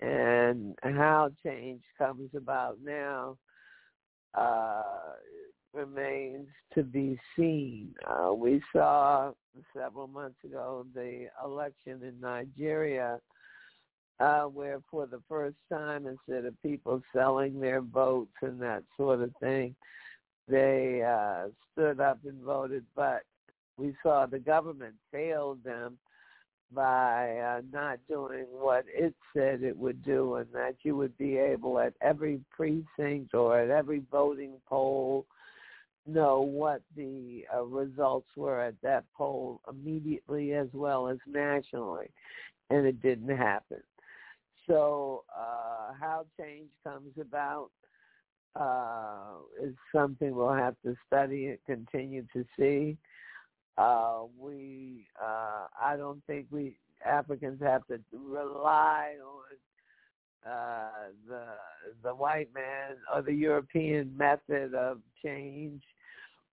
And 0.00 0.78
how 0.82 1.30
change 1.44 1.82
comes 1.98 2.30
about 2.34 2.78
now 2.82 3.36
uh, 4.34 4.82
remains 5.74 6.46
to 6.74 6.82
be 6.82 7.18
seen. 7.36 7.92
Uh, 8.06 8.32
we 8.32 8.62
saw 8.72 9.32
several 9.74 10.06
months 10.06 10.42
ago 10.44 10.86
the 10.94 11.26
election 11.44 12.00
in 12.02 12.14
Nigeria, 12.20 13.20
uh, 14.18 14.42
where 14.42 14.80
for 14.90 15.06
the 15.06 15.20
first 15.28 15.56
time, 15.72 16.06
instead 16.06 16.44
of 16.44 16.62
people 16.62 17.02
selling 17.14 17.60
their 17.60 17.80
votes 17.80 18.34
and 18.42 18.60
that 18.60 18.82
sort 18.96 19.20
of 19.20 19.30
thing, 19.40 19.74
they 20.48 21.02
uh, 21.02 21.48
stood 21.72 22.00
up 22.00 22.18
and 22.24 22.42
voted. 22.42 22.84
But 22.94 23.22
we 23.76 23.94
saw 24.02 24.26
the 24.26 24.38
government 24.38 24.94
failed 25.10 25.64
them 25.64 25.98
by 26.72 27.38
uh, 27.38 27.62
not 27.72 27.98
doing 28.08 28.46
what 28.50 28.84
it 28.86 29.14
said 29.34 29.62
it 29.62 29.76
would 29.76 30.04
do, 30.04 30.36
and 30.36 30.46
that 30.52 30.76
you 30.82 30.96
would 30.96 31.16
be 31.18 31.36
able 31.36 31.78
at 31.78 31.94
every 32.00 32.40
precinct 32.50 33.34
or 33.34 33.58
at 33.58 33.70
every 33.70 34.02
voting 34.10 34.52
poll 34.68 35.26
know 36.06 36.40
what 36.40 36.82
the 36.96 37.44
uh, 37.54 37.62
results 37.62 38.28
were 38.36 38.60
at 38.60 38.74
that 38.82 39.04
poll 39.16 39.60
immediately 39.68 40.54
as 40.54 40.68
well 40.72 41.08
as 41.08 41.18
nationally. 41.26 42.08
and 42.70 42.86
it 42.86 43.02
didn't 43.02 43.36
happen. 43.36 43.82
So 44.66 45.24
uh, 45.36 45.92
how 45.98 46.24
change 46.38 46.68
comes 46.84 47.10
about 47.20 47.70
uh, 48.56 49.38
is 49.62 49.74
something 49.94 50.34
we'll 50.34 50.52
have 50.54 50.76
to 50.84 50.96
study 51.06 51.46
and 51.46 51.58
continue 51.66 52.24
to 52.32 52.44
see. 52.58 52.96
Uh, 53.78 54.22
we, 54.38 55.06
uh, 55.20 55.66
I 55.80 55.96
don't 55.96 56.24
think 56.26 56.46
we 56.50 56.76
Africans 57.04 57.60
have 57.62 57.86
to 57.86 57.98
rely 58.12 59.14
on 59.24 59.42
uh, 60.46 60.88
the 61.28 61.42
the 62.02 62.14
white 62.14 62.48
man 62.54 62.96
or 63.14 63.22
the 63.22 63.32
European 63.32 64.16
method 64.16 64.74
of 64.74 64.98
change 65.24 65.82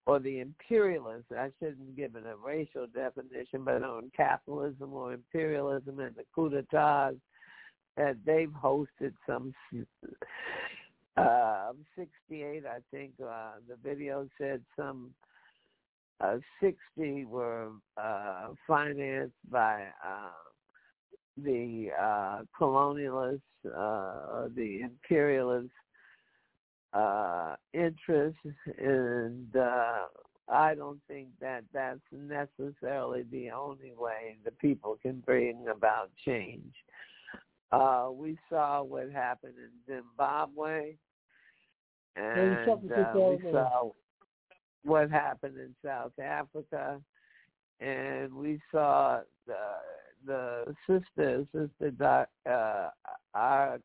or 0.06 0.18
the 0.18 0.40
imperialist. 0.40 1.26
I 1.36 1.50
shouldn't 1.58 1.96
give 1.96 2.16
it 2.16 2.24
a 2.26 2.36
racial 2.36 2.86
definition, 2.86 3.64
but 3.64 3.82
on 3.82 4.10
capitalism 4.16 4.92
or 4.92 5.12
imperialism 5.12 6.00
and 6.00 6.14
the 6.16 6.24
coup 6.34 6.48
d'etats 6.48 7.16
that 7.96 8.16
they've 8.24 8.52
hosted 8.62 9.12
some 9.26 9.52
uh, 11.16 11.72
68, 11.96 12.62
I 12.64 12.78
think 12.90 13.12
uh, 13.22 13.52
the 13.68 13.76
video 13.82 14.28
said 14.38 14.62
some 14.76 15.10
uh, 16.20 16.38
60 16.60 17.24
were 17.26 17.70
uh, 17.96 18.48
financed 18.66 19.34
by 19.50 19.84
uh, 20.04 20.30
the 21.44 21.90
uh, 22.00 22.40
colonialists, 22.58 23.40
uh, 23.66 24.48
the 24.54 24.80
imperialist 24.82 25.70
uh, 26.92 27.54
interests, 27.72 28.38
and 28.78 29.54
uh, 29.56 30.06
I 30.48 30.74
don't 30.74 31.00
think 31.06 31.28
that 31.40 31.64
that's 31.72 32.00
necessarily 32.12 33.24
the 33.30 33.50
only 33.50 33.92
way 33.96 34.36
the 34.44 34.52
people 34.52 34.98
can 35.02 35.20
bring 35.20 35.66
about 35.68 36.10
change. 36.24 36.74
Uh, 37.70 38.08
we 38.12 38.38
saw 38.48 38.82
what 38.82 39.10
happened 39.12 39.54
in 39.58 39.94
Zimbabwe, 39.94 40.94
and 42.16 42.66
uh, 42.90 43.12
we 43.14 43.38
saw 43.52 43.90
what 44.84 45.10
happened 45.10 45.58
in 45.58 45.74
South 45.84 46.18
Africa, 46.18 46.98
and 47.80 48.32
we 48.32 48.58
saw 48.72 49.20
the 49.46 49.54
the 50.26 50.74
sister, 50.86 51.46
sister 51.52 51.90
Doc, 51.90 52.28
uh, 52.48 52.88
uh, 53.34 53.76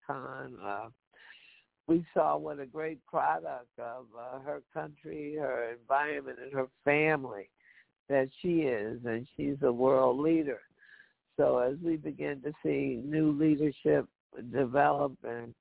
we 1.88 2.06
saw 2.14 2.38
what 2.38 2.60
a 2.60 2.66
great 2.66 3.06
product 3.06 3.68
of 3.78 4.06
uh, 4.18 4.40
her 4.40 4.62
country, 4.74 5.36
her 5.40 5.74
environment, 5.74 6.40
and 6.42 6.53
her 6.53 6.68
family 6.86 7.50
that 8.10 8.30
she 8.42 8.62
is, 8.62 9.00
and 9.06 9.28
she's 9.36 9.58
a 9.64 9.72
world 9.72 10.20
leader. 10.20 10.62
So 11.38 11.58
as 11.60 11.76
we 11.84 11.98
begin 11.98 12.42
to 12.42 12.53
see 12.64 13.02
new 13.03 13.32
leadership 13.32 14.08
develop 14.52 15.14
and 15.24 15.53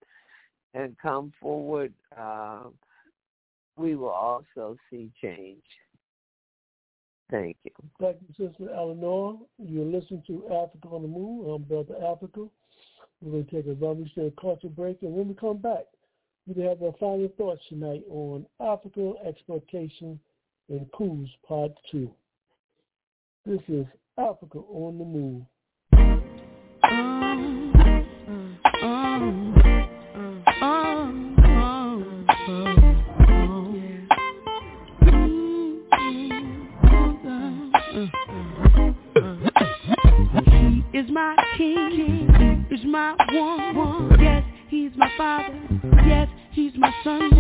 and 0.75 0.97
come 1.03 1.33
forward, 1.41 1.93
uh, 2.17 2.65
we 3.77 3.95
will 3.95 4.09
also 4.09 4.77
see 4.91 5.11
change. 5.21 5.63
Thank 7.33 7.57
you. 7.65 7.73
Thank 7.99 8.19
you, 8.21 8.47
Sister 8.47 8.71
Eleanor. 8.75 9.39
You're 9.59 9.87
listening 9.87 10.23
to 10.27 10.45
Africa 10.49 10.89
on 10.89 11.01
the 11.01 11.09
Move. 11.09 11.49
I'm 11.49 11.63
Brother 11.63 11.95
Africa. 12.05 12.47
We're 13.23 13.33
going 13.33 13.47
to 13.47 13.51
take 13.51 13.67
a 13.67 13.71
revolutionary 13.71 14.35
culture 14.39 14.69
break, 14.69 15.01
and 15.01 15.15
when 15.15 15.29
we 15.29 15.35
come 15.35 15.57
back, 15.57 15.85
we 16.47 16.63
have 16.63 16.83
our 16.83 16.93
final 17.01 17.33
thoughts 17.39 17.63
tonight 17.71 18.03
on 18.11 18.45
African 18.61 19.15
exploitation 19.27 20.21
and 20.69 20.93
coups, 20.93 21.31
Part 21.49 21.73
2. 21.91 22.11
This 23.47 23.61
is 23.69 23.87
Africa 24.19 24.59
on 24.59 24.99
the 24.99 25.05
Move. 25.05 25.43
My 41.13 41.37
king, 41.59 42.67
is 42.71 42.81
my 42.87 43.15
one, 43.33 44.19
yes, 44.19 44.43
he's 44.69 44.93
my 44.97 45.11
father, 45.19 45.55
yes, 46.07 46.27
he's 46.53 46.73
my 46.77 46.93
son. 47.05 47.31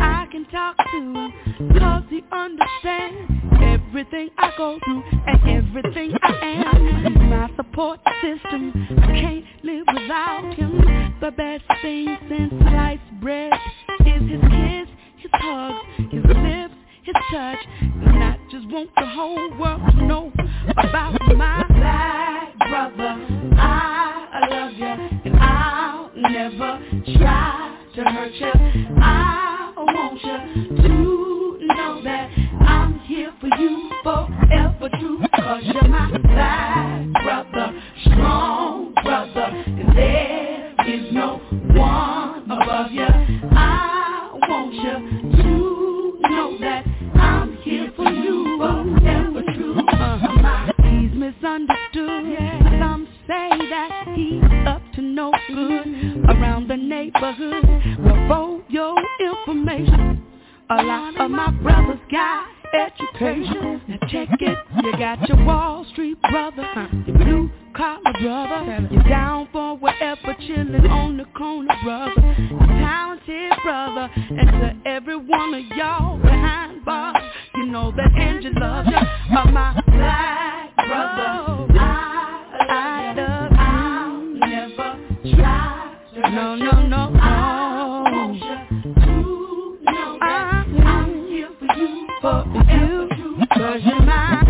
I 0.00 0.26
can 0.30 0.44
talk 0.46 0.76
to 0.76 0.96
him, 0.96 1.32
cause 1.76 2.04
he 2.08 2.22
understands 2.30 3.32
everything 3.60 4.28
I 4.38 4.52
go 4.56 4.78
through 4.84 5.02
and 5.26 5.40
everything 5.48 6.14
I 6.22 6.64
am. 6.66 7.04
He's 7.04 7.18
my 7.18 7.50
support 7.56 7.98
system, 8.22 8.72
I 9.02 9.06
can't 9.20 9.44
live 9.64 9.86
without 9.92 10.54
him. 10.54 11.16
The 11.20 11.32
best 11.32 11.64
thing 11.82 12.16
since 12.28 12.52
sliced 12.60 13.20
bread 13.20 13.52
is 14.00 14.22
his 14.22 14.40
kiss, 14.40 14.88
his 15.16 15.30
hugs, 15.32 15.84
his 16.12 16.24
lips, 16.24 16.74
his 17.02 17.14
touch. 17.32 17.58
And 17.80 18.22
I 18.22 18.38
just 18.52 18.68
want 18.68 18.90
the 18.94 19.06
whole 19.06 19.58
world 19.58 19.80
to 19.90 20.04
know 20.04 20.32
about 20.76 21.18
my 21.34 21.64
black 21.68 22.25
brother. 22.68 23.26
I 23.58 24.48
love 24.50 24.72
you 24.74 24.86
and 24.86 25.36
I'll 25.40 26.10
never 26.16 26.80
try 27.18 27.78
to 27.94 28.02
hurt 28.04 28.32
you. 28.34 28.96
I 29.00 29.72
want 29.76 30.20
you 30.22 30.76
to 30.76 31.66
know 31.74 32.02
that 32.04 32.30
I'm 32.60 32.98
here 33.00 33.32
for 33.40 33.48
you 33.58 33.90
forever 34.02 34.88
true. 34.98 35.20
Cause 35.34 35.62
you're 35.64 35.88
my 35.88 36.18
black 36.18 37.06
brother, 37.22 37.82
strong 38.04 38.94
brother. 39.02 39.64
And 39.66 39.96
there 39.96 40.74
is 40.86 41.12
no 41.12 41.38
one 41.74 42.50
above 42.50 42.90
you. 42.92 43.06
I 43.52 44.30
want 44.48 44.74
you 44.74 45.42
to 45.42 46.18
know 46.28 46.58
that 46.60 46.84
I'm 47.14 47.56
here 47.58 47.92
for 47.96 48.10
you 48.10 48.58
forever 48.58 49.42
true. 49.54 49.80
Uh, 49.88 50.72
he's 50.82 51.12
misunderstood. 51.12 52.45
Good 55.56 56.24
around 56.28 56.68
the 56.68 56.76
neighborhood. 56.76 57.64
Well, 58.00 58.28
for 58.28 58.62
your 58.70 58.94
information, 59.18 60.22
a 60.68 60.82
lot 60.82 61.18
of 61.18 61.30
my 61.30 61.50
brothers 61.62 61.98
got 62.10 62.46
education. 62.74 63.80
Now 63.88 64.08
check 64.08 64.28
it, 64.40 64.58
you 64.84 64.92
got 64.98 65.26
your 65.28 65.42
Wall 65.46 65.86
Street 65.92 66.20
brother, 66.30 66.66
your 67.06 67.16
blue 67.16 67.50
collar 67.74 68.02
brother, 68.20 68.88
you're 68.90 69.02
down 69.04 69.48
for 69.50 69.78
whatever, 69.78 70.34
chillin' 70.40 70.90
on 70.90 71.16
the 71.16 71.24
corner 71.36 71.74
brother, 71.82 72.36
your 72.50 72.58
talented 72.58 73.52
brother, 73.64 74.10
and 74.14 74.48
to 74.84 74.90
every 74.90 75.16
one 75.16 75.54
of 75.54 75.64
y'all 75.74 76.18
behind 76.18 76.84
bars, 76.84 77.16
you 77.54 77.66
know 77.66 77.92
that 77.96 78.12
Angie 78.20 78.50
loves 78.50 78.88
you, 78.88 79.52
my 79.52 79.80
black 79.86 80.76
brother. 80.76 81.72
I, 81.78 82.42
I 82.68 83.14
love 83.16 83.45
no, 85.34 86.54
no, 86.54 86.54
no, 86.54 86.82
no. 86.86 87.20
I 87.20 88.10
want 88.12 88.42
you 88.42 88.56
to 88.82 88.88
know 89.82 90.18
that 90.20 90.26
I'm 90.26 91.26
here 91.26 91.50
for 91.58 91.66
you, 91.76 91.88
you're 92.72 94.00
my 94.02 94.42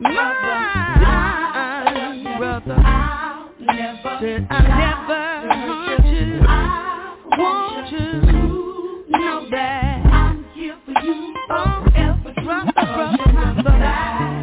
my 0.00 0.34
brother. 2.38 2.76
I'll 4.50 4.62
never. 4.62 5.18
I 6.46 6.52
want 7.38 7.92
you 7.92 7.98
to 7.98 8.02
know 9.08 9.38
that 9.50 10.06
I'm 10.06 10.44
here 10.54 10.78
for 10.84 10.92
you, 11.04 11.34
forever, 11.48 12.32
brother, 12.44 12.72
brother, 12.74 13.26
brother, 13.62 14.37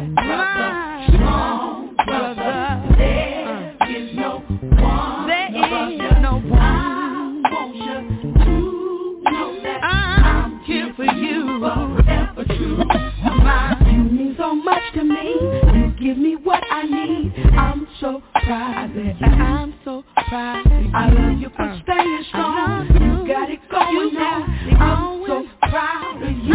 so 14.46 14.54
much 14.54 14.82
to 14.94 15.02
me. 15.02 15.34
You 15.74 15.92
give 15.98 16.16
me 16.18 16.36
what 16.36 16.62
I 16.70 16.82
need. 16.84 17.32
I'm 17.58 17.88
so 18.00 18.22
proud. 18.34 18.90
I'm 19.22 19.74
so 19.84 20.04
proud. 20.28 20.66
I 20.94 21.10
love 21.10 21.38
you 21.40 21.50
for 21.56 21.80
staying 21.82 22.24
strong. 22.28 22.86
You 22.86 23.26
got 23.26 23.50
it 23.50 23.58
going 23.68 24.14
now. 24.14 24.46
I'm 24.78 25.26
so 25.26 25.44
proud 25.62 26.22
of 26.22 26.30
you. 26.30 26.54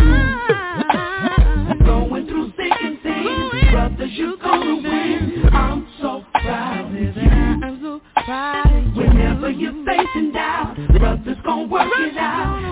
Going 1.85 2.27
through 2.27 2.53
thick 2.55 2.71
and 2.81 2.97
thin, 3.03 3.49
brothers, 3.71 4.11
you 4.13 4.37
gonna 4.41 4.75
win. 4.75 5.49
I'm 5.51 5.87
so 5.99 6.23
proud 6.31 6.85
of 6.85 6.93
you. 6.93 7.11
I'm 7.11 7.81
so 7.81 8.01
proud 8.23 8.73
of 8.73 8.95
you. 8.95 9.01
Whenever 9.01 9.49
you're 9.49 9.85
facing 9.85 10.31
doubt, 10.31 10.77
brothers 10.97 11.37
gonna 11.43 11.67
work 11.67 11.91
it 11.97 12.17
out. 12.17 12.70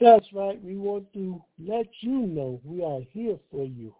That's 0.00 0.26
right. 0.32 0.62
We 0.62 0.76
want 0.76 1.12
to 1.14 1.40
let 1.64 1.86
you 2.00 2.26
know 2.26 2.60
we 2.64 2.82
are 2.82 3.00
here 3.12 3.38
for 3.50 3.64
you. 3.64 3.94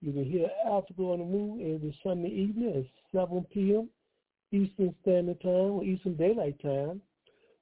You 0.00 0.12
can 0.12 0.24
hear 0.24 0.48
Africa 0.64 1.02
on 1.02 1.18
the 1.18 1.24
Move 1.26 1.60
every 1.60 1.94
Sunday 2.02 2.28
evening 2.28 2.74
at 2.74 3.18
7 3.18 3.44
p.m. 3.52 3.90
Eastern 4.52 4.94
Standard 5.02 5.42
Time 5.42 5.72
or 5.72 5.84
Eastern 5.84 6.14
Daylight 6.16 6.60
Time 6.62 7.02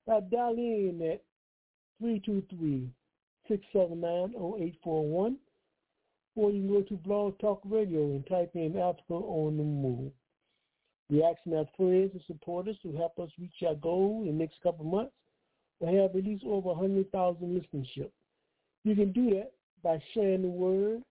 by 0.07 0.20
dialing 0.20 1.01
in 1.01 1.11
at 1.11 1.24
323-679-0841 3.50 5.36
or 6.36 6.50
you 6.50 6.62
can 6.62 6.68
go 6.68 6.83
to 6.83 6.94
Blog 6.97 7.39
Talk 7.39 7.60
Radio 7.65 8.00
and 8.00 8.26
type 8.26 8.50
in 8.55 8.76
Africa 8.76 9.15
on 9.15 9.57
the 9.57 9.62
Move. 9.62 10.10
We're 11.10 11.31
asking 11.31 11.55
our 11.55 11.68
friends 11.76 12.10
and 12.12 12.23
supporters 12.26 12.76
to 12.83 12.92
help 12.97 13.18
us 13.18 13.31
reach 13.39 13.62
our 13.66 13.74
goal 13.76 14.23
in 14.23 14.36
the 14.36 14.44
next 14.44 14.57
couple 14.62 14.84
months 14.84 15.12
to 15.81 15.86
have 15.86 16.16
at 16.16 16.24
least 16.24 16.44
over 16.44 16.70
100,000 16.70 17.41
listenership. 17.41 18.10
You 18.84 18.94
can 18.94 19.12
do 19.12 19.31
that 19.31 19.52
by 19.83 20.02
sharing 20.12 20.42
the 20.42 20.49
word 20.49 21.02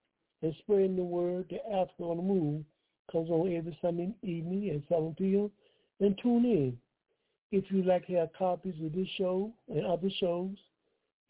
and 0.41 0.53
spreading 0.59 0.95
the 0.95 1.03
word 1.03 1.49
to 1.49 1.55
Africa 1.67 2.03
on 2.03 2.17
the 2.17 2.23
Move. 2.23 2.63
Comes 3.11 3.29
on 3.29 3.55
every 3.55 3.77
Sunday 3.81 4.13
evening 4.23 4.69
at 4.69 4.81
7 4.89 5.15
p.m. 5.17 5.51
And 5.99 6.17
tune 6.21 6.45
in. 6.45 6.77
If 7.51 7.65
you'd 7.69 7.85
like 7.85 8.07
to 8.07 8.13
have 8.13 8.33
copies 8.37 8.73
of 8.83 8.93
this 8.93 9.07
show 9.17 9.51
and 9.69 9.85
other 9.85 10.09
shows, 10.19 10.55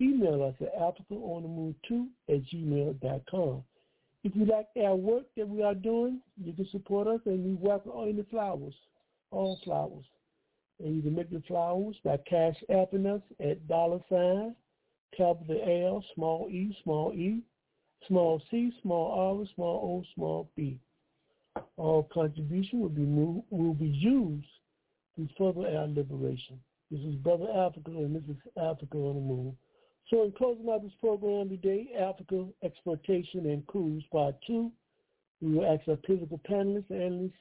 email 0.04 0.44
us 0.44 0.56
at 0.62 0.78
AfricaOnTheMove2 0.80 2.08
at 2.30 2.44
gmail.com. 2.46 3.64
If 4.24 4.36
you 4.36 4.46
like 4.46 4.68
our 4.82 4.96
work 4.96 5.26
that 5.36 5.48
we 5.48 5.64
are 5.64 5.76
doing, 5.76 6.22
you 6.42 6.54
can 6.54 6.68
support 6.72 7.08
us 7.08 7.20
and 7.26 7.44
we 7.44 7.54
welcome 7.56 7.92
any 8.08 8.26
flowers, 8.32 8.74
all 9.32 9.60
flowers. 9.64 10.06
And 10.80 10.96
you 10.96 11.02
can 11.02 11.16
make 11.16 11.30
the 11.30 11.44
flowers 11.48 11.96
by 12.04 12.18
cash 12.30 12.56
apping 12.70 13.06
us 13.06 13.22
at 13.40 13.68
dollar 13.68 14.00
sign, 14.10 14.56
capital 15.16 15.62
L, 15.62 16.04
small 16.16 16.48
e, 16.50 16.76
small 16.84 17.14
e, 17.14 17.42
small 18.08 18.42
c, 18.50 18.72
small 18.82 19.40
r, 19.40 19.46
small 19.56 20.04
o, 20.04 20.04
small 20.16 20.50
b. 20.56 20.80
All 21.78 22.10
contribution 22.14 22.80
will 22.80 22.90
be 22.90 23.02
moved, 23.02 23.44
will 23.50 23.74
be 23.74 23.88
used 23.88 24.48
to 25.18 25.28
further 25.38 25.68
our 25.68 25.88
liberation. 25.88 26.60
This 26.90 27.02
is 27.02 27.16
Brother 27.16 27.48
Africa 27.52 27.92
and 27.92 28.16
this 28.16 28.24
is 28.30 28.42
Africa 28.58 28.98
on 28.98 29.16
the 29.16 29.22
Move. 29.22 29.54
So 30.10 30.24
in 30.24 30.32
closing 30.34 30.70
out 30.70 30.84
this 30.84 30.92
program 31.00 31.50
today, 31.50 31.90
Africa 32.00 32.46
Exploitation 32.64 33.50
and 33.50 33.66
Coups 33.68 34.06
Part 34.12 34.36
2, 34.46 34.72
we 35.42 35.54
will 35.54 35.66
ask 35.66 35.88
our 35.88 35.98
political 36.06 36.40
panelists 36.50 36.90
and 36.90 37.02
analysts 37.02 37.38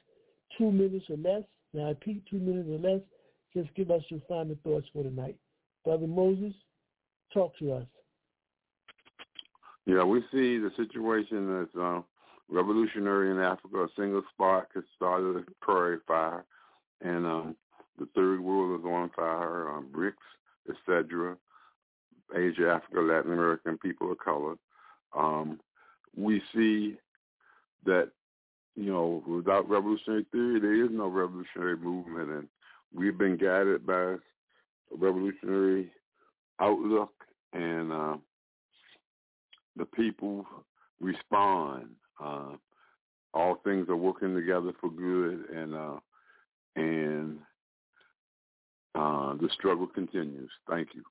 two 0.57 0.71
minutes 0.71 1.05
or 1.09 1.17
less. 1.17 1.43
Now 1.73 1.85
I 1.85 1.89
repeat, 1.89 2.23
two 2.29 2.39
minutes 2.39 2.69
or 2.69 2.79
less 2.89 3.01
just 3.55 3.73
give 3.75 3.91
us 3.91 4.01
your 4.09 4.19
final 4.27 4.57
thoughts 4.63 4.87
for 4.93 5.03
tonight. 5.03 5.35
Brother 5.85 6.07
Moses, 6.07 6.53
talk 7.33 7.57
to 7.59 7.73
us. 7.73 7.85
Yeah, 9.85 10.03
we 10.03 10.21
see 10.31 10.57
the 10.57 10.71
situation 10.77 11.61
as 11.61 11.67
uh, 11.79 12.01
revolutionary 12.49 13.31
in 13.31 13.39
Africa. 13.39 13.83
A 13.83 13.87
single 13.97 14.23
spark 14.33 14.69
has 14.75 14.83
started 14.95 15.35
a 15.37 15.65
prairie 15.65 15.99
fire, 16.07 16.45
and 17.01 17.25
um, 17.25 17.55
the 17.99 18.07
third 18.15 18.39
world 18.39 18.79
is 18.79 18.85
on 18.85 19.11
fire. 19.15 19.69
Um, 19.69 19.89
BRICS, 19.91 20.13
etc. 20.69 21.35
Asia, 22.35 22.69
Africa, 22.69 23.01
Latin 23.01 23.33
American 23.33 23.77
people 23.77 24.11
of 24.11 24.17
color. 24.17 24.55
Um, 25.15 25.59
we 26.15 26.41
see 26.53 26.95
that 27.85 28.09
you 28.75 28.91
know 28.91 29.23
without 29.27 29.69
revolutionary 29.69 30.25
theory, 30.31 30.59
there 30.59 30.83
is 30.85 30.91
no 30.91 31.07
revolutionary 31.07 31.77
movement, 31.77 32.29
and 32.29 32.47
we've 32.93 33.17
been 33.17 33.37
guided 33.37 33.85
by 33.85 34.01
a 34.01 34.17
revolutionary 34.95 35.91
outlook, 36.59 37.13
and 37.53 37.91
uh, 37.91 38.17
the 39.75 39.85
people 39.85 40.45
respond. 40.99 41.89
Uh, 42.23 42.53
all 43.33 43.55
things 43.63 43.89
are 43.89 43.95
working 43.97 44.35
together 44.35 44.71
for 44.79 44.89
good, 44.89 45.49
and 45.49 45.75
uh, 45.75 45.97
and 46.75 47.39
uh, 48.95 49.33
the 49.35 49.49
struggle 49.53 49.87
continues. 49.87 50.51
Thank 50.69 50.89
you. 50.93 51.03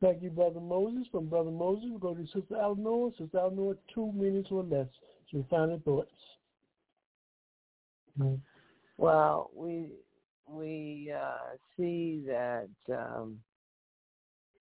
Thank 0.00 0.22
you, 0.22 0.30
Brother 0.30 0.60
Moses. 0.60 1.06
From 1.12 1.26
Brother 1.26 1.50
Moses, 1.50 1.90
we 1.92 1.98
go 1.98 2.14
to 2.14 2.24
Sister 2.26 2.56
Eleanor. 2.60 3.10
Sister 3.18 3.38
Eleanor, 3.38 3.76
two 3.94 4.10
minutes 4.12 4.48
or 4.50 4.62
less. 4.62 4.86
Your 5.28 5.44
final 5.50 5.80
thoughts. 5.84 6.10
Mm-hmm. 8.18 8.36
Well, 8.96 9.50
we 9.54 9.92
we 10.48 11.12
uh, 11.16 11.56
see 11.76 12.24
that 12.26 12.68
um, 12.90 13.38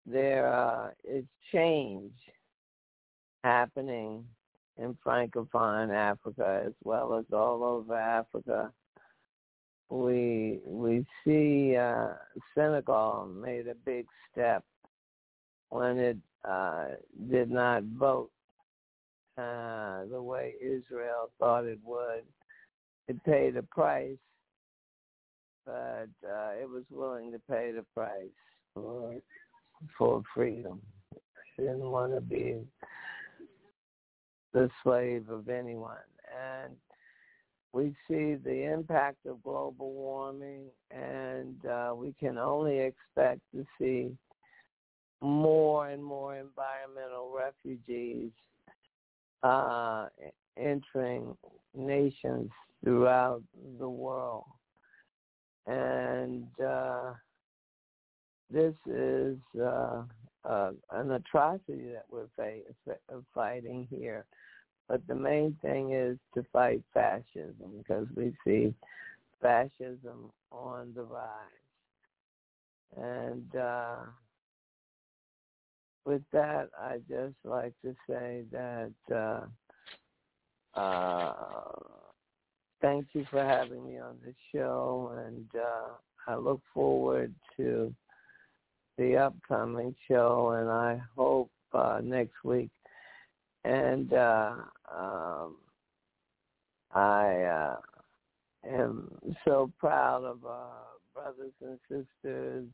there 0.05 0.53
uh, 0.53 0.89
is 1.07 1.23
change 1.53 2.11
happening 3.43 4.25
in 4.77 4.97
Francophone 5.05 5.93
Africa 5.93 6.63
as 6.65 6.73
well 6.83 7.15
as 7.15 7.25
all 7.31 7.63
over 7.63 7.95
Africa. 7.95 8.71
We 9.89 10.59
we 10.65 11.05
see 11.23 11.77
uh, 11.77 12.09
Senegal 12.53 13.29
made 13.33 13.67
a 13.67 13.75
big 13.85 14.05
step 14.31 14.63
when 15.69 15.97
it 15.97 16.17
uh, 16.47 16.85
did 17.29 17.49
not 17.49 17.83
vote 17.83 18.29
uh, 19.37 20.05
the 20.11 20.21
way 20.21 20.53
Israel 20.61 21.31
thought 21.39 21.65
it 21.65 21.79
would. 21.83 22.23
It 23.07 23.23
paid 23.23 23.55
a 23.55 23.63
price 23.63 24.17
but 25.67 26.07
uh, 26.25 26.51
it 26.59 26.67
was 26.67 26.83
willing 26.89 27.31
to 27.33 27.39
pay 27.49 27.71
the 27.71 27.85
price 27.93 28.29
for 28.73 29.15
for 29.97 30.23
freedom. 30.33 30.81
It 31.13 31.61
didn't 31.61 31.91
want 31.91 32.15
to 32.15 32.21
be 32.21 32.55
the 34.53 34.69
slave 34.81 35.29
of 35.29 35.49
anyone, 35.49 35.97
and 36.33 36.73
we 37.73 37.93
see 38.07 38.35
the 38.35 38.71
impact 38.73 39.25
of 39.25 39.43
global 39.43 39.91
warming, 39.91 40.67
and 40.89 41.63
uh, 41.65 41.93
we 41.93 42.15
can 42.17 42.37
only 42.37 42.79
expect 42.79 43.41
to 43.53 43.65
see 43.77 44.15
more 45.21 45.89
and 45.89 46.03
more 46.03 46.35
environmental 46.35 47.33
refugees 47.35 48.31
uh, 49.43 50.07
entering 50.57 51.35
nations 51.75 52.49
throughout 52.83 53.41
the 53.79 53.89
world 53.89 54.45
and 55.67 56.47
uh, 56.65 57.11
this 58.49 58.73
is 58.85 59.37
uh, 59.61 60.03
uh, 60.45 60.71
an 60.91 61.11
atrocity 61.11 61.89
that 61.91 62.05
we're 62.09 62.29
fa- 62.35 62.95
fighting 63.35 63.87
here. 63.89 64.25
But 64.87 65.05
the 65.07 65.15
main 65.15 65.57
thing 65.61 65.91
is 65.91 66.17
to 66.33 66.45
fight 66.53 66.81
fascism 66.93 67.71
because 67.77 68.07
we 68.15 68.33
see 68.45 68.73
fascism 69.41 70.31
on 70.49 70.93
the 70.95 71.03
rise. 71.03 71.25
And 72.95 73.53
uh, 73.53 73.95
with 76.07 76.21
that, 76.31 76.69
I 76.79 76.99
just 77.09 77.35
like 77.43 77.73
to 77.83 77.93
say 78.09 78.43
that 78.53 78.93
uh, 79.13 80.79
uh, 80.79 81.33
thank 82.81 83.07
you 83.11 83.25
for 83.29 83.43
having 83.43 83.85
me 83.85 83.99
on 83.99 84.15
the 84.23 84.33
show, 84.53 85.13
and 85.25 85.45
uh, 85.53 86.31
I 86.31 86.37
look 86.37 86.61
forward 86.73 87.35
to 87.57 87.93
the 88.97 89.17
upcoming 89.17 89.93
show, 90.07 90.51
and 90.57 90.69
I 90.69 91.01
hope 91.13 91.51
uh, 91.73 91.99
next 92.01 92.41
week. 92.45 92.71
And 93.65 94.13
uh, 94.13 94.55
um, 94.97 95.57
I 96.93 97.41
uh, 97.41 97.75
am 98.65 99.11
so 99.43 99.69
proud 99.77 100.23
of 100.23 100.45
our 100.45 100.85
brothers 101.13 101.51
and 101.61 101.77
sisters 101.89 102.69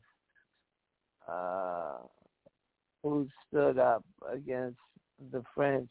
who 3.04 3.28
stood 3.46 3.78
up 3.78 4.02
against 4.32 4.78
the 5.30 5.44
French 5.54 5.90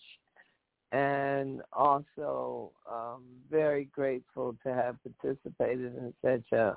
and 0.92 1.61
also 1.72 2.72
um, 2.92 3.24
very 3.50 3.85
grateful 3.85 4.58
to 4.64 4.74
have 4.74 4.98
participated 5.03 5.95
in 5.95 6.14
such 6.24 6.51
a 6.51 6.75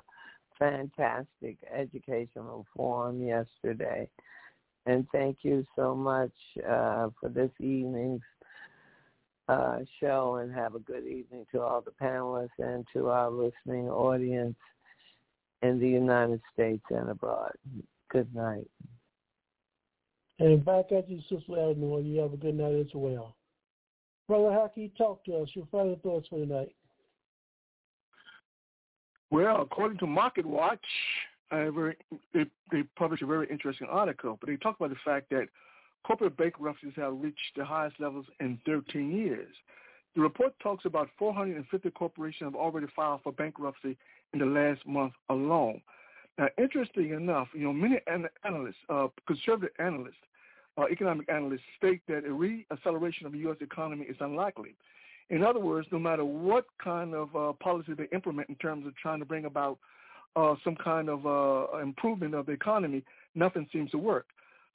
fantastic 0.57 1.57
educational 1.75 2.65
forum 2.75 3.21
yesterday. 3.21 4.07
And 4.85 5.07
thank 5.11 5.39
you 5.41 5.65
so 5.75 5.93
much 5.95 6.31
uh, 6.59 7.09
for 7.19 7.29
this 7.29 7.51
evening's 7.59 8.21
uh, 9.49 9.79
show 9.99 10.35
and 10.35 10.53
have 10.53 10.75
a 10.75 10.79
good 10.79 11.05
evening 11.05 11.45
to 11.51 11.61
all 11.61 11.81
the 11.81 11.91
panelists 12.01 12.49
and 12.59 12.85
to 12.93 13.09
our 13.09 13.29
listening 13.29 13.89
audience 13.89 14.55
in 15.63 15.79
the 15.79 15.87
United 15.87 16.41
States 16.53 16.83
and 16.91 17.09
abroad. 17.09 17.53
Good 18.09 18.33
night. 18.35 18.67
And 20.39 20.63
back 20.63 20.91
at 20.91 21.09
you, 21.09 21.19
Sister 21.29 21.57
Eleanor. 21.57 21.99
You 22.01 22.19
have 22.19 22.33
a 22.33 22.37
good 22.37 22.55
night 22.55 22.75
as 22.75 22.93
well. 22.93 23.35
Brother 24.27 24.49
Haki, 24.49 24.91
talk 24.97 25.23
to 25.25 25.37
us. 25.37 25.49
Your 25.53 25.67
final 25.71 25.99
thoughts 26.03 26.27
for 26.27 26.39
tonight. 26.39 26.73
Well, 29.31 29.61
according 29.61 29.97
to 29.99 30.07
Market 30.07 30.45
Watch, 30.45 30.79
uh, 31.51 31.71
very, 31.71 31.95
they, 32.33 32.45
they 32.71 32.83
published 32.97 33.23
a 33.23 33.25
very 33.25 33.47
interesting 33.49 33.87
article, 33.89 34.37
but 34.39 34.49
they 34.49 34.57
talk 34.57 34.77
about 34.77 34.89
the 34.89 34.97
fact 35.03 35.29
that 35.31 35.47
corporate 36.05 36.37
bankruptcies 36.37 36.93
have 36.95 37.13
reached 37.19 37.55
the 37.55 37.65
highest 37.65 37.99
levels 37.99 38.25
in 38.39 38.59
13 38.65 39.11
years. 39.11 39.53
The 40.15 40.21
report 40.21 40.53
talks 40.61 40.85
about 40.85 41.09
450 41.17 41.91
corporations 41.91 42.47
have 42.47 42.55
already 42.55 42.87
filed 42.95 43.21
for 43.23 43.31
bankruptcy 43.31 43.97
in 44.33 44.39
the 44.39 44.45
last 44.45 44.85
month 44.85 45.13
alone. 45.29 45.81
Now, 46.37 46.49
interesting 46.57 47.11
enough, 47.11 47.47
you 47.53 47.63
know, 47.63 47.73
many 47.73 47.99
analysts, 48.43 48.75
uh, 48.89 49.07
conservative 49.25 49.73
analysts, 49.79 50.13
uh, 50.77 50.85
economic 50.91 51.27
analysts 51.29 51.61
state 51.77 52.01
that 52.07 52.25
a 52.25 52.29
reacceleration 52.29 53.25
of 53.25 53.31
the 53.31 53.39
U.S. 53.39 53.57
economy 53.61 54.05
is 54.05 54.17
unlikely. 54.19 54.75
In 55.29 55.43
other 55.43 55.59
words, 55.59 55.87
no 55.91 55.99
matter 55.99 56.23
what 56.23 56.65
kind 56.81 57.13
of 57.13 57.35
uh, 57.35 57.53
policy 57.53 57.93
they 57.93 58.07
implement 58.13 58.49
in 58.49 58.55
terms 58.55 58.85
of 58.85 58.95
trying 58.95 59.19
to 59.19 59.25
bring 59.25 59.45
about 59.45 59.77
uh, 60.35 60.55
some 60.63 60.75
kind 60.75 61.09
of 61.09 61.25
uh, 61.25 61.77
improvement 61.79 62.35
of 62.35 62.45
the 62.45 62.51
economy, 62.51 63.03
nothing 63.33 63.67
seems 63.73 63.91
to 63.91 63.97
work. 63.97 64.27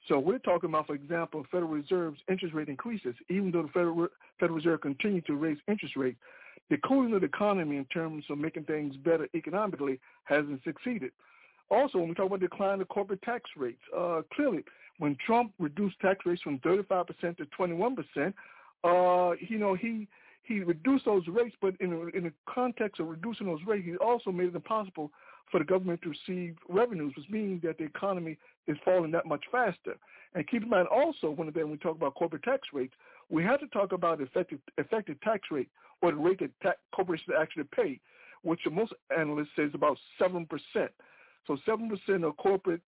So 0.09 0.19
we're 0.19 0.39
talking 0.39 0.69
about, 0.69 0.87
for 0.87 0.95
example, 0.95 1.45
Federal 1.49 1.71
Reserve's 1.71 2.19
interest 2.29 2.53
rate 2.53 2.67
increases. 2.67 3.15
Even 3.29 3.51
though 3.51 3.63
the 3.63 3.69
Federal, 3.69 4.07
Federal 4.39 4.57
Reserve 4.57 4.81
continues 4.81 5.23
to 5.25 5.35
raise 5.35 5.57
interest 5.69 5.95
rates, 5.95 6.19
the 6.69 6.77
cooling 6.77 7.13
of 7.13 7.21
the 7.21 7.27
economy 7.27 7.77
in 7.77 7.85
terms 7.85 8.25
of 8.29 8.37
making 8.37 8.65
things 8.65 8.95
better 8.97 9.29
economically 9.33 9.99
hasn't 10.25 10.61
succeeded. 10.65 11.11
Also, 11.69 11.97
when 11.97 12.09
we 12.09 12.15
talk 12.15 12.27
about 12.27 12.39
decline 12.39 12.81
of 12.81 12.87
corporate 12.89 13.21
tax 13.21 13.49
rates, 13.57 13.81
uh, 13.97 14.21
clearly 14.33 14.63
when 14.99 15.17
Trump 15.25 15.51
reduced 15.59 15.99
tax 15.99 16.19
rates 16.25 16.41
from 16.41 16.59
35% 16.59 17.07
to 17.37 17.45
21%, 17.57 18.33
uh, 18.83 19.35
you 19.39 19.57
know, 19.57 19.73
he 19.73 20.07
he 20.43 20.59
reduced 20.59 21.05
those 21.05 21.25
rates, 21.27 21.55
but 21.61 21.73
in, 21.79 22.11
in 22.13 22.23
the 22.25 22.33
context 22.53 22.99
of 22.99 23.07
reducing 23.07 23.47
those 23.47 23.61
rates, 23.65 23.85
he 23.85 23.95
also 23.95 24.29
made 24.29 24.49
it 24.49 24.55
impossible 24.55 25.09
for 25.49 25.59
the 25.59 25.65
government 25.65 26.01
to 26.01 26.09
receive 26.09 26.57
revenues, 26.67 27.13
which 27.15 27.29
means 27.29 27.61
that 27.61 27.77
the 27.77 27.85
economy 27.85 28.37
is 28.67 28.77
falling 28.83 29.11
that 29.11 29.25
much 29.25 29.43
faster. 29.51 29.95
And 30.35 30.47
keep 30.47 30.63
in 30.63 30.69
mind 30.69 30.87
also, 30.89 31.29
when, 31.29 31.47
when 31.47 31.71
we 31.71 31.77
talk 31.77 31.95
about 31.95 32.15
corporate 32.15 32.43
tax 32.43 32.67
rates, 32.73 32.93
we 33.29 33.43
have 33.43 33.61
to 33.61 33.67
talk 33.67 33.93
about 33.93 34.19
effective, 34.19 34.59
effective 34.77 35.19
tax 35.21 35.43
rate, 35.49 35.69
or 36.01 36.11
the 36.11 36.17
rate 36.17 36.39
that 36.39 36.51
ta- 36.61 36.79
corporations 36.93 37.35
actually 37.39 37.63
pay, 37.73 37.99
which 38.41 38.59
most 38.69 38.93
analysts 39.17 39.49
say 39.55 39.63
is 39.63 39.73
about 39.73 39.97
7%. 40.19 40.45
So 41.47 41.57
7% 41.67 42.23
of 42.23 42.37
corporate, 42.37 42.81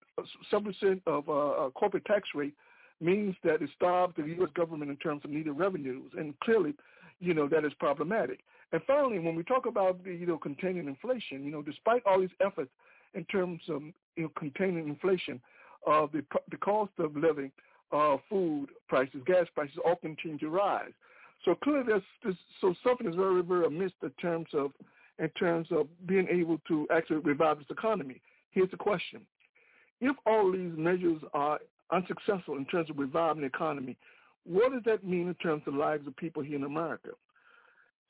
7% 0.52 1.02
of 1.08 1.30
uh, 1.30 1.32
uh, 1.32 1.70
corporate 1.72 2.06
tax 2.06 2.30
rate 2.34 2.54
means 3.02 3.36
that 3.44 3.62
it 3.62 3.70
starves 3.76 4.16
the 4.16 4.24
U.S. 4.24 4.50
government 4.56 4.90
in 4.90 4.98
terms 4.98 5.22
of 5.26 5.32
needed 5.32 5.52
revenues. 5.52 6.12
And 6.18 6.40
clearly, 6.40 6.74
you 7.20 7.34
know, 7.34 7.48
that 7.50 7.66
is 7.66 7.74
problematic. 7.80 8.40
And 8.72 8.82
finally, 8.88 9.20
when 9.20 9.36
we 9.36 9.44
talk 9.44 9.66
about 9.66 10.04
the, 10.04 10.14
you 10.14 10.26
know, 10.26 10.38
containing 10.38 10.88
inflation, 10.88 11.44
you 11.44 11.52
know, 11.52 11.62
despite 11.62 12.04
all 12.06 12.20
these 12.20 12.30
efforts 12.42 12.72
in 13.14 13.26
terms 13.26 13.62
of, 13.70 13.82
you 14.16 14.24
know, 14.24 14.32
containing 14.38 14.88
inflation, 14.88 15.42
uh, 15.86 16.08
the, 16.12 16.24
the 16.50 16.58
cost 16.58 16.92
of 16.98 17.16
living, 17.16 17.52
uh, 17.92 18.18
food 18.30 18.68
prices, 18.88 19.22
gas 19.26 19.46
prices 19.54 19.78
all 19.86 19.96
continue 19.98 20.38
to 20.40 20.50
rise. 20.50 20.92
So 21.44 21.56
clearly 21.56 21.84
there's, 21.88 22.02
there's 22.24 22.36
so 22.60 22.74
something 22.84 23.08
is 23.08 23.16
very, 23.16 23.42
very 23.44 23.66
amiss 23.66 23.92
in 24.02 24.10
terms 24.22 24.48
of 24.54 24.72
in 25.18 25.30
terms 25.30 25.68
of 25.72 25.88
being 26.08 26.28
able 26.30 26.60
to 26.68 26.88
actually 26.92 27.18
revive 27.18 27.58
this 27.58 27.68
economy. 27.70 28.20
Here's 28.56 28.72
the 28.72 28.78
question. 28.78 29.22
If 30.02 30.16
all 30.26 30.52
these 30.52 30.72
measures 30.78 31.22
are 31.34 31.60
unsuccessful 31.92 32.58
in 32.58 32.66
terms 32.66 32.90
of 32.90 32.98
reviving 32.98 33.42
the 33.42 33.48
economy, 33.48 33.98
what 34.46 34.72
does 34.72 34.82
that 34.86 35.04
mean 35.04 35.28
in 35.28 35.34
terms 35.36 35.62
of 35.68 35.74
the 35.74 35.80
lives 35.80 36.08
of 36.08 36.16
people 36.16 36.42
here 36.42 36.56
in 36.56 36.64
America? 36.64 37.10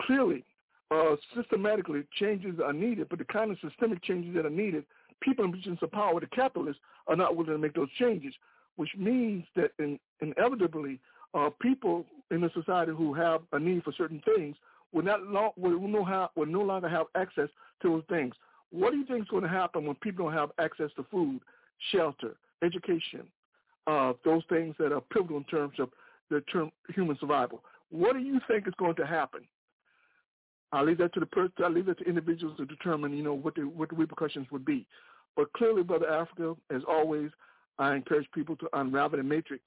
Clearly, 0.03 0.43
uh, 0.91 1.15
systematically, 1.35 2.03
changes 2.19 2.59
are 2.63 2.73
needed, 2.73 3.09
but 3.09 3.17
the 3.17 3.25
kind 3.25 3.51
of 3.51 3.57
systemic 3.59 4.03
changes 4.03 4.35
that 4.35 4.45
are 4.45 4.51
needed, 4.51 4.85
people 5.19 5.43
in 5.45 5.51
positions 5.51 5.79
of 5.81 5.91
power, 5.91 6.19
the 6.19 6.27
capitalists, 6.27 6.81
are 7.07 7.15
not 7.15 7.35
willing 7.35 7.53
to 7.53 7.57
make 7.57 7.73
those 7.73 7.91
changes, 7.97 8.33
which 8.75 8.91
means 8.95 9.43
that 9.55 9.71
in, 9.79 9.99
inevitably, 10.21 10.99
uh, 11.33 11.49
people 11.59 12.05
in 12.29 12.41
the 12.41 12.51
society 12.53 12.91
who 12.95 13.13
have 13.13 13.41
a 13.53 13.59
need 13.59 13.83
for 13.83 13.93
certain 13.93 14.21
things 14.35 14.55
will 14.93 15.03
not 15.03 15.23
lo- 15.23 15.53
will, 15.57 15.79
no 15.79 16.29
will 16.35 16.45
no 16.45 16.61
longer 16.61 16.87
have 16.87 17.07
access 17.15 17.49
to 17.81 17.89
those 17.89 18.03
things. 18.09 18.35
What 18.75 18.91
do 18.91 18.97
you 18.97 19.05
think 19.05 19.21
is 19.21 19.29
going 19.29 19.43
to 19.43 19.49
happen 19.49 19.85
when 19.85 19.95
people 19.95 20.25
don't 20.25 20.33
have 20.33 20.51
access 20.59 20.89
to 20.97 21.05
food, 21.09 21.39
shelter, 21.91 22.35
education, 22.63 23.23
uh, 23.87 24.13
those 24.23 24.43
things 24.49 24.75
that 24.79 24.91
are 24.91 25.01
pivotal 25.01 25.37
in 25.37 25.43
terms 25.45 25.73
of 25.79 25.89
the 26.29 26.41
term 26.51 26.71
human 26.93 27.17
survival. 27.19 27.61
What 27.91 28.13
do 28.13 28.19
you 28.19 28.39
think 28.47 28.67
is 28.67 28.73
going 28.77 28.95
to 28.95 29.05
happen? 29.05 29.41
I'll 30.71 30.85
leave 30.85 30.97
that 30.97 31.13
to 31.13 31.19
the 31.19 31.25
person. 31.25 31.53
I'll 31.63 31.71
leave 31.71 31.85
that 31.85 31.99
to 31.99 32.05
individuals 32.05 32.57
to 32.57 32.65
determine, 32.65 33.15
you 33.15 33.23
know, 33.23 33.33
what 33.33 33.55
the 33.55 33.61
what 33.61 33.89
the 33.89 33.95
repercussions 33.95 34.47
would 34.51 34.65
be. 34.65 34.85
But 35.35 35.51
clearly, 35.53 35.83
Brother 35.83 36.09
Africa, 36.09 36.55
as 36.73 36.81
always, 36.87 37.29
I 37.77 37.95
encourage 37.95 38.27
people 38.33 38.55
to 38.57 38.69
unravel 38.73 39.17
the 39.17 39.23
matrix 39.23 39.63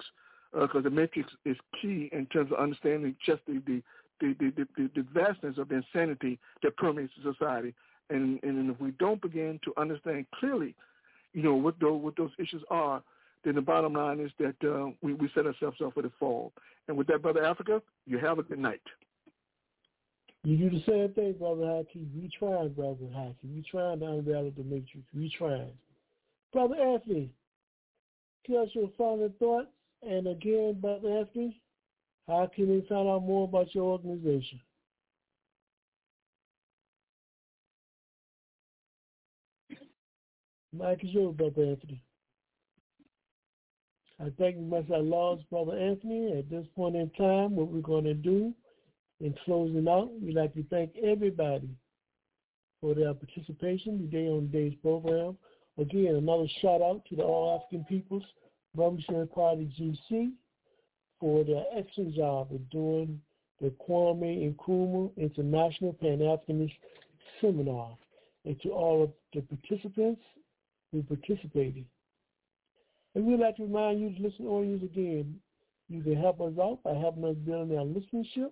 because 0.53 0.81
uh, 0.81 0.81
the 0.81 0.91
matrix 0.91 1.31
is 1.45 1.57
key 1.81 2.09
in 2.13 2.27
terms 2.27 2.51
of 2.53 2.59
understanding 2.59 3.15
just 3.25 3.43
the 3.47 3.63
the, 3.67 3.83
the 4.21 4.35
the, 4.39 4.69
the, 4.77 4.91
the 4.97 5.07
vastness 5.15 5.59
of 5.59 5.69
the 5.69 5.77
insanity 5.77 6.39
that 6.63 6.77
permeates 6.77 7.13
society. 7.23 7.75
And 8.11 8.43
and 8.43 8.71
if 8.71 8.81
we 8.81 8.93
don't 8.93 9.21
begin 9.21 9.61
to 9.65 9.73
understand 9.77 10.27
clearly, 10.35 10.75
you 11.33 11.43
know, 11.43 11.55
what 11.55 11.79
those 11.81 12.03
what 12.03 12.17
those 12.17 12.31
issues 12.39 12.63
are, 12.71 13.03
then 13.45 13.55
the 13.55 13.63
bottom 13.63 13.93
line 13.93 14.21
is 14.21 14.33
that 14.39 14.57
uh, 14.69 14.91
we, 15.03 15.15
we 15.15 15.31
set 15.35 15.47
ourselves 15.47 15.79
up 15.85 15.95
for 15.95 16.03
the 16.03 16.13
fall. 16.19 16.53
And 16.89 16.97
with 16.97 17.07
that, 17.09 17.23
Brother 17.23 17.45
Africa, 17.45 17.83
you 18.07 18.19
have 18.19 18.39
a 18.39 18.43
good 18.43 18.59
night. 18.59 18.81
You 20.45 20.57
do 20.57 20.71
the 20.71 20.85
same 20.87 21.13
thing, 21.15 21.35
Brother 21.39 21.63
Haki. 21.63 22.07
We 22.15 22.31
trying, 22.39 22.71
Brother 22.71 23.07
Haki. 23.15 23.55
We 23.55 23.65
trying 23.71 24.01
to 24.01 24.07
unravel 24.07 24.53
the 24.57 24.65
matrix. 24.65 25.07
We 25.15 25.33
trying. 25.37 25.73
Brother 26.53 26.77
Anthony, 26.77 27.31
give 28.47 28.57
us 28.57 28.69
your 28.73 28.91
final 28.97 29.31
thoughts. 29.39 29.69
And 30.03 30.29
again, 30.29 30.79
Brother 30.81 31.09
Anthony, 31.11 31.61
how 32.27 32.51
can 32.55 32.69
we 32.69 32.87
find 32.89 33.09
out 33.09 33.23
more 33.25 33.45
about 33.45 33.75
your 33.75 33.85
organization? 33.85 34.61
Mike 40.77 41.03
is 41.03 41.11
yours, 41.11 41.35
Brother 41.35 41.63
Anthony. 41.63 42.03
I 44.21 44.31
thank 44.39 44.57
you 44.57 44.63
my 44.63 44.83
lost 44.99 45.49
Brother 45.49 45.79
Anthony. 45.79 46.37
At 46.39 46.51
this 46.51 46.67
point 46.77 46.97
in 46.97 47.09
time, 47.11 47.57
what 47.57 47.69
we're 47.69 47.81
going 47.81 48.05
to 48.05 48.15
do 48.15 48.53
in 49.21 49.35
closing 49.45 49.89
out, 49.89 50.11
we'd 50.21 50.35
like 50.35 50.55
to 50.55 50.65
thank 50.65 50.91
everybody 51.03 51.71
for 52.81 52.95
their 52.95 53.15
participation 53.15 53.99
today 53.99 54.29
on 54.29 54.51
today's 54.53 54.77
program. 54.83 55.39
Again, 55.79 56.17
another 56.17 56.47
shout 56.61 56.83
out 56.83 57.03
to 57.09 57.17
the 57.17 57.23
All 57.23 57.61
African 57.61 57.85
Peoples 57.87 58.25
Revolutionary 58.77 59.29
Party 59.29 59.73
GC 59.81 60.33
for 61.19 61.45
their 61.45 61.65
excellent 61.77 62.15
job 62.15 62.53
of 62.53 62.69
doing 62.71 63.21
the 63.61 63.73
Kwame 63.89 64.55
Nkrumah 64.55 65.17
International 65.17 65.95
Pan-Africanist 65.95 66.75
Seminar. 67.41 67.97
And 68.45 68.61
to 68.63 68.71
all 68.71 69.03
of 69.03 69.13
the 69.33 69.41
participants 69.43 70.23
who 70.93 71.03
participated, 71.03 71.85
and 73.15 73.27
we'd 73.27 73.41
like 73.41 73.57
to 73.57 73.65
remind 73.65 74.01
you 74.01 74.15
to 74.15 74.23
listen 74.23 74.47
audience 74.47 74.83
again. 74.83 75.41
You 75.89 76.03
can 76.03 76.17
help 76.17 76.41
us 76.41 76.53
out 76.61 76.83
by 76.83 76.95
helping 76.95 77.25
us 77.25 77.37
build 77.47 77.73
our 77.73 77.85
listenership 77.85 78.51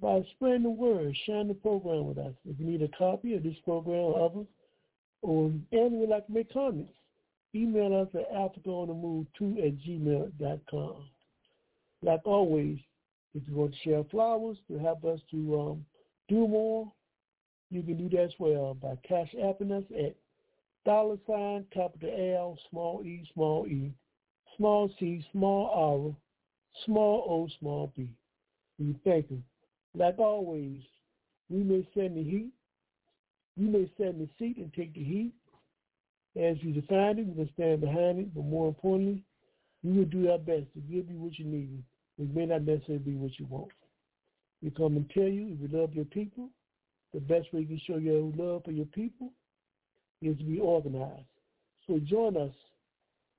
by 0.00 0.24
spreading 0.34 0.64
the 0.64 0.70
word, 0.70 1.16
sharing 1.24 1.48
the 1.48 1.54
program 1.54 2.06
with 2.06 2.18
us. 2.18 2.34
If 2.44 2.60
you 2.60 2.66
need 2.66 2.82
a 2.82 2.88
copy 2.96 3.34
of 3.34 3.42
this 3.42 3.56
program 3.64 3.96
or 3.96 4.26
others, 4.26 4.46
or, 5.22 5.46
and 5.72 6.00
would 6.00 6.08
like 6.08 6.26
to 6.26 6.32
make 6.32 6.52
comments, 6.52 6.92
email 7.54 8.02
us 8.02 8.08
at 8.14 8.32
africaonthemove2 8.32 9.66
at 9.66 9.78
gmail.com. 9.78 11.08
Like 12.02 12.20
always, 12.24 12.78
if 13.34 13.42
you 13.48 13.54
want 13.54 13.72
to 13.72 13.78
share 13.80 14.04
flowers 14.04 14.58
to 14.68 14.78
help 14.78 15.04
us 15.04 15.20
to 15.30 15.60
um, 15.60 15.84
do 16.28 16.46
more, 16.46 16.92
you 17.70 17.82
can 17.82 17.96
do 17.96 18.14
that 18.16 18.24
as 18.24 18.32
well 18.38 18.74
by 18.74 18.96
cash 19.08 19.34
apping 19.38 19.72
us 19.72 19.84
at 19.98 20.14
dollar 20.86 21.18
sign, 21.26 21.66
capital 21.74 22.10
L, 22.10 22.58
small 22.70 23.02
e, 23.04 23.28
small 23.34 23.66
e, 23.66 23.92
small 24.56 24.90
c, 24.98 25.26
small 25.32 25.70
r, 25.74 26.16
small 26.86 27.26
o, 27.28 27.48
small 27.58 27.92
b. 27.94 28.08
We 28.78 28.96
thank 29.04 29.30
you. 29.30 29.42
Like 29.94 30.18
always, 30.18 30.80
we 31.50 31.62
may 31.62 31.86
send 31.94 32.16
the 32.16 32.22
heat, 32.22 32.52
we 33.58 33.66
may 33.66 33.90
send 33.98 34.20
the 34.20 34.28
seat 34.38 34.56
and 34.58 34.72
take 34.74 34.94
the 34.94 35.02
heat, 35.02 35.32
As 36.36 36.56
you 36.62 36.72
define 36.72 37.18
it, 37.18 37.26
we 37.26 37.32
will 37.32 37.48
stand 37.54 37.80
behind 37.80 38.18
it, 38.20 38.34
but 38.34 38.44
more 38.44 38.68
importantly, 38.68 39.22
we 39.82 39.98
will 39.98 40.04
do 40.04 40.30
our 40.30 40.38
best 40.38 40.66
to 40.74 40.80
give 40.80 41.10
you 41.10 41.18
what 41.18 41.38
you 41.38 41.46
need. 41.46 41.82
It 42.18 42.34
may 42.34 42.46
not 42.46 42.62
necessarily 42.62 42.98
be 42.98 43.14
what 43.14 43.38
you 43.38 43.46
want. 43.46 43.72
We 44.62 44.70
come 44.70 44.96
and 44.96 45.08
tell 45.10 45.24
you 45.24 45.52
if 45.52 45.60
you 45.70 45.78
love 45.78 45.94
your 45.94 46.06
people, 46.06 46.50
the 47.12 47.20
best 47.20 47.52
way 47.52 47.60
you 47.60 47.66
can 47.66 47.80
show 47.86 47.96
your 47.96 48.20
love 48.36 48.64
for 48.64 48.70
your 48.72 48.86
people 48.86 49.32
is 50.22 50.36
to 50.38 50.44
be 50.44 50.58
organized. 50.58 51.26
So 51.86 51.98
join 51.98 52.36
us 52.36 52.52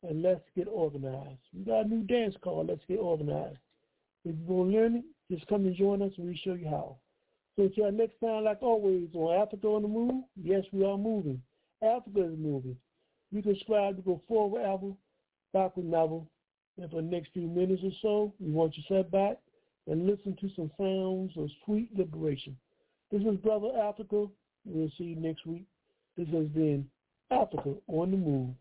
and 0.08 0.22
let's 0.22 0.42
get 0.56 0.68
organized. 0.68 1.40
We 1.54 1.64
got 1.64 1.86
a 1.86 1.88
new 1.88 2.04
dance 2.04 2.36
called 2.42 2.68
Let's 2.68 2.86
Get 2.88 3.00
Organized. 3.00 3.58
If 4.24 4.36
you 4.36 4.46
want 4.46 4.72
to 4.72 4.78
learn 4.78 4.96
it, 4.98 5.06
just 5.32 5.48
come 5.48 5.66
and 5.66 5.76
join 5.76 6.02
us 6.02 6.12
and 6.18 6.28
we'll 6.28 6.36
show 6.44 6.54
you 6.54 6.68
how. 6.68 6.98
So 7.56 7.64
until 7.64 7.92
next 7.92 8.20
time, 8.22 8.44
like 8.44 8.62
always, 8.62 9.10
on 9.14 9.42
Africa 9.42 9.68
on 9.68 9.82
the 9.82 9.88
Move, 9.88 10.24
yes, 10.42 10.64
we 10.72 10.86
are 10.86 10.98
moving. 10.98 11.42
Africa 11.82 12.32
is 12.32 12.38
moving. 12.38 12.78
You 13.32 13.42
can 13.42 13.56
subscribe 13.56 13.98
to 13.98 14.02
Go 14.04 14.22
Forward 14.28 14.64
album, 14.64 14.96
backward 15.54 15.86
novel, 15.86 16.30
and 16.80 16.90
for 16.90 16.98
the 16.98 17.08
next 17.08 17.34
few 17.34 17.48
minutes 17.48 17.82
or 17.84 17.92
so, 18.02 18.34
we 18.40 18.52
want 18.52 18.78
you 18.78 18.84
to 18.84 19.02
sit 19.02 19.12
back 19.12 19.38
and 19.88 20.06
listen 20.06 20.38
to 20.40 20.50
some 20.56 20.72
sounds 20.78 21.32
of 21.36 21.50
sweet 21.66 21.90
liberation. 21.98 22.56
This 23.12 23.22
is 23.22 23.38
Brother 23.38 23.70
Africa. 23.82 24.28
We'll 24.66 24.92
see 24.98 25.06
you 25.06 25.16
next 25.16 25.46
week. 25.46 25.66
This 26.18 26.28
has 26.30 26.48
been 26.48 26.88
Africa 27.32 27.76
on 27.88 28.12
the 28.12 28.18
Move. 28.18 28.56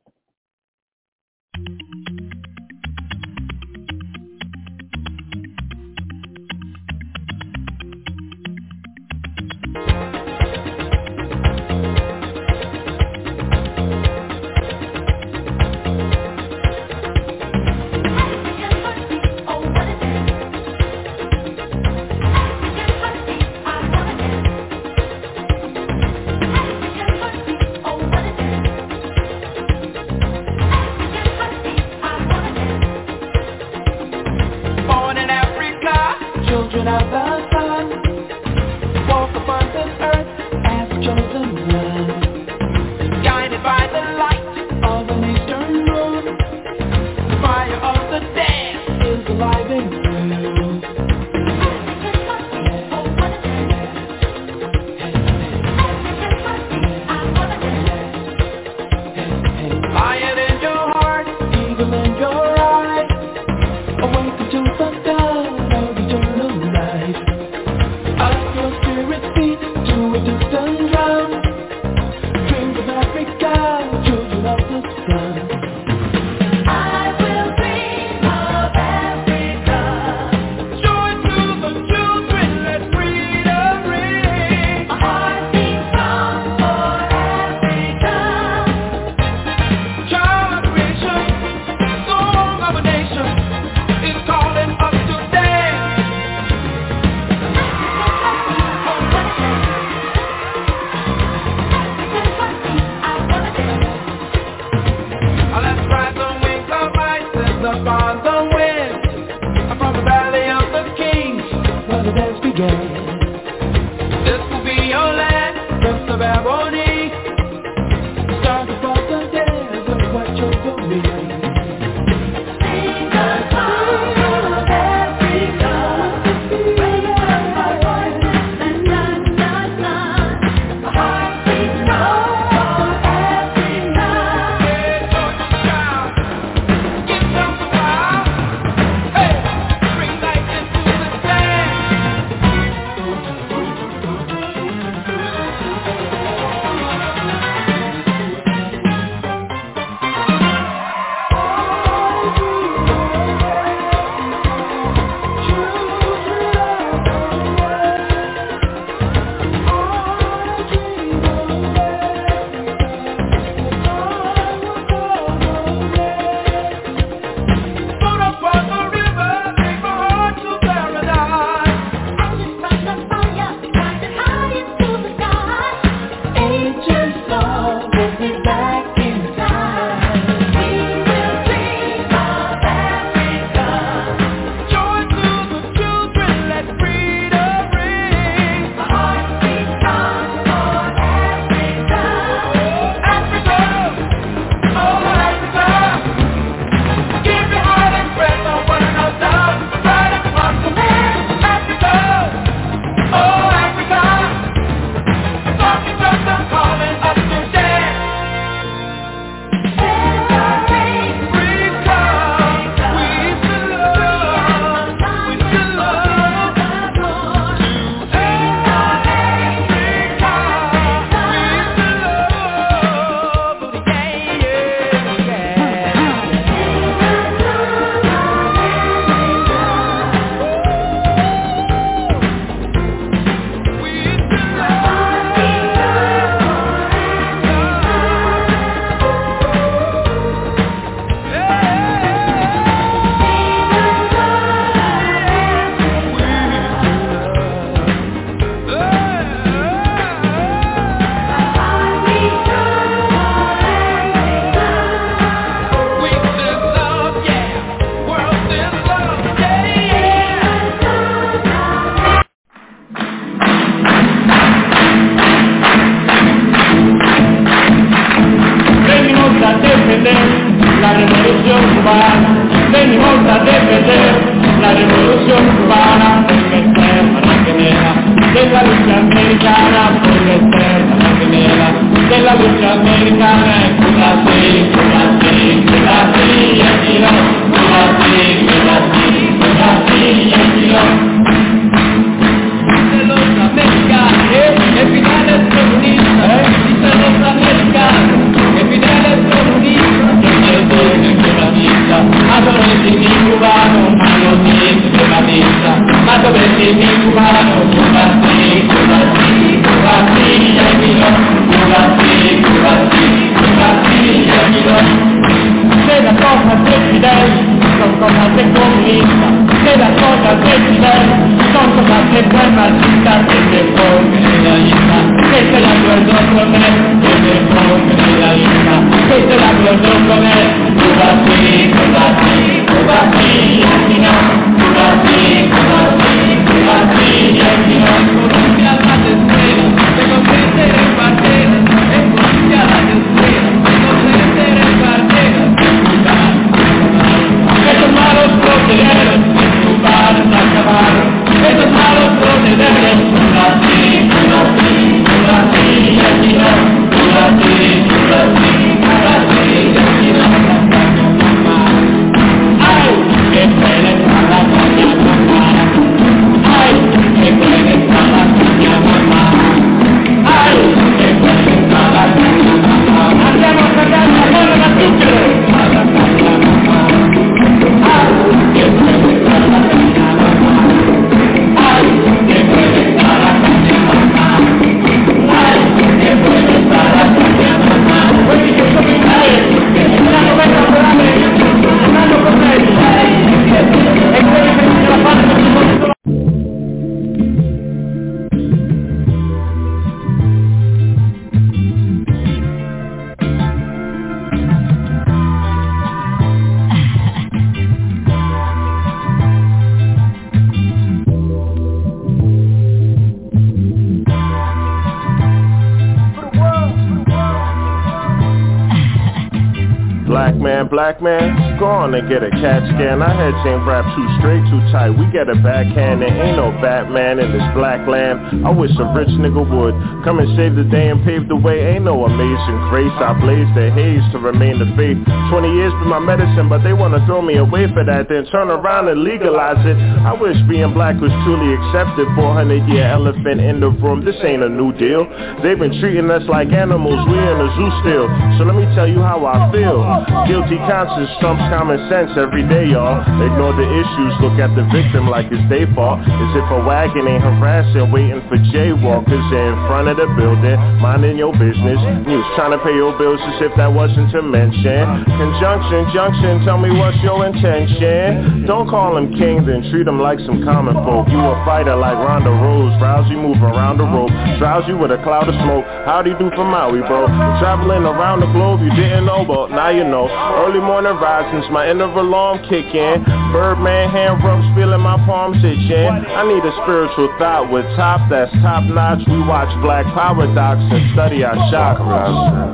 And 421.96 422.08
get 422.08 422.22
a 422.22 422.28
CAT 422.28 422.62
scan. 422.76 423.00
I 423.00 423.08
had 423.08 423.32
chain 423.40 423.64
wrapped 423.64 423.88
too 423.96 424.08
straight, 424.20 424.44
too 424.52 424.60
tight. 424.68 424.92
We 424.92 425.08
get 425.08 425.32
a 425.32 425.36
backhand, 425.40 426.04
there 426.04 426.12
ain't 426.12 426.36
no 426.36 426.52
Batman 426.60 427.18
in 427.18 427.32
this 427.32 427.48
black 427.56 427.88
land. 427.88 428.44
I 428.44 428.50
wish 428.52 428.70
a 428.76 428.84
rich 428.92 429.08
nigga 429.16 429.40
would 429.40 429.74
come 430.04 430.20
and 430.20 430.28
save 430.36 430.56
the 430.56 430.64
day 430.68 430.92
and 430.92 431.00
pave 431.04 431.28
the 431.28 431.36
way. 431.36 431.72
Ain't 431.72 431.84
no 431.84 432.04
amazing 432.04 432.58
grace. 432.68 432.92
I 433.00 433.16
blaze 433.16 433.48
the 433.56 433.72
haze 433.72 434.04
to 434.12 434.18
remain 434.20 434.60
the 434.60 434.68
faith. 434.76 435.00
20 435.30 435.54
years 435.54 435.72
been 435.80 435.88
my 435.88 435.98
medicine, 435.98 436.48
but 436.48 436.62
they 436.62 436.72
wanna 436.72 437.04
throw 437.06 437.22
me 437.22 437.36
away 437.36 437.66
for 437.72 437.84
that, 437.84 438.08
then 438.08 438.26
turn 438.26 438.50
around 438.50 438.88
and 438.88 439.02
legalize 439.02 439.60
it. 439.66 439.76
I 440.06 440.12
wish 440.14 440.36
being 440.48 440.72
black 440.72 441.00
was 441.00 441.12
truly 441.24 441.54
accepted. 441.54 442.06
400 442.14 442.68
year 442.68 442.86
elephant 442.86 443.40
in 443.40 443.60
the 443.60 443.70
room. 443.70 444.04
This 444.04 444.16
ain't 444.22 444.42
a 444.42 444.48
new 444.48 444.72
deal. 444.72 445.04
They've 445.42 445.58
been 445.58 445.74
treating 445.80 446.10
us 446.10 446.22
like 446.28 446.52
animals. 446.52 446.96
We 447.08 447.18
in 447.18 447.38
a 447.40 447.48
zoo 447.56 447.70
still. 447.82 448.06
So 448.38 448.44
let 448.44 448.56
me 448.56 448.64
tell 448.74 448.88
you 448.88 449.02
how 449.02 449.26
I 449.26 449.50
feel. 449.52 449.82
Guilty 450.28 450.58
conscience 450.64 451.10
trumps 451.20 451.42
common 451.50 451.78
sense 451.90 452.12
every 452.16 452.46
day, 452.48 452.70
y'all. 452.70 453.02
Ignore 453.02 453.54
the 453.58 453.68
issues, 453.68 454.12
look 454.22 454.38
at 454.38 454.54
the 454.54 454.64
victim 454.72 455.08
like 455.10 455.26
it's 455.30 455.42
their 455.50 455.66
fault. 455.74 456.00
As 456.00 456.32
if 456.36 456.46
a 456.50 456.60
wagon 456.64 457.06
ain't 457.08 457.22
harassing, 457.22 457.90
waiting 457.90 458.22
for 458.28 458.38
jaywalkers 458.54 459.26
in 459.32 459.52
front 459.68 459.88
of 459.88 459.96
the 459.96 460.08
building, 460.16 460.56
minding 460.80 461.18
your 461.18 461.32
business. 461.32 461.78
You 462.06 462.22
trying 462.36 462.54
to 462.56 462.60
pay 462.62 462.74
your 462.74 462.96
bills 462.96 463.20
as 463.20 463.50
if 463.50 463.52
that 463.56 463.72
wasn't 463.72 464.10
to 464.12 464.22
mention. 464.22 464.86
Conjunction, 465.16 465.88
junction, 465.96 466.44
tell 466.44 466.60
me 466.60 466.68
what's 466.76 467.00
your 467.00 467.24
intention. 467.24 468.44
Don't 468.44 468.68
call 468.68 469.00
him 469.00 469.16
king, 469.16 469.48
then 469.48 469.64
treat 469.72 469.88
him 469.88 469.98
like 469.98 470.20
some 470.28 470.44
common 470.44 470.76
folk. 470.84 471.08
You 471.08 471.16
a 471.16 471.34
fighter 471.48 471.74
like 471.74 471.96
Ronda 471.96 472.28
Rose, 472.28 472.76
Rousey 472.76 473.16
move 473.16 473.40
around 473.40 473.78
the 473.80 473.88
rope. 473.88 474.12
Drowsy 474.38 474.76
with 474.76 474.92
a 474.92 475.00
cloud 475.00 475.28
of 475.28 475.34
smoke. 475.40 475.64
How'd 475.88 476.04
he 476.04 476.12
do 476.20 476.28
for 476.36 476.44
Maui, 476.44 476.84
bro? 476.84 477.08
Traveling 477.40 477.88
around 477.88 478.20
the 478.20 478.30
globe, 478.36 478.60
you 478.60 478.68
didn't 478.76 479.08
know, 479.08 479.24
but 479.24 479.48
now 479.56 479.72
you 479.72 479.84
know. 479.88 480.04
Early 480.44 480.60
morning 480.60 481.00
risings, 481.00 481.48
my 481.50 481.64
inner 481.64 481.88
alarm 481.88 482.44
kick 482.44 482.68
in. 482.76 483.00
Birdman 483.32 483.88
hand 483.88 484.22
rubs, 484.22 484.44
feeling 484.52 484.84
my 484.84 485.00
palms 485.08 485.40
itching. 485.40 485.88
I 486.12 486.28
need 486.28 486.44
a 486.44 486.52
spiritual 486.62 487.08
thought 487.18 487.50
with 487.50 487.64
top 487.72 488.04
that's 488.12 488.30
top 488.44 488.64
notch. 488.68 489.00
We 489.08 489.18
watch 489.24 489.48
Black 489.64 489.88
Power 489.96 490.28
docs 490.36 490.60
and 490.60 490.92
study 490.92 491.24
our 491.24 491.40
chakras. 491.48 492.45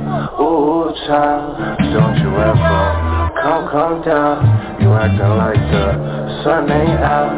Child, 0.93 1.57
don't 1.89 2.15
you 2.21 2.29
ever 2.37 3.33
come, 3.41 3.65
come 3.73 4.05
down. 4.05 4.45
You 4.77 4.93
acting 4.93 5.25
like 5.41 5.57
the 5.73 5.85
sun 6.45 6.69
ain't 6.69 7.01
out. 7.01 7.33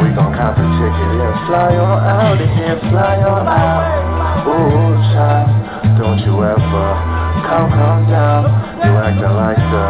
We 0.00 0.16
gon' 0.16 0.32
cop 0.32 0.56
a 0.56 0.64
ticket 0.64 1.20
and 1.20 1.36
fly 1.44 1.76
on 1.76 1.98
out 2.00 2.40
of 2.40 2.48
here, 2.56 2.80
fly 2.88 3.20
on 3.20 3.44
out. 3.44 4.48
Ooh, 4.48 4.96
child, 5.12 6.00
don't 6.00 6.24
you 6.24 6.40
ever 6.40 6.88
come, 7.44 7.68
come 7.68 8.08
down. 8.08 8.48
You 8.80 8.92
acting 8.96 9.36
like 9.44 9.60
the 9.60 9.86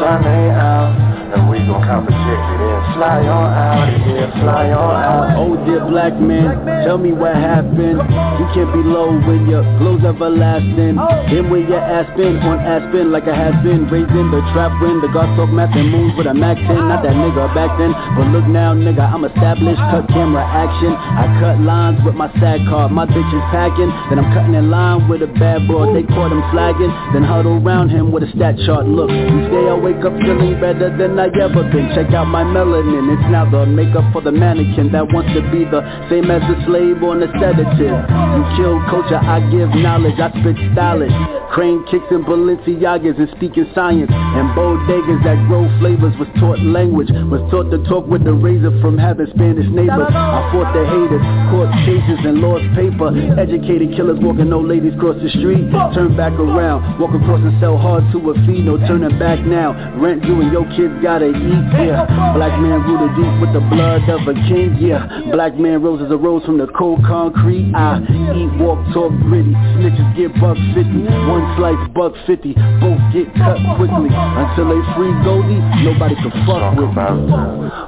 sun 0.00 0.24
ain't 0.24 0.56
out. 0.56 0.96
And 1.28 1.52
we 1.52 1.60
gon' 1.68 1.84
cop 1.84 2.08
a 2.08 2.12
ticket 2.16 2.60
and 2.64 2.94
fly 2.96 3.28
on 3.28 3.48
out 3.52 3.92
of 3.92 4.00
here, 4.08 4.32
fly 4.40 4.72
on 4.72 4.96
out. 4.96 5.36
Oh 5.36 5.52
dear 5.68 5.84
black 5.84 6.16
man, 6.16 6.64
tell 6.88 6.96
me 6.96 7.12
what 7.12 7.36
happened. 7.36 8.00
You 8.38 8.46
can't 8.54 8.70
be 8.70 8.86
low 8.86 9.18
when 9.26 9.50
your 9.50 9.66
glow's 9.82 10.06
everlasting. 10.06 10.94
Oh. 10.94 11.10
Then 11.26 11.50
when 11.50 11.66
your 11.66 11.82
ass 11.82 12.06
been 12.14 12.38
on 12.38 12.62
Aspen 12.62 13.10
like 13.10 13.26
I 13.26 13.34
has 13.34 13.58
been, 13.66 13.90
raising 13.90 14.30
the 14.30 14.38
trap 14.54 14.70
when 14.78 15.02
the 15.02 15.10
gods 15.10 15.34
talk 15.34 15.50
math 15.50 15.74
and 15.74 15.90
moves 15.90 16.14
with 16.14 16.30
a 16.30 16.34
Mac 16.34 16.54
10. 16.54 16.70
Not 16.86 17.02
that 17.02 17.18
nigga 17.18 17.50
back 17.50 17.74
then, 17.82 17.90
but 18.14 18.30
look 18.30 18.46
now, 18.46 18.78
nigga, 18.78 19.02
I'm 19.02 19.26
established. 19.26 19.82
Cut 19.90 20.06
camera 20.14 20.46
action. 20.46 20.94
I 20.94 21.26
cut 21.42 21.58
lines 21.66 21.98
with 22.06 22.14
my 22.14 22.30
sad 22.38 22.62
card. 22.70 22.94
My 22.94 23.10
bitch 23.10 23.26
is 23.26 23.44
packing, 23.50 23.90
then 24.06 24.22
I'm 24.22 24.30
cutting 24.30 24.54
in 24.54 24.70
line 24.70 25.10
with 25.10 25.26
a 25.26 25.30
bad 25.34 25.66
boy. 25.66 25.90
They 25.90 26.06
caught 26.06 26.30
him 26.30 26.46
flagging, 26.54 26.94
then 27.10 27.26
huddle 27.26 27.58
around 27.58 27.90
him 27.90 28.14
with 28.14 28.22
a 28.22 28.30
stat 28.38 28.54
chart. 28.62 28.86
Look, 28.86 29.10
each 29.10 29.50
day 29.50 29.66
I 29.66 29.74
wake 29.74 30.06
up 30.06 30.14
feeling 30.22 30.62
better 30.62 30.94
than 30.94 31.18
I 31.18 31.26
ever 31.42 31.66
been. 31.74 31.90
Check 31.90 32.14
out 32.14 32.30
my 32.30 32.46
melanin. 32.46 33.10
It's 33.18 33.26
now 33.34 33.50
the 33.50 33.66
makeup 33.66 34.06
for 34.14 34.22
the 34.22 34.30
mannequin 34.30 34.94
that 34.94 35.10
wants 35.10 35.34
to 35.34 35.42
be 35.50 35.66
the 35.66 35.82
same 36.06 36.30
as 36.30 36.46
a 36.46 36.54
slave 36.70 37.02
on 37.02 37.18
a 37.18 37.28
sedative. 37.42 38.27
You 38.36 38.44
kill 38.56 38.76
culture, 38.90 39.16
I 39.18 39.40
give 39.50 39.70
knowledge. 39.70 40.18
I 40.20 40.30
spit 40.30 40.56
stylish. 40.72 41.12
Crane 41.50 41.84
kicks 41.90 42.06
and 42.10 42.24
Balenciagas 42.24 43.18
and 43.18 43.28
speaking 43.36 43.66
science. 43.74 44.10
And 44.10 44.50
bodegas 44.54 45.24
that 45.24 45.40
grow 45.48 45.66
flavors 45.80 46.14
was 46.18 46.28
taught 46.38 46.60
language. 46.60 47.08
Was 47.32 47.42
taught 47.50 47.70
to 47.70 47.78
talk 47.88 48.06
with 48.06 48.24
the 48.24 48.32
razor 48.32 48.70
from 48.80 48.98
having 48.98 49.26
Spanish 49.34 49.66
neighbors. 49.68 50.12
I 50.12 50.44
fought 50.52 50.70
the 50.76 50.84
haters, 50.84 51.24
caught 51.50 51.72
cases 51.88 52.20
and 52.24 52.40
lost 52.40 52.64
paper. 52.76 53.10
Educated 53.40 53.96
killers 53.96 54.18
walking 54.20 54.50
no 54.50 54.60
ladies 54.60 54.94
cross 55.00 55.16
the 55.22 55.30
street. 55.30 55.66
Turn 55.96 56.16
back 56.16 56.32
around, 56.36 57.00
walk 57.00 57.16
across 57.16 57.40
and 57.40 57.56
sell 57.60 57.76
hard 57.76 58.04
to 58.12 58.18
a 58.30 58.34
fee. 58.46 58.62
No 58.62 58.76
turning 58.86 59.18
back 59.18 59.40
now. 59.40 59.74
Rent 59.98 60.24
you 60.24 60.40
and 60.40 60.52
your 60.52 60.68
kids 60.76 60.94
gotta 61.02 61.32
eat. 61.32 61.64
Yeah, 61.80 62.06
black 62.36 62.54
man 62.60 62.84
rooted 62.84 63.16
deep 63.16 63.34
with 63.40 63.52
the 63.56 63.64
blood 63.72 64.04
of 64.08 64.26
a 64.28 64.34
king. 64.46 64.76
Yeah, 64.78 65.32
black 65.32 65.56
man 65.56 65.82
roses 65.82 66.06
as 66.06 66.12
a 66.12 66.16
rose 66.16 66.44
from 66.44 66.58
the 66.58 66.68
cold 66.76 67.02
concrete. 67.04 67.72
I 67.74 67.98
eat, 68.04 68.52
walk, 68.60 68.78
talk 68.92 69.12
gritty. 69.26 69.52
Snitches 69.80 70.08
get 70.14 70.30
buck 70.40 70.56
fifty. 70.74 71.02
One 71.26 71.37
Points 71.38 71.60
like 71.62 71.94
buck 71.94 72.14
50, 72.26 72.50
both 72.82 72.98
get 73.14 73.30
cut 73.38 73.62
quickly. 73.78 74.10
Until 74.10 74.74
they 74.74 74.82
free 74.98 75.14
Goldie, 75.22 75.62
nobody 75.86 76.18
can 76.18 76.34
fuck 76.42 76.74
with 76.74 76.90
me. 76.90 77.06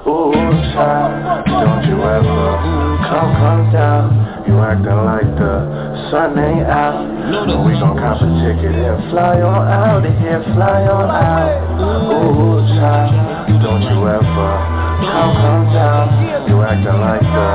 Ooh, 0.06 0.30
child, 0.70 1.50
don't 1.50 1.82
you 1.82 1.98
ever 1.98 2.46
hmm, 2.62 3.10
come, 3.10 3.30
come 3.42 3.72
down. 3.74 4.46
You 4.46 4.54
acting 4.62 5.02
like 5.02 5.26
the 5.34 5.54
sun 6.14 6.38
ain't 6.38 6.62
out. 6.70 7.02
no, 7.26 7.66
we 7.66 7.74
gon' 7.74 7.98
cop 7.98 8.22
a 8.22 8.28
ticket 8.38 8.70
and 8.70 9.10
fly 9.10 9.42
on 9.42 9.66
out 9.66 10.06
of 10.06 10.14
here, 10.22 10.42
fly 10.54 10.86
on 10.86 11.10
out. 11.10 11.74
Ooh, 12.06 12.62
child, 12.78 13.10
don't 13.66 13.82
you 13.82 13.98
ever 14.14 14.22
hmm, 14.22 15.10
come, 15.10 15.34
come 15.42 15.64
down. 15.74 16.06
You 16.46 16.62
acting 16.62 17.02
like 17.02 17.26
the 17.26 17.50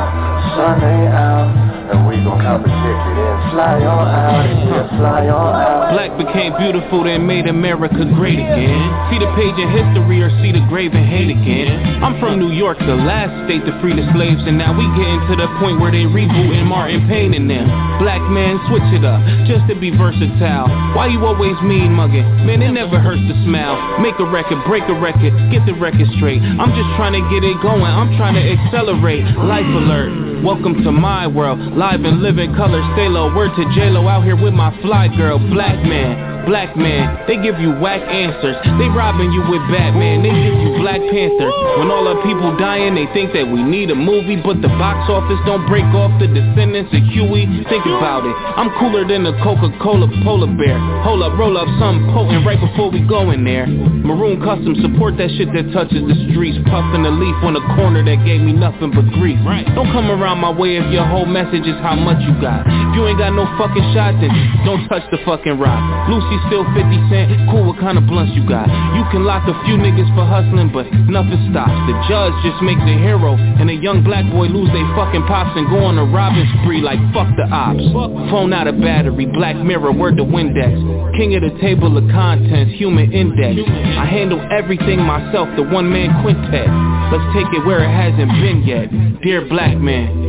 sun 0.60 0.84
ain't 0.84 1.14
out. 1.16 1.65
And 1.96 2.04
we 2.12 2.20
gon' 2.28 2.44
cop 2.44 2.60
a 2.60 2.68
ticket 2.68 3.16
and 3.16 3.40
fly 3.56 3.80
on 3.88 4.04
out. 4.12 4.44
And 4.52 5.00
fly 5.00 5.32
on 5.32 5.56
out. 5.56 5.96
Black 5.96 6.12
became 6.20 6.52
beautiful, 6.60 7.08
then 7.08 7.24
made 7.24 7.48
America 7.48 8.04
great 8.20 8.36
again. 8.36 8.84
See 9.08 9.16
the 9.16 9.32
page 9.40 9.56
in 9.56 9.72
history 9.72 10.20
or 10.20 10.28
see 10.44 10.52
the 10.52 10.60
grave 10.68 10.92
in 10.92 11.08
hate 11.08 11.32
again. 11.32 12.04
I'm 12.04 12.20
from 12.20 12.36
New 12.36 12.52
York, 12.52 12.84
the 12.84 13.00
last 13.00 13.32
state 13.48 13.64
to 13.64 13.72
free 13.80 13.96
the 13.96 14.04
slaves, 14.12 14.44
and 14.44 14.60
now 14.60 14.76
we 14.76 14.84
getting 15.00 15.24
to 15.32 15.40
the 15.40 15.48
point 15.64 15.80
where 15.80 15.88
they 15.88 16.04
rebooting 16.04 16.68
Martin 16.68 17.08
Payne 17.08 17.32
and 17.32 17.48
them. 17.48 17.64
Black 18.04 18.20
man, 18.28 18.60
switch 18.68 18.84
it 18.92 19.08
up, 19.08 19.24
just 19.48 19.64
to 19.72 19.76
be 19.80 19.88
versatile. 19.96 20.68
Why 21.00 21.08
you 21.08 21.24
always 21.24 21.56
mean 21.64 21.96
mugging? 21.96 22.28
Man, 22.44 22.60
it 22.60 22.76
never 22.76 23.00
hurts 23.00 23.24
to 23.24 23.36
smile. 23.48 23.80
Make 24.04 24.20
a 24.20 24.28
record, 24.28 24.60
break 24.68 24.84
a 24.92 24.98
record, 25.00 25.32
get 25.48 25.64
the 25.64 25.80
record 25.80 26.12
straight. 26.20 26.44
I'm 26.44 26.76
just 26.76 26.92
trying 27.00 27.16
to 27.16 27.24
get 27.32 27.48
it 27.48 27.56
going, 27.64 27.88
I'm 27.88 28.12
trying 28.20 28.36
to 28.36 28.44
accelerate. 28.44 29.24
Life 29.40 29.64
alert, 29.64 30.12
welcome 30.46 30.84
to 30.84 30.92
my 30.92 31.26
world. 31.26 31.60
Live 31.76 32.06
and 32.06 32.22
living 32.22 32.54
color, 32.54 32.80
stay 32.94 33.10
low. 33.10 33.34
Word 33.36 33.50
to 33.56 33.64
J-Lo 33.74 34.08
out 34.08 34.24
here 34.24 34.36
with 34.36 34.54
my 34.54 34.70
fly 34.84 35.08
girl, 35.18 35.40
black 35.40 35.84
man 35.84 36.36
black 36.46 36.78
man. 36.78 37.26
They 37.26 37.42
give 37.42 37.58
you 37.60 37.74
whack 37.82 38.00
answers. 38.06 38.56
They 38.78 38.88
robbing 38.94 39.34
you 39.34 39.42
with 39.50 39.62
Batman. 39.74 40.22
They 40.22 40.30
give 40.30 40.58
you 40.62 40.78
Black 40.80 41.02
Panther. 41.10 41.50
When 41.82 41.90
all 41.90 42.06
the 42.06 42.22
people 42.22 42.54
dying, 42.58 42.94
they 42.94 43.10
think 43.12 43.34
that 43.34 43.44
we 43.44 43.66
need 43.66 43.90
a 43.90 43.98
movie, 43.98 44.38
but 44.38 44.62
the 44.62 44.70
box 44.78 45.10
office 45.10 45.42
don't 45.50 45.66
break 45.66 45.86
off 45.98 46.14
the 46.22 46.30
descendants 46.30 46.94
of 46.94 47.02
Huey. 47.12 47.50
Think 47.68 47.84
about 47.90 48.24
it. 48.24 48.36
I'm 48.56 48.70
cooler 48.78 49.04
than 49.04 49.26
a 49.26 49.34
Coca-Cola 49.42 50.08
polar 50.24 50.54
bear. 50.56 50.78
Hold 51.04 51.26
up, 51.26 51.34
roll 51.38 51.58
up 51.58 51.68
something 51.82 52.06
potent 52.14 52.46
right 52.46 52.62
before 52.62 52.94
we 52.94 53.02
go 53.04 53.34
in 53.34 53.44
there. 53.44 53.66
Maroon 53.68 54.40
Custom, 54.40 54.78
support 54.80 55.18
that 55.18 55.34
shit 55.36 55.50
that 55.58 55.74
touches 55.74 56.06
the 56.06 56.16
streets. 56.30 56.62
Puffing 56.70 57.04
a 57.04 57.12
leaf 57.12 57.38
on 57.42 57.58
a 57.58 57.64
corner 57.76 58.06
that 58.06 58.22
gave 58.24 58.40
me 58.40 58.54
nothing 58.54 58.94
but 58.94 59.06
grief. 59.18 59.42
Don't 59.74 59.90
come 59.92 60.14
around 60.14 60.35
my 60.38 60.52
way 60.52 60.78
if 60.78 60.88
your 60.92 61.06
whole 61.06 61.26
message 61.26 61.66
is 61.66 61.78
how 61.82 61.96
much 61.96 62.22
you 62.24 62.34
got. 62.42 62.68
If 62.68 62.96
you 62.96 63.08
ain't 63.08 63.20
got 63.20 63.34
no 63.34 63.46
fucking 63.58 63.88
shot, 63.96 64.16
then 64.20 64.32
don't 64.66 64.88
touch 64.88 65.04
the 65.12 65.20
fucking 65.26 65.58
rock. 65.60 65.82
Lucy 66.10 66.38
still 66.48 66.64
50 66.76 67.10
cent, 67.12 67.28
cool 67.52 67.66
what 67.68 67.80
kind 67.80 67.98
of 67.98 68.06
blunts 68.08 68.34
you 68.36 68.44
got. 68.48 68.68
You 68.96 69.04
can 69.12 69.24
lock 69.24 69.48
a 69.48 69.56
few 69.66 69.76
niggas 69.76 70.10
for 70.16 70.26
hustling, 70.26 70.72
but 70.72 70.88
nothing 71.08 71.40
stops. 71.52 71.76
The 71.88 71.96
judge 72.08 72.36
just 72.44 72.60
makes 72.62 72.82
a 72.84 72.96
hero, 73.00 73.36
and 73.36 73.70
a 73.70 73.78
young 73.78 74.04
black 74.04 74.26
boy 74.32 74.48
lose 74.48 74.70
they 74.72 74.84
fucking 74.96 75.26
pops 75.28 75.56
and 75.58 75.68
go 75.70 75.84
on 75.84 75.98
a 75.98 76.06
robbing 76.06 76.48
spree 76.62 76.82
like 76.82 77.00
fuck 77.14 77.30
the 77.36 77.48
ops. 77.50 77.84
Phone 78.32 78.54
out 78.54 78.68
of 78.68 78.80
battery, 78.80 79.26
black 79.26 79.56
mirror, 79.56 79.92
word 79.92 80.18
to 80.18 80.24
Windex. 80.24 80.74
King 81.18 81.36
of 81.36 81.44
the 81.44 81.54
table 81.62 81.98
of 81.98 82.04
contents, 82.12 82.74
human 82.76 83.12
index. 83.12 83.62
I 83.98 84.06
handle 84.06 84.42
everything 84.52 85.00
myself, 85.00 85.48
the 85.56 85.64
one 85.64 85.92
man 85.92 86.12
quintet. 86.24 86.68
Let's 87.12 87.28
take 87.34 87.48
it 87.54 87.66
where 87.66 87.84
it 87.84 87.92
hasn't 87.92 88.32
been 88.42 88.64
yet. 88.64 88.90
Dear 89.22 89.48
black 89.48 89.78
man, 89.78 90.25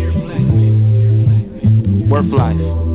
worth 2.08 2.32
life. 2.32 2.85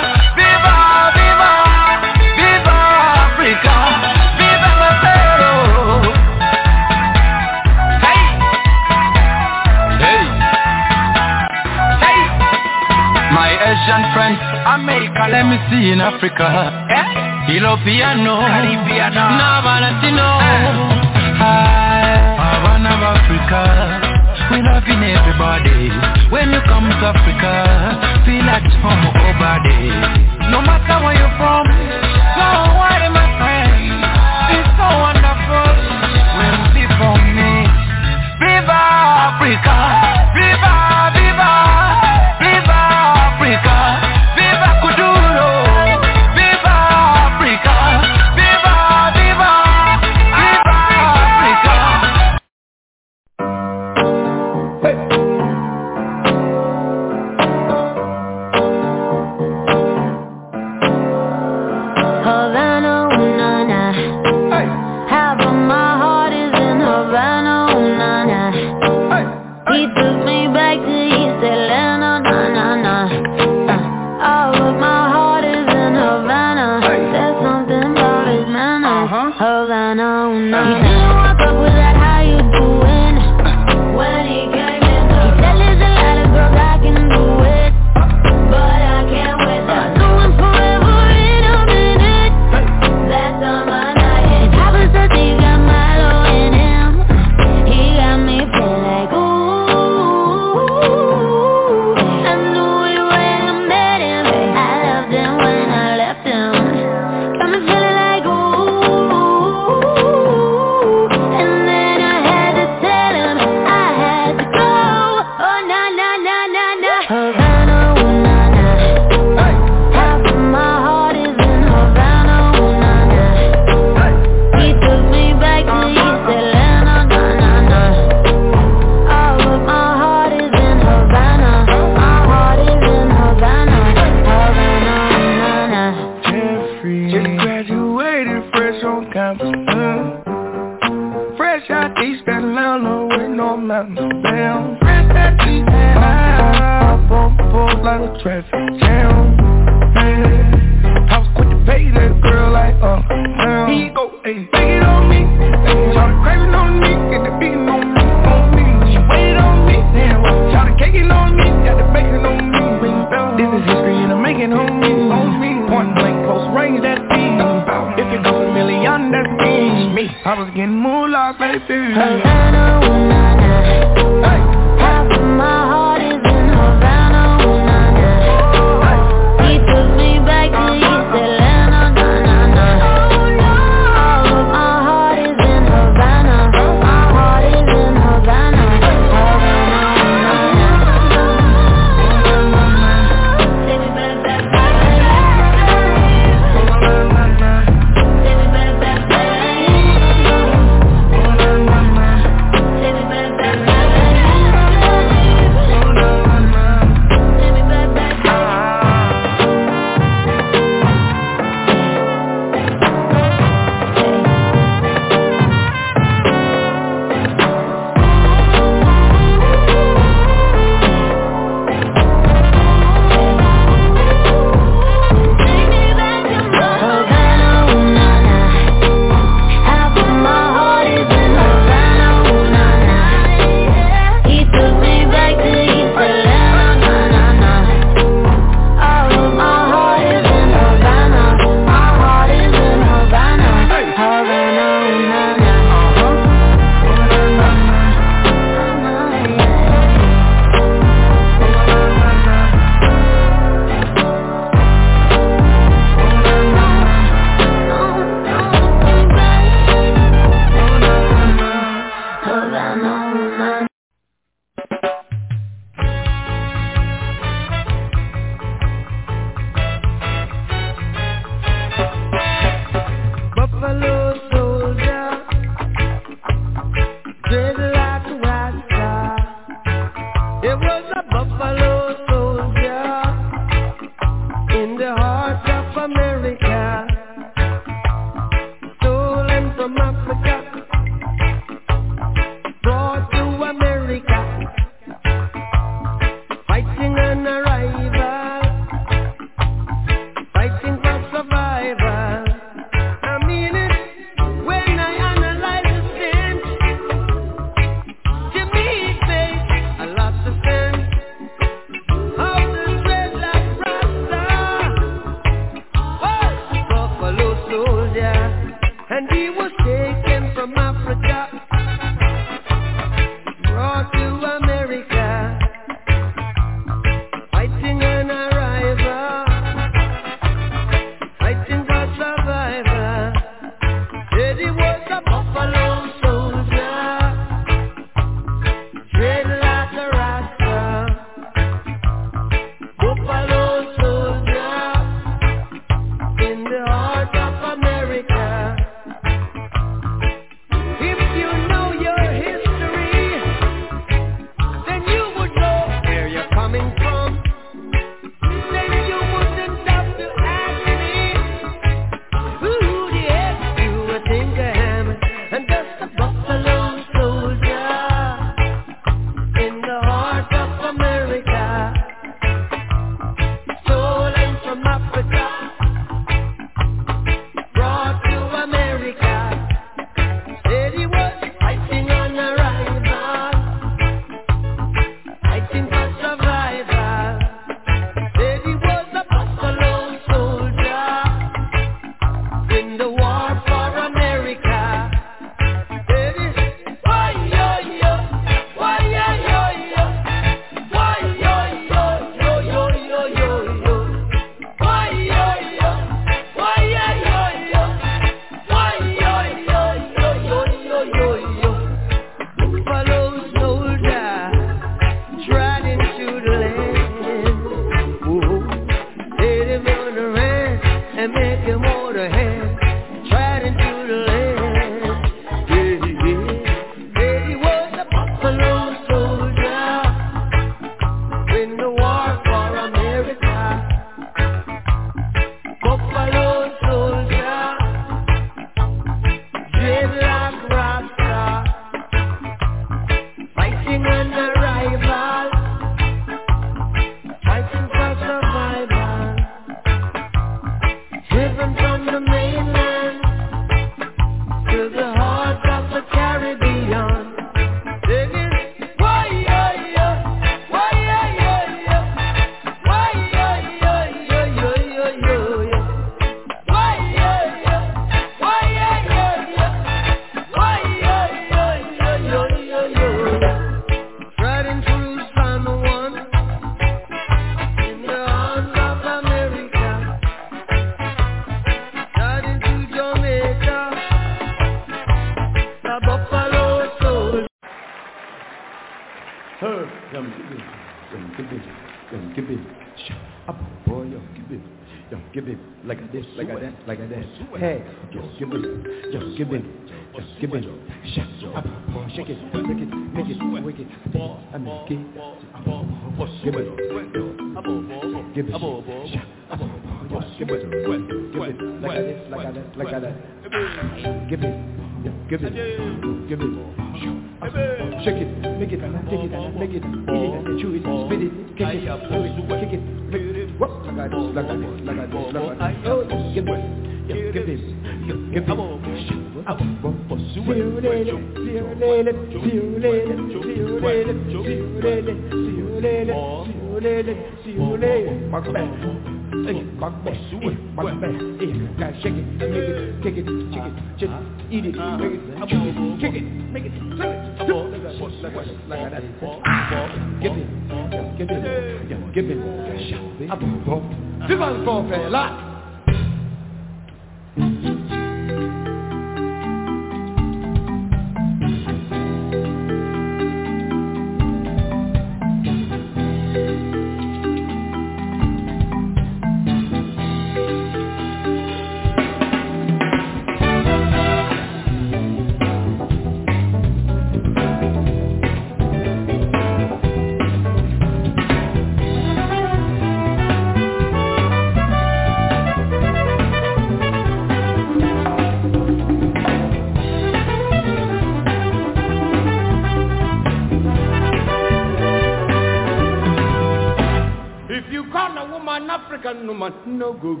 no 599.61 599.73
good 599.73 600.00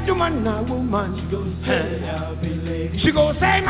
got 0.00 0.06
your 0.06 0.16
man, 0.16 0.44
now 0.44 0.62
woman. 0.62 1.16
She 1.20 1.26
goes 1.30 1.54
say 1.66 2.08
I'll 2.08 2.36
be 2.36 2.48
lady. 2.48 2.98
She 3.00 3.12
goes 3.12 3.34
say 3.40 3.60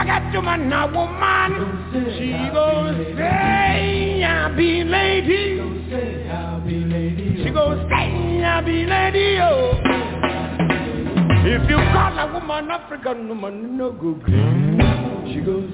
she 2.19 2.33
goes 2.53 2.97
say 3.17 4.25
i'll 4.25 4.57
be 4.57 4.85
lady. 4.85 5.61
She 7.45 7.51
goes 7.51 7.79
say 7.89 8.43
I'll 8.45 8.65
be 8.65 8.87
lady. 8.87 9.39
Oh. 9.41 9.81
If 11.43 11.69
you 11.69 11.77
call 11.77 12.19
a 12.19 12.33
woman 12.33 12.71
African 12.71 13.29
woman, 13.29 13.77
no 13.77 13.93
good. 13.93 14.23
She 15.33 15.41
goes, 15.41 15.71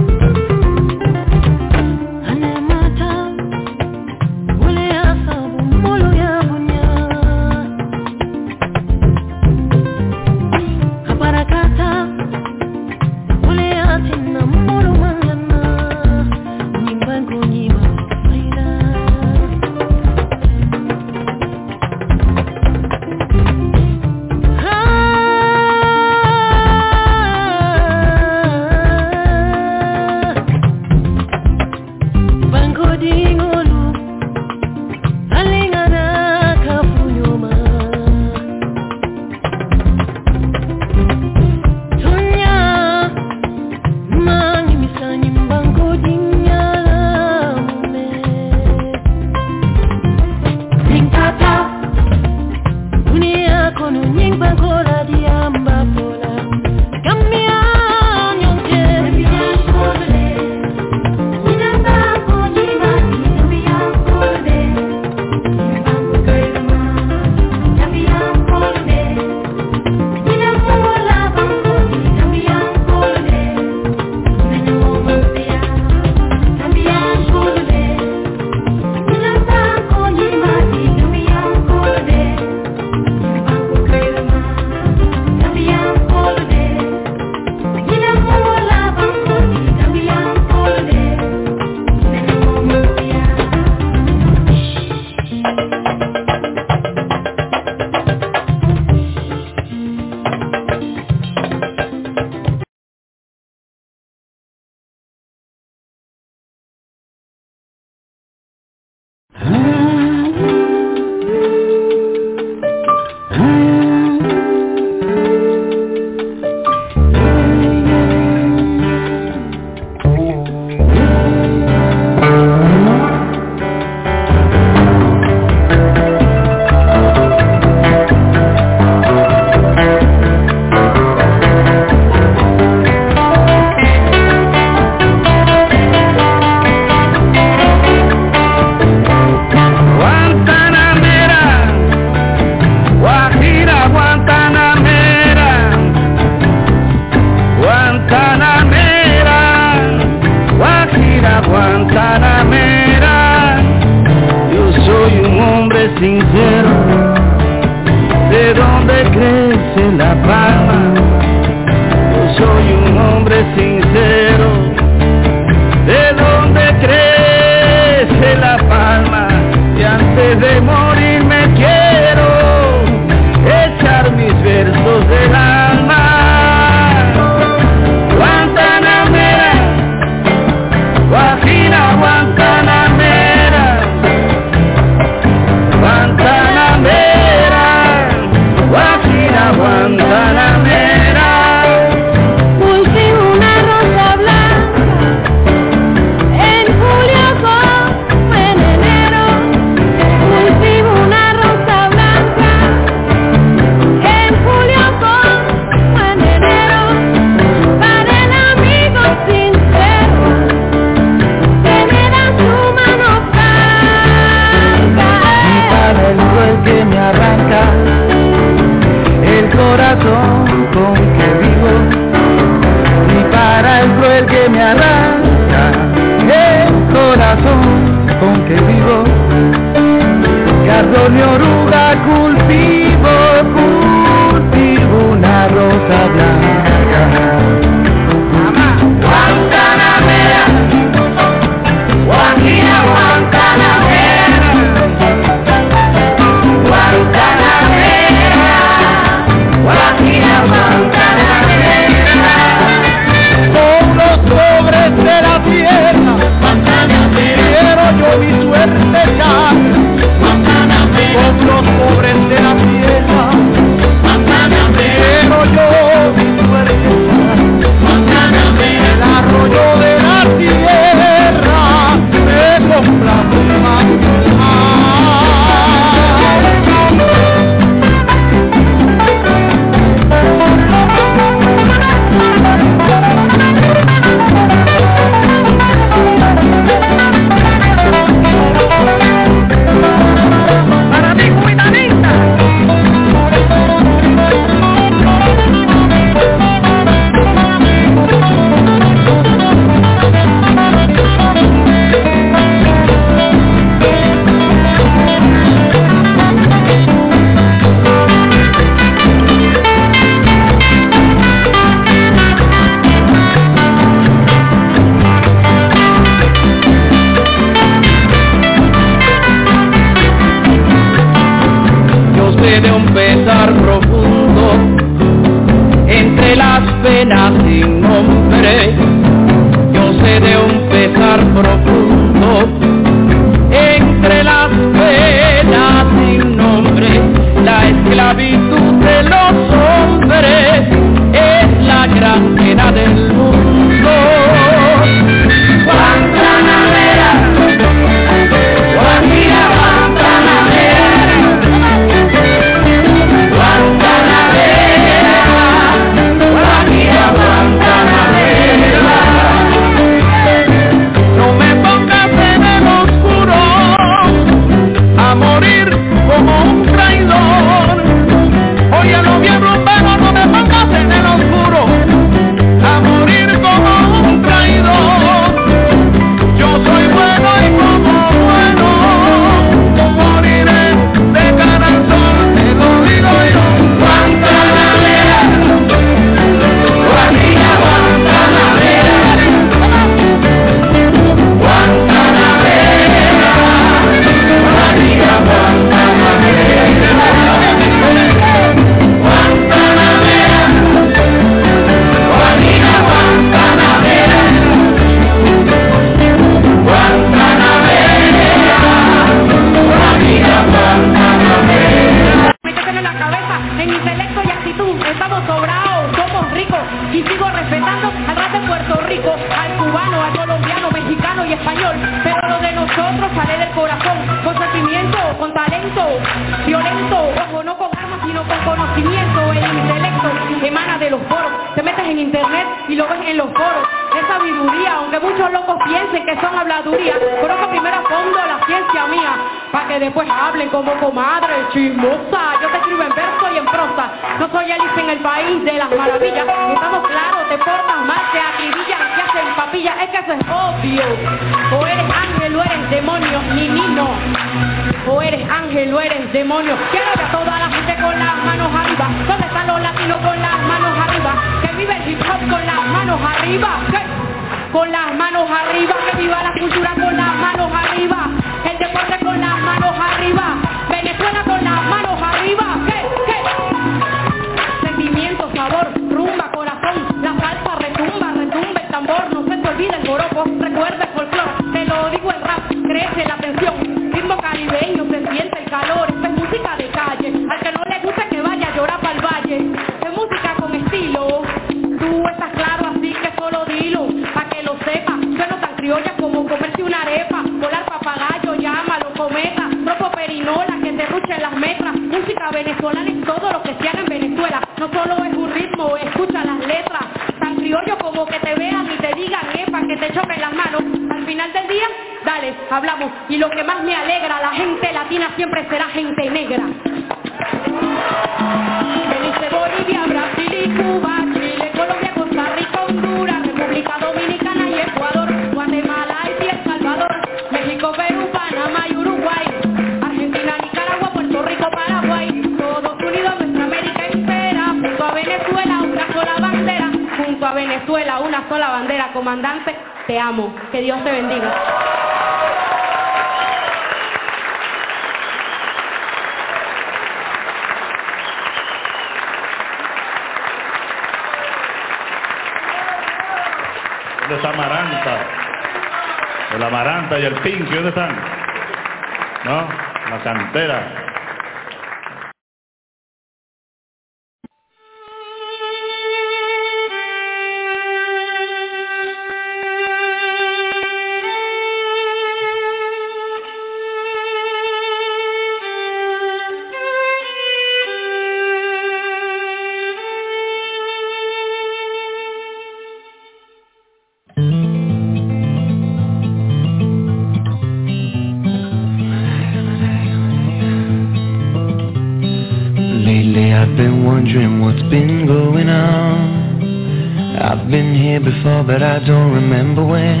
remember 599.36 599.66
when. 599.66 600.00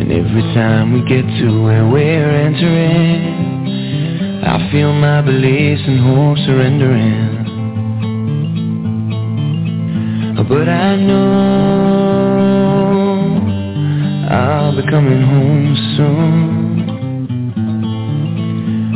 And 0.00 0.12
every 0.12 0.42
time 0.54 0.92
we 0.92 1.00
get 1.08 1.22
to 1.22 1.62
where 1.62 1.88
we're 1.88 2.30
entering, 2.30 3.64
I 4.44 4.70
feel 4.70 4.92
my 4.92 5.22
beliefs 5.22 5.82
and 5.86 5.98
hope 6.00 6.36
surrendering. 6.46 7.46
But 10.48 10.68
I 10.68 10.96
know 10.96 11.34
I'll 14.30 14.76
be 14.76 14.82
coming 14.90 15.22
home 15.22 15.76
soon. 15.96 16.88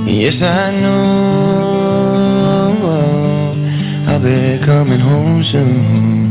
Yes, 0.07 0.43
I 0.43 0.71
know 0.81 1.13
I'll 4.09 4.21
be 4.21 4.59
coming 4.65 5.01
home 5.01 5.45
soon. 5.51 6.22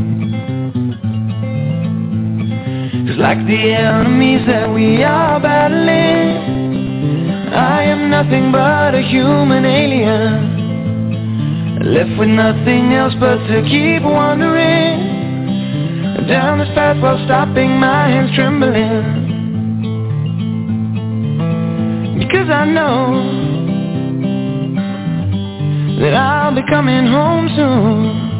Like 3.34 3.46
the 3.46 3.72
enemies 3.72 4.46
that 4.46 4.68
we 4.70 5.02
are 5.02 5.40
battling, 5.40 6.36
I 7.50 7.82
am 7.84 8.10
nothing 8.10 8.52
but 8.52 8.94
a 8.94 9.00
human 9.00 9.64
alien. 9.64 10.50
Left 11.94 12.18
with 12.18 12.28
nothing 12.28 12.92
else 12.92 13.14
but 13.18 13.38
to 13.46 13.62
keep 13.62 14.02
wandering 14.02 15.00
down 16.28 16.58
this 16.58 16.68
path 16.74 17.00
while 17.02 17.24
stopping 17.24 17.70
my 17.80 18.08
hands 18.08 18.34
trembling. 18.34 19.02
Because 22.18 22.50
I 22.50 22.66
know 22.66 23.14
that 26.00 26.12
I'll 26.12 26.54
be 26.54 26.62
coming 26.68 27.06
home 27.06 27.48
soon. 27.56 28.30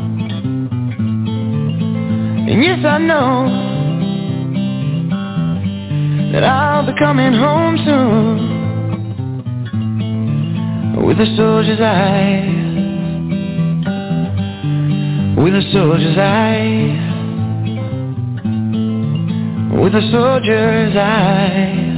And 2.50 2.62
yes, 2.62 2.84
I 2.84 2.98
know 2.98 3.61
that 6.32 6.44
I'll 6.44 6.86
be 6.86 6.92
coming 6.98 7.34
home 7.34 7.76
soon. 7.84 8.62
With 11.04 11.20
a 11.20 11.26
soldier's 11.36 11.80
eyes, 11.80 12.48
with 15.36 15.54
a 15.54 15.62
soldier's 15.72 16.16
eyes, 16.16 16.96
with 19.78 19.94
a 19.94 20.02
soldier's 20.10 20.96
eyes. 20.96 21.90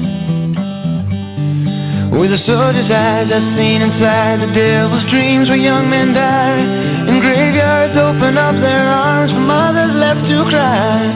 With 2.15 2.31
a 2.31 2.39
soldier's 2.47 2.91
eyes 2.91 3.27
I've 3.27 3.57
seen 3.59 3.83
inside 3.83 4.39
the 4.41 4.47
devil's 4.55 5.03
dreams 5.11 5.49
where 5.49 5.59
young 5.59 5.91
men 5.91 6.15
die 6.15 6.63
And 7.11 7.21
graveyards 7.21 7.99
open 7.99 8.39
up 8.39 8.55
their 8.55 8.87
arms 8.87 9.33
for 9.33 9.41
mothers 9.41 9.97
left 9.97 10.23
to 10.31 10.45
cry 10.49 11.11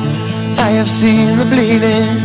I 0.58 0.70
have 0.74 0.88
seen 0.98 1.38
the 1.38 1.44
bleeding 1.44 2.17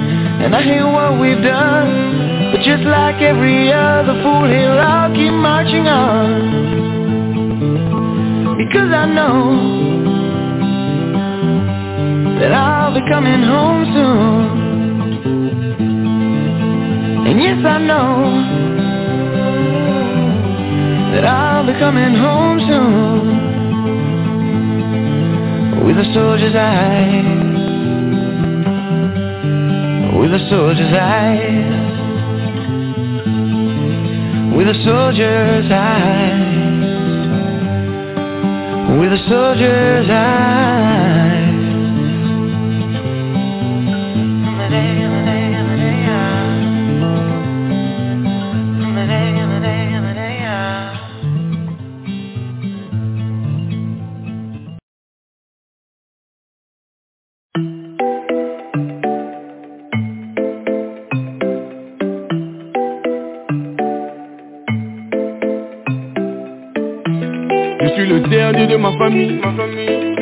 and 0.43 0.55
I 0.55 0.61
hear 0.61 0.85
what 0.85 1.19
we've 1.19 1.41
done 1.41 2.51
But 2.51 2.61
just 2.61 2.83
like 2.83 3.21
every 3.21 3.71
other 3.71 4.13
fool 4.21 4.45
here 4.47 4.71
I'll 4.71 5.13
keep 5.13 5.31
marching 5.31 5.87
on. 5.87 6.29
Because 8.57 8.91
I 8.91 9.05
know 9.05 9.93
That 12.39 12.51
I'll 12.51 12.93
be 12.93 13.01
coming 13.09 13.41
home 13.41 13.85
soon. 13.93 14.63
And 17.25 17.41
yes, 17.41 17.65
I 17.65 17.77
know 17.79 18.63
that 21.13 21.25
I'll 21.25 21.65
be 21.65 21.73
coming 21.79 22.15
home 22.15 22.59
soon. 22.67 23.23
With 25.85 25.97
a 25.97 26.05
soldier's 26.13 26.55
eyes, 26.55 27.52
with 30.23 30.33
a 30.33 30.39
soldier's 30.49 30.93
eyes, 30.93 31.73
with 34.55 34.69
a 34.69 34.73
soldier's 34.85 35.69
eyes, 35.69 36.39
with 39.01 39.11
a 39.11 39.17
soldier's 39.27 40.09
eyes. 40.09 40.92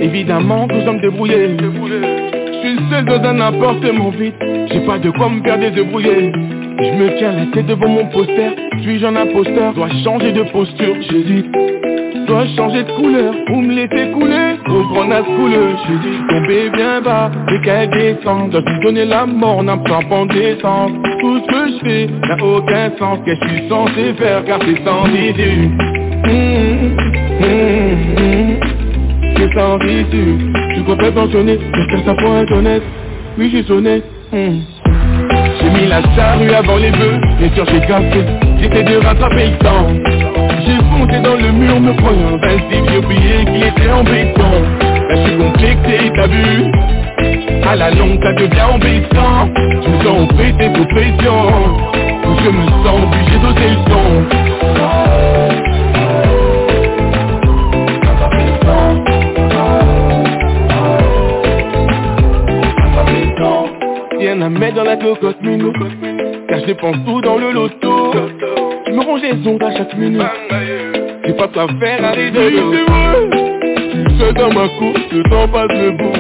Évidemment 0.02 0.68
que 0.68 0.76
je 0.76 0.84
dois 0.84 0.94
me 0.94 1.02
débrouiller. 1.02 1.58
Je 1.58 2.68
suis 2.68 2.78
seul 2.90 3.06
dans 3.06 3.24
un 3.24 3.40
appartement 3.40 4.10
vide. 4.10 4.34
J'ai 4.72 4.80
pas 4.82 4.98
de 4.98 5.10
quoi 5.12 5.30
me 5.30 5.42
faire 5.44 5.58
débrouiller. 5.60 6.32
Je 6.80 6.92
me 6.98 7.18
tiens 7.18 7.34
la 7.34 7.46
tête 7.48 7.68
devant 7.68 7.88
mon 7.88 8.06
poster. 8.08 8.50
Suis-je 8.82 9.06
un 9.06 9.16
imposteur? 9.16 9.74
Dois 9.74 9.90
changer 10.04 10.32
de 10.32 10.44
posture? 10.44 10.96
J'hésite. 11.10 11.46
Dois 12.28 12.46
changer 12.56 12.84
de 12.84 12.92
couleur 12.94 13.34
ou 13.54 13.62
me 13.62 13.74
laisser 13.74 14.12
couler? 14.12 14.56
Reprendre 14.66 15.10
la 15.10 15.22
couleur. 15.22 15.78
J'hésite. 15.88 16.28
Tomber 16.30 16.70
bien 16.72 17.02
bas 17.02 17.32
et 17.52 17.62
qu'elle 17.62 17.90
descend. 17.90 18.50
Dois 18.52 18.62
lui 18.62 18.80
donner 18.84 19.06
la 19.06 19.26
mort, 19.26 19.64
n'a 19.64 19.78
pas 19.78 20.00
en 20.10 20.26
descendre. 20.26 20.96
Tout 21.20 21.40
ce 21.40 21.48
que 21.48 21.68
je 21.68 21.86
fais 21.86 22.08
n'a 22.28 22.44
aucun 22.44 22.92
sens. 22.98 23.20
Qu'est-ce 23.26 23.40
que 23.40 23.48
je 23.48 23.56
suis 23.56 23.70
censé 23.70 24.14
faire? 24.18 24.44
Car 24.46 24.60
c'est 24.62 24.84
sans 24.84 25.08
idée. 25.08 25.70
Mmh, 26.26 26.96
mmh, 27.40 28.22
mmh. 28.22 28.31
C'est 29.42 29.60
sans 29.60 29.80
issue 29.80 30.38
Je 30.70 30.74
suis 30.76 30.84
complètement 30.84 31.28
sonné 31.32 31.58
ça 32.06 32.14
pour 32.14 32.36
être 32.36 32.54
honnête? 32.54 32.84
Oui 33.40 33.50
j'ai 33.52 33.64
sonné. 33.64 34.04
J'ai 34.32 35.70
mis 35.72 35.88
la 35.88 36.04
charrue 36.16 36.54
avant 36.54 36.78
les 36.78 36.92
bœufs 36.92 37.20
Bien 37.40 37.50
sûr 37.56 37.66
j'ai 37.66 37.80
cassé 37.80 38.24
J'essaie 38.60 38.84
de 38.84 38.98
rattraper 39.04 39.48
le 39.48 39.58
temps. 39.58 39.88
J'ai 40.64 40.78
foncé 40.92 41.20
dans 41.24 41.34
le 41.38 41.52
mur 41.54 41.80
me 41.80 41.92
croyant 41.94 42.36
invincible 42.36 42.88
J'ai 42.88 42.98
oublié 43.00 43.46
qu'il 43.46 43.64
était 43.64 43.92
en 43.92 44.04
béton. 44.04 44.52
Là 45.10 45.16
je 45.16 45.28
suis 45.28 45.38
complexé 45.40 46.12
t'as 46.16 46.28
vu 46.28 46.72
À 47.68 47.76
la 47.76 47.90
longue 47.90 48.22
ça 48.22 48.34
devient 48.34 48.62
embêtant. 48.76 49.50
Je 49.84 49.90
me 49.90 50.04
sens 50.04 50.28
pété 50.38 50.70
sous 50.76 50.86
pression 50.86 51.48
Je 52.44 52.50
me 52.52 52.66
sens 52.86 53.04
obligé 53.06 53.40
d'oser 53.40 53.70
le 53.70 53.92
son 53.92 54.42
la 64.42 64.50
mettre 64.50 64.78
dans 64.78 64.84
la 64.84 64.98
cocotte 64.98 65.40
minou 65.44 65.72
Car 66.50 66.60
je 66.62 66.66
dépense 66.66 66.96
tout 67.06 67.22
dans 67.22 67.38
le 67.38 67.52
loto. 67.52 68.12
Je 68.88 68.92
me 68.92 69.02
range 69.02 69.22
les 69.22 69.48
ondes 69.48 69.62
à 69.62 69.72
chaque 69.78 69.96
minute. 69.96 70.20
J'ai 71.24 71.34
pas 71.34 71.48
quoi 71.48 71.68
faire 71.80 72.04
à 72.04 72.16
les 72.16 72.32
deux 72.32 72.50
Tu 72.50 74.20
sais 74.20 74.34
dans 74.34 74.52
ma 74.52 74.68
cour, 74.80 74.94
le 75.12 75.24
temps 75.30 75.48
passe 75.48 75.78
le 75.78 75.92
bout 75.92 76.18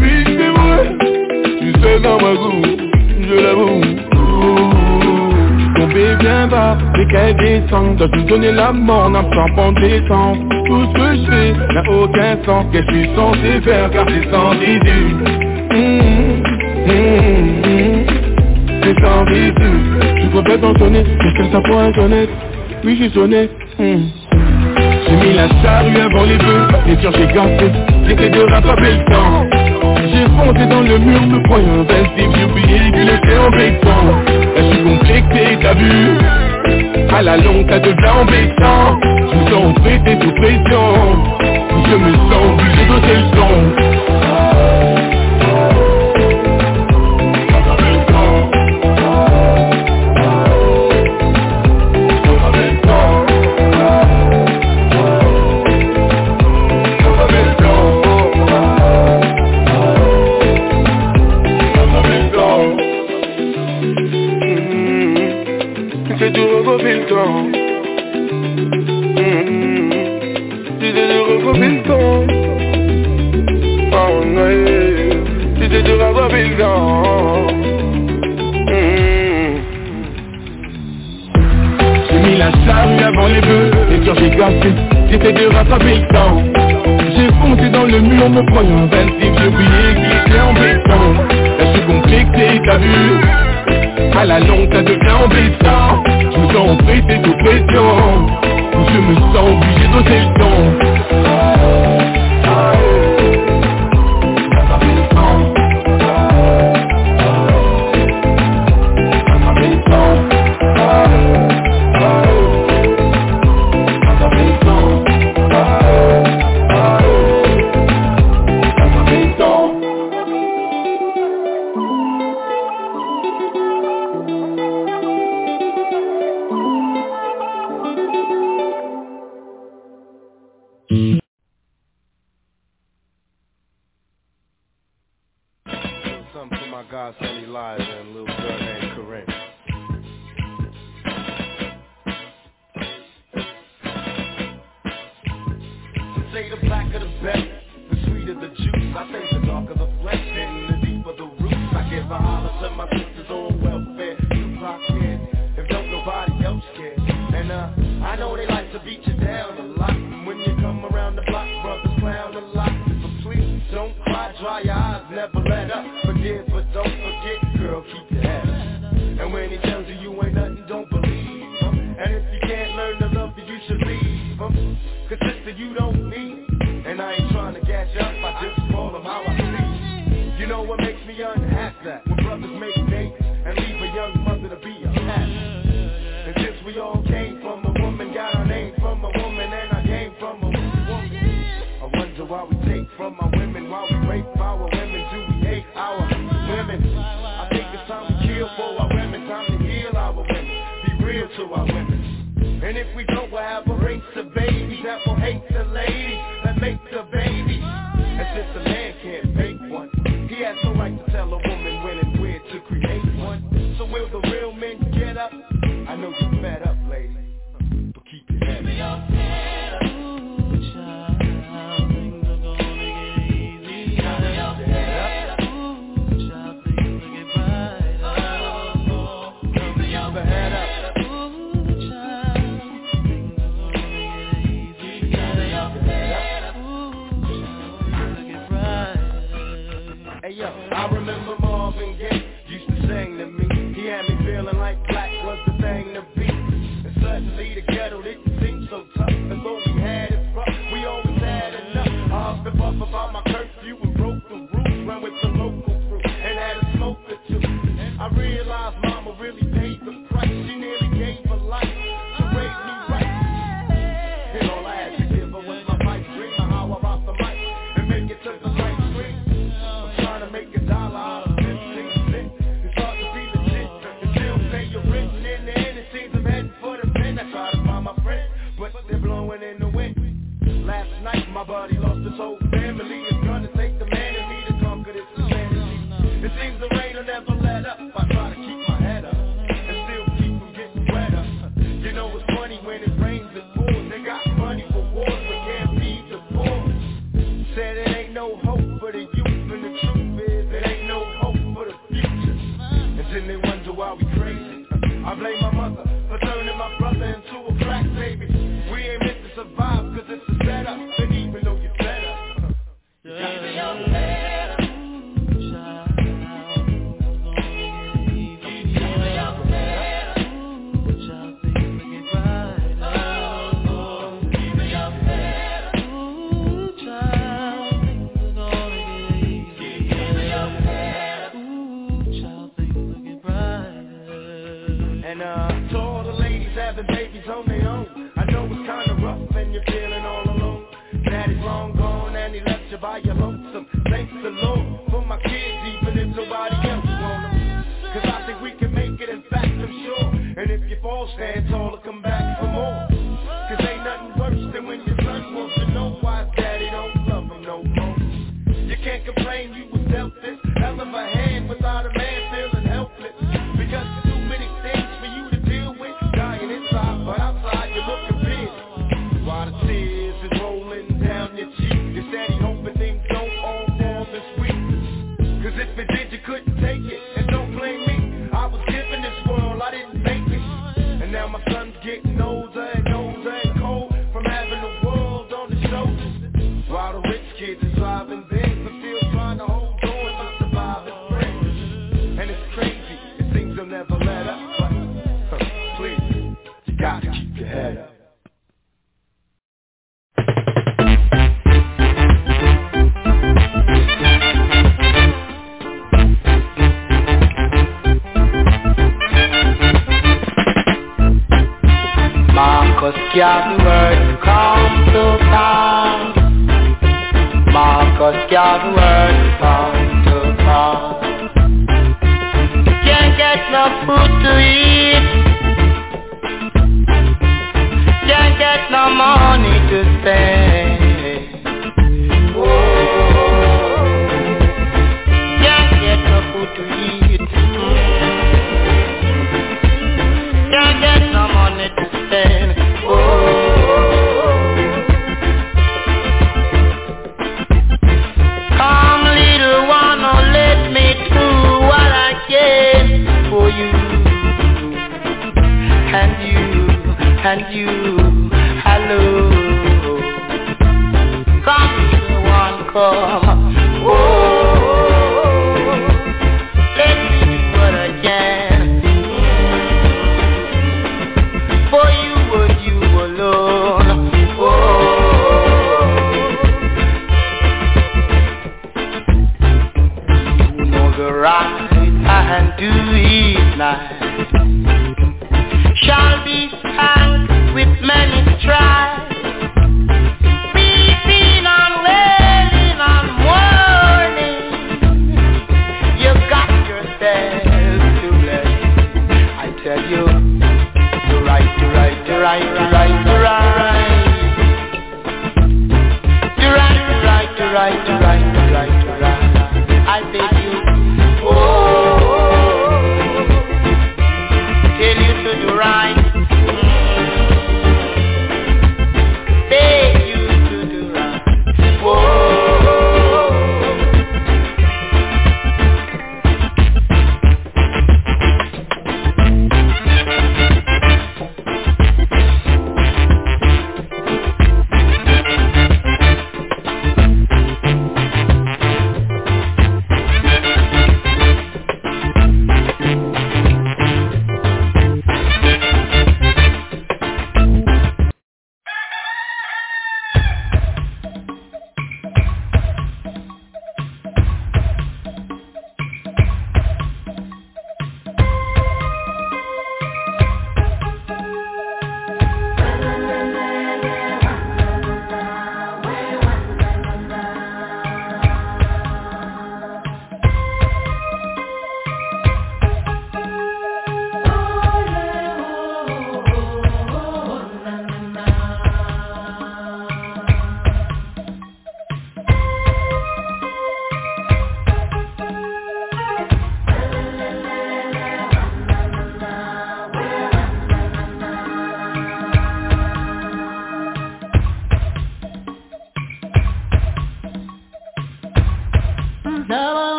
Oui 0.00 0.24
c'est 0.26 0.50
vrai 0.56 0.96
Tu 1.58 1.72
sais 1.82 2.00
dans 2.04 2.18
ma 2.18 2.36
cour, 2.36 2.62
je 3.28 3.34
l'avoue. 3.34 3.80
Tombé 5.74 6.14
bien 6.20 6.46
bas, 6.46 6.78
les 6.96 7.06
qu'elle 7.08 7.36
descend, 7.36 7.96
dois 7.96 8.08
tout 8.10 8.22
donner 8.22 8.52
la 8.52 8.72
mort 8.72 9.06
en 9.06 9.14
absorbant 9.16 9.72
des 9.72 10.04
temps. 10.04 10.34
Tout 10.66 10.84
ce 10.86 10.92
que 10.94 11.16
je 11.16 11.30
fais 11.30 11.52
n'a 11.74 11.82
aucun 11.90 12.36
sens, 12.44 12.66
qu'est-ce 12.70 12.86
que 12.86 12.92
je 12.92 12.98
suis 12.98 13.16
censé 13.16 13.60
faire? 13.64 13.90
Car 13.90 14.06
c'est 14.08 14.30
sans 14.30 14.54
déduit. 14.54 15.14
Mmh. 15.72 16.33
C'est 18.82 18.94
sans 19.00 19.24
Je 19.26 20.20
suis 20.20 20.30
complètement 20.30 20.74
sonné, 20.78 21.02
qu'est-ce 21.04 21.34
que 21.34 21.52
ça 21.52 21.60
pour 21.60 21.78
un 21.78 21.92
honnête. 21.98 22.28
Oui 22.84 22.96
j'ai 23.00 23.10
sonné 23.10 23.48
J'ai 23.78 25.16
mis 25.16 25.32
la 25.34 25.48
charrue 25.62 26.00
avant 26.00 26.24
les 26.24 26.36
bœufs, 26.36 26.68
les 26.86 26.96
durs 26.96 27.12
j'ai 27.12 27.26
gardé, 27.32 27.70
j'étais 28.06 28.30
de 28.30 28.40
rattraper 28.40 28.92
le 28.98 29.04
temps. 29.10 29.46
J'ai 30.12 30.24
foncé 30.36 30.66
dans 30.66 30.82
le 30.82 30.98
mur, 30.98 31.22
me 31.22 31.42
croyant 31.44 31.80
invincible, 31.80 32.34
j'ai 32.36 32.44
oublié 32.44 32.92
qu'il 32.92 33.08
était 33.08 33.38
embêtant 33.38 34.06
Là 34.54 34.62
je 34.62 34.70
suis 34.74 34.82
complexé, 34.84 35.58
t'as 35.62 35.74
vu 35.74 36.18
à 37.14 37.22
la 37.22 37.36
longue 37.36 37.70
ça 37.70 37.78
devient 37.78 38.08
embêtant. 38.22 38.98
Je 39.30 39.36
me 39.36 39.50
sens 39.50 39.74
prêté 39.74 40.18
sous 40.20 40.32
pression. 40.32 41.22
Je 41.86 41.96
me 41.96 42.12
sens 42.12 42.44
obligé 42.52 42.86
d'ôter 42.86 43.14
le 43.14 43.24
son. 43.36 43.93